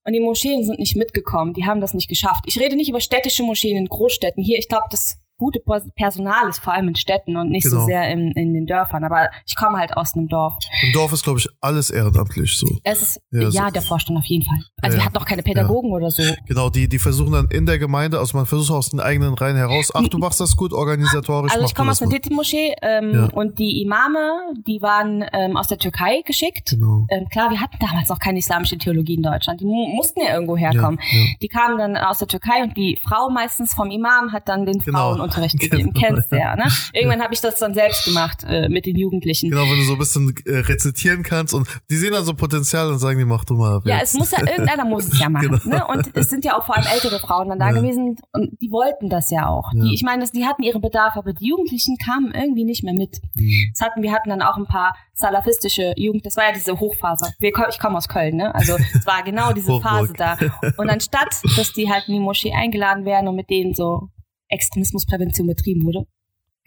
Und 0.04 0.12
die 0.12 0.20
Moscheen 0.20 0.64
sind 0.64 0.78
nicht 0.78 0.96
mitgekommen, 0.96 1.52
die 1.52 1.66
haben 1.66 1.80
das 1.80 1.94
nicht 1.94 2.08
geschafft. 2.08 2.44
Ich 2.46 2.60
rede 2.60 2.76
nicht 2.76 2.88
über 2.88 3.00
städtische 3.00 3.42
Moscheen 3.42 3.76
in 3.76 3.86
Großstädten. 3.86 4.42
Hier, 4.42 4.58
ich 4.58 4.68
glaube, 4.68 4.86
das 4.90 5.18
gute 5.38 5.60
Personal 5.94 6.48
ist, 6.48 6.58
vor 6.58 6.72
allem 6.72 6.88
in 6.88 6.96
Städten 6.96 7.36
und 7.36 7.50
nicht 7.50 7.64
genau. 7.64 7.80
so 7.80 7.86
sehr 7.86 8.10
in, 8.10 8.32
in 8.32 8.52
den 8.54 8.66
Dörfern. 8.66 9.04
Aber 9.04 9.30
ich 9.46 9.54
komme 9.54 9.78
halt 9.78 9.96
aus 9.96 10.14
einem 10.14 10.28
Dorf. 10.28 10.54
Im 10.82 10.92
Dorf 10.92 11.12
ist, 11.12 11.22
glaube 11.22 11.38
ich, 11.38 11.48
alles 11.60 11.90
ehrenamtlich 11.90 12.58
so. 12.58 12.66
Es 12.82 13.02
ist, 13.02 13.20
ja, 13.30 13.48
ja 13.48 13.66
so. 13.66 13.70
der 13.70 13.82
Vorstand 13.82 14.18
auf 14.18 14.24
jeden 14.24 14.44
Fall. 14.44 14.58
Also 14.82 14.96
ja, 14.96 15.02
wir 15.02 15.06
hatten 15.06 15.14
noch 15.14 15.26
keine 15.26 15.42
Pädagogen 15.44 15.90
ja. 15.90 15.96
oder 15.96 16.10
so. 16.10 16.22
Genau, 16.46 16.70
die, 16.70 16.88
die 16.88 16.98
versuchen 16.98 17.32
dann 17.32 17.48
in 17.50 17.66
der 17.66 17.78
Gemeinde, 17.78 18.18
also 18.18 18.36
man 18.36 18.46
versucht 18.46 18.76
aus 18.76 18.90
den 18.90 19.00
eigenen 19.00 19.34
Reihen 19.34 19.56
heraus, 19.56 19.92
ach, 19.94 20.08
du 20.08 20.18
machst 20.18 20.40
das 20.40 20.56
gut 20.56 20.72
organisatorisch. 20.72 21.52
Also 21.52 21.64
ich 21.64 21.74
komme 21.74 21.92
aus 21.92 22.02
einer 22.02 22.10
Titi-Moschee 22.10 22.74
ähm, 22.82 23.30
und 23.32 23.58
die 23.60 23.80
Imame, 23.82 24.40
die 24.66 24.82
waren 24.82 25.24
ähm, 25.32 25.56
aus 25.56 25.68
der 25.68 25.78
Türkei 25.78 26.22
geschickt. 26.26 26.70
Genau. 26.70 27.06
Ähm, 27.10 27.28
klar, 27.28 27.50
wir 27.50 27.60
hatten 27.60 27.76
damals 27.78 28.08
noch 28.08 28.18
keine 28.18 28.38
islamische 28.38 28.76
Theologie 28.76 29.14
in 29.14 29.22
Deutschland. 29.22 29.60
Die 29.60 29.66
mussten 29.66 30.20
ja 30.20 30.34
irgendwo 30.34 30.56
herkommen. 30.56 30.98
Die 31.40 31.48
kamen 31.48 31.78
dann 31.78 31.96
aus 31.96 32.18
der 32.18 32.26
Türkei 32.26 32.62
und 32.62 32.76
die 32.76 32.98
Frau 33.02 33.30
meistens 33.30 33.72
vom 33.72 33.90
Imam 33.90 34.32
hat 34.32 34.48
dann 34.48 34.66
den 34.66 34.78
genau. 34.80 35.14
Frauen 35.14 35.27
Unterricht 35.28 35.58
gegeben, 35.60 35.92
genau. 35.92 36.06
kennst 36.06 36.32
du 36.32 36.36
ja. 36.36 36.56
Ne? 36.56 36.64
Irgendwann 36.92 37.22
habe 37.22 37.34
ich 37.34 37.40
das 37.40 37.58
dann 37.58 37.74
selbst 37.74 38.04
gemacht 38.04 38.44
äh, 38.46 38.68
mit 38.68 38.86
den 38.86 38.96
Jugendlichen. 38.96 39.50
Genau, 39.50 39.62
wenn 39.62 39.78
du 39.78 39.84
so 39.84 39.92
ein 39.92 39.98
bisschen 39.98 40.34
äh, 40.46 40.58
rezitieren 40.58 41.22
kannst 41.22 41.54
und 41.54 41.68
die 41.90 41.96
sehen 41.96 42.12
dann 42.12 42.24
so 42.24 42.34
Potenzial 42.34 42.90
und 42.90 42.98
sagen, 42.98 43.18
die 43.18 43.24
mach 43.24 43.44
du 43.44 43.54
mal. 43.54 43.80
Ja, 43.84 44.00
es 44.02 44.14
muss 44.14 44.30
ja, 44.30 44.40
irgendeiner 44.40 44.84
muss 44.84 45.06
es 45.06 45.18
ja 45.18 45.28
machen. 45.28 45.60
Genau. 45.62 45.76
Ne? 45.76 45.86
Und 45.86 46.16
es 46.16 46.28
sind 46.28 46.44
ja 46.44 46.58
auch 46.58 46.64
vor 46.64 46.76
allem 46.76 46.86
ältere 46.92 47.18
Frauen 47.18 47.48
dann 47.48 47.58
da 47.58 47.70
ja. 47.70 47.72
gewesen 47.72 48.16
und 48.32 48.60
die 48.60 48.70
wollten 48.70 49.08
das 49.08 49.30
ja 49.30 49.48
auch. 49.48 49.72
Ja. 49.72 49.84
Die, 49.84 49.94
ich 49.94 50.02
meine, 50.02 50.24
die 50.28 50.46
hatten 50.46 50.62
ihre 50.62 50.80
Bedarfe, 50.80 51.18
aber 51.18 51.32
die 51.32 51.48
Jugendlichen 51.48 51.96
kamen 51.98 52.32
irgendwie 52.32 52.64
nicht 52.64 52.82
mehr 52.82 52.94
mit. 52.94 53.20
Mhm. 53.34 53.72
Das 53.72 53.86
hatten, 53.86 54.02
wir 54.02 54.12
hatten 54.12 54.30
dann 54.30 54.42
auch 54.42 54.56
ein 54.56 54.66
paar 54.66 54.94
salafistische 55.14 55.92
Jugend, 55.96 56.24
das 56.24 56.36
war 56.36 56.44
ja 56.44 56.52
diese 56.52 56.78
Hochphase. 56.78 57.32
Wir, 57.40 57.52
ich 57.68 57.78
komme 57.78 57.98
aus 57.98 58.08
Köln, 58.08 58.36
ne? 58.36 58.54
Also 58.54 58.76
es 58.94 59.04
war 59.04 59.22
genau 59.24 59.52
diese 59.52 59.80
Phase 59.80 60.12
da. 60.12 60.38
Und 60.76 60.88
anstatt, 60.88 61.34
dass 61.56 61.72
die 61.72 61.90
halt 61.90 62.06
in 62.06 62.14
die 62.14 62.20
Moschee 62.20 62.52
eingeladen 62.52 63.04
werden 63.04 63.26
und 63.28 63.34
mit 63.34 63.50
denen 63.50 63.74
so 63.74 64.10
Extremismusprävention 64.48 65.46
betrieben 65.46 65.84
wurde. 65.84 66.06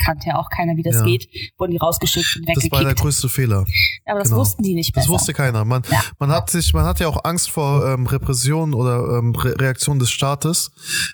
Kannte 0.04 0.30
ja 0.30 0.40
auch 0.40 0.50
keiner, 0.50 0.76
wie 0.78 0.84
das 0.84 0.96
ja. 0.96 1.04
geht. 1.04 1.28
Wurden 1.58 1.72
die 1.72 1.78
rausgeschickt 1.78 2.38
und 2.38 2.48
weggekickt. 2.48 2.74
Das 2.74 2.80
war 2.80 2.86
der 2.86 2.96
größte 2.96 3.30
Fehler. 3.30 3.66
Aber 4.06 4.20
das 4.20 4.30
genau. 4.30 4.42
wussten 4.42 4.64
die 4.64 4.74
nicht 4.74 4.94
besser. 4.94 5.06
Das 5.06 5.14
wusste 5.14 5.34
keiner. 5.34 5.64
Man, 5.64 5.84
ja. 5.92 6.02
man 6.18 6.32
hat 6.32 6.50
sich, 6.50 6.74
man 6.74 6.86
hat 6.86 7.00
ja 7.00 7.08
auch 7.08 7.24
Angst 7.24 7.52
vor 7.52 7.86
ähm, 7.88 8.08
Repression 8.08 8.74
oder 8.74 9.20
ähm, 9.20 9.36
Re 9.36 9.60
Reaktion 9.60 10.00
des 10.00 10.10
Staates 10.10 10.72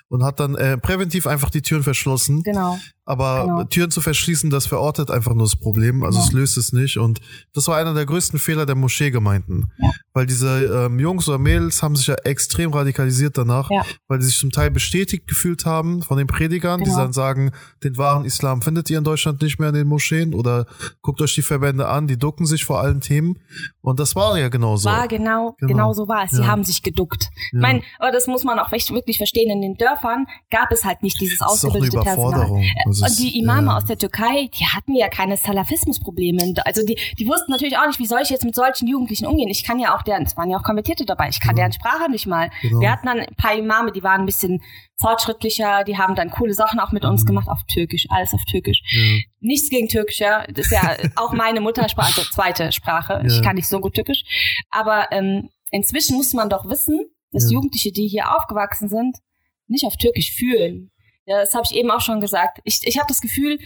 und 0.08 0.24
hat 0.24 0.40
dann 0.40 0.54
äh, 0.54 0.78
präventiv 0.78 1.26
einfach 1.26 1.50
die 1.50 1.60
Türen 1.60 1.82
verschlossen. 1.82 2.42
Genau. 2.42 2.78
Aber 3.08 3.44
genau. 3.44 3.64
Türen 3.64 3.90
zu 3.90 4.02
verschließen, 4.02 4.50
das 4.50 4.66
verortet 4.66 5.10
einfach 5.10 5.32
nur 5.32 5.44
das 5.44 5.56
Problem. 5.56 6.02
Also 6.02 6.18
genau. 6.18 6.28
es 6.28 6.32
löst 6.34 6.56
es 6.58 6.74
nicht. 6.74 6.98
Und 6.98 7.22
das 7.54 7.66
war 7.66 7.78
einer 7.78 7.94
der 7.94 8.04
größten 8.04 8.38
Fehler 8.38 8.66
der 8.66 8.74
Moscheegemeinden. 8.74 9.72
Ja. 9.78 9.90
Weil 10.12 10.26
diese 10.26 10.86
ähm, 10.86 10.98
Jungs 10.98 11.26
oder 11.26 11.38
Mädels 11.38 11.82
haben 11.82 11.96
sich 11.96 12.06
ja 12.06 12.16
extrem 12.24 12.70
radikalisiert 12.70 13.38
danach, 13.38 13.70
ja. 13.70 13.82
weil 14.08 14.20
sie 14.20 14.26
sich 14.26 14.38
zum 14.38 14.50
Teil 14.50 14.70
bestätigt 14.70 15.26
gefühlt 15.26 15.64
haben 15.64 16.02
von 16.02 16.18
den 16.18 16.26
Predigern, 16.26 16.80
genau. 16.80 16.94
die 16.94 17.00
dann 17.00 17.14
sagen, 17.14 17.52
den 17.82 17.96
wahren 17.96 18.26
Islam 18.26 18.60
findet 18.60 18.90
ihr 18.90 18.98
in 18.98 19.04
Deutschland 19.04 19.40
nicht 19.40 19.58
mehr 19.58 19.70
in 19.70 19.74
den 19.74 19.88
Moscheen 19.88 20.34
oder 20.34 20.66
guckt 21.00 21.22
euch 21.22 21.34
die 21.34 21.40
Verbände 21.40 21.88
an, 21.88 22.08
die 22.08 22.18
ducken 22.18 22.44
sich 22.44 22.66
vor 22.66 22.78
allen 22.80 23.00
Themen. 23.00 23.38
Und 23.80 24.00
das 24.00 24.16
war 24.16 24.38
ja 24.38 24.50
genau 24.50 24.76
so. 24.76 24.90
War 24.90 25.08
genau, 25.08 25.56
genau, 25.58 25.72
genau 25.72 25.92
so 25.94 26.08
war 26.08 26.24
es. 26.24 26.32
Sie 26.32 26.42
ja. 26.42 26.46
haben 26.46 26.62
sich 26.62 26.82
geduckt. 26.82 27.30
Ich 27.52 27.58
meine, 27.58 27.80
aber 27.98 28.12
das 28.12 28.26
muss 28.26 28.44
man 28.44 28.58
auch 28.58 28.70
wirklich 28.70 29.16
verstehen. 29.16 29.50
In 29.50 29.62
den 29.62 29.76
Dörfern 29.78 30.26
gab 30.50 30.70
es 30.72 30.84
halt 30.84 31.02
nicht 31.02 31.18
dieses 31.22 31.40
ausgebildete 31.40 32.00
Personal. 32.00 32.60
Also 33.02 33.22
und 33.22 33.32
die 33.32 33.38
Imame 33.38 33.68
ja. 33.68 33.76
aus 33.76 33.84
der 33.84 33.98
Türkei, 33.98 34.48
die 34.58 34.66
hatten 34.66 34.94
ja 34.94 35.08
keine 35.08 35.36
Salafismusprobleme. 35.36 36.54
Also 36.64 36.84
die, 36.84 36.98
die 37.18 37.26
wussten 37.26 37.50
natürlich 37.50 37.76
auch 37.78 37.86
nicht, 37.86 37.98
wie 37.98 38.06
soll 38.06 38.20
ich 38.22 38.30
jetzt 38.30 38.44
mit 38.44 38.54
solchen 38.54 38.88
Jugendlichen 38.88 39.26
umgehen. 39.26 39.48
Ich 39.48 39.64
kann 39.64 39.78
ja 39.78 39.96
auch 39.96 40.02
deren, 40.02 40.24
es 40.24 40.36
waren 40.36 40.50
ja 40.50 40.58
auch 40.58 40.62
Konvertierte 40.62 41.04
dabei, 41.04 41.28
ich 41.28 41.40
kann 41.40 41.54
genau. 41.54 41.68
deren 41.68 41.72
Sprache 41.72 42.10
nicht 42.10 42.26
mal. 42.26 42.50
Genau. 42.62 42.80
Wir 42.80 42.90
hatten 42.90 43.06
dann 43.06 43.20
ein 43.20 43.34
paar 43.36 43.54
Imame, 43.54 43.92
die 43.92 44.02
waren 44.02 44.20
ein 44.20 44.26
bisschen 44.26 44.62
fortschrittlicher, 44.96 45.84
die 45.84 45.96
haben 45.96 46.14
dann 46.14 46.30
coole 46.30 46.54
Sachen 46.54 46.80
auch 46.80 46.92
mit 46.92 47.04
uns 47.04 47.22
mhm. 47.22 47.28
gemacht 47.28 47.48
auf 47.48 47.60
Türkisch, 47.68 48.06
alles 48.10 48.34
auf 48.34 48.44
Türkisch. 48.44 48.82
Ja. 48.90 49.18
Nichts 49.40 49.70
gegen 49.70 49.88
Türkisch, 49.88 50.18
ja. 50.18 50.44
Das 50.48 50.66
ist 50.66 50.72
ja 50.72 50.96
auch 51.16 51.32
meine 51.32 51.60
Muttersprache, 51.60 52.20
also 52.20 52.30
zweite 52.30 52.72
Sprache. 52.72 53.22
Ja. 53.22 53.26
Ich 53.26 53.42
kann 53.42 53.56
nicht 53.56 53.68
so 53.68 53.80
gut 53.80 53.94
Türkisch. 53.94 54.24
Aber 54.70 55.10
ähm, 55.12 55.50
inzwischen 55.70 56.16
muss 56.16 56.32
man 56.32 56.48
doch 56.48 56.68
wissen, 56.68 57.06
dass. 57.32 57.50
Jugendliche, 57.50 57.92
die 57.92 58.08
hier 58.08 58.34
aufgewachsen 58.36 58.88
sind, 58.88 59.18
nicht 59.66 59.84
auf 59.84 59.96
Türkisch 59.96 60.32
fühlen. 60.32 60.90
Ja, 61.28 61.40
das 61.40 61.52
habe 61.52 61.64
ich 61.70 61.76
eben 61.76 61.90
auch 61.90 62.00
schon 62.00 62.22
gesagt. 62.22 62.58
Ich, 62.64 62.80
ich 62.84 62.96
habe 62.96 63.06
das 63.06 63.20
Gefühl, 63.20 63.58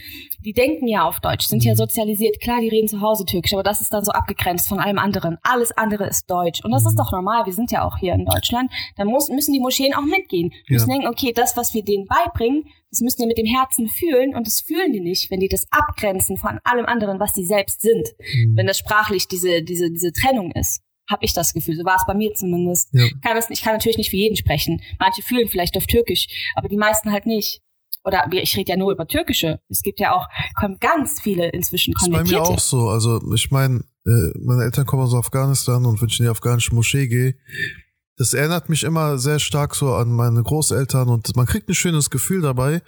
die 0.43 0.51
denken 0.51 0.85
ja 0.85 1.07
auf 1.07 1.21
Deutsch, 1.21 1.47
sind 1.47 1.63
ja 1.63 1.71
mhm. 1.71 1.77
sozialisiert. 1.77 2.41
Klar, 2.41 2.59
die 2.59 2.67
reden 2.67 2.89
zu 2.89 2.99
Hause 2.99 3.23
Türkisch, 3.23 3.53
aber 3.53 3.63
das 3.63 3.79
ist 3.79 3.93
dann 3.93 4.03
so 4.03 4.11
abgegrenzt 4.11 4.67
von 4.67 4.79
allem 4.79 4.99
anderen. 4.99 5.37
Alles 5.43 5.71
andere 5.71 6.05
ist 6.05 6.29
Deutsch. 6.29 6.61
Und 6.65 6.71
das 6.71 6.85
ist 6.85 6.95
mhm. 6.95 6.97
doch 6.97 7.13
normal. 7.13 7.45
Wir 7.45 7.53
sind 7.53 7.71
ja 7.71 7.85
auch 7.85 7.97
hier 7.97 8.15
in 8.15 8.25
Deutschland. 8.25 8.69
Da 8.97 9.05
muss, 9.05 9.29
müssen 9.29 9.53
die 9.53 9.61
Moscheen 9.61 9.93
auch 9.93 10.03
mitgehen. 10.03 10.51
Die 10.67 10.73
müssen 10.73 10.89
denken, 10.89 11.07
okay, 11.07 11.31
das, 11.33 11.55
was 11.55 11.73
wir 11.73 11.85
denen 11.85 12.05
beibringen, 12.05 12.65
das 12.91 12.99
müssen 12.99 13.21
die 13.21 13.27
mit 13.27 13.37
dem 13.37 13.47
Herzen 13.47 13.87
fühlen. 13.87 14.35
Und 14.35 14.45
das 14.45 14.59
fühlen 14.59 14.91
die 14.91 14.99
nicht, 14.99 15.31
wenn 15.31 15.39
die 15.39 15.47
das 15.47 15.65
abgrenzen 15.71 16.35
von 16.35 16.59
allem 16.65 16.85
anderen, 16.85 17.21
was 17.21 17.31
die 17.31 17.45
selbst 17.45 17.79
sind. 17.79 18.09
Mhm. 18.19 18.57
Wenn 18.57 18.67
das 18.67 18.77
sprachlich 18.77 19.29
diese, 19.29 19.63
diese, 19.63 19.89
diese 19.89 20.11
Trennung 20.11 20.51
ist 20.51 20.81
habe 21.09 21.25
ich 21.25 21.33
das 21.33 21.53
Gefühl. 21.53 21.75
So 21.75 21.85
war 21.85 21.95
es 21.95 22.03
bei 22.07 22.13
mir 22.13 22.33
zumindest. 22.33 22.89
Ja. 22.93 23.05
Ich, 23.05 23.21
kann 23.21 23.35
das, 23.35 23.49
ich 23.49 23.61
kann 23.61 23.73
natürlich 23.73 23.97
nicht 23.97 24.09
für 24.09 24.17
jeden 24.17 24.35
sprechen. 24.35 24.81
Manche 24.99 25.21
fühlen 25.21 25.47
vielleicht 25.47 25.77
auf 25.77 25.85
Türkisch, 25.85 26.27
aber 26.55 26.69
die 26.69 26.77
meisten 26.77 27.11
halt 27.11 27.25
nicht. 27.25 27.61
Oder 28.05 28.27
ich 28.31 28.57
rede 28.57 28.71
ja 28.71 28.77
nur 28.77 28.91
über 28.91 29.07
türkische. 29.07 29.61
Es 29.69 29.81
gibt 29.81 29.99
ja 29.99 30.13
auch 30.13 30.27
kommen 30.55 30.77
ganz 30.79 31.21
viele 31.21 31.49
inzwischen 31.49 31.93
konvertierte. 31.93 32.37
Das 32.37 32.65
ist 32.65 32.71
bei 32.71 32.77
mir 32.77 32.83
auch 32.83 32.89
so. 32.89 32.89
Also 32.89 33.33
ich 33.33 33.49
meine, 33.49 33.85
äh, 34.05 34.37
meine 34.39 34.63
Eltern 34.63 34.85
kommen 34.85 35.03
aus 35.03 35.13
Afghanistan 35.13 35.85
und 35.85 36.01
wenn 36.01 36.09
ich 36.09 36.19
in 36.19 36.25
die 36.25 36.29
afghanische 36.29 36.75
Moschee 36.75 37.07
gehe, 37.07 37.35
das 38.17 38.33
erinnert 38.33 38.69
mich 38.69 38.83
immer 38.83 39.17
sehr 39.17 39.39
stark 39.39 39.73
so 39.73 39.93
an 39.95 40.11
meine 40.11 40.43
Großeltern 40.43 41.09
und 41.09 41.35
man 41.35 41.47
kriegt 41.47 41.67
ein 41.67 41.73
schönes 41.73 42.11
Gefühl 42.11 42.41
dabei. 42.41 42.81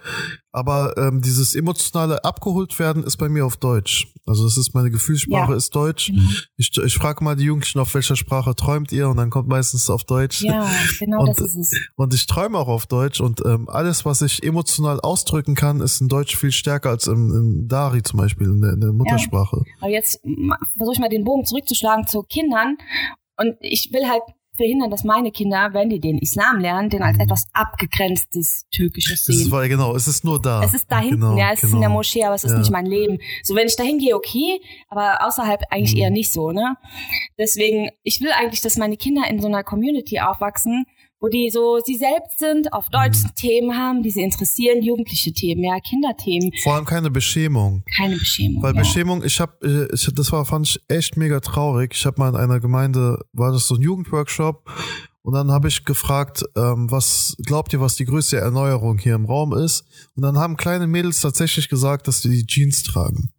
Aber 0.52 0.96
ähm, 0.98 1.22
dieses 1.22 1.56
emotionale 1.56 2.24
abgeholt 2.24 2.78
werden 2.80 3.04
ist 3.04 3.18
bei 3.18 3.28
mir 3.28 3.46
auf 3.46 3.58
Deutsch. 3.58 4.14
Also 4.26 4.46
das 4.46 4.56
ist 4.56 4.74
meine 4.74 4.92
Gefühlssprache 4.92 5.52
ja. 5.52 5.58
ist 5.58 5.76
Deutsch. 5.76 6.12
Mhm. 6.12 6.30
Ich, 6.58 6.72
ich 6.78 6.94
frage 6.94 7.24
mal 7.24 7.36
die 7.36 7.46
Jugendlichen, 7.46 7.80
auf 7.80 7.94
welcher 7.96 8.16
Sprache 8.16 8.56
träumt 8.56 8.92
ihr? 8.92 9.10
Und 9.10 9.18
dann 9.18 9.32
kommt 9.32 9.48
meistens 9.48 9.90
auf 9.90 10.04
Deutsch. 10.04 10.44
Ja, 10.44 10.70
genau 11.00 11.22
und, 11.22 11.30
das 11.30 11.40
ist 11.40 11.56
es. 11.56 11.72
Und 11.96 12.14
ich 12.14 12.28
träume 12.28 12.58
auch 12.58 12.68
auf 12.68 12.86
Deutsch 12.86 13.20
und 13.20 13.42
ähm, 13.46 13.68
alles, 13.68 14.06
was 14.06 14.22
ich 14.22 14.44
emotional 14.44 15.00
ausdrücken 15.02 15.56
kann, 15.56 15.82
ist 15.82 16.00
in 16.02 16.08
Deutsch 16.08 16.38
viel 16.38 16.52
stärker 16.52 16.92
als 16.92 17.08
in, 17.08 17.32
in 17.32 17.68
Dari 17.68 18.04
zum 18.04 18.20
Beispiel, 18.20 18.48
in 18.48 18.62
der, 18.62 18.74
in 18.74 18.80
der 18.80 18.94
Muttersprache. 18.94 19.58
Ja. 19.66 19.74
Aber 19.82 19.92
jetzt 19.92 20.22
versuche 20.78 20.94
ich 20.94 21.00
mal 21.00 21.10
den 21.10 21.24
Bogen 21.24 21.46
zurückzuschlagen 21.46 22.08
zu 22.08 22.24
Kindern. 22.24 22.78
Und 23.38 23.56
ich 23.60 23.90
will 23.92 24.08
halt 24.08 24.22
verhindern, 24.56 24.90
dass 24.90 25.04
meine 25.04 25.32
Kinder, 25.32 25.70
wenn 25.74 25.90
die 25.90 26.00
den 26.00 26.18
Islam 26.18 26.60
lernen, 26.60 26.90
den 26.90 27.02
als 27.02 27.18
mhm. 27.18 27.24
etwas 27.24 27.48
abgegrenztes 27.54 28.66
Türkisches 28.72 29.26
sehen. 29.26 29.36
Es 29.36 29.46
ist, 29.46 29.70
genau, 29.70 29.96
es 29.96 30.08
ist 30.08 30.24
nur 30.24 30.42
da. 30.42 30.64
Es 30.64 30.74
ist 30.74 30.92
da 30.92 31.00
hinten, 31.00 31.22
genau, 31.22 31.38
ja, 31.38 31.52
es 31.52 31.62
genau. 31.62 31.70
ist 31.70 31.74
in 31.74 31.80
der 31.82 31.90
genau. 31.90 32.00
Moschee, 32.00 32.24
aber 32.24 32.36
es 32.36 32.44
ist 32.44 32.52
ja. 32.52 32.58
nicht 32.60 32.72
mein 32.72 32.86
Leben. 32.86 33.20
So, 33.44 33.56
wenn 33.56 33.68
ich 33.68 33.76
da 33.76 33.84
hingehe, 33.84 34.16
okay, 34.16 34.62
aber 34.90 35.26
außerhalb 35.26 35.62
eigentlich 35.70 35.96
mhm. 35.96 36.02
eher 36.02 36.10
nicht 36.10 36.32
so, 36.32 36.52
ne? 36.52 36.76
Deswegen, 37.38 37.90
ich 38.04 38.22
will 38.22 38.32
eigentlich, 38.32 38.62
dass 38.62 38.78
meine 38.78 38.98
Kinder 38.98 39.24
in 39.30 39.42
so 39.42 39.48
einer 39.48 39.64
Community 39.64 40.20
aufwachsen, 40.20 40.86
wo 41.26 41.30
die 41.30 41.50
so 41.50 41.80
sie 41.84 41.96
selbst 41.96 42.38
sind, 42.38 42.72
auf 42.72 42.90
Deutsch 42.90 43.24
mhm. 43.24 43.36
Themen 43.36 43.76
haben, 43.76 44.04
die 44.04 44.12
sie 44.12 44.22
interessieren, 44.22 44.84
jugendliche 44.84 45.34
Themen, 45.34 45.64
ja, 45.64 45.80
Kinderthemen. 45.80 46.52
Vor 46.62 46.76
allem 46.76 46.86
keine 46.86 47.10
Beschämung. 47.10 47.84
Keine 47.98 48.16
Beschämung. 48.16 48.62
Weil 48.62 48.76
ja. 48.76 48.82
Beschämung, 48.82 49.24
ich 49.24 49.40
habe, 49.40 49.54
äh, 49.92 49.96
ich, 49.96 50.08
das 50.14 50.32
war 50.32 50.46
fand 50.46 50.68
ich 50.68 50.80
echt 50.88 51.18
mega 51.18 51.40
traurig. 51.40 51.94
Ich 51.96 52.06
habe 52.06 52.20
mal 52.20 52.30
in 52.30 52.36
einer 52.36 52.60
Gemeinde, 52.60 53.26
war 53.34 53.52
das 53.52 53.68
so 53.68 53.74
ein 53.74 53.82
Jugendworkshop 53.82 54.70
und 55.24 55.34
dann 55.34 55.50
habe 55.50 55.68
ich 55.68 55.84
gefragt, 55.84 56.44
ähm, 56.56 56.92
was 56.92 57.36
glaubt 57.44 57.74
ihr, 57.74 57.82
was 57.82 57.96
die 57.96 58.06
größte 58.06 58.38
Erneuerung 58.38 59.00
hier 59.00 59.16
im 59.16 59.26
Raum 59.26 59.54
ist? 59.54 59.84
Und 60.16 60.22
dann 60.22 60.38
haben 60.38 60.58
kleine 60.58 60.86
Mädels 60.86 61.22
tatsächlich 61.22 61.70
gesagt, 61.70 62.08
dass 62.08 62.22
sie 62.22 62.30
die 62.30 62.46
Jeans 62.46 62.84
tragen 62.84 63.32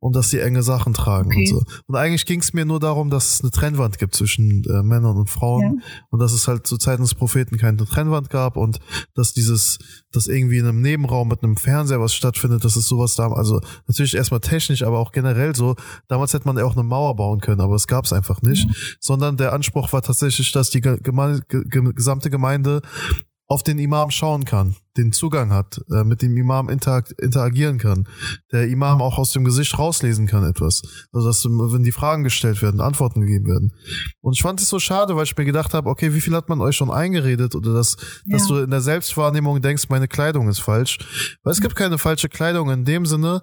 und 0.00 0.16
dass 0.16 0.30
sie 0.30 0.40
enge 0.40 0.62
Sachen 0.62 0.94
tragen 0.94 1.28
okay. 1.28 1.40
und 1.40 1.46
so. 1.46 1.62
Und 1.86 1.94
eigentlich 1.94 2.24
ging 2.24 2.40
es 2.40 2.52
mir 2.54 2.64
nur 2.64 2.80
darum, 2.80 3.10
dass 3.10 3.34
es 3.34 3.40
eine 3.42 3.50
Trennwand 3.50 3.98
gibt 3.98 4.14
zwischen 4.14 4.64
äh, 4.64 4.82
Männern 4.82 5.16
und 5.16 5.28
Frauen 5.28 5.62
ja. 5.78 5.84
und 6.08 6.20
dass 6.20 6.32
es 6.32 6.48
halt 6.48 6.66
zu 6.66 6.78
Zeiten 6.78 7.02
des 7.02 7.14
Propheten 7.14 7.58
keine 7.58 7.76
Trennwand 7.84 8.30
gab 8.30 8.56
und 8.56 8.80
dass 9.14 9.34
dieses, 9.34 9.78
dass 10.10 10.26
irgendwie 10.26 10.58
in 10.58 10.66
einem 10.66 10.80
Nebenraum 10.80 11.28
mit 11.28 11.42
einem 11.42 11.56
Fernseher 11.56 12.00
was 12.00 12.14
stattfindet, 12.14 12.64
das 12.64 12.76
ist 12.76 12.88
sowas 12.88 13.14
da, 13.14 13.30
also 13.30 13.60
natürlich 13.86 14.16
erstmal 14.16 14.40
technisch, 14.40 14.82
aber 14.82 14.98
auch 14.98 15.12
generell 15.12 15.54
so. 15.54 15.76
Damals 16.08 16.32
hätte 16.32 16.46
man 16.46 16.56
ja 16.56 16.64
auch 16.64 16.74
eine 16.74 16.82
Mauer 16.82 17.14
bauen 17.14 17.40
können, 17.40 17.60
aber 17.60 17.74
es 17.74 17.86
gab 17.86 18.06
es 18.06 18.12
einfach 18.12 18.40
nicht, 18.40 18.66
ja. 18.66 18.74
sondern 19.00 19.36
der 19.36 19.52
Anspruch 19.52 19.92
war 19.92 20.00
tatsächlich, 20.00 20.50
dass 20.52 20.70
die 20.70 20.80
Geme 20.80 21.42
gesamte 21.94 22.30
Gemeinde 22.30 22.80
auf 23.46 23.62
den 23.62 23.78
Imam 23.78 24.10
schauen 24.10 24.44
kann 24.44 24.76
den 24.96 25.12
Zugang 25.12 25.52
hat, 25.52 25.80
äh, 25.90 26.04
mit 26.04 26.22
dem 26.22 26.36
Imam 26.36 26.68
interag 26.68 27.10
interagieren 27.18 27.78
kann, 27.78 28.08
der 28.52 28.68
Imam 28.68 29.00
auch 29.02 29.18
aus 29.18 29.32
dem 29.32 29.44
Gesicht 29.44 29.78
rauslesen 29.78 30.26
kann 30.26 30.44
etwas. 30.44 30.82
Also 31.12 31.28
dass 31.28 31.44
wenn 31.44 31.82
die 31.82 31.92
Fragen 31.92 32.24
gestellt 32.24 32.62
werden, 32.62 32.80
Antworten 32.80 33.20
gegeben 33.20 33.46
werden. 33.46 33.72
Und 34.20 34.34
ich 34.34 34.42
fand 34.42 34.60
es 34.60 34.68
so 34.68 34.78
schade, 34.78 35.16
weil 35.16 35.24
ich 35.24 35.36
mir 35.36 35.44
gedacht 35.44 35.74
habe, 35.74 35.88
okay, 35.88 36.14
wie 36.14 36.20
viel 36.20 36.34
hat 36.34 36.48
man 36.48 36.60
euch 36.60 36.76
schon 36.76 36.90
eingeredet 36.90 37.54
oder 37.54 37.72
dass, 37.72 37.96
ja. 38.26 38.36
dass 38.36 38.46
du 38.46 38.56
in 38.58 38.70
der 38.70 38.80
Selbstwahrnehmung 38.80 39.60
denkst, 39.62 39.88
meine 39.88 40.08
Kleidung 40.08 40.48
ist 40.48 40.60
falsch. 40.60 40.98
Weil 41.42 41.52
es 41.52 41.60
gibt 41.60 41.76
keine 41.76 41.98
falsche 41.98 42.28
Kleidung 42.28 42.70
in 42.70 42.84
dem 42.84 43.06
Sinne, 43.06 43.42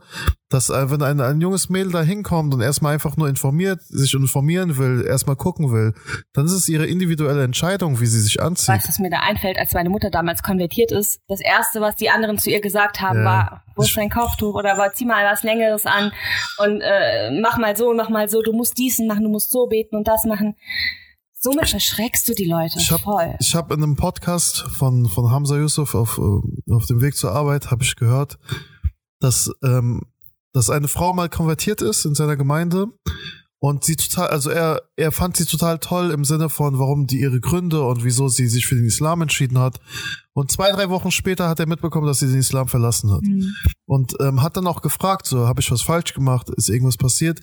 dass 0.49 0.69
äh, 0.69 0.89
wenn 0.89 1.01
ein, 1.01 1.19
ein 1.19 1.41
junges 1.41 1.69
Mädel 1.69 1.91
da 1.91 2.01
hinkommt 2.01 2.53
und 2.53 2.61
erstmal 2.61 2.93
einfach 2.93 3.17
nur 3.17 3.27
informiert, 3.27 3.81
sich 3.81 4.13
informieren 4.13 4.77
will, 4.77 5.05
erstmal 5.05 5.35
gucken 5.35 5.71
will, 5.71 5.93
dann 6.33 6.45
ist 6.45 6.53
es 6.53 6.69
ihre 6.69 6.85
individuelle 6.85 7.43
Entscheidung, 7.43 7.99
wie 7.99 8.05
sie 8.05 8.21
sich 8.21 8.41
anzieht. 8.41 8.69
Weißt 8.69 8.85
du, 8.85 8.89
was 8.89 8.99
mir 8.99 9.09
da 9.09 9.19
einfällt, 9.19 9.57
als 9.57 9.73
meine 9.73 9.89
Mutter 9.89 10.09
damals 10.09 10.43
konvertiert 10.43 10.91
ist? 10.91 11.19
Das 11.37 11.45
Erste, 11.45 11.81
was 11.81 11.95
die 11.95 12.09
anderen 12.09 12.37
zu 12.37 12.49
ihr 12.49 12.61
gesagt 12.61 12.99
haben, 12.99 13.19
ja. 13.19 13.25
war, 13.25 13.63
wo 13.75 13.83
ist 13.83 13.95
dein 13.95 14.09
Kopftuch 14.09 14.55
oder 14.55 14.77
war, 14.77 14.93
zieh 14.93 15.05
mal 15.05 15.23
was 15.25 15.43
Längeres 15.43 15.85
an 15.85 16.11
und 16.57 16.81
äh, 16.81 17.31
mach 17.39 17.57
mal 17.57 17.77
so, 17.77 17.93
mach 17.93 18.09
mal 18.09 18.27
so, 18.27 18.41
du 18.41 18.53
musst 18.53 18.77
diesen 18.77 19.07
machen, 19.07 19.23
du 19.23 19.29
musst 19.29 19.51
so 19.51 19.67
beten 19.67 19.95
und 19.95 20.07
das 20.07 20.23
machen. 20.25 20.55
Somit 21.39 21.69
verschreckst 21.69 22.27
du 22.27 22.33
die 22.33 22.45
Leute 22.45 22.79
ich 22.79 22.91
hab, 22.91 23.01
voll. 23.01 23.35
Ich 23.39 23.53
habe 23.53 23.75
in 23.75 23.83
einem 23.83 23.95
Podcast 23.95 24.61
von, 24.61 25.07
von 25.07 25.29
Hamza 25.29 25.55
Yusuf 25.55 25.93
auf, 25.93 26.17
äh, 26.17 26.73
auf 26.73 26.87
dem 26.87 27.01
Weg 27.01 27.15
zur 27.15 27.31
Arbeit, 27.31 27.69
habe 27.69 27.83
ich 27.83 27.95
gehört, 27.95 28.39
dass, 29.19 29.51
ähm, 29.63 30.01
dass 30.53 30.71
eine 30.71 30.87
Frau 30.87 31.13
mal 31.13 31.29
konvertiert 31.29 31.83
ist 31.83 32.05
in 32.05 32.15
seiner 32.15 32.35
Gemeinde 32.35 32.87
und 33.59 33.83
sie 33.83 33.95
total, 33.95 34.29
also 34.29 34.49
er, 34.49 34.81
er 34.97 35.11
fand 35.11 35.37
sie 35.37 35.45
total 35.45 35.77
toll 35.77 36.09
im 36.09 36.25
Sinne 36.25 36.49
von, 36.49 36.79
warum 36.79 37.05
die 37.05 37.21
ihre 37.21 37.39
Gründe 37.39 37.83
und 37.83 38.03
wieso 38.03 38.27
sie 38.29 38.47
sich 38.47 38.65
für 38.65 38.75
den 38.75 38.85
Islam 38.85 39.21
entschieden 39.21 39.59
hat. 39.59 39.79
Und 40.33 40.51
zwei, 40.51 40.71
drei 40.71 40.89
Wochen 40.89 41.11
später 41.11 41.47
hat 41.47 41.59
er 41.59 41.67
mitbekommen, 41.67 42.07
dass 42.07 42.19
sie 42.19 42.27
den 42.27 42.39
Islam 42.39 42.67
verlassen 42.67 43.11
hat. 43.11 43.21
Mhm. 43.21 43.55
Und 43.85 44.15
ähm, 44.19 44.41
hat 44.41 44.57
dann 44.57 44.67
auch 44.67 44.81
gefragt, 44.81 45.27
so, 45.27 45.47
habe 45.47 45.61
ich 45.61 45.71
was 45.71 45.83
falsch 45.83 46.13
gemacht? 46.13 46.49
Ist 46.49 46.69
irgendwas 46.69 46.97
passiert? 46.97 47.41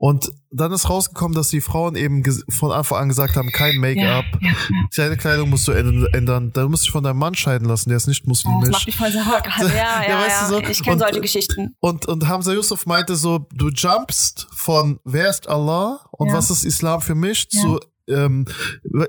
Und 0.00 0.30
dann 0.52 0.70
ist 0.70 0.88
rausgekommen, 0.88 1.34
dass 1.34 1.48
die 1.48 1.60
Frauen 1.60 1.96
eben 1.96 2.22
von 2.48 2.70
Anfang 2.70 2.98
an 2.98 3.08
gesagt 3.08 3.34
haben, 3.34 3.50
kein 3.50 3.78
Make-up, 3.78 4.24
ja, 4.40 4.50
ja, 4.96 5.08
ja. 5.08 5.16
Kleidung 5.16 5.50
musst 5.50 5.66
du 5.66 5.72
ändern, 5.72 6.52
da 6.52 6.68
musst 6.68 6.84
du 6.84 6.86
dich 6.86 6.92
von 6.92 7.02
deinem 7.02 7.18
Mann 7.18 7.34
scheiden 7.34 7.66
lassen, 7.66 7.88
der 7.88 7.96
ist 7.96 8.06
nicht 8.06 8.24
muslimisch. 8.24 8.60
Oh, 8.60 8.70
das 8.70 8.70
macht 8.70 8.86
mich 8.86 8.96
voll 8.96 9.10
gerade. 9.10 9.68
Ja, 9.68 10.02
ja, 10.02 10.08
ja, 10.08 10.20
weißt 10.20 10.42
du 10.42 10.54
so? 10.54 10.60
ich 10.60 10.82
kenne 10.84 10.98
solche 11.00 11.20
Geschichten. 11.20 11.74
Und, 11.80 12.06
und 12.06 12.28
Hamza 12.28 12.52
Yusuf 12.52 12.86
meinte 12.86 13.16
so, 13.16 13.48
du 13.52 13.70
jumpst 13.70 14.46
von 14.54 15.00
wer 15.04 15.28
ist 15.28 15.48
Allah 15.48 16.00
und 16.12 16.32
was 16.32 16.50
ist 16.50 16.64
Islam 16.64 16.87
für 17.00 17.14
mich 17.14 17.48
zu 17.50 17.80
ähm, 18.08 18.46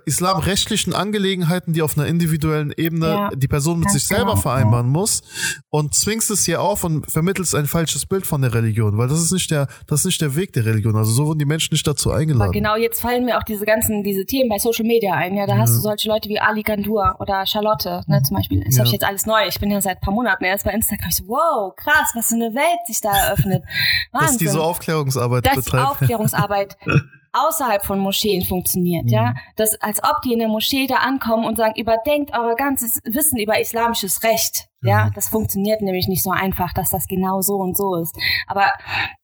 islamrechtlichen 0.05 0.93
Angelegenheiten, 0.93 1.73
die 1.73 1.81
auf 1.81 1.97
einer 1.97 2.07
individuellen 2.07 2.73
Ebene 2.75 3.07
ja, 3.07 3.29
die 3.33 3.47
Person 3.47 3.79
mit 3.79 3.89
sich 3.89 4.05
selber 4.05 4.31
genau, 4.31 4.41
vereinbaren 4.41 4.87
ja. 4.87 4.91
muss 4.91 5.21
und 5.69 5.93
zwingst 5.95 6.29
es 6.29 6.45
hier 6.45 6.61
auf 6.61 6.83
und 6.83 7.09
vermittelst 7.09 7.55
ein 7.55 7.65
falsches 7.65 8.05
Bild 8.05 8.25
von 8.25 8.41
der 8.41 8.53
Religion, 8.53 8.97
weil 8.97 9.07
das 9.07 9.21
ist 9.21 9.31
nicht 9.31 9.51
der, 9.51 9.67
das 9.87 10.01
ist 10.01 10.05
nicht 10.05 10.21
der 10.21 10.35
Weg 10.35 10.53
der 10.53 10.65
Religion. 10.65 10.95
Also 10.95 11.11
so 11.11 11.25
wurden 11.27 11.39
die 11.39 11.45
Menschen 11.45 11.73
nicht 11.73 11.87
dazu 11.87 12.11
eingeladen. 12.11 12.43
Aber 12.43 12.51
genau, 12.51 12.75
jetzt 12.75 13.01
fallen 13.01 13.25
mir 13.25 13.37
auch 13.37 13.43
diese 13.43 13.65
ganzen, 13.65 14.03
diese 14.03 14.25
Themen 14.25 14.49
bei 14.49 14.59
Social 14.59 14.85
Media 14.85 15.13
ein. 15.13 15.35
Ja, 15.35 15.47
da 15.47 15.55
ja. 15.55 15.61
hast 15.61 15.75
du 15.75 15.79
solche 15.79 16.09
Leute 16.09 16.29
wie 16.29 16.39
Ali 16.39 16.63
Gandur 16.63 17.15
oder 17.19 17.45
Charlotte, 17.45 18.03
ne, 18.07 18.21
zum 18.23 18.37
Beispiel. 18.37 18.63
Das 18.65 18.75
ja. 18.75 18.79
habe 18.79 18.87
ich 18.87 18.93
jetzt 18.93 19.05
alles 19.05 19.25
neu. 19.25 19.47
Ich 19.47 19.59
bin 19.59 19.71
ja 19.71 19.81
seit 19.81 19.97
ein 19.97 20.01
paar 20.01 20.13
Monaten 20.13 20.43
erst 20.43 20.65
bei 20.65 20.71
Instagram. 20.71 21.09
Ich 21.09 21.17
so, 21.17 21.27
wow, 21.27 21.73
krass, 21.75 22.11
was 22.15 22.27
für 22.27 22.35
eine 22.35 22.53
Welt 22.53 22.87
sich 22.87 23.01
da 23.01 23.15
eröffnet. 23.15 23.63
Wahnsinn. 24.11 24.27
Dass 24.29 24.37
die 24.37 24.47
so 24.47 24.61
Aufklärungsarbeit 24.61 25.45
das 25.45 25.55
betreibt. 25.55 25.87
Aufklärungsarbeit. 25.87 26.77
außerhalb 27.33 27.83
von 27.83 27.99
Moscheen 27.99 28.43
funktioniert, 28.43 29.05
mhm. 29.05 29.11
ja. 29.11 29.33
Das, 29.55 29.79
als 29.81 30.03
ob 30.03 30.21
die 30.23 30.33
in 30.33 30.39
der 30.39 30.47
Moschee 30.47 30.87
da 30.87 30.95
ankommen 30.95 31.45
und 31.45 31.57
sagen, 31.57 31.79
überdenkt 31.79 32.31
euer 32.33 32.55
ganzes 32.55 32.99
Wissen 33.03 33.39
über 33.39 33.59
islamisches 33.59 34.23
Recht. 34.23 34.67
Ja, 34.81 35.05
mhm. 35.05 35.11
das 35.13 35.27
funktioniert 35.27 35.81
nämlich 35.81 36.07
nicht 36.07 36.23
so 36.23 36.31
einfach, 36.31 36.71
dass 36.73 36.89
das 36.89 37.07
genau 37.07 37.41
so 37.41 37.55
und 37.55 37.75
so 37.75 37.95
ist. 37.95 38.15
Aber 38.47 38.71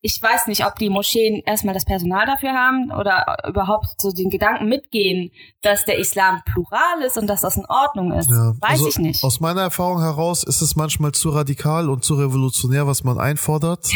ich 0.01 0.19
weiß 0.21 0.47
nicht, 0.47 0.65
ob 0.65 0.75
die 0.75 0.89
Moscheen 0.89 1.41
erstmal 1.45 1.73
das 1.73 1.85
Personal 1.85 2.25
dafür 2.25 2.51
haben 2.51 2.91
oder 2.91 3.37
überhaupt 3.47 4.01
so 4.01 4.11
den 4.11 4.29
Gedanken 4.29 4.67
mitgehen, 4.67 5.31
dass 5.61 5.85
der 5.85 5.97
Islam 5.97 6.41
plural 6.45 7.01
ist 7.05 7.17
und 7.17 7.27
dass 7.27 7.41
das 7.41 7.55
in 7.55 7.65
Ordnung 7.67 8.11
ist. 8.11 8.29
Ja. 8.29 8.53
Weiß 8.59 8.71
also 8.71 8.87
ich 8.89 8.99
nicht. 8.99 9.23
Aus 9.23 9.39
meiner 9.39 9.61
Erfahrung 9.61 10.01
heraus 10.01 10.43
ist 10.43 10.61
es 10.61 10.75
manchmal 10.75 11.13
zu 11.13 11.29
radikal 11.29 11.89
und 11.89 12.03
zu 12.03 12.15
revolutionär, 12.15 12.85
was 12.85 13.03
man 13.03 13.19
einfordert. 13.19 13.87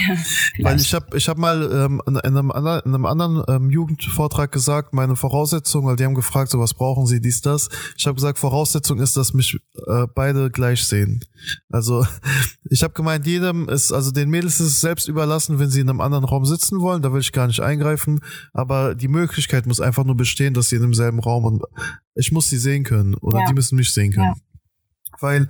Ja, 0.58 0.66
Weil 0.66 0.80
ich 0.80 0.94
habe 0.94 1.18
ich 1.18 1.30
hab 1.30 1.38
mal 1.38 1.62
ähm, 1.72 2.02
in, 2.06 2.18
einem, 2.18 2.52
anderen, 2.52 2.82
in 2.86 2.96
einem 2.96 3.06
anderen 3.06 3.44
ähm, 3.48 3.70
Jugendvortrag 3.70 4.52
gesagt, 4.52 4.94
meine 4.94 5.16
Voraussetzung, 5.16 5.86
weil 5.86 5.96
die 5.96 6.06
haben 6.06 6.16
gefragt, 6.16 6.52
so 6.52 6.60
was 6.60 6.74
brauchen 6.74 7.06
sie, 7.06 7.22
dies, 7.22 7.42
das. 7.42 7.70
Ich 7.98 8.06
habe 8.06 8.16
gesagt, 8.16 8.40
Voraussetzung 8.40 9.00
ist, 9.00 9.16
dass 9.16 9.34
mich 9.34 9.58
äh, 9.88 10.08
beide 10.14 10.50
gleich 10.50 10.84
sehen. 10.84 11.24
Also 11.70 12.06
ich 12.70 12.84
habe 12.84 12.94
gemeint, 12.94 13.26
jedem 13.26 13.70
ist, 13.70 13.92
also 13.92 14.12
den 14.12 14.30
Mädels 14.30 14.60
ist 14.60 14.68
es 14.68 14.82
selbst 14.82 15.08
überlassen, 15.08 15.60
wenn 15.60 15.70
sie 15.70 15.82
in 15.82 15.90
einem 15.90 16.02
anderen 16.02 16.26
Raum 16.26 16.46
sitzen 16.46 16.80
wollen, 16.80 17.02
da 17.02 17.14
will 17.14 17.22
ich 17.22 17.32
gar 17.32 17.48
nicht 17.48 17.62
eingreifen, 17.62 18.22
aber 18.54 18.96
die 18.96 19.08
Möglichkeit 19.08 19.66
muss 19.66 19.82
einfach 19.82 20.06
nur 20.06 20.16
bestehen, 20.16 20.54
dass 20.54 20.70
sie 20.70 20.76
in 20.76 20.82
demselben 20.82 21.20
Raum 21.20 21.46
und 21.46 21.64
ich 22.16 22.32
muss 22.32 22.50
sie 22.50 22.58
sehen 22.58 22.84
können 22.84 23.16
oder 23.16 23.40
ja. 23.40 23.46
die 23.48 23.54
müssen 23.54 23.76
mich 23.76 23.94
sehen 23.94 24.12
können. 24.12 24.36
Ja. 24.36 25.20
Weil 25.20 25.50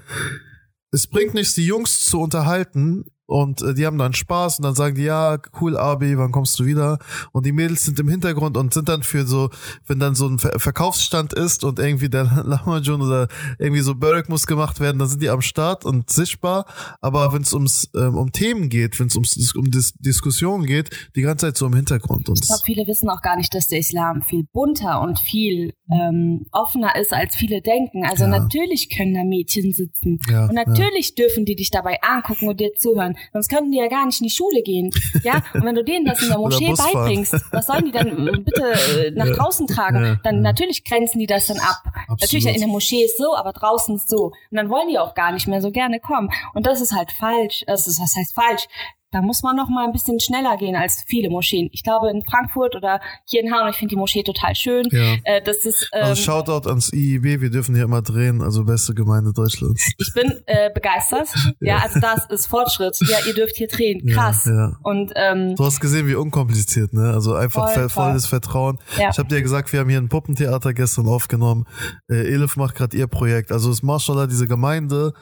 es 0.92 1.08
bringt 1.08 1.34
nichts, 1.34 1.54
die 1.54 1.66
Jungs 1.66 2.02
zu 2.02 2.20
unterhalten, 2.20 3.06
und 3.30 3.62
äh, 3.62 3.76
die 3.76 3.86
haben 3.86 4.00
dann 4.00 4.14
Spaß 4.14 4.58
und 4.58 4.64
dann 4.66 4.74
sagen 4.74 4.96
die, 4.96 5.04
ja, 5.04 5.38
cool, 5.62 5.78
Abi, 5.78 6.18
wann 6.18 6.32
kommst 6.32 6.60
du 6.60 6.66
wieder? 6.66 6.98
Und 7.32 7.46
die 7.46 7.52
Mädels 7.52 7.86
sind 7.86 8.00
im 8.00 8.10
Hintergrund 8.10 8.58
und 8.58 8.74
sind 8.74 8.90
dann 8.90 9.04
für 9.04 9.26
so, 9.26 9.52
wenn 9.86 10.00
dann 10.00 10.16
so 10.16 10.28
ein 10.28 10.40
Ver 10.40 10.60
Verkaufsstand 10.60 11.34
ist 11.34 11.64
und 11.64 11.78
irgendwie 11.78 12.10
der 12.10 12.24
Lamajun 12.44 13.04
oder 13.04 13.28
irgendwie 13.60 13.82
so 13.82 13.94
Börek 13.94 14.30
muss 14.30 14.48
gemacht 14.48 14.80
werden, 14.80 14.98
dann 14.98 15.08
sind 15.08 15.22
die 15.22 15.30
am 15.30 15.42
Start 15.42 15.86
und 15.86 16.10
sichtbar. 16.10 16.66
Aber 17.02 17.32
wenn 17.32 17.44
es 17.44 17.54
ums 17.54 17.92
ähm, 17.96 18.16
um 18.16 18.32
Themen 18.32 18.68
geht, 18.68 19.00
wenn 19.00 19.08
es 19.08 19.16
ums 19.16 19.56
um 19.56 19.70
Dis 19.70 19.94
Diskussionen 20.00 20.66
geht, 20.66 20.90
die 21.16 21.22
ganze 21.22 21.46
Zeit 21.46 21.58
so 21.58 21.68
im 21.68 21.76
Hintergrund. 21.76 22.30
Und 22.30 22.40
ich 22.42 22.48
glaube, 22.48 22.64
viele 22.66 22.88
wissen 22.88 23.10
auch 23.10 23.22
gar 23.22 23.38
nicht, 23.38 23.54
dass 23.54 23.68
der 23.68 23.78
Islam 23.78 24.24
viel 24.24 24.46
bunter 24.52 25.02
und 25.02 25.20
viel 25.20 25.74
ähm, 25.92 26.48
offener 26.52 26.96
ist, 26.96 27.14
als 27.14 27.36
viele 27.36 27.62
denken. 27.62 28.06
Also 28.06 28.24
ja. 28.24 28.30
natürlich 28.30 28.90
können 28.90 29.14
da 29.14 29.24
Mädchen 29.24 29.72
sitzen 29.72 30.20
ja, 30.28 30.46
und 30.48 30.56
natürlich 30.56 31.10
ja. 31.10 31.26
dürfen 31.26 31.46
die 31.46 31.56
dich 31.56 31.70
dabei 31.70 32.02
angucken 32.02 32.48
und 32.48 32.60
dir 32.60 32.74
zuhören. 32.76 33.16
Sonst 33.34 33.50
könnten 33.50 33.72
die 33.72 33.78
ja 33.78 33.88
gar 33.88 34.06
nicht 34.06 34.20
in 34.22 34.28
die 34.28 34.34
Schule 34.34 34.62
gehen. 34.62 34.92
Ja, 35.24 35.42
und 35.54 35.64
wenn 35.64 35.76
du 35.76 35.84
denen 35.84 36.06
das 36.06 36.22
in 36.22 36.30
der 36.30 36.38
Moschee 36.38 36.74
beibringst, 36.74 37.34
was 37.52 37.68
sollen 37.68 37.86
die 37.86 37.92
dann 37.92 38.28
äh, 38.28 38.32
bitte 38.38 39.08
äh, 39.08 39.12
nach 39.12 39.30
draußen 39.30 39.68
tragen? 39.68 40.20
Dann 40.24 40.42
natürlich 40.42 40.84
grenzen 40.84 41.20
die 41.20 41.28
das 41.28 41.48
dann 41.48 41.60
ab. 41.60 41.84
Absolut. 41.86 42.22
Natürlich 42.22 42.46
in 42.48 42.60
der 42.60 42.68
Moschee 42.68 43.04
ist 43.04 43.18
so, 43.18 43.36
aber 43.36 43.54
draußen 43.54 43.96
ist 43.96 44.10
so. 44.10 44.26
Und 44.52 44.58
dann 44.58 44.70
wollen 44.70 44.90
die 44.90 45.00
auch 45.00 45.14
gar 45.16 45.32
nicht 45.32 45.48
mehr 45.48 45.62
so 45.62 45.72
gerne 45.72 46.00
kommen. 46.00 46.30
Und 46.54 46.66
das 46.66 46.82
ist 46.82 46.94
halt 46.94 47.12
falsch. 47.12 47.64
Das 47.68 47.88
ist, 47.88 48.02
was 48.02 48.16
heißt 48.16 48.34
falsch? 48.34 48.68
Da 49.12 49.22
muss 49.22 49.42
man 49.42 49.56
noch 49.56 49.70
mal 49.70 49.86
ein 49.86 49.92
bisschen 49.92 50.20
schneller 50.20 50.58
gehen 50.58 50.76
als 50.76 51.04
viele 51.08 51.30
Moscheen. 51.30 51.70
Ich 51.72 51.84
glaube 51.84 52.10
in 52.10 52.24
Frankfurt 52.24 52.76
oder 52.76 53.02
hier 53.26 53.42
in 53.42 53.52
Hamburg, 53.52 53.72
ich 53.72 53.78
finde 53.78 53.96
die 53.96 54.00
Moschee 54.00 54.24
total 54.24 54.56
schön. 54.56 54.88
Ja. 54.92 55.16
Äh, 55.24 55.42
das 55.44 55.58
ist, 55.66 55.90
ähm, 55.94 56.04
also 56.04 56.22
Shoutout 56.22 56.70
ans 56.70 56.94
IIB, 56.94 57.42
wir 57.42 57.50
dürfen 57.50 57.74
hier 57.76 57.86
immer 57.86 58.02
drehen, 58.02 58.42
also 58.42 58.64
beste 58.64 58.94
Gemeinde 58.94 59.34
Deutschlands. 59.34 59.90
Ich 60.00 60.14
bin 60.14 60.42
äh, 60.46 60.70
begeistert. 60.74 61.28
ja. 61.60 61.78
ja, 61.78 61.78
also 61.84 62.00
das 62.00 62.26
ist 62.30 62.48
Fortschritt. 62.48 62.98
Ja, 63.02 63.18
ihr 63.28 63.34
dürft 63.34 63.58
hier 63.58 63.68
drehen. 63.68 64.06
Krass. 64.08 64.46
Ja. 64.46 64.78
Und 64.82 65.12
ähm, 65.16 65.56
du 65.56 65.66
hast 65.66 65.80
gesehen, 65.82 66.08
wie 66.08 66.16
unkompliziert, 66.16 66.94
ne? 66.94 67.12
Also 67.14 67.36
einfach 67.36 67.72
voll, 67.74 67.90
volles 67.90 68.26
voll. 68.26 68.40
Vertrauen. 68.40 68.80
Ja. 68.98 69.10
Ich 69.10 69.20
habe 69.20 69.28
dir 69.28 69.42
gesagt, 69.42 69.72
wir 69.74 69.82
haben 69.82 69.90
hier 69.90 70.00
ein 70.00 70.10
Puppentheater 70.10 70.74
gestern 70.74 71.08
aufgenommen. 71.08 71.66
Äh, 72.10 72.34
Elif 72.34 72.56
macht 72.56 72.76
gerade 72.76 72.96
ihr 72.96 73.08
Projekt. 73.08 73.52
Also 73.52 73.70
es 73.72 73.84
Marshall 73.84 74.28
diese 74.28 74.48
Gemeinde, 74.48 75.14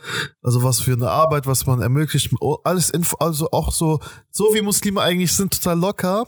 also 0.42 0.64
was 0.64 0.80
für 0.80 0.94
eine 0.94 1.10
Arbeit, 1.10 1.48
was 1.48 1.66
man 1.66 1.82
ermöglicht, 1.82 2.34
alles 2.64 2.90
Info, 2.90 3.18
also 3.18 3.50
auch 3.52 3.72
so, 3.78 4.00
so 4.32 4.54
wie 4.54 4.62
Muslime 4.62 5.02
eigentlich 5.02 5.32
sind, 5.32 5.54
total 5.54 5.80
locker 5.80 6.28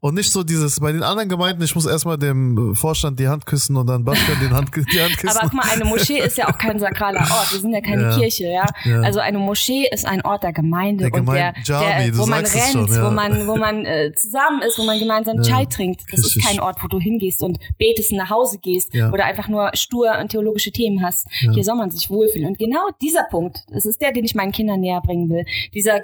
und 0.00 0.14
nicht 0.14 0.30
so 0.30 0.44
dieses, 0.44 0.80
bei 0.80 0.92
den 0.92 1.02
anderen 1.02 1.28
Gemeinden, 1.28 1.62
ich 1.62 1.74
muss 1.74 1.86
erstmal 1.86 2.18
dem 2.18 2.74
Vorstand 2.74 3.18
die 3.18 3.28
Hand 3.28 3.46
küssen 3.46 3.76
und 3.76 3.86
dann 3.86 4.04
Bastian 4.04 4.38
den 4.40 4.52
Hand, 4.52 4.70
die 4.74 5.00
Hand 5.00 5.16
küssen. 5.18 5.36
Aber 5.36 5.48
guck 5.48 5.54
mal, 5.54 5.64
eine 5.70 5.84
Moschee 5.84 6.20
ist 6.20 6.38
ja 6.38 6.48
auch 6.48 6.58
kein 6.58 6.78
sakraler 6.78 7.20
Ort. 7.20 7.52
Wir 7.52 7.60
sind 7.60 7.72
ja 7.72 7.80
keine 7.80 8.02
ja. 8.02 8.16
Kirche, 8.16 8.44
ja? 8.44 8.66
ja? 8.84 9.00
Also 9.00 9.20
eine 9.20 9.38
Moschee 9.38 9.88
ist 9.90 10.06
ein 10.06 10.24
Ort 10.24 10.44
der 10.44 10.52
Gemeinde 10.52 11.10
der 11.10 11.20
und 11.20 11.26
der, 11.26 11.54
Jami, 11.64 12.10
der 12.10 12.18
wo 12.18 12.26
man 12.26 12.44
rennt, 12.44 12.72
schon, 12.72 12.86
ja. 12.86 13.06
wo 13.06 13.10
man, 13.10 13.46
wo 13.46 13.56
man 13.56 13.84
äh, 13.84 14.12
zusammen 14.14 14.62
ist, 14.62 14.78
wo 14.78 14.84
man 14.84 14.98
gemeinsam 14.98 15.42
Chai 15.42 15.64
trinkt. 15.66 16.02
Das 16.10 16.24
Richtig. 16.24 16.36
ist 16.36 16.48
kein 16.48 16.60
Ort, 16.60 16.82
wo 16.82 16.88
du 16.88 17.00
hingehst 17.00 17.42
und 17.42 17.58
betest 17.78 18.12
und 18.12 18.18
nach 18.18 18.30
Hause 18.30 18.58
gehst 18.58 18.94
oder 18.94 19.24
einfach 19.24 19.48
nur 19.48 19.70
stur 19.74 20.18
und 20.20 20.30
theologische 20.30 20.70
Themen 20.70 21.04
hast. 21.04 21.26
Hier 21.30 21.64
soll 21.64 21.76
man 21.76 21.90
sich 21.90 22.10
wohlfühlen. 22.10 22.48
Und 22.48 22.58
genau 22.58 22.88
dieser 23.02 23.24
Punkt, 23.24 23.64
das 23.72 23.86
ist 23.86 24.00
der, 24.00 24.12
den 24.12 24.24
ich 24.24 24.34
meinen 24.34 24.52
Kindern 24.52 24.80
näher 24.80 25.00
bringen 25.00 25.28
will. 25.28 25.44
Dieser 25.74 26.00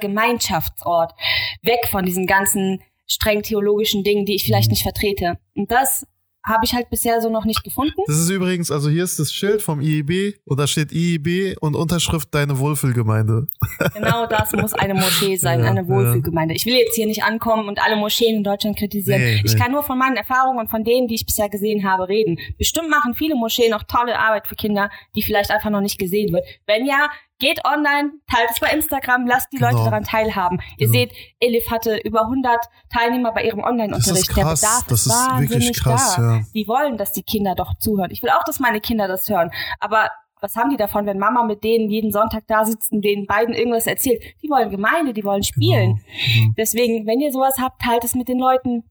Gemeinschaftsort. 0.85 1.13
Weg 1.61 1.87
von 1.89 2.05
diesen 2.05 2.27
ganzen 2.27 2.81
streng 3.07 3.43
theologischen 3.43 4.03
Dingen, 4.03 4.25
die 4.25 4.35
ich 4.35 4.45
vielleicht 4.45 4.69
mhm. 4.69 4.73
nicht 4.73 4.83
vertrete. 4.83 5.37
Und 5.55 5.71
das 5.71 6.05
habe 6.43 6.63
ich 6.63 6.75
halt 6.75 6.91
bisher 6.91 7.21
so 7.21 7.29
noch 7.29 7.45
nicht 7.45 7.63
gefunden. 7.63 7.99
Das 8.05 8.17
ist 8.17 8.29
übrigens, 8.29 8.69
also 8.69 8.87
hier 8.87 9.03
ist 9.03 9.17
das 9.17 9.33
Schild 9.33 9.63
vom 9.63 9.81
IEB 9.81 10.35
und 10.45 10.59
da 10.59 10.67
steht 10.67 10.91
IEB 10.91 11.57
und 11.59 11.75
Unterschrift 11.75 12.29
Deine 12.35 12.59
Wohlfühlgemeinde. 12.59 13.47
Genau 13.95 14.27
das 14.27 14.51
muss 14.51 14.73
eine 14.73 14.93
Moschee 14.93 15.37
sein, 15.37 15.59
ja, 15.63 15.65
eine 15.65 15.87
Wohlfühlgemeinde. 15.87 16.53
Ich 16.53 16.67
will 16.67 16.75
jetzt 16.75 16.95
hier 16.95 17.07
nicht 17.07 17.23
ankommen 17.23 17.67
und 17.67 17.81
alle 17.83 17.95
Moscheen 17.95 18.35
in 18.35 18.43
Deutschland 18.43 18.77
kritisieren. 18.77 19.21
Nee, 19.21 19.41
ich 19.43 19.53
nee. 19.53 19.59
kann 19.59 19.71
nur 19.71 19.81
von 19.81 19.97
meinen 19.97 20.17
Erfahrungen 20.17 20.59
und 20.59 20.69
von 20.69 20.83
denen, 20.83 21.07
die 21.07 21.15
ich 21.15 21.25
bisher 21.25 21.49
gesehen 21.49 21.83
habe, 21.89 22.07
reden. 22.07 22.37
Bestimmt 22.59 22.89
machen 22.89 23.15
viele 23.15 23.33
Moscheen 23.33 23.71
noch 23.71 23.83
tolle 23.83 24.19
Arbeit 24.19 24.47
für 24.47 24.55
Kinder, 24.55 24.91
die 25.15 25.23
vielleicht 25.23 25.49
einfach 25.49 25.71
noch 25.71 25.81
nicht 25.81 25.97
gesehen 25.97 26.31
wird. 26.31 26.45
Wenn 26.67 26.85
ja, 26.85 27.09
Geht 27.39 27.65
online, 27.65 28.11
teilt 28.31 28.49
es 28.51 28.59
bei 28.59 28.69
Instagram, 28.69 29.27
lasst 29.27 29.51
die 29.51 29.57
genau. 29.57 29.71
Leute 29.71 29.83
daran 29.83 30.03
teilhaben. 30.03 30.59
Ihr 30.77 30.87
genau. 30.87 30.99
seht, 30.99 31.13
Elif 31.39 31.69
hatte 31.69 31.97
über 31.97 32.21
100 32.21 32.57
Teilnehmer 32.89 33.33
bei 33.33 33.43
ihrem 33.43 33.59
Online-Unterricht. 33.59 34.29
Der 34.29 34.43
Bedarf 34.43 34.61
das 34.87 35.01
ist, 35.01 35.07
ist 35.07 35.13
wahnsinnig 35.13 35.73
krass, 35.73 36.15
da. 36.15 36.21
Ja. 36.21 36.41
Die 36.53 36.67
wollen, 36.67 36.97
dass 36.97 37.11
die 37.11 37.23
Kinder 37.23 37.53
doch 37.55 37.77
zuhören. 37.77 38.11
Ich 38.11 38.23
will 38.23 38.29
auch, 38.29 38.43
dass 38.45 38.59
meine 38.59 38.79
Kinder 38.79 39.09
das 39.09 39.27
hören. 39.27 39.51
Aber 39.79 40.09
was 40.41 40.55
haben 40.55 40.69
die 40.69 40.77
davon, 40.77 41.05
wenn 41.05 41.17
Mama 41.17 41.43
mit 41.43 41.63
denen 41.63 41.89
jeden 41.89 42.11
Sonntag 42.11 42.43
da 42.47 42.65
sitzt 42.65 42.91
und 42.91 43.03
den 43.03 43.25
beiden 43.25 43.55
irgendwas 43.55 43.87
erzählt? 43.87 44.21
Die 44.41 44.49
wollen 44.49 44.69
Gemeinde, 44.69 45.13
die 45.13 45.23
wollen 45.23 45.43
spielen. 45.43 45.95
Genau. 45.95 46.53
Deswegen, 46.57 47.07
wenn 47.07 47.19
ihr 47.19 47.31
sowas 47.31 47.55
habt, 47.59 47.81
teilt 47.81 48.03
es 48.03 48.15
mit 48.15 48.27
den 48.27 48.39
Leuten. 48.39 48.83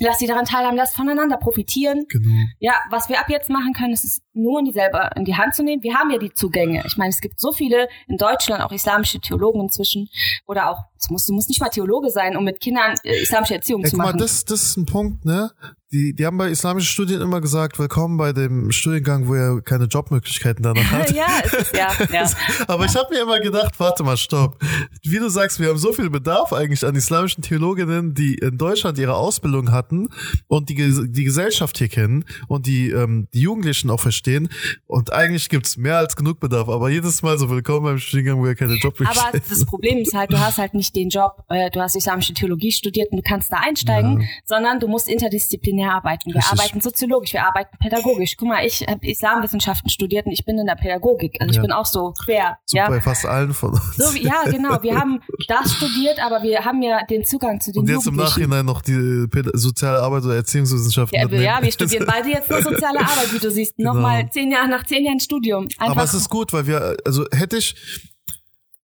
Lass 0.00 0.18
sie 0.18 0.26
daran 0.26 0.44
teilhaben, 0.44 0.76
lasst 0.76 0.94
voneinander 0.94 1.36
profitieren. 1.36 2.04
Genau. 2.08 2.44
Ja, 2.58 2.74
was 2.90 3.08
wir 3.08 3.18
ab 3.18 3.28
jetzt 3.28 3.50
machen 3.50 3.72
können, 3.72 3.92
ist 3.92 4.04
es 4.04 4.20
nur 4.32 4.58
in 4.58 4.66
die 4.66 4.72
selber 4.72 5.16
in 5.16 5.24
die 5.24 5.36
Hand 5.36 5.54
zu 5.54 5.62
nehmen. 5.62 5.82
Wir 5.82 5.94
haben 5.94 6.10
ja 6.10 6.18
die 6.18 6.32
Zugänge. 6.32 6.82
Ich 6.86 6.96
meine, 6.96 7.10
es 7.10 7.20
gibt 7.20 7.40
so 7.40 7.52
viele 7.52 7.88
in 8.06 8.16
Deutschland, 8.16 8.62
auch 8.62 8.72
islamische 8.72 9.18
Theologen 9.20 9.60
inzwischen. 9.60 10.08
Oder 10.46 10.70
auch, 10.70 10.78
es 10.98 11.08
muss, 11.10 11.24
du 11.26 11.32
musst 11.32 11.48
nicht 11.48 11.60
mal 11.60 11.70
Theologe 11.70 12.10
sein, 12.10 12.36
um 12.36 12.44
mit 12.44 12.60
Kindern 12.60 12.94
äh, 13.04 13.22
islamische 13.22 13.54
Erziehung 13.54 13.82
ja, 13.82 13.88
zu 13.88 13.96
machen. 13.96 14.16
Mal, 14.16 14.18
das, 14.18 14.44
das 14.44 14.62
ist 14.62 14.76
ein 14.76 14.86
Punkt, 14.86 15.24
ne? 15.24 15.50
Die, 15.92 16.16
die 16.16 16.26
haben 16.26 16.36
bei 16.36 16.50
islamischen 16.50 16.88
Studien 16.88 17.20
immer 17.20 17.40
gesagt, 17.40 17.78
willkommen 17.78 18.16
bei 18.16 18.32
dem 18.32 18.72
Studiengang, 18.72 19.28
wo 19.28 19.34
er 19.34 19.62
keine 19.62 19.84
Jobmöglichkeiten 19.84 20.60
danach 20.60 20.90
hat. 20.90 21.12
ja, 21.12 21.38
ist, 21.44 21.76
ja, 21.76 21.92
ja. 22.12 22.28
Aber 22.66 22.86
ich 22.86 22.96
habe 22.96 23.14
mir 23.14 23.22
immer 23.22 23.38
gedacht, 23.38 23.78
warte 23.78 24.02
mal, 24.02 24.16
stopp. 24.16 24.58
Wie 25.04 25.18
du 25.18 25.28
sagst, 25.28 25.60
wir 25.60 25.68
haben 25.68 25.78
so 25.78 25.92
viel 25.92 26.10
Bedarf 26.10 26.52
eigentlich 26.52 26.84
an 26.84 26.96
islamischen 26.96 27.44
Theologinnen, 27.44 28.14
die 28.14 28.34
in 28.34 28.58
Deutschland 28.58 28.98
ihre 28.98 29.14
Ausbildung 29.14 29.70
hatten 29.70 30.08
und 30.48 30.70
die, 30.70 30.74
die 30.74 31.22
Gesellschaft 31.22 31.78
hier 31.78 31.88
kennen 31.88 32.24
und 32.48 32.66
die, 32.66 32.90
ähm, 32.90 33.28
die 33.32 33.42
Jugendlichen 33.42 33.88
auch 33.90 34.00
verstehen. 34.00 34.48
Und 34.88 35.12
eigentlich 35.12 35.48
gibt's 35.48 35.76
mehr 35.76 35.98
als 35.98 36.16
genug 36.16 36.40
Bedarf. 36.40 36.68
Aber 36.68 36.90
jedes 36.90 37.22
Mal 37.22 37.38
so 37.38 37.48
willkommen 37.48 37.84
beim 37.84 37.98
Studiengang, 37.98 38.40
wo 38.40 38.46
er 38.46 38.56
keine 38.56 38.74
Jobmöglichkeiten 38.74 39.22
hat. 39.22 39.34
Aber 39.36 39.48
das 39.48 39.64
Problem 39.64 39.98
ist 39.98 40.14
halt, 40.14 40.32
du 40.32 40.40
hast 40.40 40.58
halt 40.58 40.74
nicht 40.74 40.96
den 40.96 41.10
Job, 41.10 41.44
äh, 41.48 41.70
du 41.70 41.80
hast 41.80 41.94
islamische 41.94 42.34
Theologie 42.34 42.72
studiert 42.72 43.12
und 43.12 43.18
du 43.18 43.22
kannst 43.22 43.52
da 43.52 43.58
einsteigen, 43.58 44.22
ja. 44.22 44.26
sondern 44.44 44.80
du 44.80 44.88
musst 44.88 45.08
interdisziplinär 45.08 45.75
disziplinär 45.76 45.94
arbeiten. 45.94 46.32
Wir 46.32 46.42
arbeiten 46.50 46.80
soziologisch, 46.80 47.32
wir 47.32 47.46
arbeiten 47.46 47.76
pädagogisch. 47.78 48.36
Guck 48.36 48.48
mal, 48.48 48.64
ich 48.64 48.84
habe 48.88 49.06
Islamwissenschaften 49.06 49.90
studiert 49.90 50.26
und 50.26 50.32
ich 50.32 50.44
bin 50.44 50.58
in 50.58 50.66
der 50.66 50.74
Pädagogik. 50.74 51.36
Also 51.40 51.52
ja. 51.52 51.58
ich 51.58 51.62
bin 51.62 51.72
auch 51.72 51.86
so 51.86 52.12
quer. 52.24 52.58
So 52.64 52.78
ja? 52.78 52.88
bei 52.88 53.00
fast 53.00 53.26
allen 53.26 53.52
von 53.52 53.72
uns. 53.72 53.96
So, 53.96 54.16
ja, 54.16 54.44
genau. 54.44 54.82
Wir 54.82 54.98
haben 54.98 55.20
das 55.48 55.74
studiert, 55.74 56.20
aber 56.20 56.42
wir 56.42 56.64
haben 56.64 56.82
ja 56.82 57.04
den 57.04 57.24
Zugang 57.24 57.60
zu 57.60 57.72
den 57.72 57.82
Und 57.82 57.88
jetzt 57.88 58.06
im 58.06 58.16
Nachhinein 58.16 58.66
noch 58.66 58.82
die 58.82 59.26
soziale 59.54 60.00
Arbeit 60.00 60.24
oder 60.24 60.36
Erziehungswissenschaften. 60.36 61.18
Ja, 61.18 61.30
wir, 61.30 61.40
ja, 61.40 61.62
wir 61.62 61.72
studieren 61.72 62.06
beide 62.06 62.30
jetzt 62.30 62.50
nur 62.50 62.62
soziale 62.62 63.00
Arbeit, 63.00 63.32
wie 63.32 63.38
du 63.38 63.50
siehst. 63.50 63.76
Genau. 63.76 63.94
Nochmal 63.94 64.28
zehn 64.30 64.50
Jahre 64.50 64.68
nach 64.68 64.84
zehn 64.84 65.04
Jahren 65.04 65.20
Studium. 65.20 65.64
Einfach 65.78 65.96
aber 65.96 66.02
es 66.04 66.14
ist 66.14 66.28
gut, 66.28 66.52
weil 66.52 66.66
wir, 66.66 66.96
also 67.04 67.24
hätte 67.32 67.56
ich, 67.56 67.74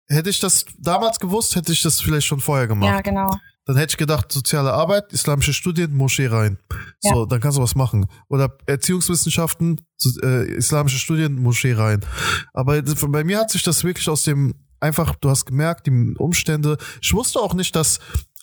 hätte 0.09 0.30
ich 0.30 0.41
das 0.41 0.64
damals 0.78 1.18
gewusst, 1.20 1.57
hätte 1.57 1.72
ich 1.72 1.82
das 1.82 2.01
vielleicht 2.01 2.26
schon 2.26 2.41
vorher 2.41 2.66
gemacht. 2.66 2.91
Ja, 2.91 3.01
genau 3.01 3.30
dann 3.70 3.78
hätte 3.78 3.92
ich 3.92 3.98
gedacht, 3.98 4.32
soziale 4.32 4.72
Arbeit, 4.72 5.12
islamische 5.12 5.52
Studien, 5.52 5.94
Moschee 5.94 6.26
rein. 6.26 6.58
So, 6.98 7.20
ja. 7.20 7.26
dann 7.26 7.40
kannst 7.40 7.56
du 7.56 7.62
was 7.62 7.76
machen. 7.76 8.06
Oder 8.28 8.58
Erziehungswissenschaften, 8.66 9.86
äh, 10.24 10.56
islamische 10.56 10.98
Studien, 10.98 11.40
Moschee 11.40 11.74
rein. 11.74 12.04
Aber 12.52 12.82
bei 12.82 13.22
mir 13.22 13.38
hat 13.38 13.52
sich 13.52 13.62
das 13.62 13.84
wirklich 13.84 14.08
aus 14.08 14.24
dem 14.24 14.54
einfach, 14.80 15.14
du 15.14 15.30
hast 15.30 15.44
gemerkt, 15.44 15.86
die 15.86 16.14
Umstände. 16.18 16.78
Ich 17.00 17.12
wusste 17.12 17.38
auch 17.38 17.54
nicht, 17.54 17.76
dass 17.76 18.00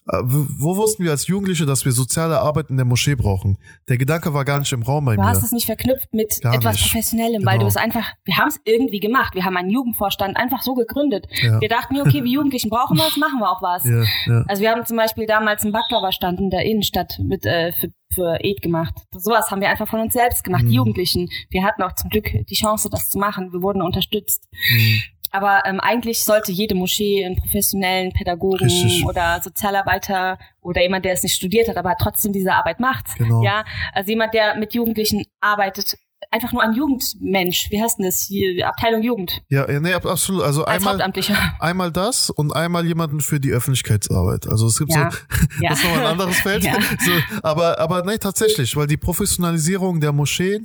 wo 0.07 0.77
wussten 0.77 1.03
wir 1.03 1.11
als 1.11 1.27
Jugendliche, 1.27 1.65
dass 1.65 1.83
wir 1.83 1.91
soziale 1.91 2.39
Arbeit 2.39 2.69
in 2.69 2.77
der 2.77 2.85
Moschee 2.85 3.15
brauchen? 3.15 3.57
Der 3.89 3.97
Gedanke 3.97 4.33
war 4.33 4.45
gar 4.45 4.59
nicht 4.59 4.71
im 4.71 4.83
Raum 4.83 5.05
bei 5.05 5.15
du 5.15 5.21
mir. 5.21 5.27
Du 5.27 5.35
hast 5.35 5.43
es 5.43 5.51
nicht 5.51 5.65
verknüpft 5.65 6.13
mit 6.13 6.41
gar 6.41 6.53
etwas 6.53 6.75
nicht. 6.75 6.83
Professionellem, 6.83 7.39
genau. 7.39 7.51
weil 7.51 7.59
du 7.59 7.65
es 7.65 7.75
einfach, 7.75 8.13
wir 8.23 8.37
haben 8.37 8.47
es 8.47 8.59
irgendwie 8.63 8.99
gemacht. 8.99 9.35
Wir 9.35 9.43
haben 9.43 9.57
einen 9.57 9.69
Jugendvorstand 9.69 10.37
einfach 10.37 10.61
so 10.61 10.75
gegründet. 10.75 11.27
Ja. 11.41 11.59
Wir 11.59 11.69
dachten, 11.69 11.99
okay, 11.99 12.23
wir 12.23 12.31
Jugendlichen 12.31 12.69
brauchen 12.69 12.97
was, 12.97 13.17
machen 13.17 13.39
wir 13.39 13.51
auch 13.51 13.61
was. 13.61 13.83
Ja, 13.83 14.03
ja. 14.25 14.43
Also 14.47 14.61
wir 14.61 14.71
haben 14.71 14.85
zum 14.85 14.97
Beispiel 14.97 15.25
damals 15.25 15.63
einen 15.63 15.73
Baklava-Stand 15.73 16.39
in 16.39 16.49
der 16.49 16.63
Innenstadt 16.63 17.19
mit 17.19 17.45
äh, 17.45 17.73
für 17.73 17.89
für 18.13 18.39
Eid 18.43 18.61
gemacht. 18.61 18.93
Sowas 19.11 19.51
haben 19.51 19.61
wir 19.61 19.69
einfach 19.69 19.87
von 19.87 19.99
uns 19.99 20.13
selbst 20.13 20.43
gemacht, 20.43 20.63
mhm. 20.63 20.69
die 20.69 20.75
Jugendlichen. 20.75 21.29
Wir 21.49 21.63
hatten 21.63 21.83
auch 21.83 21.93
zum 21.93 22.09
Glück 22.09 22.29
die 22.49 22.55
Chance, 22.55 22.89
das 22.89 23.09
zu 23.09 23.19
machen. 23.19 23.51
Wir 23.51 23.61
wurden 23.61 23.81
unterstützt. 23.81 24.47
Mhm. 24.71 25.01
Aber 25.31 25.63
ähm, 25.65 25.79
eigentlich 25.79 26.23
sollte 26.23 26.51
jede 26.51 26.75
Moschee 26.75 27.25
einen 27.25 27.35
professionellen 27.35 28.11
Pädagogen 28.13 28.65
Richtig. 28.65 29.05
oder 29.05 29.41
Sozialarbeiter 29.43 30.39
oder 30.61 30.81
jemand, 30.81 31.05
der 31.05 31.13
es 31.13 31.23
nicht 31.23 31.35
studiert 31.35 31.67
hat, 31.67 31.77
aber 31.77 31.95
trotzdem 31.99 32.33
diese 32.33 32.53
Arbeit 32.53 32.79
macht. 32.79 33.15
Genau. 33.17 33.43
Ja, 33.43 33.65
also 33.93 34.09
jemand, 34.09 34.33
der 34.33 34.55
mit 34.55 34.73
Jugendlichen 34.73 35.25
arbeitet, 35.39 35.95
einfach 36.31 36.51
nur 36.51 36.63
ein 36.63 36.73
Jugendmensch. 36.73 37.69
Wie 37.71 37.81
heißt 37.81 37.99
denn 37.99 38.05
das 38.05 38.19
hier? 38.19 38.67
Abteilung 38.67 39.01
Jugend. 39.01 39.41
Ja, 39.49 39.67
nee, 39.79 39.93
absolut. 39.93 40.43
Also 40.43 40.65
Als 40.65 40.85
einmal, 40.85 41.11
einmal 41.59 41.91
das 41.91 42.29
und 42.29 42.55
einmal 42.55 42.85
jemanden 42.85 43.21
für 43.21 43.39
die 43.39 43.51
Öffentlichkeitsarbeit. 43.51 44.47
Also 44.47 44.67
es 44.67 44.77
gibt 44.77 44.93
ja. 44.93 45.09
so, 45.11 45.17
ja. 45.61 45.69
das 45.69 45.79
ist 45.79 45.85
noch 45.85 45.97
ein 45.97 46.05
anderes 46.05 46.37
Feld. 46.37 46.63
Ja. 46.63 46.73
So, 46.73 47.11
aber, 47.43 47.79
aber 47.79 48.03
nee, 48.03 48.17
tatsächlich, 48.17 48.75
weil 48.75 48.87
die 48.87 48.97
Professionalisierung 48.97 49.99
der 49.99 50.11
Moscheen, 50.11 50.63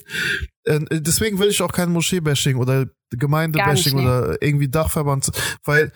äh, 0.65 0.81
deswegen 0.91 1.39
will 1.39 1.49
ich 1.49 1.63
auch 1.63 1.73
kein 1.73 1.91
Moschee-Bashing 1.93 2.57
oder 2.57 2.87
Gemeinde-Bashing 3.19 3.99
oder 3.99 4.43
irgendwie 4.43 4.69
Dachverband, 4.69 5.31
weil 5.65 5.93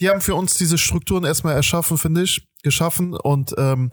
die 0.00 0.08
haben 0.08 0.20
für 0.20 0.34
uns 0.34 0.54
diese 0.54 0.78
Strukturen 0.78 1.24
erstmal 1.24 1.54
erschaffen, 1.54 1.98
finde 1.98 2.22
ich, 2.22 2.46
geschaffen 2.62 3.14
und 3.14 3.54
ähm, 3.58 3.90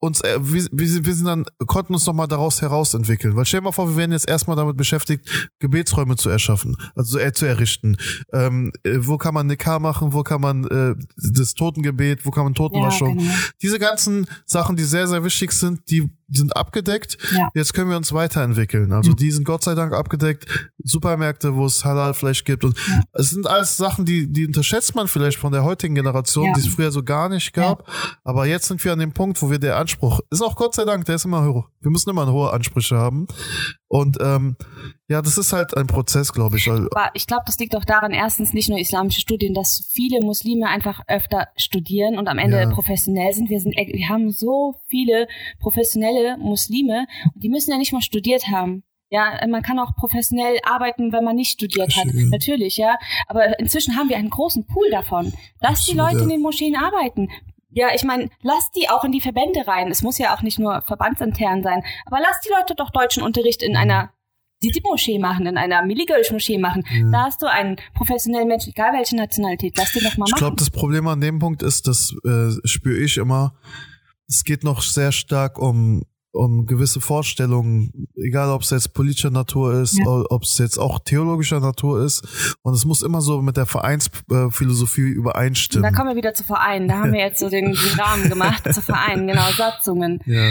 uns, 0.00 0.20
äh, 0.20 0.38
wir, 0.40 0.64
wir 0.70 1.14
sind 1.14 1.26
dann, 1.26 1.44
konnten 1.66 1.94
uns 1.94 2.06
nochmal 2.06 2.28
daraus 2.28 2.62
herausentwickeln. 2.62 3.34
Weil 3.34 3.44
stell 3.44 3.60
dir 3.60 3.64
mal 3.64 3.72
vor, 3.72 3.88
wir 3.88 3.96
wären 3.96 4.12
jetzt 4.12 4.28
erstmal 4.28 4.56
damit 4.56 4.76
beschäftigt, 4.76 5.50
Gebetsräume 5.58 6.16
zu 6.16 6.30
erschaffen, 6.30 6.76
also 6.94 7.18
äh, 7.18 7.32
zu 7.32 7.46
errichten. 7.46 7.96
Ähm, 8.32 8.72
äh, 8.84 8.98
wo 9.00 9.18
kann 9.18 9.34
man 9.34 9.46
Nekar 9.46 9.80
machen, 9.80 10.12
wo 10.12 10.22
kann 10.22 10.40
man 10.40 10.64
äh, 10.66 10.94
das 11.16 11.54
Totengebet, 11.54 12.24
wo 12.24 12.30
kann 12.30 12.44
man 12.44 12.54
Totenwaschung. 12.54 13.18
Ja, 13.18 13.24
genau. 13.24 13.38
Diese 13.62 13.78
ganzen 13.78 14.26
Sachen, 14.46 14.76
die 14.76 14.84
sehr, 14.84 15.08
sehr 15.08 15.24
wichtig 15.24 15.52
sind, 15.52 15.90
die 15.90 16.08
sind 16.30 16.56
abgedeckt. 16.56 17.18
Ja. 17.34 17.50
Jetzt 17.54 17.74
können 17.74 17.90
wir 17.90 17.96
uns 17.96 18.12
weiterentwickeln. 18.12 18.92
Also 18.92 19.12
mhm. 19.12 19.16
die 19.16 19.30
sind 19.30 19.44
Gott 19.44 19.64
sei 19.64 19.74
Dank 19.74 19.92
abgedeckt. 19.92 20.46
Supermärkte, 20.82 21.54
wo 21.54 21.66
es 21.66 21.84
Halal-Fleisch 21.84 22.44
gibt. 22.44 22.64
Und 22.64 22.76
ja. 22.88 23.02
es 23.14 23.30
sind 23.30 23.46
alles 23.46 23.76
Sachen, 23.76 24.04
die, 24.04 24.30
die 24.30 24.46
unterschätzt 24.46 24.94
man 24.94 25.08
vielleicht 25.08 25.38
von 25.38 25.52
der 25.52 25.64
heutigen 25.64 25.94
Generation, 25.94 26.46
ja. 26.46 26.52
die 26.54 26.60
es 26.60 26.68
früher 26.68 26.90
so 26.90 27.02
gar 27.02 27.28
nicht 27.28 27.52
gab. 27.52 27.88
Aber 28.24 28.46
jetzt 28.46 28.66
sind 28.66 28.84
wir 28.84 28.92
an 28.92 28.98
dem 28.98 29.12
Punkt, 29.12 29.40
wo 29.42 29.50
wir 29.50 29.58
der 29.58 29.76
Anspruch, 29.76 30.20
ist 30.30 30.42
auch 30.42 30.56
Gott 30.56 30.74
sei 30.74 30.84
Dank, 30.84 31.04
der 31.06 31.16
ist 31.16 31.24
immer 31.24 31.44
hoch. 31.44 31.68
Wir 31.80 31.90
müssen 31.90 32.10
immer 32.10 32.30
hohe 32.30 32.52
Ansprüche 32.52 32.96
haben. 32.96 33.26
Und 33.88 34.18
ähm, 34.20 34.56
ja, 35.08 35.22
das 35.22 35.38
ist 35.38 35.54
halt 35.54 35.74
ein 35.76 35.86
Prozess, 35.86 36.32
glaube 36.32 36.58
ich. 36.58 36.68
Aber 36.68 37.10
ich 37.14 37.26
glaube, 37.26 37.44
das 37.46 37.58
liegt 37.58 37.74
auch 37.74 37.86
daran, 37.86 38.12
erstens 38.12 38.52
nicht 38.52 38.68
nur 38.68 38.78
islamische 38.78 39.20
Studien, 39.20 39.54
dass 39.54 39.88
viele 39.90 40.20
Muslime 40.20 40.68
einfach 40.68 41.00
öfter 41.08 41.48
studieren 41.56 42.18
und 42.18 42.28
am 42.28 42.38
Ende 42.38 42.58
ja. 42.58 42.70
professionell 42.70 43.32
sind. 43.32 43.48
Wir 43.48 43.60
sind, 43.60 43.74
wir 43.74 44.08
haben 44.08 44.30
so 44.30 44.74
viele 44.88 45.26
professionelle 45.58 46.36
Muslime, 46.36 47.06
die 47.34 47.48
müssen 47.48 47.70
ja 47.70 47.78
nicht 47.78 47.92
mal 47.92 48.02
studiert 48.02 48.48
haben. 48.48 48.84
Ja, 49.10 49.40
man 49.48 49.62
kann 49.62 49.78
auch 49.78 49.94
professionell 49.96 50.58
arbeiten, 50.64 51.12
wenn 51.12 51.24
man 51.24 51.36
nicht 51.36 51.52
studiert 51.52 51.96
hat. 51.96 52.04
Ja. 52.12 52.26
Natürlich, 52.30 52.76
ja. 52.76 52.98
Aber 53.26 53.58
inzwischen 53.58 53.96
haben 53.96 54.10
wir 54.10 54.18
einen 54.18 54.28
großen 54.28 54.66
Pool 54.66 54.90
davon. 54.90 55.32
Lass 55.60 55.86
die 55.86 55.96
Leute 55.96 56.18
in 56.18 56.28
den 56.28 56.42
Moscheen 56.42 56.76
arbeiten. 56.76 57.30
Ja, 57.70 57.88
ich 57.94 58.02
meine, 58.02 58.30
lass 58.42 58.70
die 58.70 58.88
auch 58.88 59.04
in 59.04 59.12
die 59.12 59.20
Verbände 59.20 59.66
rein. 59.66 59.90
Es 59.90 60.02
muss 60.02 60.18
ja 60.18 60.34
auch 60.34 60.42
nicht 60.42 60.58
nur 60.58 60.82
verbandsintern 60.82 61.62
sein. 61.62 61.82
Aber 62.06 62.18
lass 62.20 62.40
die 62.40 62.50
Leute 62.50 62.74
doch 62.74 62.90
deutschen 62.90 63.22
Unterricht 63.22 63.62
in 63.62 63.76
einer 63.76 64.12
die 64.62 64.72
die 64.72 64.80
Moschee 64.80 65.18
machen, 65.18 65.46
in 65.46 65.56
einer 65.56 65.84
Milligölsch-Moschee 65.84 66.58
machen. 66.58 66.84
Ja. 66.90 67.10
Da 67.10 67.22
hast 67.26 67.42
du 67.42 67.46
einen 67.46 67.76
professionellen 67.94 68.48
Menschen, 68.48 68.70
egal 68.70 68.92
welche 68.92 69.16
Nationalität, 69.16 69.76
lass 69.76 69.92
den 69.92 70.02
doch 70.02 70.16
mal 70.16 70.24
machen. 70.24 70.32
Ich 70.34 70.36
glaube, 70.36 70.56
das 70.56 70.70
Problem 70.70 71.06
an 71.06 71.20
dem 71.20 71.38
Punkt 71.38 71.62
ist, 71.62 71.86
das 71.86 72.12
äh, 72.24 72.50
spüre 72.64 72.98
ich 72.98 73.18
immer, 73.18 73.54
es 74.26 74.44
geht 74.44 74.64
noch 74.64 74.82
sehr 74.82 75.12
stark 75.12 75.58
um 75.58 76.02
um 76.38 76.66
gewisse 76.66 77.00
Vorstellungen, 77.00 78.06
egal 78.14 78.50
ob 78.50 78.62
es 78.62 78.70
jetzt 78.70 78.94
politischer 78.94 79.30
Natur 79.30 79.74
ist, 79.74 79.98
ja. 79.98 80.06
ob 80.06 80.44
es 80.44 80.56
jetzt 80.58 80.78
auch 80.78 81.00
theologischer 81.00 81.58
Natur 81.58 82.04
ist. 82.04 82.56
Und 82.62 82.74
es 82.74 82.84
muss 82.84 83.02
immer 83.02 83.20
so 83.20 83.42
mit 83.42 83.56
der 83.56 83.66
Vereinsphilosophie 83.66 85.00
übereinstimmen. 85.00 85.82
Da 85.82 85.96
kommen 85.96 86.10
wir 86.10 86.16
wieder 86.16 86.34
zu 86.34 86.44
Vereinen. 86.44 86.86
Da 86.86 86.98
haben 86.98 87.12
wir 87.12 87.20
jetzt 87.20 87.40
so 87.40 87.50
den, 87.50 87.72
den 87.72 88.00
Rahmen 88.00 88.28
gemacht 88.28 88.72
zu 88.72 88.80
Vereinen, 88.80 89.26
genau, 89.26 89.50
Satzungen. 89.50 90.20
Ja. 90.26 90.50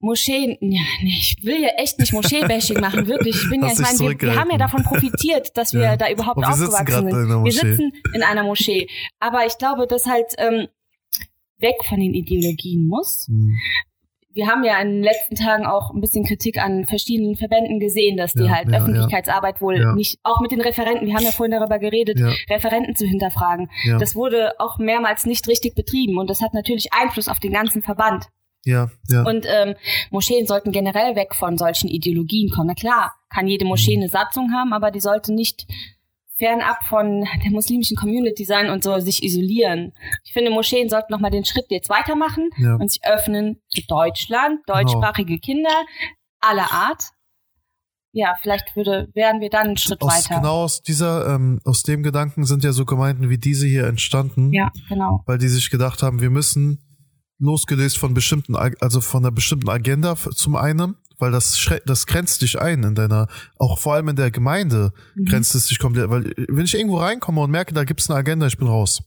Moscheen, 0.00 0.58
ja, 0.60 0.82
nee, 1.02 1.16
ich 1.18 1.38
will 1.42 1.62
ja 1.62 1.68
echt 1.78 1.98
nicht 1.98 2.12
Moschee-Bashing 2.12 2.80
machen, 2.80 3.06
wirklich. 3.06 3.36
Ich 3.36 3.48
bin 3.48 3.62
ja, 3.62 3.72
ich 3.72 3.78
meine, 3.78 3.98
wir, 3.98 4.20
wir, 4.20 4.36
haben 4.36 4.50
ja 4.50 4.58
davon 4.58 4.82
profitiert, 4.82 5.56
dass 5.56 5.72
wir 5.72 5.80
ja. 5.80 5.96
da 5.96 6.10
überhaupt 6.10 6.38
wir 6.38 6.48
aufgewachsen 6.48 7.10
sind. 7.10 7.44
Wir 7.44 7.52
sitzen 7.52 7.92
in 8.12 8.22
einer 8.22 8.42
Moschee. 8.42 8.88
Aber 9.20 9.46
ich 9.46 9.56
glaube, 9.56 9.86
dass 9.86 10.04
halt 10.06 10.26
ähm, 10.36 10.66
weg 11.58 11.76
von 11.88 12.00
den 12.00 12.12
Ideologien 12.12 12.86
muss. 12.88 13.26
Hm 13.28 13.56
wir 14.34 14.48
haben 14.48 14.64
ja 14.64 14.80
in 14.80 14.88
den 14.88 15.02
letzten 15.02 15.36
Tagen 15.36 15.64
auch 15.64 15.92
ein 15.94 16.00
bisschen 16.00 16.24
Kritik 16.24 16.58
an 16.58 16.84
verschiedenen 16.86 17.36
Verbänden 17.36 17.78
gesehen, 17.78 18.16
dass 18.16 18.34
die 18.34 18.44
ja, 18.44 18.50
halt 18.50 18.68
ja, 18.68 18.78
Öffentlichkeitsarbeit 18.78 19.60
wohl 19.60 19.80
ja. 19.80 19.94
nicht, 19.94 20.18
auch 20.24 20.40
mit 20.40 20.50
den 20.50 20.60
Referenten, 20.60 21.06
wir 21.06 21.14
haben 21.14 21.24
ja 21.24 21.30
vorhin 21.30 21.52
darüber 21.52 21.78
geredet, 21.78 22.18
Referenten 22.50 22.96
zu 22.96 23.06
hinterfragen. 23.06 23.70
Das 23.98 24.16
wurde 24.16 24.52
auch 24.58 24.78
mehrmals 24.78 25.24
nicht 25.24 25.48
richtig 25.48 25.74
betrieben 25.74 26.18
und 26.18 26.28
das 26.28 26.40
hat 26.40 26.52
natürlich 26.52 26.92
Einfluss 26.92 27.28
auf 27.28 27.38
den 27.38 27.52
ganzen 27.52 27.82
Verband. 27.82 28.26
Ja, 28.64 28.90
ja. 29.08 29.22
Und 29.22 29.46
ähm, 29.46 29.74
Moscheen 30.10 30.46
sollten 30.46 30.72
generell 30.72 31.16
weg 31.16 31.34
von 31.34 31.58
solchen 31.58 31.88
Ideologien 31.88 32.50
kommen. 32.50 32.68
Na 32.68 32.74
klar, 32.74 33.12
kann 33.28 33.46
jede 33.46 33.66
Moschee 33.66 33.96
mhm. 33.96 34.04
eine 34.04 34.08
Satzung 34.08 34.52
haben, 34.52 34.72
aber 34.72 34.90
die 34.90 35.00
sollte 35.00 35.34
nicht 35.34 35.66
fernab 36.36 36.84
von 36.88 37.26
der 37.44 37.50
muslimischen 37.50 37.96
Community 37.96 38.44
sein 38.44 38.70
und 38.70 38.82
so 38.82 38.98
sich 38.98 39.22
isolieren. 39.22 39.92
Ich 40.24 40.32
finde, 40.32 40.50
Moscheen 40.50 40.88
sollten 40.88 41.12
nochmal 41.12 41.30
den 41.30 41.44
Schritt 41.44 41.66
jetzt 41.68 41.88
weitermachen 41.88 42.50
ja. 42.58 42.74
und 42.74 42.90
sich 42.90 43.04
öffnen 43.04 43.60
für 43.72 43.82
Deutschland, 43.86 44.60
deutschsprachige 44.66 45.38
genau. 45.38 45.40
Kinder 45.40 45.84
aller 46.40 46.72
Art. 46.72 47.10
Ja, 48.12 48.36
vielleicht 48.40 48.76
würde, 48.76 49.08
wären 49.14 49.40
wir 49.40 49.50
dann 49.50 49.68
einen 49.68 49.76
Schritt 49.76 50.00
aus, 50.02 50.12
weiter. 50.12 50.36
Genau 50.36 50.62
aus 50.62 50.82
dieser, 50.82 51.34
ähm, 51.34 51.60
aus 51.64 51.82
dem 51.82 52.04
Gedanken 52.04 52.44
sind 52.44 52.62
ja 52.62 52.72
so 52.72 52.84
Gemeinden 52.84 53.28
wie 53.28 53.38
diese 53.38 53.66
hier 53.66 53.86
entstanden. 53.86 54.52
Ja, 54.52 54.70
genau. 54.88 55.22
Weil 55.26 55.38
die 55.38 55.48
sich 55.48 55.68
gedacht 55.70 56.02
haben, 56.02 56.20
wir 56.20 56.30
müssen 56.30 56.80
losgelöst 57.38 57.98
von 57.98 58.14
bestimmten, 58.14 58.54
also 58.54 59.00
von 59.00 59.24
einer 59.24 59.32
bestimmten 59.32 59.68
Agenda 59.68 60.14
zum 60.16 60.54
einen, 60.54 60.96
weil 61.18 61.30
das 61.30 61.68
das 61.86 62.06
grenzt 62.06 62.42
dich 62.42 62.60
ein 62.60 62.82
in 62.82 62.94
deiner, 62.94 63.28
auch 63.58 63.78
vor 63.78 63.94
allem 63.94 64.08
in 64.08 64.16
der 64.16 64.30
Gemeinde 64.30 64.92
mhm. 65.14 65.24
grenzt 65.26 65.54
es 65.54 65.66
dich 65.66 65.78
komplett, 65.78 66.10
weil 66.10 66.34
wenn 66.48 66.64
ich 66.64 66.74
irgendwo 66.74 66.98
reinkomme 66.98 67.40
und 67.40 67.50
merke, 67.50 67.74
da 67.74 67.84
gibt's 67.84 68.10
eine 68.10 68.18
Agenda, 68.18 68.46
ich 68.46 68.58
bin 68.58 68.68
raus. 68.68 69.02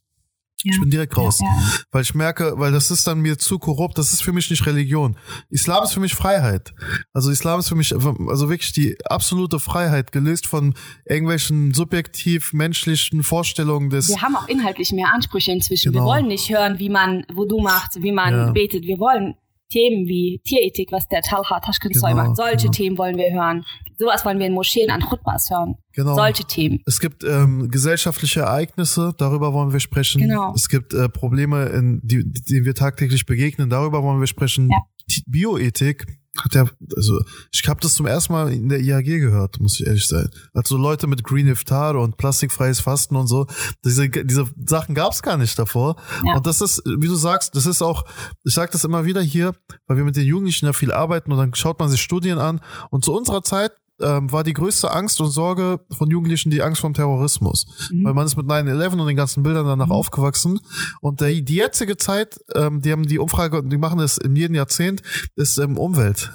Ja. 0.63 0.73
Ich 0.73 0.79
bin 0.79 0.89
direkt 0.89 1.15
raus. 1.15 1.39
Ja, 1.39 1.45
ja. 1.45 1.79
Weil 1.91 2.01
ich 2.01 2.15
merke, 2.15 2.53
weil 2.57 2.71
das 2.71 2.89
ist 2.89 3.05
dann 3.05 3.19
mir 3.19 3.37
zu 3.37 3.59
korrupt, 3.59 3.97
das 3.97 4.11
ist 4.11 4.23
für 4.23 4.33
mich 4.33 4.49
nicht 4.49 4.65
Religion. 4.65 5.15
Islam 5.49 5.83
ist 5.83 5.93
für 5.93 5.99
mich 5.99 6.15
Freiheit. 6.15 6.73
Also 7.13 7.29
Islam 7.29 7.59
ist 7.59 7.69
für 7.69 7.75
mich, 7.75 7.93
also 7.93 8.49
wirklich 8.49 8.73
die 8.73 8.97
absolute 9.05 9.59
Freiheit, 9.59 10.11
gelöst 10.11 10.47
von 10.47 10.73
irgendwelchen 11.05 11.75
subjektiv 11.75 12.53
menschlichen 12.53 13.21
Vorstellungen 13.21 13.91
des. 13.91 14.09
Wir 14.09 14.21
haben 14.23 14.35
auch 14.35 14.47
inhaltlich 14.47 14.91
mehr 14.93 15.13
Ansprüche 15.13 15.51
inzwischen. 15.51 15.91
Genau. 15.91 16.05
Wir 16.05 16.07
wollen 16.07 16.27
nicht 16.27 16.49
hören, 16.49 16.79
wie 16.79 16.89
man 16.89 17.23
Wudu 17.31 17.61
macht, 17.61 18.01
wie 18.01 18.11
man 18.11 18.53
betet. 18.53 18.83
Wir 18.83 18.97
wollen 18.97 19.35
Themen 19.69 20.07
wie 20.07 20.41
Tierethik, 20.45 20.91
was 20.91 21.07
der 21.07 21.21
Talha 21.21 21.59
Taschkenzoy 21.59 22.11
genau, 22.11 22.23
macht. 22.23 22.37
Solche 22.37 22.57
genau. 22.57 22.71
Themen 22.71 22.97
wollen 22.97 23.17
wir 23.17 23.31
hören. 23.31 23.65
Sowas 23.97 24.23
wollen 24.25 24.39
wir 24.39 24.47
in 24.47 24.53
Moscheen 24.53 24.89
an 24.89 25.01
Khutbas 25.01 25.49
hören. 25.49 25.75
Genau. 25.93 26.15
Solche 26.15 26.45
Themen. 26.45 26.81
Es 26.85 26.99
gibt 26.99 27.23
ähm, 27.23 27.69
gesellschaftliche 27.69 28.41
Ereignisse, 28.41 29.13
darüber 29.17 29.53
wollen 29.53 29.73
wir 29.73 29.79
sprechen. 29.79 30.21
Genau. 30.21 30.53
Es 30.53 30.69
gibt 30.69 30.93
äh, 30.93 31.09
Probleme, 31.09 31.65
in 31.65 31.99
die, 32.03 32.23
die 32.23 32.65
wir 32.65 32.75
tagtäglich 32.75 33.25
begegnen, 33.25 33.69
darüber 33.69 34.03
wollen 34.03 34.19
wir 34.19 34.27
sprechen. 34.27 34.69
Ja. 34.69 34.77
Bioethik, 35.25 36.05
hat 36.43 36.53
der, 36.53 36.69
also 36.95 37.19
ich 37.51 37.67
habe 37.67 37.79
das 37.81 37.93
zum 37.93 38.05
ersten 38.05 38.33
Mal 38.33 38.51
in 38.51 38.69
der 38.69 38.79
IAG 38.79 39.05
gehört, 39.19 39.59
muss 39.59 39.79
ich 39.79 39.87
ehrlich 39.87 40.07
sein. 40.07 40.29
Also 40.53 40.77
Leute 40.77 41.07
mit 41.07 41.23
Green 41.23 41.47
Iftar 41.47 41.95
und 41.95 42.17
plastikfreies 42.17 42.79
Fasten 42.79 43.15
und 43.15 43.27
so, 43.27 43.47
diese, 43.83 44.09
diese 44.09 44.45
Sachen 44.65 44.95
gab 44.95 45.13
es 45.13 45.21
gar 45.21 45.37
nicht 45.37 45.57
davor. 45.57 45.95
Ja. 46.25 46.35
Und 46.35 46.47
das 46.47 46.61
ist, 46.61 46.81
wie 46.85 47.07
du 47.07 47.15
sagst, 47.15 47.55
das 47.55 47.65
ist 47.65 47.81
auch, 47.81 48.05
ich 48.43 48.53
sage 48.53 48.71
das 48.71 48.83
immer 48.83 49.05
wieder 49.05 49.21
hier, 49.21 49.53
weil 49.87 49.97
wir 49.97 50.03
mit 50.03 50.15
den 50.15 50.25
Jugendlichen 50.25 50.65
ja 50.65 50.73
viel 50.73 50.91
arbeiten 50.91 51.31
und 51.31 51.37
dann 51.37 51.53
schaut 51.55 51.79
man 51.79 51.89
sich 51.89 52.01
Studien 52.01 52.37
an. 52.39 52.61
Und 52.89 53.03
zu 53.05 53.13
unserer 53.13 53.43
Zeit 53.43 53.71
ähm, 54.01 54.31
war 54.31 54.43
die 54.43 54.53
größte 54.53 54.91
Angst 54.91 55.19
und 55.21 55.29
Sorge 55.29 55.79
von 55.91 56.09
Jugendlichen 56.09 56.49
die 56.49 56.61
Angst 56.61 56.81
vom 56.81 56.93
Terrorismus. 56.93 57.65
Mhm. 57.91 58.05
Weil 58.05 58.13
man 58.13 58.25
ist 58.25 58.37
mit 58.37 58.45
9-11 58.45 58.99
und 58.99 59.07
den 59.07 59.15
ganzen 59.15 59.43
Bildern 59.43 59.65
danach 59.65 59.87
mhm. 59.87 59.91
aufgewachsen. 59.91 60.59
Und 61.01 61.21
der, 61.21 61.29
die 61.29 61.55
jetzige 61.55 61.97
Zeit, 61.97 62.39
ähm, 62.55 62.81
die 62.81 62.91
haben 62.91 63.03
die 63.03 63.19
Umfrage, 63.19 63.63
die 63.63 63.77
machen 63.77 63.99
das 63.99 64.17
in 64.17 64.35
jedem 64.35 64.55
Jahrzehnt, 64.55 65.01
ist 65.35 65.57
ähm, 65.57 65.77
Umwelt. 65.77 66.31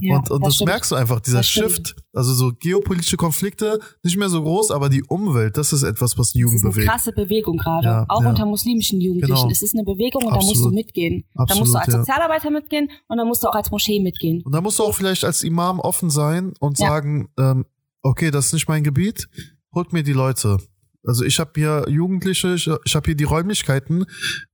Ja, 0.00 0.16
und 0.16 0.30
und 0.30 0.44
das, 0.44 0.58
das 0.58 0.66
merkst 0.66 0.92
du 0.92 0.94
einfach, 0.96 1.20
dieser 1.20 1.42
Shift. 1.42 1.96
Also 2.12 2.32
so 2.32 2.52
geopolitische 2.58 3.16
Konflikte, 3.16 3.78
nicht 4.02 4.16
mehr 4.16 4.28
so 4.28 4.42
groß, 4.42 4.70
aber 4.70 4.88
die 4.88 5.04
Umwelt, 5.04 5.56
das 5.58 5.72
ist 5.72 5.82
etwas, 5.82 6.16
was 6.18 6.32
die 6.32 6.40
Jugend 6.40 6.62
bewegt. 6.62 6.88
Das 6.88 7.02
ist 7.02 7.08
eine 7.08 7.14
krasse 7.14 7.28
Bewegung 7.28 7.58
gerade. 7.58 7.86
Ja, 7.86 8.06
auch 8.08 8.22
ja. 8.22 8.30
unter 8.30 8.46
muslimischen 8.46 9.00
Jugendlichen. 9.00 9.34
Genau. 9.34 9.50
Es 9.50 9.62
ist 9.62 9.74
eine 9.74 9.84
Bewegung 9.84 10.24
und 10.24 10.32
Absolut. 10.32 10.42
da 10.42 10.60
musst 10.60 10.64
du 10.64 10.70
mitgehen. 10.70 11.24
Absolut, 11.34 11.50
da 11.50 11.60
musst 11.60 11.74
du 11.74 11.78
als 11.78 11.94
Sozialarbeiter 11.94 12.50
mitgehen 12.50 12.90
und 13.08 13.18
da 13.18 13.24
musst 13.24 13.42
du 13.42 13.48
auch 13.48 13.54
als 13.54 13.70
Moschee 13.70 14.00
mitgehen. 14.00 14.42
Und 14.42 14.52
da 14.52 14.60
musst 14.60 14.78
du 14.78 14.84
auch 14.84 14.94
vielleicht 14.94 15.24
als 15.24 15.42
Imam 15.42 15.78
offen 15.78 16.08
sein 16.08 16.54
und 16.58 16.78
sagen, 16.78 16.95
sagen, 16.96 17.28
ähm, 17.38 17.66
okay, 18.02 18.30
das 18.30 18.46
ist 18.46 18.52
nicht 18.54 18.68
mein 18.68 18.84
Gebiet, 18.84 19.28
holt 19.74 19.92
mir 19.92 20.02
die 20.02 20.12
Leute. 20.12 20.58
Also 21.04 21.24
ich 21.24 21.38
habe 21.38 21.52
hier 21.54 21.84
Jugendliche, 21.88 22.54
ich, 22.54 22.68
ich 22.84 22.96
habe 22.96 23.06
hier 23.06 23.14
die 23.14 23.24
Räumlichkeiten. 23.24 24.06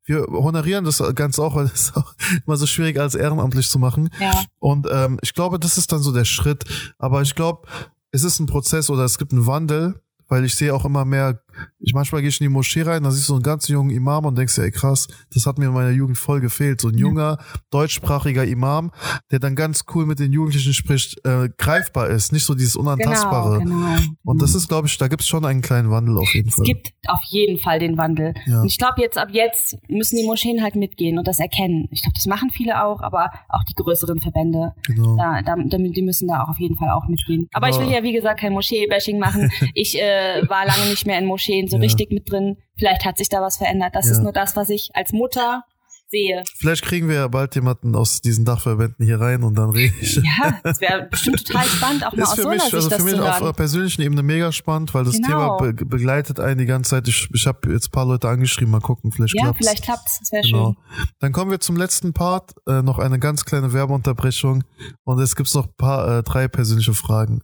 Wir 0.04 0.26
honorieren 0.26 0.84
das 0.84 1.02
ganz 1.14 1.38
auch, 1.38 1.54
weil 1.54 1.66
es 1.74 1.94
auch 1.94 2.14
immer 2.44 2.56
so 2.56 2.66
schwierig 2.66 2.98
als 2.98 3.14
ehrenamtlich 3.14 3.68
zu 3.68 3.78
machen. 3.78 4.10
Ja. 4.20 4.42
Und 4.58 4.86
ähm, 4.90 5.18
ich 5.22 5.34
glaube, 5.34 5.58
das 5.58 5.78
ist 5.78 5.92
dann 5.92 6.02
so 6.02 6.12
der 6.12 6.24
Schritt. 6.24 6.64
Aber 6.98 7.22
ich 7.22 7.34
glaube, 7.34 7.68
es 8.10 8.24
ist 8.24 8.38
ein 8.38 8.46
Prozess 8.46 8.90
oder 8.90 9.04
es 9.04 9.18
gibt 9.18 9.32
einen 9.32 9.46
Wandel, 9.46 10.02
weil 10.28 10.44
ich 10.44 10.54
sehe 10.54 10.74
auch 10.74 10.84
immer 10.84 11.04
mehr 11.04 11.42
ich 11.80 11.94
manchmal 11.94 12.20
gehe 12.20 12.28
ich 12.28 12.40
in 12.40 12.44
die 12.44 12.48
Moschee 12.48 12.82
rein, 12.82 13.02
da 13.02 13.10
siehst 13.10 13.28
du 13.28 13.32
so 13.32 13.34
einen 13.34 13.42
ganz 13.42 13.68
jungen 13.68 13.90
Imam 13.90 14.24
und 14.24 14.36
denkst 14.36 14.54
dir, 14.54 14.62
ey 14.62 14.70
krass, 14.70 15.08
das 15.32 15.46
hat 15.46 15.58
mir 15.58 15.66
in 15.66 15.72
meiner 15.72 15.90
Jugend 15.90 16.18
voll 16.18 16.40
gefehlt. 16.40 16.80
So 16.80 16.88
ein 16.88 16.98
junger, 16.98 17.38
deutschsprachiger 17.70 18.44
Imam, 18.44 18.90
der 19.30 19.38
dann 19.38 19.56
ganz 19.56 19.84
cool 19.94 20.06
mit 20.06 20.18
den 20.18 20.32
Jugendlichen 20.32 20.74
spricht, 20.74 21.24
äh, 21.24 21.48
greifbar 21.56 22.08
ist, 22.08 22.32
nicht 22.32 22.44
so 22.44 22.54
dieses 22.54 22.76
Unantastbare. 22.76 23.58
Genau, 23.58 23.74
genau. 23.74 23.96
Und 24.24 24.42
das 24.42 24.54
ist, 24.54 24.68
glaube 24.68 24.88
ich, 24.88 24.98
da 24.98 25.08
gibt 25.08 25.22
es 25.22 25.28
schon 25.28 25.44
einen 25.44 25.62
kleinen 25.62 25.90
Wandel 25.90 26.18
auf 26.18 26.32
jeden 26.34 26.50
Fall. 26.50 26.62
Es 26.62 26.66
gibt 26.66 26.92
auf 27.06 27.22
jeden 27.24 27.58
Fall 27.58 27.78
den 27.78 27.96
Wandel. 27.98 28.34
Ja. 28.46 28.60
Und 28.60 28.66
ich 28.68 28.78
glaube, 28.78 29.00
jetzt 29.00 29.18
ab 29.18 29.28
jetzt 29.32 29.78
müssen 29.88 30.16
die 30.16 30.24
Moscheen 30.24 30.62
halt 30.62 30.76
mitgehen 30.76 31.18
und 31.18 31.26
das 31.26 31.38
erkennen. 31.40 31.88
Ich 31.90 32.02
glaube, 32.02 32.14
das 32.14 32.26
machen 32.26 32.50
viele 32.50 32.84
auch, 32.84 33.00
aber 33.00 33.30
auch 33.48 33.64
die 33.64 33.74
größeren 33.74 34.20
Verbände. 34.20 34.74
Genau. 34.86 35.16
Da, 35.16 35.42
da, 35.42 35.56
die 35.56 36.02
müssen 36.02 36.28
da 36.28 36.42
auch 36.42 36.50
auf 36.50 36.58
jeden 36.58 36.76
Fall 36.76 36.90
auch 36.90 37.08
mitgehen. 37.08 37.48
Aber 37.52 37.68
genau. 37.68 37.80
ich 37.80 37.86
will 37.86 37.94
ja, 37.94 38.02
wie 38.02 38.12
gesagt, 38.12 38.40
kein 38.40 38.52
Moschee-Bashing 38.52 39.18
machen. 39.18 39.50
Ich 39.74 39.98
äh, 39.98 40.42
war 40.48 40.66
lange 40.66 40.90
nicht 40.90 41.06
mehr 41.06 41.18
in 41.18 41.24
Moscheen 41.24 41.41
Moscheen 41.42 41.68
so 41.68 41.76
ja. 41.76 41.82
richtig 41.82 42.10
mit 42.10 42.30
drin. 42.30 42.56
Vielleicht 42.76 43.04
hat 43.04 43.18
sich 43.18 43.28
da 43.28 43.40
was 43.40 43.56
verändert. 43.56 43.94
Das 43.94 44.06
ja. 44.06 44.12
ist 44.12 44.22
nur 44.22 44.32
das, 44.32 44.56
was 44.56 44.70
ich 44.70 44.90
als 44.94 45.12
Mutter 45.12 45.64
sehe. 46.08 46.44
Vielleicht 46.58 46.84
kriegen 46.84 47.08
wir 47.08 47.16
ja 47.16 47.28
bald 47.28 47.54
jemanden 47.54 47.96
aus 47.96 48.20
diesen 48.20 48.44
Dachverbänden 48.44 49.06
hier 49.06 49.18
rein 49.18 49.42
und 49.42 49.56
dann 49.56 49.70
rede 49.70 49.94
ich. 49.98 50.16
Ja, 50.16 50.60
das 50.62 50.78
wäre 50.80 51.08
bestimmt 51.10 51.46
total 51.46 51.64
spannend, 51.64 52.06
auch 52.06 52.12
mal 52.16 52.24
aus 52.24 52.34
für 52.34 52.42
so 52.42 52.48
mich, 52.50 52.62
Sicht 52.62 52.74
also 52.74 52.90
für 52.90 53.02
mich 53.02 53.18
auf 53.18 53.40
einer 53.40 53.52
persönlichen 53.54 54.02
Ebene 54.02 54.22
mega 54.22 54.52
spannend, 54.52 54.92
weil 54.92 55.04
das 55.04 55.14
genau. 55.14 55.56
Thema 55.56 55.72
be 55.72 55.86
begleitet 55.86 56.38
einen 56.38 56.58
die 56.58 56.66
ganze 56.66 56.90
Zeit. 56.90 57.08
Ich, 57.08 57.28
ich 57.32 57.46
habe 57.46 57.72
jetzt 57.72 57.88
ein 57.88 57.92
paar 57.92 58.04
Leute 58.04 58.28
angeschrieben, 58.28 58.70
mal 58.70 58.80
gucken, 58.80 59.10
vielleicht 59.10 59.34
ja, 59.34 59.44
klappt's. 59.44 59.64
Ja, 59.64 59.70
vielleicht 59.70 59.84
klappt's, 59.84 60.18
das 60.18 60.32
wäre 60.32 60.42
genau. 60.42 60.76
schön. 60.94 61.06
Dann 61.20 61.32
kommen 61.32 61.50
wir 61.50 61.60
zum 61.60 61.76
letzten 61.76 62.12
Part, 62.12 62.52
äh, 62.68 62.82
noch 62.82 62.98
eine 62.98 63.18
ganz 63.18 63.46
kleine 63.46 63.72
Werbeunterbrechung 63.72 64.64
und 65.04 65.18
es 65.18 65.34
gibt 65.34 65.52
noch 65.54 65.74
paar, 65.76 66.18
äh, 66.18 66.22
drei 66.22 66.46
persönliche 66.46 66.92
Fragen. 66.92 67.40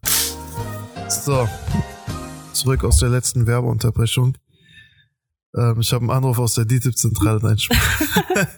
So, 1.09 1.49
zurück 2.53 2.85
aus 2.85 2.99
der 2.99 3.09
letzten 3.09 3.47
Werbeunterbrechung. 3.47 4.37
Ähm, 5.57 5.81
ich 5.81 5.93
habe 5.93 6.03
einen 6.03 6.11
Anruf 6.11 6.39
aus 6.39 6.55
der 6.55 6.65
DTIP-Zentrale. 6.65 7.41
Nein, 7.43 7.57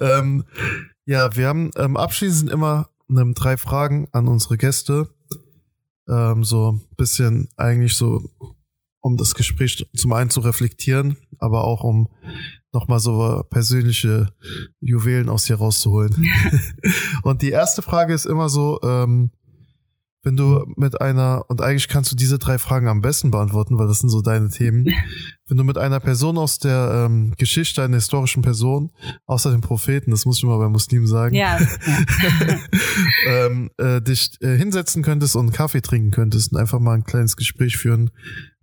ähm, 0.00 0.44
ja, 1.06 1.34
wir 1.36 1.48
haben 1.48 1.70
ähm, 1.76 1.96
abschließend 1.96 2.50
immer 2.50 2.90
ähm, 3.10 3.34
drei 3.34 3.56
Fragen 3.56 4.08
an 4.12 4.28
unsere 4.28 4.56
Gäste. 4.56 5.08
Ähm, 6.08 6.44
so 6.44 6.72
ein 6.72 6.96
bisschen 6.96 7.48
eigentlich 7.56 7.96
so, 7.96 8.30
um 9.00 9.16
das 9.16 9.34
Gespräch 9.34 9.86
zum 9.96 10.12
einen 10.12 10.30
zu 10.30 10.40
reflektieren, 10.40 11.16
aber 11.38 11.64
auch 11.64 11.82
um 11.82 12.08
nochmal 12.72 13.00
so 13.00 13.42
persönliche 13.48 14.32
Juwelen 14.80 15.28
aus 15.28 15.46
hier 15.46 15.56
rauszuholen. 15.56 16.28
Und 17.22 17.42
die 17.42 17.50
erste 17.50 17.82
Frage 17.82 18.12
ist 18.12 18.26
immer 18.26 18.48
so, 18.48 18.80
ähm, 18.82 19.30
wenn 20.24 20.36
du 20.36 20.64
mit 20.76 21.00
einer, 21.00 21.44
und 21.48 21.60
eigentlich 21.60 21.88
kannst 21.88 22.10
du 22.10 22.16
diese 22.16 22.38
drei 22.38 22.58
Fragen 22.58 22.88
am 22.88 23.02
besten 23.02 23.30
beantworten, 23.30 23.78
weil 23.78 23.86
das 23.86 23.98
sind 23.98 24.08
so 24.08 24.22
deine 24.22 24.48
Themen, 24.48 24.86
wenn 25.46 25.56
du 25.56 25.64
mit 25.64 25.78
einer 25.78 26.00
Person 26.00 26.38
aus 26.38 26.58
der 26.58 27.06
ähm, 27.06 27.34
Geschichte, 27.36 27.82
einer 27.82 27.96
historischen 27.96 28.42
Person, 28.42 28.90
außer 29.26 29.50
den 29.50 29.60
Propheten, 29.60 30.10
das 30.10 30.24
muss 30.24 30.38
ich 30.38 30.44
mal 30.44 30.58
bei 30.58 30.68
Muslimen 30.68 31.06
sagen, 31.06 31.34
ja. 31.34 31.60
ähm, 33.26 33.70
äh, 33.76 34.00
dich 34.00 34.36
äh, 34.40 34.56
hinsetzen 34.56 35.02
könntest 35.02 35.36
und 35.36 35.46
einen 35.46 35.52
Kaffee 35.52 35.82
trinken 35.82 36.10
könntest 36.10 36.52
und 36.52 36.58
einfach 36.58 36.80
mal 36.80 36.94
ein 36.94 37.04
kleines 37.04 37.36
Gespräch 37.36 37.76
führen, 37.76 38.10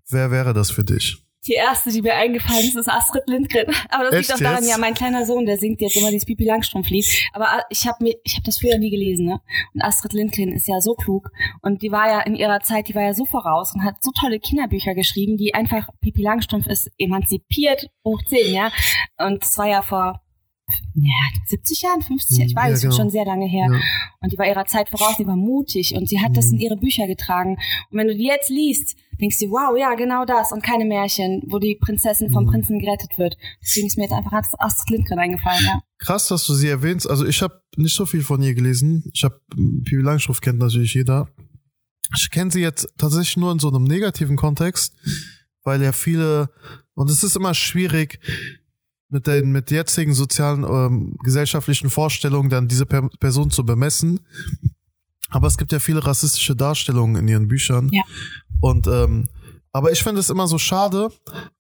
wer 0.09 0.31
wäre 0.31 0.53
das 0.53 0.71
für 0.71 0.83
dich? 0.83 1.23
Die 1.47 1.53
erste, 1.53 1.89
die 1.89 2.01
mir 2.01 2.13
eingefallen 2.13 2.65
ist, 2.65 2.75
ist 2.75 2.87
Astrid 2.87 3.23
Lindgren. 3.27 3.65
Aber 3.89 4.05
das 4.05 4.13
Echt 4.13 4.29
liegt 4.29 4.33
auch 4.33 4.43
daran, 4.43 4.63
jetzt? 4.63 4.69
ja, 4.69 4.77
mein 4.77 4.93
kleiner 4.93 5.25
Sohn, 5.25 5.45
der 5.45 5.57
singt 5.57 5.81
jetzt 5.81 5.97
immer 5.97 6.11
dieses 6.11 6.25
Pipi 6.25 6.45
Langstrumpf-Lied. 6.45 7.07
Aber 7.33 7.45
äh, 7.45 7.61
ich 7.69 7.87
habe 7.87 8.03
mir, 8.03 8.15
ich 8.23 8.33
habe 8.33 8.43
das 8.45 8.59
früher 8.59 8.77
nie 8.77 8.91
gelesen, 8.91 9.25
ne? 9.25 9.41
Und 9.73 9.81
Astrid 9.81 10.13
Lindgren 10.13 10.51
ist 10.51 10.67
ja 10.67 10.79
so 10.81 10.93
klug 10.93 11.31
und 11.61 11.81
die 11.81 11.91
war 11.91 12.07
ja 12.07 12.21
in 12.21 12.35
ihrer 12.35 12.59
Zeit, 12.59 12.89
die 12.89 12.95
war 12.95 13.03
ja 13.03 13.13
so 13.13 13.25
voraus 13.25 13.73
und 13.73 13.83
hat 13.83 14.03
so 14.03 14.11
tolle 14.11 14.39
Kinderbücher 14.39 14.93
geschrieben, 14.93 15.37
die 15.37 15.53
einfach 15.55 15.89
Pipi 15.99 16.21
Langstrumpf 16.21 16.67
ist 16.67 16.91
emanzipiert 16.99 17.89
hoch 18.05 18.21
10, 18.27 18.53
ja. 18.53 18.71
Und 19.17 19.41
das 19.41 19.57
war 19.57 19.67
ja 19.67 19.81
vor 19.81 20.20
ja, 20.95 21.41
70 21.47 21.81
Jahren, 21.81 22.01
50 22.01 22.37
Jahren, 22.37 22.47
ich 22.49 22.55
weiß, 22.55 22.67
Ja, 22.69 22.73
es 22.73 22.81
genau. 22.81 22.95
schon 22.95 23.09
sehr 23.09 23.25
lange 23.25 23.47
her. 23.47 23.67
Ja. 23.71 23.79
Und 24.19 24.31
die 24.31 24.37
war 24.37 24.47
ihrer 24.47 24.65
Zeit 24.65 24.89
voraus, 24.89 25.15
die 25.17 25.27
war 25.27 25.35
mutig 25.35 25.95
und 25.95 26.07
sie 26.07 26.19
hat 26.19 26.35
das 26.37 26.51
in 26.51 26.59
ihre 26.59 26.77
Bücher 26.77 27.07
getragen. 27.07 27.57
Und 27.89 27.97
wenn 27.97 28.07
du 28.07 28.15
die 28.15 28.25
jetzt 28.25 28.49
liest, 28.49 28.95
denkst 29.19 29.39
du, 29.39 29.49
wow, 29.51 29.77
ja, 29.77 29.95
genau 29.95 30.25
das 30.25 30.51
und 30.51 30.63
keine 30.63 30.85
Märchen, 30.85 31.43
wo 31.47 31.59
die 31.59 31.77
Prinzessin 31.79 32.31
vom 32.31 32.45
Prinzen 32.47 32.79
gerettet 32.79 33.17
wird. 33.17 33.37
Deswegen 33.61 33.87
ist 33.87 33.97
mir 33.97 34.03
jetzt 34.03 34.13
einfach 34.13 34.33
Astrid 34.33 34.89
Lindgren 34.89 35.19
eingefallen, 35.19 35.63
ja. 35.65 35.81
Krass, 35.99 36.27
dass 36.27 36.45
du 36.45 36.53
sie 36.53 36.67
erwähnst. 36.67 37.09
Also 37.09 37.25
ich 37.25 37.41
habe 37.41 37.61
nicht 37.77 37.95
so 37.95 38.05
viel 38.05 38.21
von 38.21 38.41
ihr 38.41 38.55
gelesen. 38.55 39.09
Ich 39.13 39.23
habe 39.23 39.39
Pipi 39.49 40.01
Langstrumpf 40.01 40.41
kennt 40.41 40.59
natürlich 40.59 40.95
jeder. 40.95 41.29
Ich 42.15 42.29
kenne 42.31 42.51
sie 42.51 42.61
jetzt 42.61 42.87
tatsächlich 42.97 43.37
nur 43.37 43.51
in 43.51 43.59
so 43.59 43.69
einem 43.69 43.83
negativen 43.83 44.35
Kontext, 44.35 44.95
weil 45.63 45.81
ja 45.81 45.91
viele 45.91 46.49
und 46.93 47.09
es 47.09 47.23
ist 47.23 47.35
immer 47.35 47.53
schwierig 47.53 48.19
mit 49.11 49.27
den 49.27 49.51
mit 49.51 49.69
jetzigen 49.69 50.13
sozialen 50.13 50.63
ähm, 50.63 51.15
gesellschaftlichen 51.23 51.89
Vorstellungen 51.89 52.49
dann 52.49 52.67
diese 52.67 52.85
per 52.85 53.07
Person 53.19 53.51
zu 53.51 53.63
bemessen. 53.65 54.21
Aber 55.29 55.47
es 55.47 55.57
gibt 55.57 55.71
ja 55.71 55.79
viele 55.79 56.05
rassistische 56.05 56.55
Darstellungen 56.55 57.15
in 57.21 57.27
ihren 57.27 57.47
Büchern. 57.47 57.89
Ja. 57.91 58.03
Und 58.59 58.87
ähm, 58.87 59.29
aber 59.73 59.91
ich 59.93 60.03
finde 60.03 60.19
es 60.19 60.29
immer 60.29 60.47
so 60.47 60.57
schade, 60.57 61.09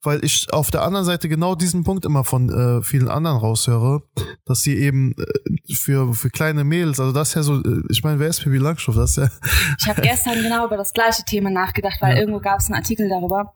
weil 0.01 0.23
ich 0.25 0.51
auf 0.51 0.69
der 0.69 0.81
anderen 0.81 1.05
Seite 1.05 1.29
genau 1.29 1.55
diesen 1.55 1.85
Punkt 1.85 2.03
immer 2.03 2.25
von 2.25 2.49
äh, 2.49 2.83
vielen 2.83 3.07
anderen 3.07 3.37
raushöre, 3.37 4.03
dass 4.43 4.61
sie 4.63 4.75
eben 4.77 5.15
äh, 5.17 5.73
für, 5.73 6.13
für 6.13 6.29
kleine 6.29 6.65
Mädels, 6.65 6.99
also 6.99 7.13
das 7.13 7.29
ist 7.29 7.35
ja 7.35 7.43
so, 7.43 7.61
äh, 7.63 7.81
ich 7.89 8.03
meine, 8.03 8.19
wer 8.19 8.27
ist 8.27 8.43
Pippi 8.43 8.57
Langstrumpf? 8.57 8.97
Das 8.97 9.15
ja, 9.15 9.29
Ich 9.79 9.87
habe 9.87 10.01
gestern 10.01 10.43
genau 10.43 10.65
über 10.67 10.75
das 10.75 10.91
gleiche 10.91 11.23
Thema 11.23 11.49
nachgedacht, 11.49 12.01
weil 12.01 12.15
Ja. 12.15 12.19
irgendwo 12.19 12.41
gab 12.41 12.59
es 12.59 12.65
einen 12.65 12.75
Artikel 12.75 13.07
darüber. 13.07 13.53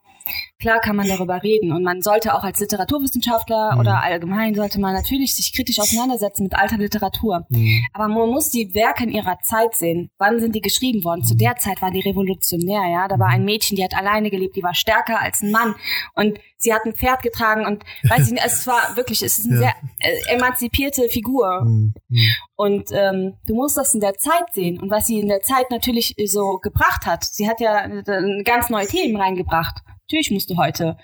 Klar 0.59 0.79
kann 0.79 0.95
man 0.95 1.07
darüber 1.07 1.43
reden 1.43 1.71
und 1.71 1.83
man 1.83 2.01
sollte 2.01 2.33
auch 2.33 2.43
als 2.43 2.59
Literaturwissenschaftler 2.59 3.73
Mhm. 3.73 3.79
oder 3.79 4.01
allgemein 4.03 4.55
sollte 4.55 4.79
man 4.79 4.93
natürlich 4.93 5.35
sich 5.35 5.53
kritisch 5.53 5.79
auseinandersetzen 5.79 6.43
mit 6.43 6.55
alter 6.55 6.77
Literatur. 6.77 7.45
Aber 7.93 8.07
man 8.07 8.29
muss 8.29 8.49
die 8.49 8.73
Werke 8.73 9.03
in 9.03 9.11
ihrer 9.11 9.37
Zeit 9.41 9.75
sehen. 9.75 10.09
Wann 10.17 10.39
sind 10.39 10.55
die 10.55 10.61
geschrieben 10.61 11.03
worden? 11.03 11.23
Zu 11.23 11.35
der 11.35 11.55
Zeit 11.57 11.81
waren 11.81 11.93
die 11.93 12.01
revolutionär, 12.01 12.89
ja. 12.91 13.07
Da 13.07 13.19
war 13.19 13.27
ein 13.27 13.45
Mädchen, 13.45 13.75
die 13.77 13.83
hat 13.83 13.95
alleine 13.95 14.29
gelebt, 14.29 14.55
die 14.55 14.63
war 14.63 14.73
stärker 14.73 15.19
als 15.21 15.41
ein 15.41 15.51
Mann 15.51 15.75
und 16.15 16.39
sie 16.57 16.73
hat 16.73 16.85
ein 16.85 16.93
Pferd 16.93 17.21
getragen 17.21 17.65
und 17.65 17.83
weiß 18.09 18.27
ich 18.27 18.33
nicht, 18.33 18.45
es 18.45 18.65
war 18.67 18.95
wirklich, 18.95 19.21
es 19.21 19.39
ist 19.39 19.45
eine 19.51 19.55
Ja. 19.61 19.73
sehr 19.99 20.11
äh, 20.31 20.35
emanzipierte 20.35 21.03
Figur. 21.09 21.61
Hm, 21.61 21.93
hm. 22.09 22.19
Und 22.55 22.89
ähm, 22.91 23.33
du 23.45 23.55
musst 23.55 23.77
das 23.77 23.93
in 23.93 23.99
der 23.99 24.13
Zeit 24.15 24.53
sehen. 24.53 24.79
Und 24.79 24.89
was 24.89 25.07
sie 25.07 25.19
in 25.19 25.27
der 25.27 25.41
Zeit 25.41 25.69
natürlich 25.69 26.15
so 26.25 26.57
gebracht 26.61 27.05
hat, 27.05 27.23
sie 27.25 27.47
hat 27.49 27.59
ja 27.59 27.85
äh, 27.85 28.43
ganz 28.43 28.69
neue 28.69 28.87
Themen 28.87 29.17
reingebracht. 29.21 29.81
Natürlich 30.07 30.31
musst 30.31 30.49
du 30.49 30.57
heute, 30.57 30.97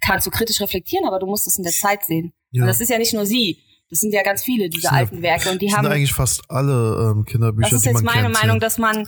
kannst 0.00 0.26
du 0.26 0.30
kritisch 0.30 0.60
reflektieren, 0.60 1.06
aber 1.06 1.18
du 1.18 1.26
musst 1.26 1.46
es 1.46 1.56
in 1.58 1.64
der 1.64 1.72
Zeit 1.72 2.04
sehen. 2.04 2.32
Ja. 2.52 2.62
Und 2.62 2.68
das 2.68 2.80
ist 2.80 2.88
ja 2.90 2.98
nicht 2.98 3.12
nur 3.12 3.26
sie. 3.26 3.58
Das 3.90 4.00
sind 4.00 4.12
ja 4.14 4.22
ganz 4.22 4.42
viele 4.42 4.68
dieser 4.70 4.90
ja- 4.90 4.96
alten 4.96 5.22
Werke. 5.22 5.50
Und 5.50 5.60
die 5.62 5.66
Das 5.66 5.74
sind 5.76 5.84
haben, 5.86 5.92
eigentlich 5.92 6.12
fast 6.14 6.42
alle 6.50 7.12
ähm, 7.14 7.24
Kinderbücher, 7.24 7.68
das 7.70 7.78
ist 7.80 7.84
jetzt 7.86 8.02
meine 8.02 8.22
kennt. 8.32 8.34
Meinung, 8.42 8.58
dass 8.60 8.78
man, 8.78 9.06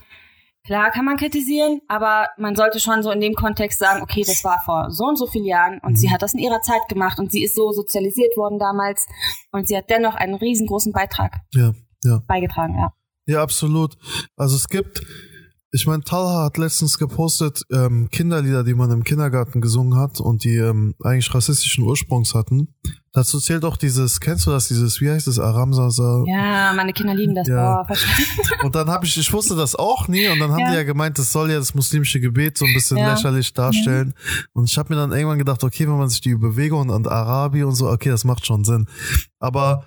klar 0.64 0.90
kann 0.90 1.04
man 1.06 1.16
kritisieren, 1.16 1.80
aber 1.88 2.28
man 2.36 2.54
sollte 2.54 2.78
schon 2.78 3.02
so 3.02 3.10
in 3.10 3.20
dem 3.20 3.34
Kontext 3.34 3.78
sagen, 3.78 4.02
okay, 4.02 4.22
das 4.26 4.44
war 4.44 4.60
vor 4.64 4.90
so 4.90 5.04
und 5.04 5.16
so 5.16 5.26
vielen 5.26 5.46
Jahren 5.46 5.80
und 5.80 5.92
Mhm. 5.92 5.96
sie 5.96 6.10
hat 6.10 6.20
das 6.22 6.34
in 6.34 6.40
ihrer 6.40 6.60
Zeit 6.60 6.82
gemacht 6.90 7.18
und 7.18 7.32
sie 7.32 7.42
ist 7.42 7.54
so 7.56 7.72
sozialisiert 7.72 8.36
worden 8.36 8.58
damals 8.58 9.06
und 9.50 9.66
sie 9.66 9.76
hat 9.76 9.88
dennoch 9.88 10.14
einen 10.14 10.34
riesengroßen 10.34 10.92
Beitrag 10.92 11.40
Ja, 11.54 11.72
ja. 12.04 12.22
beigetragen, 12.28 12.76
ja. 12.76 12.92
Ja, 13.26 13.42
absolut. 13.42 13.96
Also 14.36 14.56
es 14.56 14.68
gibt, 14.68 15.00
ich 15.78 15.86
meine, 15.86 16.02
Talha 16.02 16.44
hat 16.44 16.58
letztens 16.58 16.98
gepostet 16.98 17.62
ähm, 17.72 18.08
Kinderlieder, 18.10 18.64
die 18.64 18.74
man 18.74 18.90
im 18.90 19.04
Kindergarten 19.04 19.60
gesungen 19.60 19.96
hat 19.96 20.18
und 20.20 20.42
die 20.42 20.56
ähm, 20.56 20.96
eigentlich 21.04 21.32
rassistischen 21.32 21.84
Ursprungs 21.84 22.34
hatten. 22.34 22.74
Dazu 23.12 23.38
zählt 23.38 23.64
auch 23.64 23.76
dieses, 23.76 24.18
kennst 24.18 24.46
du 24.46 24.50
das, 24.50 24.66
dieses, 24.66 25.00
wie 25.00 25.08
heißt 25.08 25.28
es, 25.28 25.38
Aramsasa? 25.38 26.24
Ja, 26.26 26.72
meine 26.74 26.92
Kinder 26.92 27.14
lieben 27.14 27.36
das. 27.36 27.46
Ja. 27.46 27.84
Boah. 27.84 27.96
Und 28.64 28.74
dann 28.74 28.88
habe 28.90 29.06
ich, 29.06 29.16
ich 29.16 29.32
wusste 29.32 29.54
das 29.54 29.76
auch 29.76 30.08
nie 30.08 30.26
und 30.28 30.40
dann 30.40 30.50
haben 30.50 30.60
Ja. 30.60 30.70
die 30.70 30.76
ja 30.78 30.82
gemeint, 30.82 31.16
das 31.16 31.30
soll 31.30 31.50
ja 31.50 31.58
das 31.58 31.74
muslimische 31.74 32.18
Gebet 32.18 32.58
so 32.58 32.64
ein 32.66 32.74
bisschen 32.74 32.96
Ja. 32.98 33.12
lächerlich 33.14 33.54
darstellen. 33.54 34.14
Und 34.54 34.68
ich 34.68 34.76
habe 34.78 34.92
mir 34.92 35.00
dann 35.00 35.12
irgendwann 35.12 35.38
gedacht, 35.38 35.62
okay, 35.62 35.86
wenn 35.86 35.96
man 35.96 36.08
sich 36.08 36.20
die 36.20 36.34
Bewegung 36.34 36.90
und 36.90 37.06
Arabi 37.06 37.62
und 37.62 37.76
so, 37.76 37.88
okay, 37.88 38.08
das 38.10 38.24
macht 38.24 38.44
schon 38.46 38.64
Sinn. 38.64 38.86
Aber 39.38 39.84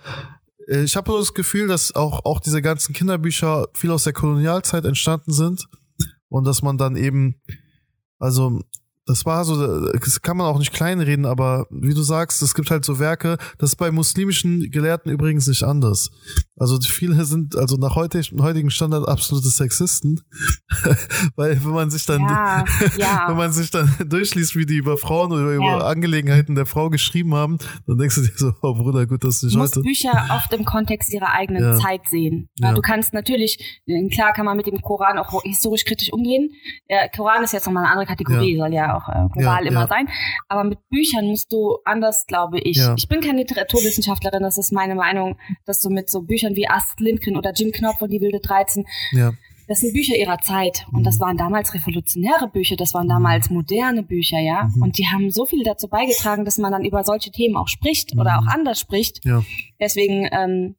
ich 0.68 0.96
habe 0.96 1.12
so 1.12 1.20
das 1.20 1.34
Gefühl, 1.34 1.68
dass 1.68 1.94
auch, 1.96 2.24
auch 2.24 2.40
diese 2.40 2.62
ganzen 2.62 2.94
Kinderbücher 2.94 3.68
viel 3.74 3.92
aus 3.92 4.04
der 4.04 4.14
Kolonialzeit 4.14 4.86
entstanden 4.86 5.34
sind 5.34 5.68
und 6.32 6.46
dass 6.48 6.62
man 6.62 6.78
dann 6.78 6.96
eben, 6.96 7.36
also 8.18 8.62
das 9.06 9.26
war 9.26 9.44
so, 9.46 9.90
das 9.92 10.22
kann 10.22 10.38
man 10.38 10.48
auch 10.48 10.60
nicht 10.60 10.74
kleinreden, 10.74 11.26
aber 11.26 11.66
wie 11.72 11.94
du 11.94 12.02
sagst, 12.02 12.42
es 12.42 12.54
gibt 12.54 12.70
halt 12.70 12.86
so 12.86 13.00
Werke, 13.00 13.38
das 13.58 13.72
ist 13.72 13.76
bei 13.76 13.92
muslimischen 13.92 14.70
Gelehrten 14.72 15.12
übrigens 15.12 15.48
nicht 15.48 15.64
anders. 15.64 16.12
Also 16.56 16.80
viele 16.80 17.26
sind 17.26 17.56
also 17.56 17.78
nach 17.78 17.96
heutig, 17.96 18.32
heutigen 18.40 18.70
Standard 18.70 19.08
absolute 19.08 19.48
Sexisten, 19.50 20.22
weil 21.36 21.64
wenn 21.64 21.72
man 21.72 21.90
sich 21.90 22.06
dann 22.06 22.22
Ja, 22.22 22.64
ja. 22.98 23.26
wenn 23.28 23.38
man 23.38 23.52
sich 23.52 23.72
dann 23.72 23.92
durchliest, 24.06 24.56
wie 24.56 24.66
die 24.66 24.76
über 24.76 24.98
Frauen 24.98 25.32
oder 25.32 25.52
über 25.56 25.66
Ja. 25.66 25.78
Angelegenheiten 25.88 26.56
der 26.56 26.66
Frau 26.66 26.90
geschrieben 26.90 27.34
haben, 27.34 27.58
dann 27.88 27.98
denkst 27.98 28.16
du 28.16 28.22
dir 28.22 28.32
so, 28.36 28.54
oh 28.62 28.76
Bruder, 28.76 29.08
gut, 29.08 29.24
dass 29.24 29.40
du 29.40 29.48
nicht 29.48 29.56
Du 29.56 29.60
musst 29.60 29.76
heute. 29.76 29.84
Bücher 29.84 30.28
oft 30.32 30.54
im 30.54 30.64
Kontext 30.66 31.12
ihrer 31.14 31.32
eigenen. 31.34 31.72
Zeit 31.82 32.02
sehen. 32.10 32.50
Du 32.60 32.82
kannst 32.82 33.14
natürlich, 33.14 33.82
äh, 33.86 34.08
klar 34.10 34.34
kann 34.34 34.46
man 34.46 34.58
mit 34.58 34.68
dem 34.68 34.82
Koran 34.82 35.18
auch 35.18 35.42
historisch 35.44 35.86
kritisch 35.86 36.12
umgehen. 36.12 36.50
Der 36.90 37.10
Koran 37.10 37.44
ist 37.44 37.54
jetzt 37.54 37.66
nochmal 37.66 37.84
eine 37.86 37.94
andere 37.94 38.08
Kategorie, 38.08 38.58
soll 38.58 38.74
ja 38.74 38.91
auch 38.96 39.08
äh, 39.10 39.28
global 39.34 39.64
Ja, 39.64 39.70
immer 39.70 39.82
ja. 39.82 39.88
sein. 39.88 40.08
Aber 40.48 40.64
mit 40.64 40.80
Büchern 40.90 41.26
musst 41.28 41.52
du 41.52 41.78
anders, 41.86 42.26
glaube 42.28 42.60
ich. 42.60 42.78
Ja. 42.78 42.96
Ich 42.98 43.08
bin 43.08 43.22
keine 43.22 43.40
Literaturwissenschaftlerin, 43.40 44.42
das 44.44 44.58
ist 44.58 44.72
meine 44.72 44.96
Meinung, 44.96 45.38
dass 45.66 45.82
du 45.82 45.90
mit 45.90 46.10
so 46.10 46.22
Büchern 46.22 46.56
wie 46.56 46.68
Astrid 46.68 47.00
Lindgren 47.02 47.38
oder 47.38 47.52
Jim 47.54 47.72
Knopf 47.72 48.02
und 48.02 48.12
die 48.12 48.22
wilde 48.22 48.40
13 48.40 48.86
Ja, 49.12 49.32
Das 49.68 49.80
sind 49.80 49.94
Bücher 49.94 50.16
ihrer 50.18 50.40
Zeit. 50.40 50.86
Und 50.92 51.00
Mhm. 51.02 51.04
das 51.06 51.20
waren 51.22 51.38
damals 51.38 51.74
revolutionäre 51.74 52.50
Bücher, 52.50 52.76
das 52.76 52.94
waren 52.94 53.08
damals 53.08 53.50
moderne 53.50 54.04
Bücher, 54.04 54.40
ja. 54.40 54.70
Mhm. 54.76 54.82
Und 54.82 54.98
die 54.98 55.08
haben 55.08 55.32
so 55.32 55.46
viel 55.46 55.64
dazu 55.64 55.88
beigetragen, 55.88 56.44
dass 56.46 56.58
man 56.58 56.72
dann 56.74 56.84
über 56.84 57.04
solche 57.06 57.32
Themen 57.32 57.56
auch 57.56 57.68
spricht 57.70 58.14
oder 58.18 58.42
Mhm. 58.42 58.48
auch 58.48 58.54
anders 58.54 58.80
spricht. 58.80 59.24
ja. 59.24 59.42
Deswegen, 59.80 60.28
ähm, 60.32 60.76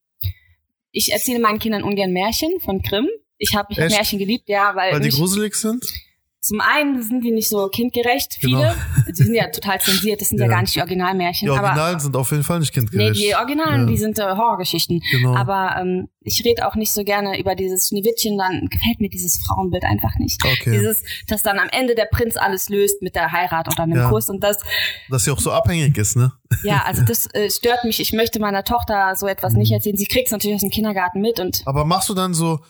ich 0.91 1.11
erzähle 1.13 1.41
meinen 1.41 1.59
Kindern 1.59 1.83
ungern 1.85 2.13
Märchen 2.13 2.61
von 2.61 2.83
Grimm. 2.83 3.09
Ich 3.39 3.55
habe? 3.57 3.75
Märchen 3.75 4.19
geliebt, 4.19 4.49
ja, 4.49 4.73
weil, 4.77 4.93
Weil 4.93 5.01
die 5.01 5.09
gruselig 5.09 5.55
sind? 5.55 5.85
Zum 6.45 6.61
einen 6.61 7.01
sind 7.03 7.23
die 7.25 7.31
nicht 7.31 7.49
so 7.49 7.69
kindgerecht, 7.69 8.41
Genau. 8.41 8.59
viele. 8.59 8.75
Die 9.17 9.23
sind 9.23 9.35
ja 9.35 9.47
total 9.49 9.81
zensiert, 9.81 10.21
das 10.21 10.29
sind 10.29 10.39
ja, 10.41 10.47
Ja. 10.47 10.51
gar 10.51 10.61
nicht 10.63 10.75
die 10.75 10.81
Originalmärchen. 10.81 11.47
Die 11.47 11.51
Originalen 11.51 11.91
aber, 11.93 12.01
sind 12.01 12.17
auf 12.17 12.31
jeden 12.33 12.43
Fall 12.43 12.59
nicht 12.59 12.75
nee, 12.75 12.81
kindgerecht. 12.81 13.21
die 13.23 13.35
Originalen, 13.37 13.81
Ja. 13.83 13.87
die 13.87 13.97
sind 13.97 14.19
äh, 14.19 14.23
Horrorgeschichten. 14.25 15.01
Genau. 15.13 15.37
Aber 15.37 15.77
ähm, 15.81 16.09
ich 16.21 16.43
rede 16.45 16.67
auch 16.67 16.75
nicht 16.75 16.93
so 16.93 17.05
gerne 17.05 17.39
über 17.39 17.55
dieses 17.55 17.89
Schneewittchen, 17.89 18.37
dann 18.39 18.67
gefällt 18.69 19.01
mir 19.01 19.09
dieses 19.09 19.39
Frauenbild 19.47 19.85
einfach 19.85 20.17
nicht. 20.19 20.45
Okay. 20.45 20.73
Dieses, 20.73 21.05
dass 21.29 21.43
dann 21.43 21.61
am 21.61 21.69
Ende 21.71 21.95
der 21.95 22.07
Prinz 22.11 22.37
alles 22.37 22.69
löst 22.69 23.03
mit 23.03 23.15
der 23.15 23.31
Heirat 23.31 23.69
oder 23.73 23.85
einem 23.85 23.97
Ja. 23.99 24.09
Kuss 24.09 24.29
und 24.29 24.43
das, 24.43 24.59
Dass 25.11 25.25
sie 25.25 25.31
auch 25.31 25.39
so 25.41 25.53
abhängig 25.53 25.97
ist, 25.97 26.17
ne? 26.17 26.33
ja, 26.65 26.83
also 26.85 27.03
das 27.07 27.33
äh, 27.35 27.51
stört 27.51 27.85
mich. 27.85 28.01
Ich 28.01 28.13
möchte 28.13 28.41
meiner 28.41 28.65
Tochter 28.65 29.15
so 29.17 29.29
etwas 29.29 29.53
nicht 29.53 29.71
Mhm. 29.71 29.75
erzählen. 29.77 29.97
Sie 29.97 30.07
kriegt 30.07 30.27
es 30.27 30.33
natürlich 30.33 30.57
aus 30.57 30.61
dem 30.63 30.71
Kindergarten 30.71 31.21
mit 31.21 31.39
und 31.39 31.63
Aber 31.67 31.85
machst 31.85 32.09
du 32.09 32.15
dann 32.15 32.35
so, 32.35 32.61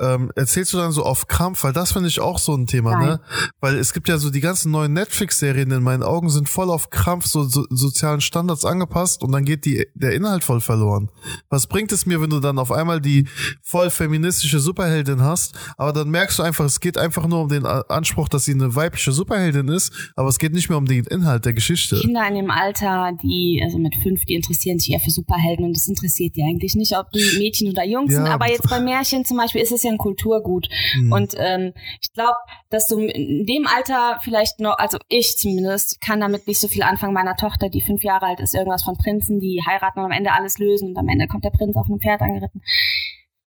ähm, 0.00 0.30
erzählst 0.36 0.72
du 0.72 0.76
dann 0.78 0.92
so 0.92 1.02
auf 1.04 1.26
Krampf, 1.26 1.64
weil 1.64 1.72
das 1.72 1.92
finde 1.92 2.08
ich 2.08 2.20
auch 2.20 2.38
so 2.38 2.54
ein 2.54 2.66
Thema, 2.66 2.92
Nein. 2.92 3.06
ne? 3.06 3.20
Weil 3.60 3.76
es 3.76 3.92
gibt 3.92 4.08
ja 4.08 4.18
so 4.18 4.30
die 4.30 4.40
ganzen 4.40 4.70
neuen 4.70 4.92
Netflix-Serien 4.92 5.70
in 5.70 5.82
meinen 5.82 6.02
Augen 6.02 6.30
sind 6.30 6.48
voll 6.48 6.70
auf 6.70 6.90
Krampf 6.90 7.26
so, 7.26 7.44
so 7.44 7.64
sozialen 7.70 8.20
Standards 8.20 8.64
angepasst 8.64 9.22
und 9.22 9.32
dann 9.32 9.44
geht 9.44 9.64
die, 9.64 9.86
der 9.94 10.12
Inhalt 10.14 10.44
voll 10.44 10.60
verloren. 10.60 11.10
Was 11.48 11.66
bringt 11.66 11.92
es 11.92 12.06
mir, 12.06 12.20
wenn 12.20 12.30
du 12.30 12.40
dann 12.40 12.58
auf 12.58 12.70
einmal 12.72 13.00
die 13.00 13.26
voll 13.62 13.90
feministische 13.90 14.60
Superheldin 14.60 15.22
hast, 15.22 15.54
aber 15.76 15.92
dann 15.92 16.08
merkst 16.10 16.38
du 16.38 16.42
einfach, 16.42 16.64
es 16.64 16.80
geht 16.80 16.98
einfach 16.98 17.26
nur 17.26 17.40
um 17.42 17.48
den 17.48 17.66
Anspruch, 17.66 18.28
dass 18.28 18.44
sie 18.44 18.52
eine 18.52 18.74
weibliche 18.74 19.12
Superheldin 19.12 19.68
ist, 19.68 19.92
aber 20.16 20.28
es 20.28 20.38
geht 20.38 20.52
nicht 20.52 20.68
mehr 20.68 20.78
um 20.78 20.86
den 20.86 21.04
Inhalt 21.04 21.44
der 21.44 21.54
Geschichte. 21.54 21.98
Kinder 22.00 22.26
in 22.28 22.34
dem 22.34 22.50
Alter, 22.50 23.12
die, 23.22 23.60
also 23.64 23.78
mit 23.78 23.94
fünf, 24.02 24.24
die 24.24 24.34
interessieren 24.34 24.78
sich 24.78 24.92
eher 24.92 25.00
für 25.00 25.10
Superhelden 25.10 25.64
und 25.66 25.76
das 25.76 25.88
interessiert 25.88 26.36
die 26.36 26.42
eigentlich 26.42 26.74
nicht, 26.74 26.96
ob 26.96 27.10
die 27.12 27.38
Mädchen 27.38 27.68
oder 27.70 27.84
Jungs 27.84 28.12
Ja, 28.12 28.18
sind. 28.22 28.28
Aber- 28.28 28.48
jetzt 28.48 28.68
bei 28.68 28.80
Märchen 28.80 29.24
zum 29.24 29.36
Beispiel 29.36 29.60
ist 29.62 29.72
es 29.72 29.82
ja 29.82 29.87
ein 29.88 29.98
Kulturgut. 29.98 30.68
Mhm. 30.96 31.12
Und 31.12 31.34
ähm, 31.36 31.72
ich 32.00 32.12
glaube, 32.12 32.36
dass 32.70 32.86
du 32.86 32.98
in 33.00 33.46
dem 33.46 33.66
Alter 33.66 34.18
vielleicht 34.22 34.60
noch, 34.60 34.78
also 34.78 34.98
ich 35.08 35.36
zumindest, 35.36 36.00
kann 36.00 36.20
damit 36.20 36.46
nicht 36.46 36.60
so 36.60 36.68
viel 36.68 36.82
anfangen. 36.82 37.14
Meiner 37.14 37.36
Tochter, 37.36 37.68
die 37.68 37.80
fünf 37.80 38.02
Jahre 38.02 38.26
alt 38.26 38.40
ist, 38.40 38.54
irgendwas 38.54 38.82
von 38.82 38.96
Prinzen, 38.96 39.40
die 39.40 39.62
heiraten 39.66 40.00
und 40.00 40.06
am 40.06 40.12
Ende 40.12 40.32
alles 40.32 40.58
lösen 40.58 40.90
und 40.90 40.98
am 40.98 41.08
Ende 41.08 41.26
kommt 41.26 41.44
der 41.44 41.50
Prinz 41.50 41.76
auf 41.76 41.86
einem 41.86 42.00
Pferd 42.00 42.20
angeritten. 42.20 42.62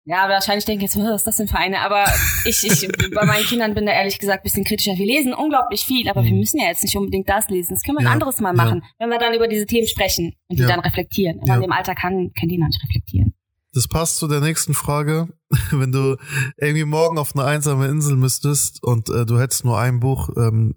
Ja, 0.09 0.27
wahrscheinlich 0.27 0.65
denke 0.65 0.85
ich 0.85 0.91
jetzt, 0.91 1.03
was 1.03 1.17
ist 1.17 1.27
das 1.27 1.37
denn 1.37 1.47
für 1.47 1.59
eine? 1.59 1.81
Aber 1.81 2.03
ich, 2.43 2.63
ich 2.63 2.87
bei 3.13 3.25
meinen 3.25 3.43
Kindern 3.43 3.75
bin 3.75 3.85
da 3.85 3.91
ehrlich 3.91 4.17
gesagt 4.17 4.39
ein 4.39 4.43
bisschen 4.43 4.63
kritischer. 4.63 4.97
Wir 4.97 5.05
lesen 5.05 5.35
unglaublich 5.35 5.85
viel, 5.85 6.09
aber 6.09 6.23
wir 6.23 6.31
mhm. 6.31 6.39
müssen 6.39 6.59
ja 6.59 6.67
jetzt 6.67 6.83
nicht 6.83 6.97
unbedingt 6.97 7.29
das 7.29 7.47
lesen. 7.49 7.75
Das 7.75 7.83
können 7.83 7.97
wir 7.97 8.03
ja, 8.03 8.09
ein 8.09 8.13
anderes 8.13 8.39
Mal 8.39 8.53
machen, 8.53 8.81
ja. 8.83 8.89
wenn 8.97 9.09
wir 9.09 9.19
dann 9.19 9.35
über 9.35 9.47
diese 9.47 9.67
Themen 9.67 9.87
sprechen 9.87 10.33
und 10.47 10.57
die 10.57 10.63
ja. 10.63 10.69
dann 10.69 10.79
reflektieren. 10.79 11.39
Man 11.45 11.57
in 11.57 11.61
dem 11.61 11.71
Alter 11.71 11.93
kann, 11.93 12.31
können 12.33 12.49
die 12.49 12.57
noch 12.57 12.65
nicht 12.65 12.81
reflektieren. 12.81 13.35
Das 13.73 13.87
passt 13.87 14.17
zu 14.17 14.27
der 14.27 14.39
nächsten 14.39 14.73
Frage. 14.73 15.27
Wenn 15.71 15.91
du 15.91 16.17
irgendwie 16.57 16.85
morgen 16.85 17.17
auf 17.17 17.35
eine 17.35 17.45
einsame 17.45 17.87
Insel 17.87 18.15
müsstest 18.15 18.83
und 18.83 19.09
äh, 19.09 19.25
du 19.25 19.39
hättest 19.39 19.65
nur 19.65 19.79
ein 19.79 19.99
Buch, 19.99 20.29
ähm, 20.37 20.75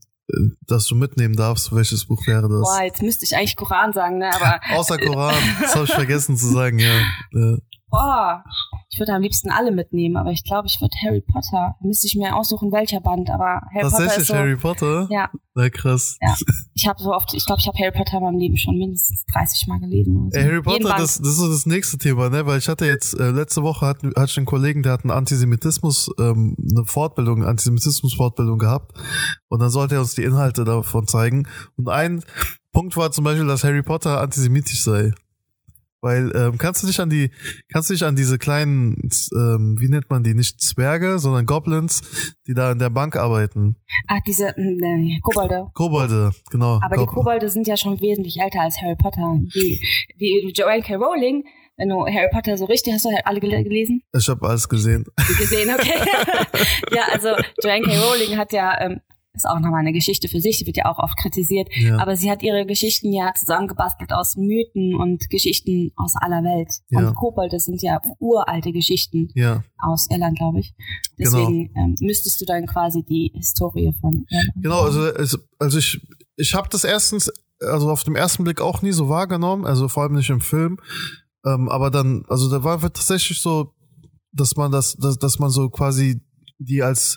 das 0.66 0.86
du 0.86 0.94
mitnehmen 0.94 1.36
darfst, 1.36 1.74
welches 1.74 2.06
Buch 2.06 2.26
wäre 2.26 2.48
das? 2.48 2.62
Boah, 2.62 2.82
jetzt 2.84 3.02
müsste 3.02 3.24
ich 3.24 3.36
eigentlich 3.36 3.56
Koran 3.56 3.92
sagen, 3.92 4.18
ne? 4.18 4.30
Aber 4.34 4.60
außer 4.78 4.98
Koran, 4.98 5.34
das 5.60 5.74
habe 5.74 5.84
ich 5.84 5.92
vergessen 5.92 6.36
zu 6.36 6.46
sagen, 6.46 6.78
ja. 6.78 7.00
ja. 7.32 7.56
Boah, 7.88 8.44
ich 8.92 8.98
würde 8.98 9.14
am 9.14 9.22
liebsten 9.22 9.50
alle 9.50 9.72
mitnehmen, 9.72 10.18
aber 10.18 10.32
ich 10.32 10.44
glaube, 10.44 10.68
ich 10.68 10.78
würde 10.78 10.94
Harry 11.02 11.22
Potter. 11.22 11.76
Müsste 11.80 12.06
ich 12.06 12.14
mir 12.14 12.36
aussuchen, 12.36 12.70
welcher 12.72 13.00
Band, 13.00 13.30
aber 13.30 13.62
Harry 13.74 13.88
Potter 13.88 14.16
ist 14.18 14.26
so, 14.26 14.34
Harry 14.34 14.56
Potter? 14.56 15.08
Ja. 15.10 15.30
Na 15.54 15.70
krass. 15.70 16.18
Ja. 16.20 16.34
Ich 16.74 16.86
habe 16.86 17.02
so 17.02 17.10
oft, 17.10 17.32
ich 17.32 17.46
glaube, 17.46 17.60
ich 17.60 17.66
habe 17.66 17.78
Harry 17.78 17.92
Potter 17.92 18.18
in 18.18 18.22
meinem 18.22 18.38
Leben 18.38 18.56
schon 18.58 18.76
mindestens 18.76 19.24
30 19.32 19.66
Mal 19.66 19.80
gelesen. 19.80 20.30
So. 20.30 20.38
Harry 20.38 20.60
Potter, 20.60 20.94
das, 20.98 21.18
das 21.18 21.28
ist 21.28 21.36
so 21.38 21.48
das 21.48 21.64
nächste 21.64 21.96
Thema, 21.96 22.28
ne? 22.28 22.44
Weil 22.44 22.58
ich 22.58 22.68
hatte 22.68 22.84
jetzt, 22.84 23.18
äh, 23.18 23.30
letzte 23.30 23.62
Woche 23.62 23.86
hatte, 23.86 24.08
hatte 24.08 24.30
ich 24.30 24.36
einen 24.36 24.44
Kollegen, 24.44 24.82
der 24.82 24.92
hat 24.92 25.04
einen 25.04 25.10
Antisemitismus, 25.10 26.10
ähm, 26.18 26.54
eine 26.58 26.84
Fortbildung, 26.84 27.44
Antisemitismus-Fortbildung 27.44 28.58
gehabt. 28.58 28.92
Und 29.48 29.60
dann 29.60 29.70
sollte 29.70 29.94
er 29.94 30.02
uns 30.02 30.14
die 30.14 30.24
Inhalte 30.24 30.64
davon 30.64 31.06
zeigen. 31.06 31.48
Und 31.76 31.88
ein 31.88 32.22
Punkt 32.72 32.94
war 32.98 33.10
zum 33.10 33.24
Beispiel, 33.24 33.46
dass 33.46 33.64
Harry 33.64 33.82
Potter 33.82 34.20
antisemitisch 34.20 34.82
sei. 34.82 35.12
Weil 36.02 36.32
ähm, 36.34 36.58
kannst 36.58 36.82
du 36.82 36.88
dich 36.88 37.00
an 37.00 37.10
die, 37.10 37.30
kannst 37.72 37.88
du 37.88 37.94
dich 37.94 38.04
an 38.04 38.16
diese 38.16 38.36
kleinen, 38.36 39.08
ähm, 39.32 39.76
wie 39.78 39.88
nennt 39.88 40.10
man 40.10 40.24
die, 40.24 40.34
nicht 40.34 40.60
Zwerge, 40.60 41.20
sondern 41.20 41.46
Goblins, 41.46 42.02
die 42.48 42.54
da 42.54 42.72
in 42.72 42.80
der 42.80 42.90
Bank 42.90 43.14
arbeiten? 43.14 43.76
Ach, 44.08 44.18
diese 44.26 44.52
ne, 44.56 45.20
Kobolde. 45.22 45.70
Kobolde, 45.74 46.32
genau. 46.50 46.80
Aber 46.82 46.96
Kob 46.96 47.08
die 47.08 47.14
Kobolde 47.14 47.48
sind 47.48 47.68
ja 47.68 47.76
schon 47.76 48.00
wesentlich 48.00 48.40
älter 48.40 48.62
als 48.62 48.80
Harry 48.82 48.96
Potter. 48.96 49.38
Die, 49.54 49.80
die 50.18 50.52
Joanne 50.52 50.82
K. 50.82 50.96
Rowling, 50.96 51.44
wenn 51.76 51.88
du 51.88 52.04
Harry 52.04 52.28
Potter 52.32 52.56
so 52.56 52.64
richtig, 52.64 52.94
hast 52.94 53.04
du 53.04 53.10
alle 53.24 53.38
gelesen? 53.38 54.02
Ich 54.12 54.28
habe 54.28 54.48
alles 54.48 54.68
gesehen. 54.68 55.04
Gesehen, 55.38 55.70
okay. 55.72 55.94
ja, 56.90 57.02
also 57.12 57.28
Joanne 57.62 57.82
K. 57.82 57.96
Rowling 57.96 58.36
hat 58.36 58.52
ja 58.52 58.76
ähm, 58.80 59.00
ist 59.34 59.48
auch 59.48 59.60
nochmal 59.60 59.80
eine 59.80 59.92
Geschichte 59.92 60.28
für 60.28 60.40
sich, 60.40 60.58
die 60.58 60.66
wird 60.66 60.76
ja 60.76 60.86
auch 60.86 60.98
oft 60.98 61.16
kritisiert. 61.16 61.68
Ja. 61.76 61.98
Aber 61.98 62.16
sie 62.16 62.30
hat 62.30 62.42
ihre 62.42 62.66
Geschichten 62.66 63.12
ja 63.12 63.32
zusammengebastelt 63.34 64.12
aus 64.12 64.36
Mythen 64.36 64.94
und 64.94 65.28
Geschichten 65.30 65.90
aus 65.96 66.14
aller 66.16 66.42
Welt. 66.42 66.80
Ja. 66.90 67.00
Und 67.08 67.14
Kobolde 67.14 67.58
sind 67.58 67.82
ja 67.82 68.00
uralte 68.18 68.72
Geschichten 68.72 69.28
ja. 69.34 69.64
aus 69.78 70.06
Irland, 70.10 70.36
glaube 70.36 70.60
ich. 70.60 70.74
Deswegen 71.18 71.68
genau. 71.68 71.86
ähm, 71.86 71.94
müsstest 72.00 72.40
du 72.40 72.44
dann 72.44 72.66
quasi 72.66 73.02
die 73.02 73.32
Historie 73.34 73.94
von 74.00 74.26
Irland. 74.28 74.52
Genau, 74.56 74.82
also, 74.82 75.00
also 75.58 75.78
ich, 75.78 76.00
ich 76.36 76.54
habe 76.54 76.68
das 76.68 76.84
erstens, 76.84 77.32
also 77.60 77.90
auf 77.90 78.04
dem 78.04 78.16
ersten 78.16 78.44
Blick 78.44 78.60
auch 78.60 78.82
nie 78.82 78.92
so 78.92 79.08
wahrgenommen, 79.08 79.64
also 79.64 79.88
vor 79.88 80.02
allem 80.02 80.14
nicht 80.14 80.30
im 80.30 80.40
Film. 80.40 80.78
Ähm, 81.46 81.68
aber 81.68 81.90
dann, 81.90 82.24
also 82.28 82.50
da 82.50 82.62
war 82.64 82.80
tatsächlich 82.80 83.40
so, 83.40 83.72
dass 84.32 84.56
man 84.56 84.70
das, 84.72 84.94
dass, 84.94 85.18
dass 85.18 85.38
man 85.38 85.50
so 85.50 85.70
quasi 85.70 86.20
die 86.58 86.82
als 86.82 87.16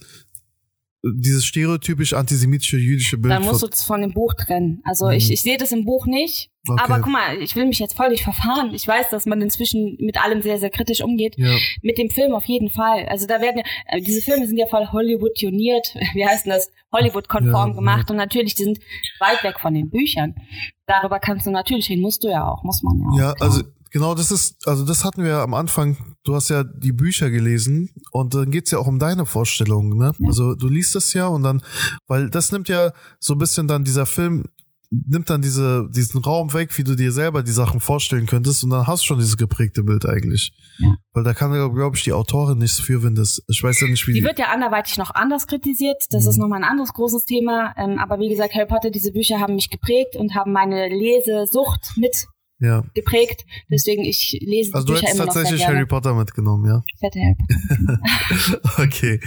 dieses 1.14 1.46
stereotypisch 1.46 2.14
antisemitische 2.14 2.78
jüdische 2.78 3.18
Bild. 3.18 3.34
Dann 3.34 3.44
musst 3.44 3.62
du 3.62 3.68
es 3.68 3.84
von 3.84 4.02
dem 4.02 4.14
Buch 4.14 4.34
trennen. 4.34 4.82
Also 4.84 5.08
mhm. 5.08 5.14
ich, 5.14 5.32
ich 5.32 5.42
sehe 5.42 5.58
das 5.58 5.72
im 5.72 5.86
Buch 5.86 6.06
nicht. 6.06 6.50
Okay. 6.68 6.82
Aber 6.84 7.00
guck 7.00 7.12
mal, 7.12 7.38
ich 7.42 7.56
will 7.56 7.68
mich 7.68 7.78
jetzt 7.78 7.96
voll 7.96 8.10
nicht 8.10 8.24
verfahren. 8.24 8.74
Ich 8.74 8.88
weiß, 8.88 9.10
dass 9.12 9.28
man 9.28 9.40
inzwischen 9.40 9.98
mit 10.00 10.18
allem 10.24 10.42
sehr, 10.42 10.58
sehr 10.58 10.72
kritisch 10.72 11.02
umgeht. 11.02 11.36
Ja. 11.38 11.56
Mit 11.84 12.00
dem 12.00 12.10
Film 12.10 12.34
auf 12.34 12.46
jeden 12.46 12.70
Fall. 12.70 13.06
Also 13.08 13.28
da 13.28 13.40
werden 13.40 13.58
ja, 13.58 13.64
äh, 13.98 14.02
diese 14.02 14.22
Filme 14.22 14.48
sind 14.48 14.58
ja 14.58 14.66
voll 14.66 14.88
Hollywood-tioniert, 14.92 15.94
wie 16.14 16.26
heißt 16.26 16.46
denn 16.46 16.54
das? 16.54 16.72
Hollywood-konform 16.92 17.70
ja, 17.72 17.76
gemacht. 17.76 18.06
Ja. 18.10 18.12
Und 18.12 18.18
natürlich, 18.18 18.56
die 18.56 18.64
sind 18.64 18.80
weit 19.20 19.44
weg 19.44 19.60
von 19.60 19.74
den 19.74 19.90
Büchern. 19.90 20.34
Darüber 20.88 21.20
kannst 21.20 21.46
du 21.46 21.52
natürlich 21.52 21.90
reden, 21.90 22.02
musst 22.02 22.24
du 22.24 22.30
ja 22.30 22.48
auch, 22.48 22.64
muss 22.64 22.82
man 22.82 23.00
ja 23.00 23.08
auch. 23.08 23.18
Ja, 23.18 23.34
klar. 23.34 23.50
also 23.50 23.64
Genau, 23.92 24.14
das 24.14 24.32
ist, 24.32 24.68
also 24.68 24.84
das 24.84 25.06
hatten 25.06 25.24
wir 25.24 25.38
am 25.38 25.54
Anfang, 25.54 26.16
du 26.24 26.36
hast 26.36 26.50
ja 26.50 26.64
die 26.64 26.92
Bücher 26.92 27.30
gelesen 27.30 27.92
und 28.12 28.34
dann 28.34 28.52
geht's 28.52 28.72
ja 28.72 28.80
auch 28.80 28.88
um 28.88 29.00
deine 29.00 29.26
Vorstellungen, 29.26 29.98
ne? 29.98 30.12
Also 30.26 30.56
du 30.56 30.68
liest 30.68 30.96
das 30.96 31.14
ja 31.14 31.28
und 31.28 31.44
dann, 31.44 31.62
weil 32.08 32.30
das 32.30 32.52
nimmt 32.52 32.68
ja 32.68 32.92
so 33.20 33.36
ein 33.36 33.40
bisschen 33.40 33.68
dann 33.68 33.86
dieser 33.86 34.06
Film, 34.06 34.46
nimmt 34.92 35.30
dann 35.30 35.42
diese, 35.42 35.90
diesen 35.90 36.22
Raum 36.22 36.54
weg, 36.54 36.78
wie 36.78 36.84
du 36.84 36.96
dir 36.96 37.12
selber 37.12 37.42
die 37.42 37.52
Sachen 37.52 37.80
vorstellen 37.80 38.26
könntest 38.26 38.64
und 38.64 38.70
dann 38.70 38.86
hast 38.86 39.04
du 39.04 39.08
schon 39.08 39.20
dieses 39.20 39.38
geprägte 39.38 39.84
Bild 39.84 40.06
eigentlich. 40.06 40.52
Ja. 40.78 40.96
Weil 41.14 41.24
da 41.24 41.34
kann, 41.34 41.52
glaube 41.52 41.96
ich, 41.96 42.04
die 42.04 42.14
Autorin 42.14 42.58
nichts 42.58 42.80
für, 42.80 43.02
wenn 43.04 43.16
das, 43.16 43.42
ich 43.48 43.64
weiß 43.64 43.80
ja 43.82 43.88
nicht, 43.88 44.08
wie 44.08 44.14
die... 44.14 44.20
Die 44.20 44.26
wird 44.26 44.40
ja 44.40 44.48
anderweitig 44.54 44.98
noch 44.98 45.12
anders 45.14 45.48
kritisiert, 45.48 46.04
das 46.12 46.24
mhm. 46.24 46.30
ist 46.30 46.38
nochmal 46.38 46.64
ein 46.64 46.70
anderes 46.70 46.94
großes 46.94 47.26
Thema, 47.26 47.74
ähm, 47.78 47.98
aber 47.98 48.20
wie 48.20 48.30
gesagt, 48.30 48.54
Harry 48.56 48.68
Potter, 48.68 48.92
diese 48.92 49.12
Bücher 49.12 49.40
haben 49.40 49.56
mich 49.56 49.70
geprägt 49.70 50.16
und 50.16 50.36
haben 50.36 50.52
meine 50.52 50.90
Lesesucht 50.90 51.94
mit 51.98 52.28
ja. 52.66 52.84
geprägt. 52.94 53.46
Deswegen, 53.70 54.04
ich 54.04 54.38
lese 54.42 54.74
Also 54.74 54.88
du 54.88 54.96
hättest 54.96 55.18
tatsächlich 55.18 55.66
Harry 55.66 55.86
Potter 55.86 56.14
mitgenommen, 56.14 56.68
ja? 56.68 56.84
Ich 56.96 57.02
hätte 57.02 57.20
Harry 57.20 57.36
Potter 57.36 58.82
Okay. 58.84 59.20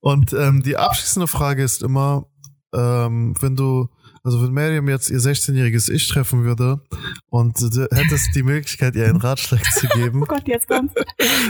Und 0.00 0.32
ähm, 0.32 0.62
die 0.62 0.76
abschließende 0.76 1.26
Frage 1.26 1.62
ist 1.62 1.82
immer, 1.82 2.26
ähm, 2.74 3.34
wenn 3.40 3.56
du, 3.56 3.88
also 4.22 4.42
wenn 4.42 4.52
Miriam 4.52 4.88
jetzt 4.88 5.10
ihr 5.10 5.18
16-jähriges 5.18 5.90
Ich 5.90 6.08
treffen 6.08 6.44
würde 6.44 6.80
und 7.30 7.58
du 7.60 7.88
hättest 7.90 8.34
die 8.34 8.42
Möglichkeit, 8.42 8.94
ihr 8.94 9.06
einen 9.06 9.20
Ratschlag 9.20 9.64
zu 9.72 9.86
geben. 9.88 10.22
oh 10.24 10.26
Gott, 10.26 10.46
jetzt 10.46 10.68
kommt's. 10.68 10.94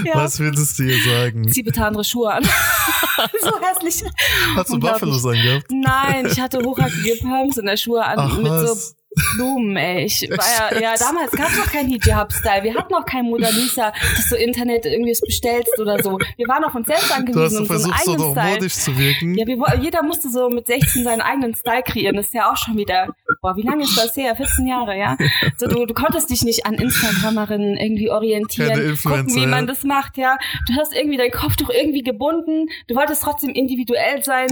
Ja. 0.04 0.14
Was 0.14 0.38
würdest 0.38 0.78
du 0.78 0.84
ihr 0.84 1.02
sagen? 1.02 1.48
Zieh 1.50 1.62
bitte 1.62 1.84
andere 1.84 2.04
Schuhe 2.04 2.32
an. 2.32 2.44
so 2.44 3.50
hässlich. 3.60 4.08
Hast 4.54 4.72
du 4.72 4.78
Buffalos 4.78 5.26
angehabt? 5.26 5.66
Nein, 5.70 6.26
ich 6.26 6.40
hatte 6.40 6.62
hochhackige 6.62 7.16
Pumps 7.20 7.56
in 7.58 7.66
der 7.66 7.76
Schuhe 7.76 8.04
an 8.04 8.18
Ach, 8.18 8.36
mit 8.36 8.46
was? 8.46 8.90
so 8.90 8.94
Blumen, 9.36 9.76
ey. 9.76 10.04
Ich 10.04 10.28
war 10.30 10.72
ja, 10.72 10.80
ja, 10.80 10.94
damals 10.96 11.32
gab 11.32 11.48
es 11.48 11.58
noch 11.58 11.70
keinen 11.70 11.88
Hijab-Style. 11.90 12.62
Wir 12.62 12.74
hatten 12.74 12.92
noch 12.92 13.04
kein 13.04 13.24
Mona 13.24 13.48
Lisa, 13.50 13.92
dass 14.16 14.28
du 14.28 14.36
Internet 14.36 14.86
irgendwie 14.86 15.14
bestellst 15.24 15.78
oder 15.78 16.02
so. 16.02 16.18
Wir 16.36 16.48
waren 16.48 16.64
auf 16.64 16.74
uns 16.74 16.86
selbst 16.86 17.10
angewiesen. 17.12 17.38
Du 17.38 17.44
hast 17.44 17.52
so 17.52 17.64
versucht, 17.64 18.04
so 18.04 18.14
noch 18.14 18.34
modisch 18.34 18.74
zu 18.74 18.98
wirken. 18.98 19.34
Ja, 19.34 19.46
wir, 19.46 19.80
jeder 19.80 20.02
musste 20.02 20.30
so 20.30 20.48
mit 20.48 20.66
16 20.66 21.04
seinen 21.04 21.20
eigenen 21.20 21.54
Style 21.54 21.82
kreieren. 21.82 22.16
Das 22.16 22.26
ist 22.26 22.34
ja 22.34 22.50
auch 22.50 22.56
schon 22.56 22.76
wieder, 22.76 23.08
boah, 23.42 23.56
wie 23.56 23.62
lange 23.62 23.84
ist 23.84 23.96
das 23.96 24.16
her? 24.16 24.34
14 24.36 24.66
Jahre, 24.66 24.98
ja? 24.98 25.16
So, 25.56 25.66
du, 25.66 25.86
du 25.86 25.94
konntest 25.94 26.30
dich 26.30 26.42
nicht 26.42 26.66
an 26.66 26.74
Instagramerinnen 26.74 27.76
irgendwie 27.76 28.10
orientieren, 28.10 28.96
gucken, 29.02 29.34
wie 29.34 29.46
man 29.46 29.66
das 29.66 29.84
macht, 29.84 30.16
ja? 30.16 30.38
Du 30.66 30.74
hast 30.74 30.94
irgendwie 30.94 31.16
deinen 31.16 31.32
Kopf 31.32 31.56
doch 31.56 31.70
irgendwie 31.70 32.02
gebunden. 32.02 32.66
Du 32.86 32.94
wolltest 32.94 33.22
trotzdem 33.22 33.50
individuell 33.50 34.22
sein 34.22 34.48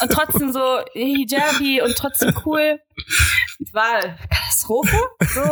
und 0.00 0.10
trotzdem 0.10 0.52
so 0.52 0.60
Hijabi 0.94 1.82
und 1.82 1.96
trotzdem 1.96 2.34
cool. 2.44 2.80
Es 3.60 3.72
war 3.72 4.00
Katastrophe. 4.28 4.96
So. 5.34 5.42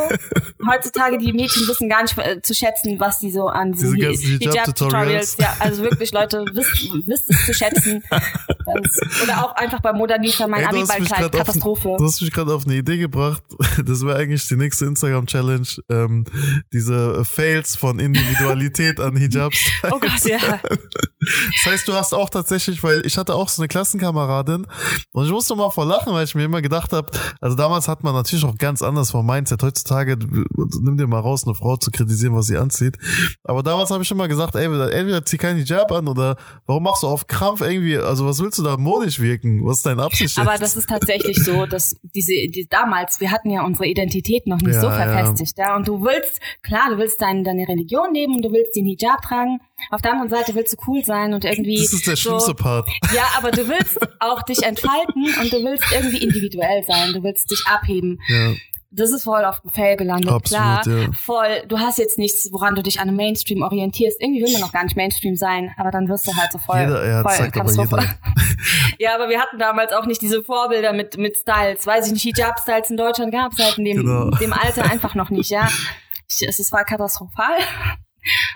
Heutzutage 0.70 1.18
die 1.18 1.32
Mädchen 1.32 1.66
wissen 1.66 1.88
gar 1.88 2.02
nicht 2.02 2.16
äh, 2.18 2.40
zu 2.40 2.54
schätzen, 2.54 2.98
was 2.98 3.20
sie 3.20 3.30
so 3.30 3.48
an 3.48 3.72
diesen 3.72 3.96
Hijab-Tutorials. 3.96 5.36
ja, 5.38 5.56
also 5.58 5.82
wirklich, 5.82 6.12
Leute, 6.12 6.44
wisst, 6.52 6.92
wisst 7.06 7.30
es 7.30 7.46
zu 7.46 7.54
schätzen. 7.54 8.02
Das, 8.08 9.22
oder 9.22 9.44
auch 9.44 9.54
einfach 9.56 9.80
bei 9.80 9.92
Modernisa 9.92 10.46
mein 10.46 10.64
Abiballkleid. 10.64 11.32
Katastrophe. 11.32 11.90
Auf, 11.90 11.98
du 11.98 12.04
hast 12.04 12.20
mich 12.20 12.32
gerade 12.32 12.54
auf 12.54 12.64
eine 12.64 12.76
Idee 12.76 12.98
gebracht. 12.98 13.42
Das 13.84 14.04
wäre 14.04 14.16
eigentlich 14.16 14.46
die 14.48 14.56
nächste 14.56 14.84
Instagram-Challenge. 14.86 15.66
Ähm, 15.88 16.24
diese 16.72 17.24
Fails 17.24 17.74
von 17.74 17.98
Individualität 17.98 19.00
an 19.00 19.16
Hijabs. 19.16 19.58
Oh 19.90 19.98
Gott, 19.98 20.24
ja. 20.24 20.38
Das 21.64 21.72
heißt, 21.72 21.88
du 21.88 21.94
hast 21.94 22.14
auch 22.14 22.30
tatsächlich, 22.30 22.82
weil 22.82 23.04
ich 23.06 23.16
hatte 23.16 23.34
auch 23.34 23.48
so 23.48 23.62
eine 23.62 23.68
Klassenkameradin 23.68 24.66
und 25.12 25.24
ich 25.24 25.30
musste 25.30 25.54
mal 25.54 25.70
vor 25.70 25.86
lachen, 25.86 26.12
weil 26.12 26.24
ich 26.24 26.34
mir 26.34 26.44
immer 26.44 26.62
gedacht 26.62 26.92
habe, 26.92 27.10
also 27.40 27.56
damals 27.56 27.88
hat 27.88 28.02
man 28.02 28.14
natürlich 28.14 28.44
auch 28.44 28.56
ganz 28.56 28.82
anders 28.82 29.10
vom 29.10 29.26
Mindset. 29.26 29.62
Heutzutage 29.62 30.16
nimm 30.18 30.96
dir 30.96 31.06
mal 31.06 31.20
raus, 31.20 31.44
eine 31.44 31.54
Frau 31.54 31.76
zu 31.76 31.90
kritisieren, 31.90 32.34
was 32.34 32.46
sie 32.46 32.56
anzieht. 32.56 32.98
Aber 33.44 33.62
damals 33.62 33.90
habe 33.90 34.02
ich 34.02 34.10
immer 34.10 34.28
gesagt, 34.28 34.54
ey, 34.54 34.64
entweder 34.64 35.24
zieh 35.24 35.38
keinen 35.38 35.58
Hijab 35.58 35.92
an 35.92 36.08
oder 36.08 36.36
warum 36.66 36.82
machst 36.82 37.02
du 37.02 37.06
auf 37.06 37.26
Krampf 37.26 37.60
irgendwie, 37.60 37.96
also 37.98 38.26
was 38.26 38.40
willst 38.40 38.58
du 38.58 38.62
da 38.62 38.76
modisch 38.76 39.20
wirken? 39.20 39.64
Was 39.64 39.78
ist 39.78 39.86
deine 39.86 40.02
Absicht? 40.02 40.38
Aber 40.38 40.58
das 40.58 40.76
ist 40.76 40.88
tatsächlich 40.88 41.42
so, 41.42 41.66
dass 41.66 41.96
diese, 42.02 42.32
die, 42.32 42.66
damals, 42.68 43.20
wir 43.20 43.30
hatten 43.30 43.50
ja 43.50 43.64
unsere 43.64 43.86
Identität 43.86 44.46
noch 44.46 44.60
nicht 44.60 44.74
ja, 44.74 44.80
so 44.80 44.90
verfestigt, 44.90 45.58
ja. 45.58 45.68
ja. 45.68 45.76
Und 45.76 45.88
du 45.88 46.02
willst, 46.02 46.40
klar, 46.62 46.90
du 46.90 46.98
willst 46.98 47.20
dein, 47.20 47.44
deine 47.44 47.66
Religion 47.68 48.14
leben 48.14 48.34
und 48.36 48.42
du 48.42 48.52
willst 48.52 48.76
den 48.76 48.86
Hijab 48.86 49.22
tragen. 49.22 49.60
Auf 49.90 50.02
der 50.02 50.12
anderen 50.12 50.30
Seite 50.30 50.54
willst 50.54 50.72
du 50.72 50.76
cool 50.86 51.04
sein 51.04 51.34
und 51.34 51.44
irgendwie. 51.44 51.78
Das 51.78 51.92
ist 51.92 52.06
der 52.06 52.16
so, 52.16 52.30
schlimmste 52.30 52.54
Part. 52.54 52.88
Ja, 53.14 53.24
aber 53.36 53.50
du 53.50 53.68
willst 53.68 53.98
auch 54.20 54.42
dich 54.42 54.62
entfalten 54.62 55.26
und 55.40 55.52
du 55.52 55.64
willst 55.64 55.84
irgendwie 55.92 56.18
individuell 56.18 56.82
sein. 56.84 57.12
Du 57.12 57.22
willst 57.22 57.50
dich 57.50 57.62
abheben. 57.66 58.20
Ja. 58.28 58.52
das 58.90 59.10
ist 59.10 59.24
voll 59.24 59.44
auf 59.44 59.60
dem 59.60 59.70
Fell 59.70 59.96
gelandet, 59.96 60.30
Absolut, 60.30 60.82
klar. 60.82 60.86
Ja. 60.86 61.08
Voll, 61.12 61.62
du 61.66 61.78
hast 61.78 61.98
jetzt 61.98 62.18
nichts, 62.18 62.48
woran 62.52 62.74
du 62.74 62.82
dich 62.82 63.00
an 63.00 63.08
einem 63.08 63.16
Mainstream 63.16 63.62
orientierst. 63.62 64.20
Irgendwie 64.20 64.42
will 64.42 64.52
man 64.52 64.60
noch 64.60 64.72
gar 64.72 64.84
nicht 64.84 64.96
Mainstream 64.96 65.34
sein, 65.34 65.72
aber 65.78 65.90
dann 65.90 66.08
wirst 66.08 66.26
du 66.26 66.36
halt 66.36 66.52
so 66.52 66.58
voll, 66.58 66.80
jeder, 66.80 67.06
ja, 67.06 67.22
voll 67.22 67.32
sagt 67.32 67.58
aber 67.58 67.70
jeder. 67.70 68.04
ja, 68.98 69.14
aber 69.14 69.28
wir 69.28 69.40
hatten 69.40 69.58
damals 69.58 69.92
auch 69.92 70.06
nicht 70.06 70.20
diese 70.20 70.42
Vorbilder 70.42 70.92
mit, 70.92 71.16
mit 71.16 71.36
Styles. 71.38 71.86
Weiß 71.86 72.06
ich 72.06 72.12
nicht, 72.12 72.24
Hijab-Styles 72.24 72.90
in 72.90 72.96
Deutschland 72.96 73.32
gab 73.32 73.52
es 73.52 73.58
halt 73.58 73.78
in 73.78 73.84
dem, 73.84 73.96
genau. 73.98 74.30
dem 74.30 74.52
Alter 74.52 74.84
einfach 74.90 75.14
noch 75.14 75.30
nicht, 75.30 75.50
ja. 75.50 75.68
Es, 76.28 76.58
es 76.58 76.72
war 76.72 76.84
katastrophal. 76.84 77.56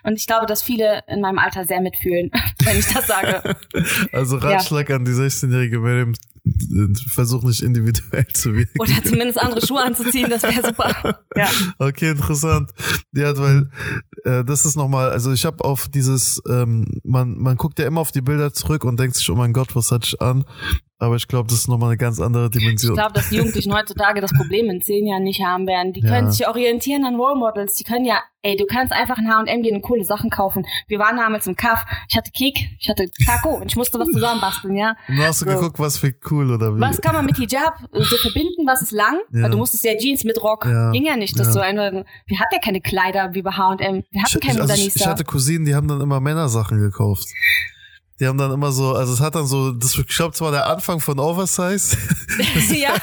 Und 0.02 0.14
ich 0.14 0.26
glaube, 0.26 0.46
dass 0.46 0.62
viele 0.62 1.02
in 1.08 1.20
meinem 1.20 1.38
Alter 1.38 1.64
sehr 1.64 1.80
mitfühlen, 1.80 2.30
wenn 2.64 2.78
ich 2.78 2.86
das 2.86 3.06
sage. 3.06 3.56
Also 4.12 4.36
Ratschlag 4.36 4.88
ja. 4.88 4.96
an 4.96 5.04
die 5.04 5.12
16-jährige 5.12 5.78
Miriam, 5.78 6.14
versuch 7.12 7.42
nicht 7.42 7.62
individuell 7.62 8.26
zu 8.28 8.54
wirken. 8.54 8.78
Oder 8.78 9.02
zumindest 9.02 9.40
andere 9.40 9.66
Schuhe 9.66 9.82
anzuziehen, 9.82 10.30
das 10.30 10.42
wäre 10.42 10.64
super. 10.64 11.20
Ja. 11.36 11.48
Okay, 11.78 12.10
interessant. 12.10 12.70
Ja, 13.12 13.36
weil 13.36 13.68
äh, 14.24 14.42
das 14.42 14.64
ist 14.64 14.74
nochmal, 14.74 15.10
also 15.10 15.32
ich 15.32 15.44
habe 15.44 15.62
auf 15.62 15.88
dieses, 15.88 16.40
ähm, 16.48 17.00
man, 17.04 17.36
man 17.36 17.56
guckt 17.56 17.78
ja 17.78 17.86
immer 17.86 18.00
auf 18.00 18.10
die 18.10 18.22
Bilder 18.22 18.54
zurück 18.54 18.84
und 18.84 18.98
denkt 18.98 19.16
sich, 19.16 19.28
oh 19.28 19.34
mein 19.34 19.52
Gott, 19.52 19.76
was 19.76 19.90
hatte 19.90 20.06
ich 20.06 20.20
an? 20.22 20.46
Aber 20.98 21.16
ich 21.16 21.28
glaube, 21.28 21.46
das 21.48 21.58
ist 21.58 21.68
nochmal 21.68 21.90
eine 21.90 21.98
ganz 21.98 22.20
andere 22.20 22.48
Dimension. 22.48 22.92
Ich 22.92 22.98
glaube, 22.98 23.12
dass 23.12 23.28
die 23.28 23.36
Jugendlichen 23.36 23.74
heutzutage 23.74 24.22
das 24.22 24.32
Problem 24.32 24.70
in 24.70 24.80
zehn 24.80 25.06
Jahren 25.06 25.24
nicht 25.24 25.44
haben 25.44 25.66
werden. 25.66 25.92
Die 25.92 26.00
können 26.00 26.28
ja. 26.28 26.30
sich 26.30 26.48
orientieren 26.48 27.04
an 27.04 27.16
Role 27.16 27.36
Models. 27.36 27.74
Die 27.74 27.84
können 27.84 28.06
ja, 28.06 28.22
ey, 28.40 28.56
du 28.56 28.64
kannst 28.64 28.94
einfach 28.94 29.18
in 29.18 29.28
H&M 29.28 29.62
gehen 29.62 29.76
und 29.76 29.82
coole 29.82 30.04
Sachen 30.04 30.30
kaufen. 30.30 30.64
Wir 30.88 30.98
waren 30.98 31.18
damals 31.18 31.46
im 31.46 31.54
Kaff. 31.54 31.84
Ich 32.08 32.16
hatte 32.16 32.30
Kick, 32.30 32.70
ich 32.78 32.88
hatte 32.88 33.10
Taco 33.26 33.56
und 33.56 33.66
ich 33.66 33.76
musste 33.76 33.98
was 33.98 34.08
zusammenbasteln, 34.08 34.74
ja. 34.74 34.96
Und 35.06 35.18
hast 35.18 35.42
du 35.42 35.50
so. 35.50 35.54
geguckt, 35.54 35.78
was 35.78 35.98
für 35.98 36.14
cool 36.30 36.50
oder 36.50 36.74
wie? 36.74 36.80
Was 36.80 36.98
kann 37.02 37.14
man 37.14 37.26
mit 37.26 37.36
Hijab 37.36 37.76
so 37.92 38.16
verbinden? 38.16 38.66
Was 38.66 38.80
ist 38.80 38.92
lang? 38.92 39.18
Ja. 39.32 39.42
Weil 39.42 39.50
du 39.50 39.58
musstest 39.58 39.84
ja 39.84 39.98
Jeans 39.98 40.24
mit 40.24 40.42
Rock. 40.42 40.64
Ja. 40.64 40.92
Ging 40.92 41.04
ja 41.04 41.16
nicht, 41.16 41.38
dass 41.38 41.48
ja. 41.48 41.52
so 41.52 41.60
ein, 41.60 41.76
wir 41.76 42.38
hatten 42.40 42.54
ja 42.54 42.60
keine 42.64 42.80
Kleider 42.80 43.34
wie 43.34 43.42
bei 43.42 43.50
H&M. 43.50 44.02
Wir 44.10 44.22
hatten 44.22 44.40
keine 44.40 44.62
also 44.62 44.72
ich, 44.72 44.96
ich 44.96 45.06
hatte 45.06 45.24
Cousinen, 45.24 45.66
die 45.66 45.74
haben 45.74 45.88
dann 45.88 46.00
immer 46.00 46.20
Männersachen 46.20 46.80
gekauft. 46.80 47.28
Die 48.18 48.26
haben 48.26 48.38
dann 48.38 48.50
immer 48.50 48.72
so, 48.72 48.94
also 48.94 49.12
es 49.12 49.20
hat 49.20 49.34
dann 49.34 49.44
so, 49.44 49.72
das, 49.72 49.96
ich 49.98 50.06
glaube, 50.06 50.32
zwar 50.32 50.50
der 50.50 50.66
Anfang 50.70 51.00
von 51.00 51.18
Oversize. 51.18 51.98
ja, 52.74 52.94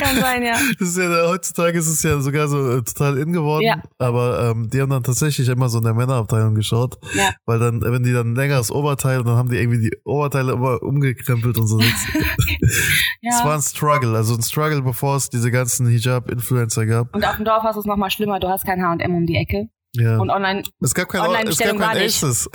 kann 0.00 0.20
sein, 0.20 0.42
ja. 0.42 0.58
Das 0.78 0.88
ist 0.90 0.98
ja, 0.98 1.08
heutzutage 1.26 1.78
ist 1.78 1.86
es 1.86 2.02
ja 2.02 2.20
sogar 2.20 2.46
so 2.46 2.76
äh, 2.76 2.82
total 2.82 3.16
in 3.16 3.32
geworden. 3.32 3.64
Ja. 3.64 3.82
Aber 3.98 4.50
ähm, 4.50 4.68
die 4.68 4.82
haben 4.82 4.90
dann 4.90 5.02
tatsächlich 5.02 5.48
immer 5.48 5.70
so 5.70 5.78
in 5.78 5.84
der 5.84 5.94
Männerabteilung 5.94 6.54
geschaut. 6.54 6.98
Ja. 7.14 7.30
Weil 7.46 7.58
dann, 7.58 7.80
wenn 7.80 8.02
die 8.02 8.12
dann 8.12 8.34
länger 8.34 8.56
das 8.56 8.70
Oberteil, 8.70 9.24
dann 9.24 9.36
haben 9.36 9.48
die 9.48 9.56
irgendwie 9.56 9.88
die 9.88 9.96
Oberteile 10.04 10.52
immer 10.52 10.82
umgekrempelt 10.82 11.56
und 11.56 11.66
so. 11.66 11.80
ja. 13.22 13.30
Es 13.30 13.44
war 13.44 13.54
ein 13.54 13.62
Struggle, 13.62 14.14
also 14.14 14.34
ein 14.34 14.42
Struggle, 14.42 14.82
bevor 14.82 15.16
es 15.16 15.30
diese 15.30 15.50
ganzen 15.50 15.88
Hijab-Influencer 15.88 16.84
gab. 16.84 17.14
Und 17.14 17.24
auf 17.24 17.36
dem 17.36 17.46
Dorf 17.46 17.62
hast 17.62 17.76
du 17.76 17.80
es 17.80 17.86
nochmal 17.86 18.10
schlimmer, 18.10 18.40
du 18.40 18.48
hast 18.48 18.66
kein 18.66 18.82
H&M 18.82 19.14
um 19.14 19.24
die 19.24 19.36
Ecke. 19.36 19.70
Ja. 19.94 20.18
Und 20.18 20.30
online. 20.30 20.62
Es 20.80 20.94
gab 20.94 21.08
kein, 21.08 21.22
online 21.22 21.50
es 21.50 21.58
gab 21.58 21.76
kein 21.78 21.98
Aces. 21.98 22.48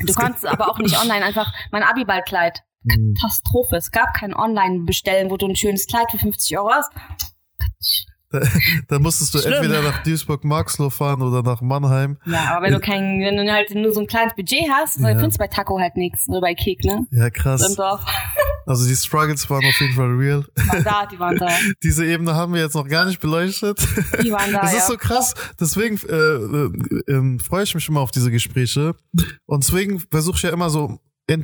Du 0.00 0.12
konntest 0.14 0.46
aber 0.46 0.70
auch 0.70 0.78
nicht 0.78 0.98
online 0.98 1.24
einfach 1.24 1.52
mein 1.72 1.82
Abiballkleid. 1.82 2.62
Hm. 2.88 3.14
Katastrophe. 3.20 3.76
Es 3.76 3.90
gab 3.90 4.14
kein 4.14 4.34
Online-Bestellen, 4.34 5.30
wo 5.30 5.36
du 5.36 5.46
ein 5.46 5.56
schönes 5.56 5.86
Kleid 5.86 6.10
für 6.10 6.18
50 6.18 6.56
Euro 6.58 6.70
hast. 6.70 6.92
Da, 8.40 8.46
da 8.88 8.98
musstest 8.98 9.34
du 9.34 9.38
Schlimm. 9.38 9.54
entweder 9.54 9.82
nach 9.82 10.02
Duisburg-Marxloh 10.02 10.90
fahren 10.90 11.22
oder 11.22 11.42
nach 11.42 11.60
Mannheim. 11.60 12.18
Ja, 12.26 12.56
aber 12.56 12.66
wenn 12.66 12.72
du 12.74 12.80
kein, 12.80 13.20
wenn 13.20 13.36
du 13.36 13.50
halt 13.50 13.74
nur 13.74 13.92
so 13.92 14.00
ein 14.00 14.06
kleines 14.06 14.34
Budget 14.34 14.68
hast, 14.70 14.98
ja. 14.98 15.08
dann 15.08 15.18
findest 15.18 15.38
du 15.38 15.44
bei 15.44 15.48
Taco 15.48 15.78
halt 15.78 15.96
nichts 15.96 16.28
oder 16.28 16.40
bei 16.40 16.54
Kick, 16.54 16.84
ne? 16.84 17.06
Ja, 17.10 17.30
krass. 17.30 17.68
Im 17.68 17.76
Dorf. 17.76 18.04
Also 18.68 18.84
die 18.88 18.96
Struggles 18.96 19.48
waren 19.48 19.64
auf 19.64 19.80
jeden 19.80 19.94
Fall 19.94 20.08
real. 20.08 20.44
Die 20.56 20.68
waren 20.68 20.82
da, 20.82 21.06
die 21.06 21.20
waren 21.20 21.36
da. 21.38 21.48
Diese 21.84 22.04
Ebene 22.04 22.34
haben 22.34 22.52
wir 22.52 22.60
jetzt 22.60 22.74
noch 22.74 22.88
gar 22.88 23.04
nicht 23.04 23.20
beleuchtet. 23.20 23.78
Die 24.24 24.32
waren 24.32 24.52
da. 24.52 24.62
Das 24.62 24.72
ja. 24.72 24.78
ist 24.78 24.88
so 24.88 24.96
krass. 24.96 25.34
Deswegen 25.60 25.96
äh, 26.08 26.12
äh, 26.12 27.12
äh, 27.12 27.38
freue 27.38 27.62
ich 27.62 27.76
mich 27.76 27.88
immer 27.88 28.00
auf 28.00 28.10
diese 28.10 28.32
Gespräche. 28.32 28.96
Und 29.46 29.62
deswegen 29.62 30.00
versuche 30.10 30.36
ich 30.38 30.42
ja 30.42 30.50
immer 30.50 30.68
so 30.68 30.98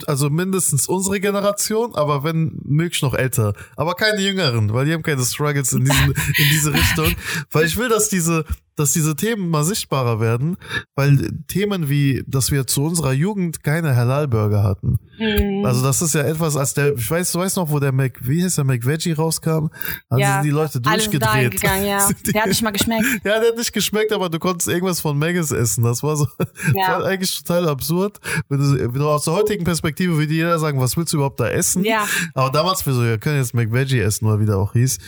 also 0.06 0.30
mindestens 0.30 0.86
unsere 0.86 1.20
Generation, 1.20 1.94
aber 1.94 2.22
wenn 2.22 2.60
möglich 2.64 3.02
noch 3.02 3.14
älter. 3.14 3.54
Aber 3.76 3.94
keine 3.94 4.20
jüngeren, 4.20 4.72
weil 4.72 4.86
die 4.86 4.92
haben 4.92 5.02
keine 5.02 5.24
Struggles 5.24 5.72
in, 5.72 5.84
diesen, 5.84 6.12
in 6.12 6.48
diese 6.50 6.72
Richtung. 6.72 7.14
Weil 7.50 7.66
ich 7.66 7.76
will, 7.76 7.88
dass 7.88 8.08
diese, 8.08 8.44
dass 8.76 8.92
diese 8.92 9.16
Themen 9.16 9.48
mal 9.48 9.64
sichtbarer 9.64 10.20
werden, 10.20 10.56
weil 10.94 11.30
Themen 11.48 11.88
wie, 11.88 12.24
dass 12.26 12.50
wir 12.50 12.66
zu 12.66 12.84
unserer 12.84 13.12
Jugend 13.12 13.62
keine 13.62 13.96
Halal-Burger 13.96 14.62
hatten. 14.62 14.98
Mhm. 15.18 15.64
Also 15.64 15.82
das 15.82 16.02
ist 16.02 16.14
ja 16.14 16.22
etwas, 16.22 16.56
als 16.56 16.74
der, 16.74 16.94
ich 16.94 17.10
weiß, 17.10 17.32
du 17.32 17.38
weißt 17.38 17.56
noch, 17.56 17.70
wo 17.70 17.78
der 17.78 17.92
Mac, 17.92 18.18
wie 18.22 18.42
heißt 18.42 18.58
der 18.58 18.64
McVeggie 18.64 19.12
rauskam? 19.12 19.68
Da 20.08 20.16
ja, 20.16 20.32
sind 20.34 20.44
die 20.44 20.50
Leute 20.50 20.80
durchgedreht. 20.80 21.62
ja. 21.62 22.08
Der 22.34 22.42
hat 22.42 22.48
nicht 22.48 22.62
mal 22.62 22.70
geschmeckt. 22.70 23.04
ja, 23.24 23.38
der 23.38 23.48
hat 23.50 23.56
nicht 23.56 23.72
geschmeckt, 23.72 24.12
aber 24.12 24.28
du 24.28 24.38
konntest 24.38 24.68
irgendwas 24.68 25.00
von 25.00 25.18
Maggis 25.18 25.50
essen. 25.50 25.84
Das 25.84 26.02
war 26.02 26.16
so, 26.16 26.26
ja. 26.74 26.88
war 26.88 27.04
eigentlich 27.04 27.36
total 27.42 27.68
absurd. 27.68 28.18
Wenn 28.48 28.58
du, 28.58 28.92
wenn 28.94 29.00
du 29.00 29.08
aus 29.08 29.24
der 29.24 29.34
heutigen 29.34 29.64
Perspektive 29.64 30.16
würde 30.16 30.32
jeder 30.32 30.58
sagen, 30.58 30.80
was 30.80 30.96
willst 30.96 31.12
du 31.12 31.18
überhaupt 31.18 31.40
da 31.40 31.48
essen? 31.48 31.84
Ja. 31.84 32.06
Aber 32.34 32.50
damals 32.50 32.84
wir 32.86 32.92
so, 32.92 33.02
wir 33.02 33.18
können 33.18 33.38
jetzt 33.38 33.54
McVeggie 33.54 34.00
essen, 34.00 34.26
oder 34.26 34.40
wie 34.40 34.46
der 34.46 34.56
auch 34.56 34.72
hieß. 34.72 34.98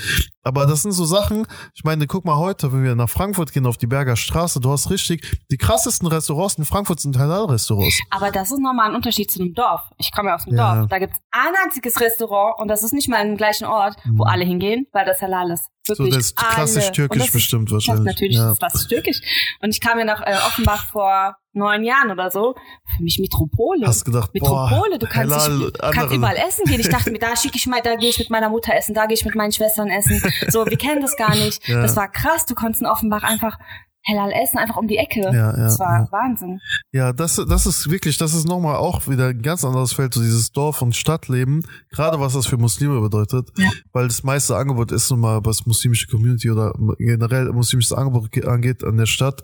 Aber 0.43 0.66
das 0.66 0.82
sind 0.82 0.93
so 0.93 1.07
Sachen, 1.07 1.47
ich 1.74 1.85
meine, 1.85 2.07
guck 2.07 2.24
mal 2.27 2.36
heute, 2.36 2.73
wenn 2.73 2.85
wir 2.85 2.95
nach 2.95 3.09
Frankfurt 3.09 3.53
gehen 3.55 3.66
auf 3.66 3.78
die 3.78 3.86
Berger 3.86 4.16
Straße, 4.16 4.60
du 4.60 4.70
hast 4.70 4.90
richtig, 4.90 5.40
die 5.51 5.56
krassesten 5.56 6.06
Restaurants 6.09 6.56
in 6.59 6.64
Frankfurt 6.64 7.01
sind 7.01 7.18
Halal-Restaurants. 7.18 8.01
Aber 8.10 8.31
das 8.31 8.51
ist 8.51 8.59
nochmal 8.59 8.90
ein 8.90 8.94
Unterschied 8.94 9.31
zu 9.31 9.40
einem 9.40 9.55
Dorf. 9.55 9.81
Ich 9.98 10.12
komme 10.12 10.28
ja 10.28 10.35
aus 10.35 10.44
dem 10.44 10.56
ja. 10.56 10.74
Dorf. 10.74 10.89
Da 10.89 10.98
gibt's 10.98 11.18
ein 11.31 11.52
einziges 11.64 12.01
Restaurant 12.01 12.59
und 12.59 12.68
das 12.68 12.82
ist 12.82 12.93
nicht 12.93 13.09
mal 13.09 13.26
im 13.26 13.36
gleichen 13.36 13.64
Ort, 13.64 13.97
wo 14.05 14.24
mhm. 14.24 14.31
alle 14.31 14.44
hingehen, 14.44 14.86
weil 14.93 15.06
das 15.06 15.22
halal 15.22 15.51
ist. 15.51 15.64
Wirklich 15.86 16.12
so, 16.12 16.18
das 16.18 16.26
ist 16.26 16.36
klassisch 16.36 16.90
türkisch 16.93 17.32
bestimmt 17.32 17.70
wahrscheinlich. 17.70 18.06
Natürlich 18.06 18.36
ja. 18.36 18.52
ist 18.52 18.62
das 18.62 18.86
türkisch. 18.86 19.20
Und 19.60 19.70
ich 19.70 19.81
kam 19.81 19.98
ja 19.98 20.05
nach 20.05 20.20
äh, 20.22 20.35
Offenbach 20.47 20.90
vor 20.90 21.36
neun 21.55 21.85
Jahren 21.85 22.10
oder 22.10 22.31
so. 22.31 22.55
Für 22.97 23.02
mich 23.02 23.18
Metropole. 23.18 23.86
Hast 23.86 24.05
gedacht, 24.05 24.32
Metropole, 24.35 24.90
boah, 24.90 24.98
du 24.98 25.06
kannst, 25.06 25.48
dich, 25.48 25.72
kannst 25.81 26.14
überall 26.14 26.36
essen 26.36 26.64
gehen. 26.66 26.81
Ich 26.81 26.89
dachte 26.89 27.10
mir, 27.10 27.18
da 27.18 27.36
schicke 27.36 27.56
ich 27.56 27.66
mal, 27.66 27.81
da 27.82 27.97
gehe 27.97 28.10
ich 28.10 28.18
mit 28.18 28.31
meiner 28.31 28.48
Mutter 28.48 28.74
essen, 28.74 28.94
da 28.94 29.06
gehe 29.06 29.14
ich 29.14 29.24
mit 29.24 29.35
meinen 29.35 29.52
Schwestern 29.52 29.89
essen. 29.89 30.20
So, 30.48 30.66
wir 30.66 30.76
kennen 30.76 31.01
das 31.01 31.16
gar 31.16 31.35
nicht. 31.35 31.66
Ja. 31.68 31.82
Das 31.82 31.97
war 31.97 32.09
krass. 32.09 32.47
Du 32.47 32.55
konntest 32.55 32.82
in 32.82 32.86
Offenbach 32.86 33.22
einfach 33.22 33.59
Hellal 34.06 34.32
essen, 34.32 34.59
einfach 34.59 34.76
um 34.76 34.86
die 34.86 34.98
Ecke. 34.98 35.20
Ja, 35.20 35.32
ja, 35.32 35.56
das 35.56 35.78
war 35.78 36.01
ja. 36.01 36.12
Wahnsinn. 36.12 36.60
Ja, 36.93 37.12
das, 37.12 37.36
das 37.48 37.66
ist 37.66 37.90
wirklich, 37.90 38.18
das 38.18 38.35
ist 38.35 38.47
nochmal 38.47 38.76
auch 38.76 39.09
wieder 39.09 39.28
ein 39.28 39.40
ganz 39.40 39.64
anderes 39.64 39.94
Feld, 39.94 40.12
so 40.12 40.20
dieses 40.20 40.52
Dorf- 40.52 40.82
und 40.82 40.94
Stadtleben, 40.94 41.66
gerade 41.90 42.20
was 42.20 42.35
das 42.35 42.47
für 42.47 42.59
Muslime 42.59 43.01
bedeutet, 43.01 43.48
ja. 43.56 43.70
weil 43.93 44.09
das 44.09 44.22
meiste 44.22 44.56
Angebot 44.56 44.93
ist 44.93 45.10
nun 45.10 45.20
mal, 45.20 45.40
was 45.44 45.64
muslimische 45.64 46.06
Community 46.06 46.51
oder 46.51 46.74
generell 46.98 47.51
muslimisches 47.52 47.94
Angebot 47.94 48.44
angeht 48.47 48.85
an 48.85 48.98
der 48.98 49.06
Stadt, 49.06 49.43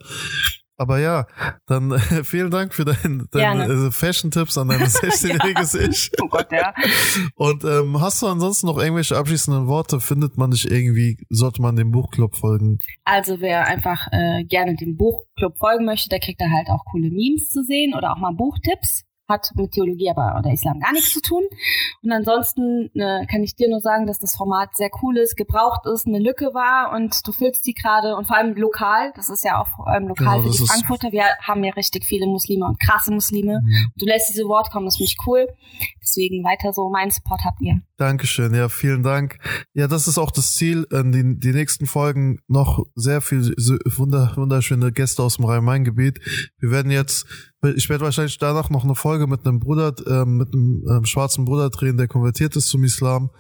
aber 0.81 0.99
ja, 0.99 1.27
dann 1.67 1.93
äh, 1.93 1.99
vielen 2.25 2.51
Dank 2.51 2.73
für 2.73 2.87
deine 2.87 3.27
dein, 3.31 3.61
äh, 3.61 3.91
Fashion-Tipps 3.91 4.57
an 4.57 4.69
dein 4.69 4.81
16-jähriges 4.81 5.79
ja. 5.81 5.89
Ich. 5.89 6.11
Oh 6.23 6.29
Gott, 6.29 6.51
ja. 6.51 6.73
Und 7.35 7.65
ähm, 7.65 8.01
hast 8.01 8.23
du 8.23 8.27
ansonsten 8.27 8.67
noch 8.67 8.79
irgendwelche 8.79 9.17
abschließenden 9.17 9.67
Worte? 9.67 10.01
Findet 10.01 10.39
man 10.39 10.53
dich 10.53 10.71
irgendwie, 10.71 11.19
sollte 11.29 11.61
man 11.61 11.77
dem 11.77 11.91
Buchclub 11.91 12.35
folgen? 12.35 12.79
Also 13.05 13.41
wer 13.41 13.67
einfach 13.67 14.07
äh, 14.11 14.45
gerne 14.45 14.75
dem 14.75 14.97
Buchclub 14.97 15.59
folgen 15.59 15.85
möchte, 15.85 16.09
der 16.09 16.21
kriegt 16.21 16.41
da 16.41 16.47
halt 16.47 16.69
auch 16.71 16.85
coole 16.91 17.11
Memes 17.11 17.51
zu 17.51 17.63
sehen 17.63 17.95
oder 17.95 18.13
auch 18.13 18.19
mal 18.19 18.33
Buchtipps 18.33 19.05
hat 19.31 19.51
mit 19.55 19.73
Theologie 19.73 20.11
aber 20.11 20.37
oder 20.39 20.53
Islam 20.53 20.81
gar 20.81 20.93
nichts 20.93 21.15
zu 21.15 21.23
tun. 21.23 21.45
Und 22.03 22.13
ansonsten 22.13 22.91
äh, 22.95 23.27
kann 23.27 23.43
ich 23.43 23.57
dir 23.57 23.69
nur 23.69 23.81
sagen, 23.81 24.07
dass 24.07 24.19
das 24.19 24.37
Format 24.37 24.77
sehr 24.77 24.91
cool 25.03 25.17
ist, 25.17 25.37
gebraucht 25.37 25.87
ist, 25.87 26.07
eine 26.07 26.19
Lücke 26.19 26.53
war 26.53 26.93
und 26.95 27.27
du 27.27 27.33
füllst 27.33 27.67
die 27.67 27.75
gerade 27.75 28.17
und 28.17 28.27
vor 28.27 28.37
allem 28.37 28.55
lokal, 28.55 29.13
das 29.17 29.31
ist 29.31 29.45
ja 29.45 29.61
auch 29.61 29.69
vor 29.69 29.89
allem 29.89 30.09
lokal 30.09 30.41
genau, 30.41 30.53
für 30.53 30.59
die 30.59 30.67
Frankfurter, 30.67 31.13
wir 31.13 31.25
haben 31.43 31.65
ja 31.65 31.73
richtig 31.73 32.05
viele 32.05 32.27
Muslime 32.27 32.67
und 32.67 32.79
krasse 32.79 33.13
Muslime. 33.13 33.61
Mhm. 33.63 33.93
Du 33.97 34.07
lässt 34.07 34.29
diese 34.29 34.45
Wort 34.45 34.71
kommen, 34.71 34.87
das 34.87 34.97
finde 34.97 35.11
ich 35.11 35.27
cool. 35.27 35.49
Deswegen 36.03 36.45
weiter 36.45 36.73
so, 36.73 36.91
meinen 36.91 37.11
Support 37.11 37.43
habt 37.45 37.61
ihr. 37.61 37.81
Dankeschön, 37.97 38.55
ja, 38.55 38.69
vielen 38.69 39.03
Dank. 39.03 39.39
Ja, 39.75 39.87
das 39.87 40.09
ist 40.09 40.19
auch 40.19 40.31
das 40.31 40.55
Ziel, 40.55 40.87
in 40.91 41.13
die, 41.13 41.39
die 41.39 41.53
nächsten 41.53 41.87
Folgen 41.87 42.41
noch 42.49 42.85
sehr 42.95 43.21
viel 43.21 43.55
wunder, 43.97 44.33
wunderschöne 44.37 44.93
Gäste 44.93 45.23
aus 45.23 45.37
dem 45.37 45.45
Rhein-Main-Gebiet. 45.45 46.21
Wir 46.59 46.71
werden 46.71 46.91
jetzt 46.91 47.27
ich 47.63 47.89
werde 47.89 48.05
wahrscheinlich 48.05 48.39
danach 48.39 48.71
noch 48.71 48.85
eine 48.85 48.95
Folge 48.95 49.27
mit 49.27 49.47
einem 49.47 49.61
Bruder, 49.61 49.95
äh, 50.07 50.25
mit 50.25 50.53
einem 50.55 50.85
ähm, 50.89 51.05
schwarzen 51.05 51.45
Bruder 51.45 51.71
drehen, 51.71 51.97
der 51.97 52.09
konvertiert 52.09 52.57
ist 52.57 52.69
zum 52.69 52.85
Islam. 52.85 53.31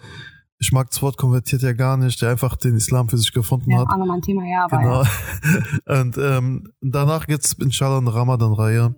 Ich 0.59 0.73
mag 0.73 0.91
das 0.91 1.01
Wort 1.01 1.17
konvertiert 1.17 1.63
ja 1.63 1.73
gar 1.73 1.97
nicht, 1.97 2.21
der 2.21 2.31
einfach 2.31 2.55
den 2.55 2.77
Islam 2.77 3.09
für 3.09 3.17
sich 3.17 3.33
gefunden 3.33 3.71
ja, 3.71 3.79
hat. 3.79 3.99
Nochmal 3.99 4.19
ein 4.19 4.23
Thema, 4.23 4.45
ja, 4.45 4.67
aber 4.71 4.79
genau. 4.79 5.03
Ja. 5.03 6.01
Und 6.01 6.19
ähm, 6.19 6.69
danach 6.83 7.27
gibt's 7.27 7.55
inshallah 7.59 7.97
eine 7.97 8.15
Ramadan-Reihe 8.15 8.95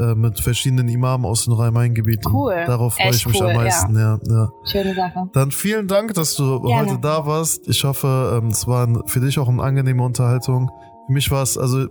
äh, 0.00 0.14
mit 0.16 0.40
verschiedenen 0.40 0.88
Imamen 0.88 1.24
aus 1.24 1.44
den 1.44 1.54
Rhein-Main-Gebieten. 1.54 2.32
Cool. 2.32 2.64
Darauf 2.66 2.94
freue 2.94 3.10
ich 3.10 3.26
mich 3.26 3.40
cool, 3.40 3.50
am 3.50 3.56
meisten, 3.56 3.94
ja. 3.94 4.18
ja. 4.22 4.34
ja. 4.34 4.48
Schöne 4.64 4.94
Sache. 4.94 5.30
Dann 5.32 5.52
vielen 5.52 5.86
Dank, 5.86 6.14
dass 6.14 6.34
du 6.34 6.60
Gerne. 6.60 6.90
heute 6.90 7.00
da 7.00 7.26
warst. 7.26 7.68
Ich 7.68 7.84
hoffe, 7.84 8.40
ähm, 8.40 8.50
es 8.50 8.66
war 8.66 8.88
für 9.06 9.20
dich 9.20 9.38
auch 9.38 9.48
eine 9.48 9.62
angenehme 9.62 10.02
Unterhaltung. 10.02 10.68
Für 11.08 11.12
mich 11.14 11.30
war 11.30 11.42
es, 11.42 11.56
also 11.56 11.86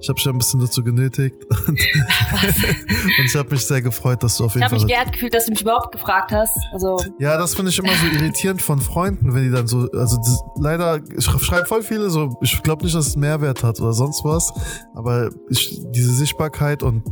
ich 0.00 0.08
habe 0.08 0.16
dich 0.16 0.26
ein 0.26 0.38
bisschen 0.38 0.58
dazu 0.58 0.82
genötigt 0.82 1.36
und, 1.68 1.68
und 1.68 3.24
ich 3.26 3.36
habe 3.36 3.50
mich 3.50 3.66
sehr 3.66 3.82
gefreut, 3.82 4.22
dass 4.22 4.38
du 4.38 4.46
auf 4.46 4.54
jeden 4.54 4.64
ich 4.64 4.70
Fall... 4.70 4.78
Ich 4.78 4.82
habe 4.82 4.86
mich 4.86 4.96
geehrt 4.96 5.12
gefühlt, 5.12 5.34
dass 5.34 5.44
du 5.44 5.50
mich 5.50 5.60
überhaupt 5.60 5.92
gefragt 5.92 6.32
hast. 6.32 6.56
Also 6.72 6.96
ja, 7.18 7.36
das 7.36 7.54
finde 7.54 7.70
ich 7.70 7.78
immer 7.78 7.92
so 7.92 8.06
irritierend 8.06 8.62
von 8.62 8.80
Freunden, 8.80 9.34
wenn 9.34 9.44
die 9.44 9.50
dann 9.50 9.66
so, 9.66 9.90
also 9.92 10.16
das, 10.16 10.42
leider, 10.56 11.00
ich 11.14 11.22
schreibe 11.22 11.66
voll 11.66 11.82
viele 11.82 12.08
so, 12.08 12.38
ich 12.40 12.62
glaube 12.62 12.84
nicht, 12.84 12.96
dass 12.96 13.08
es 13.08 13.16
Mehrwert 13.16 13.62
hat 13.62 13.78
oder 13.78 13.92
sonst 13.92 14.24
was, 14.24 14.50
aber 14.94 15.28
ich, 15.50 15.78
diese 15.90 16.14
Sichtbarkeit 16.14 16.82
und 16.82 17.02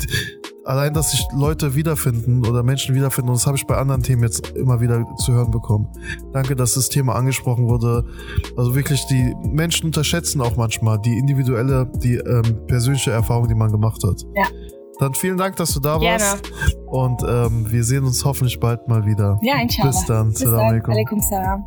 allein, 0.70 0.94
dass 0.94 1.10
sich 1.10 1.26
Leute 1.32 1.74
wiederfinden 1.74 2.46
oder 2.46 2.62
Menschen 2.62 2.94
wiederfinden, 2.94 3.30
und 3.30 3.36
das 3.36 3.46
habe 3.46 3.56
ich 3.56 3.66
bei 3.66 3.76
anderen 3.76 4.02
Themen 4.02 4.22
jetzt 4.22 4.50
immer 4.50 4.80
wieder 4.80 5.04
zu 5.16 5.32
hören 5.32 5.50
bekommen. 5.50 5.88
Danke, 6.32 6.54
dass 6.54 6.74
das 6.74 6.88
Thema 6.88 7.16
angesprochen 7.16 7.68
wurde. 7.68 8.04
Also 8.56 8.74
wirklich, 8.74 9.04
die 9.06 9.34
Menschen 9.42 9.86
unterschätzen 9.86 10.40
auch 10.40 10.56
manchmal 10.56 10.98
die 11.00 11.18
individuelle, 11.18 11.90
die 11.96 12.14
ähm, 12.14 12.66
persönliche 12.66 13.10
Erfahrung, 13.10 13.48
die 13.48 13.54
man 13.54 13.70
gemacht 13.70 14.02
hat. 14.04 14.22
Ja. 14.34 14.46
Dann 15.00 15.14
vielen 15.14 15.38
Dank, 15.38 15.56
dass 15.56 15.72
du 15.72 15.80
da 15.80 15.98
Gerne. 15.98 16.22
warst. 16.22 16.52
Und 16.86 17.22
ähm, 17.26 17.66
wir 17.70 17.84
sehen 17.84 18.04
uns 18.04 18.24
hoffentlich 18.24 18.60
bald 18.60 18.86
mal 18.86 19.06
wieder. 19.06 19.38
Ja, 19.42 19.60
inshallah. 19.60 19.90
Bis 19.90 20.04
dann. 20.06 20.28
Bis 20.28 20.44
dann. 20.44 20.82
Alaikum 20.84 21.20
salam. 21.20 21.64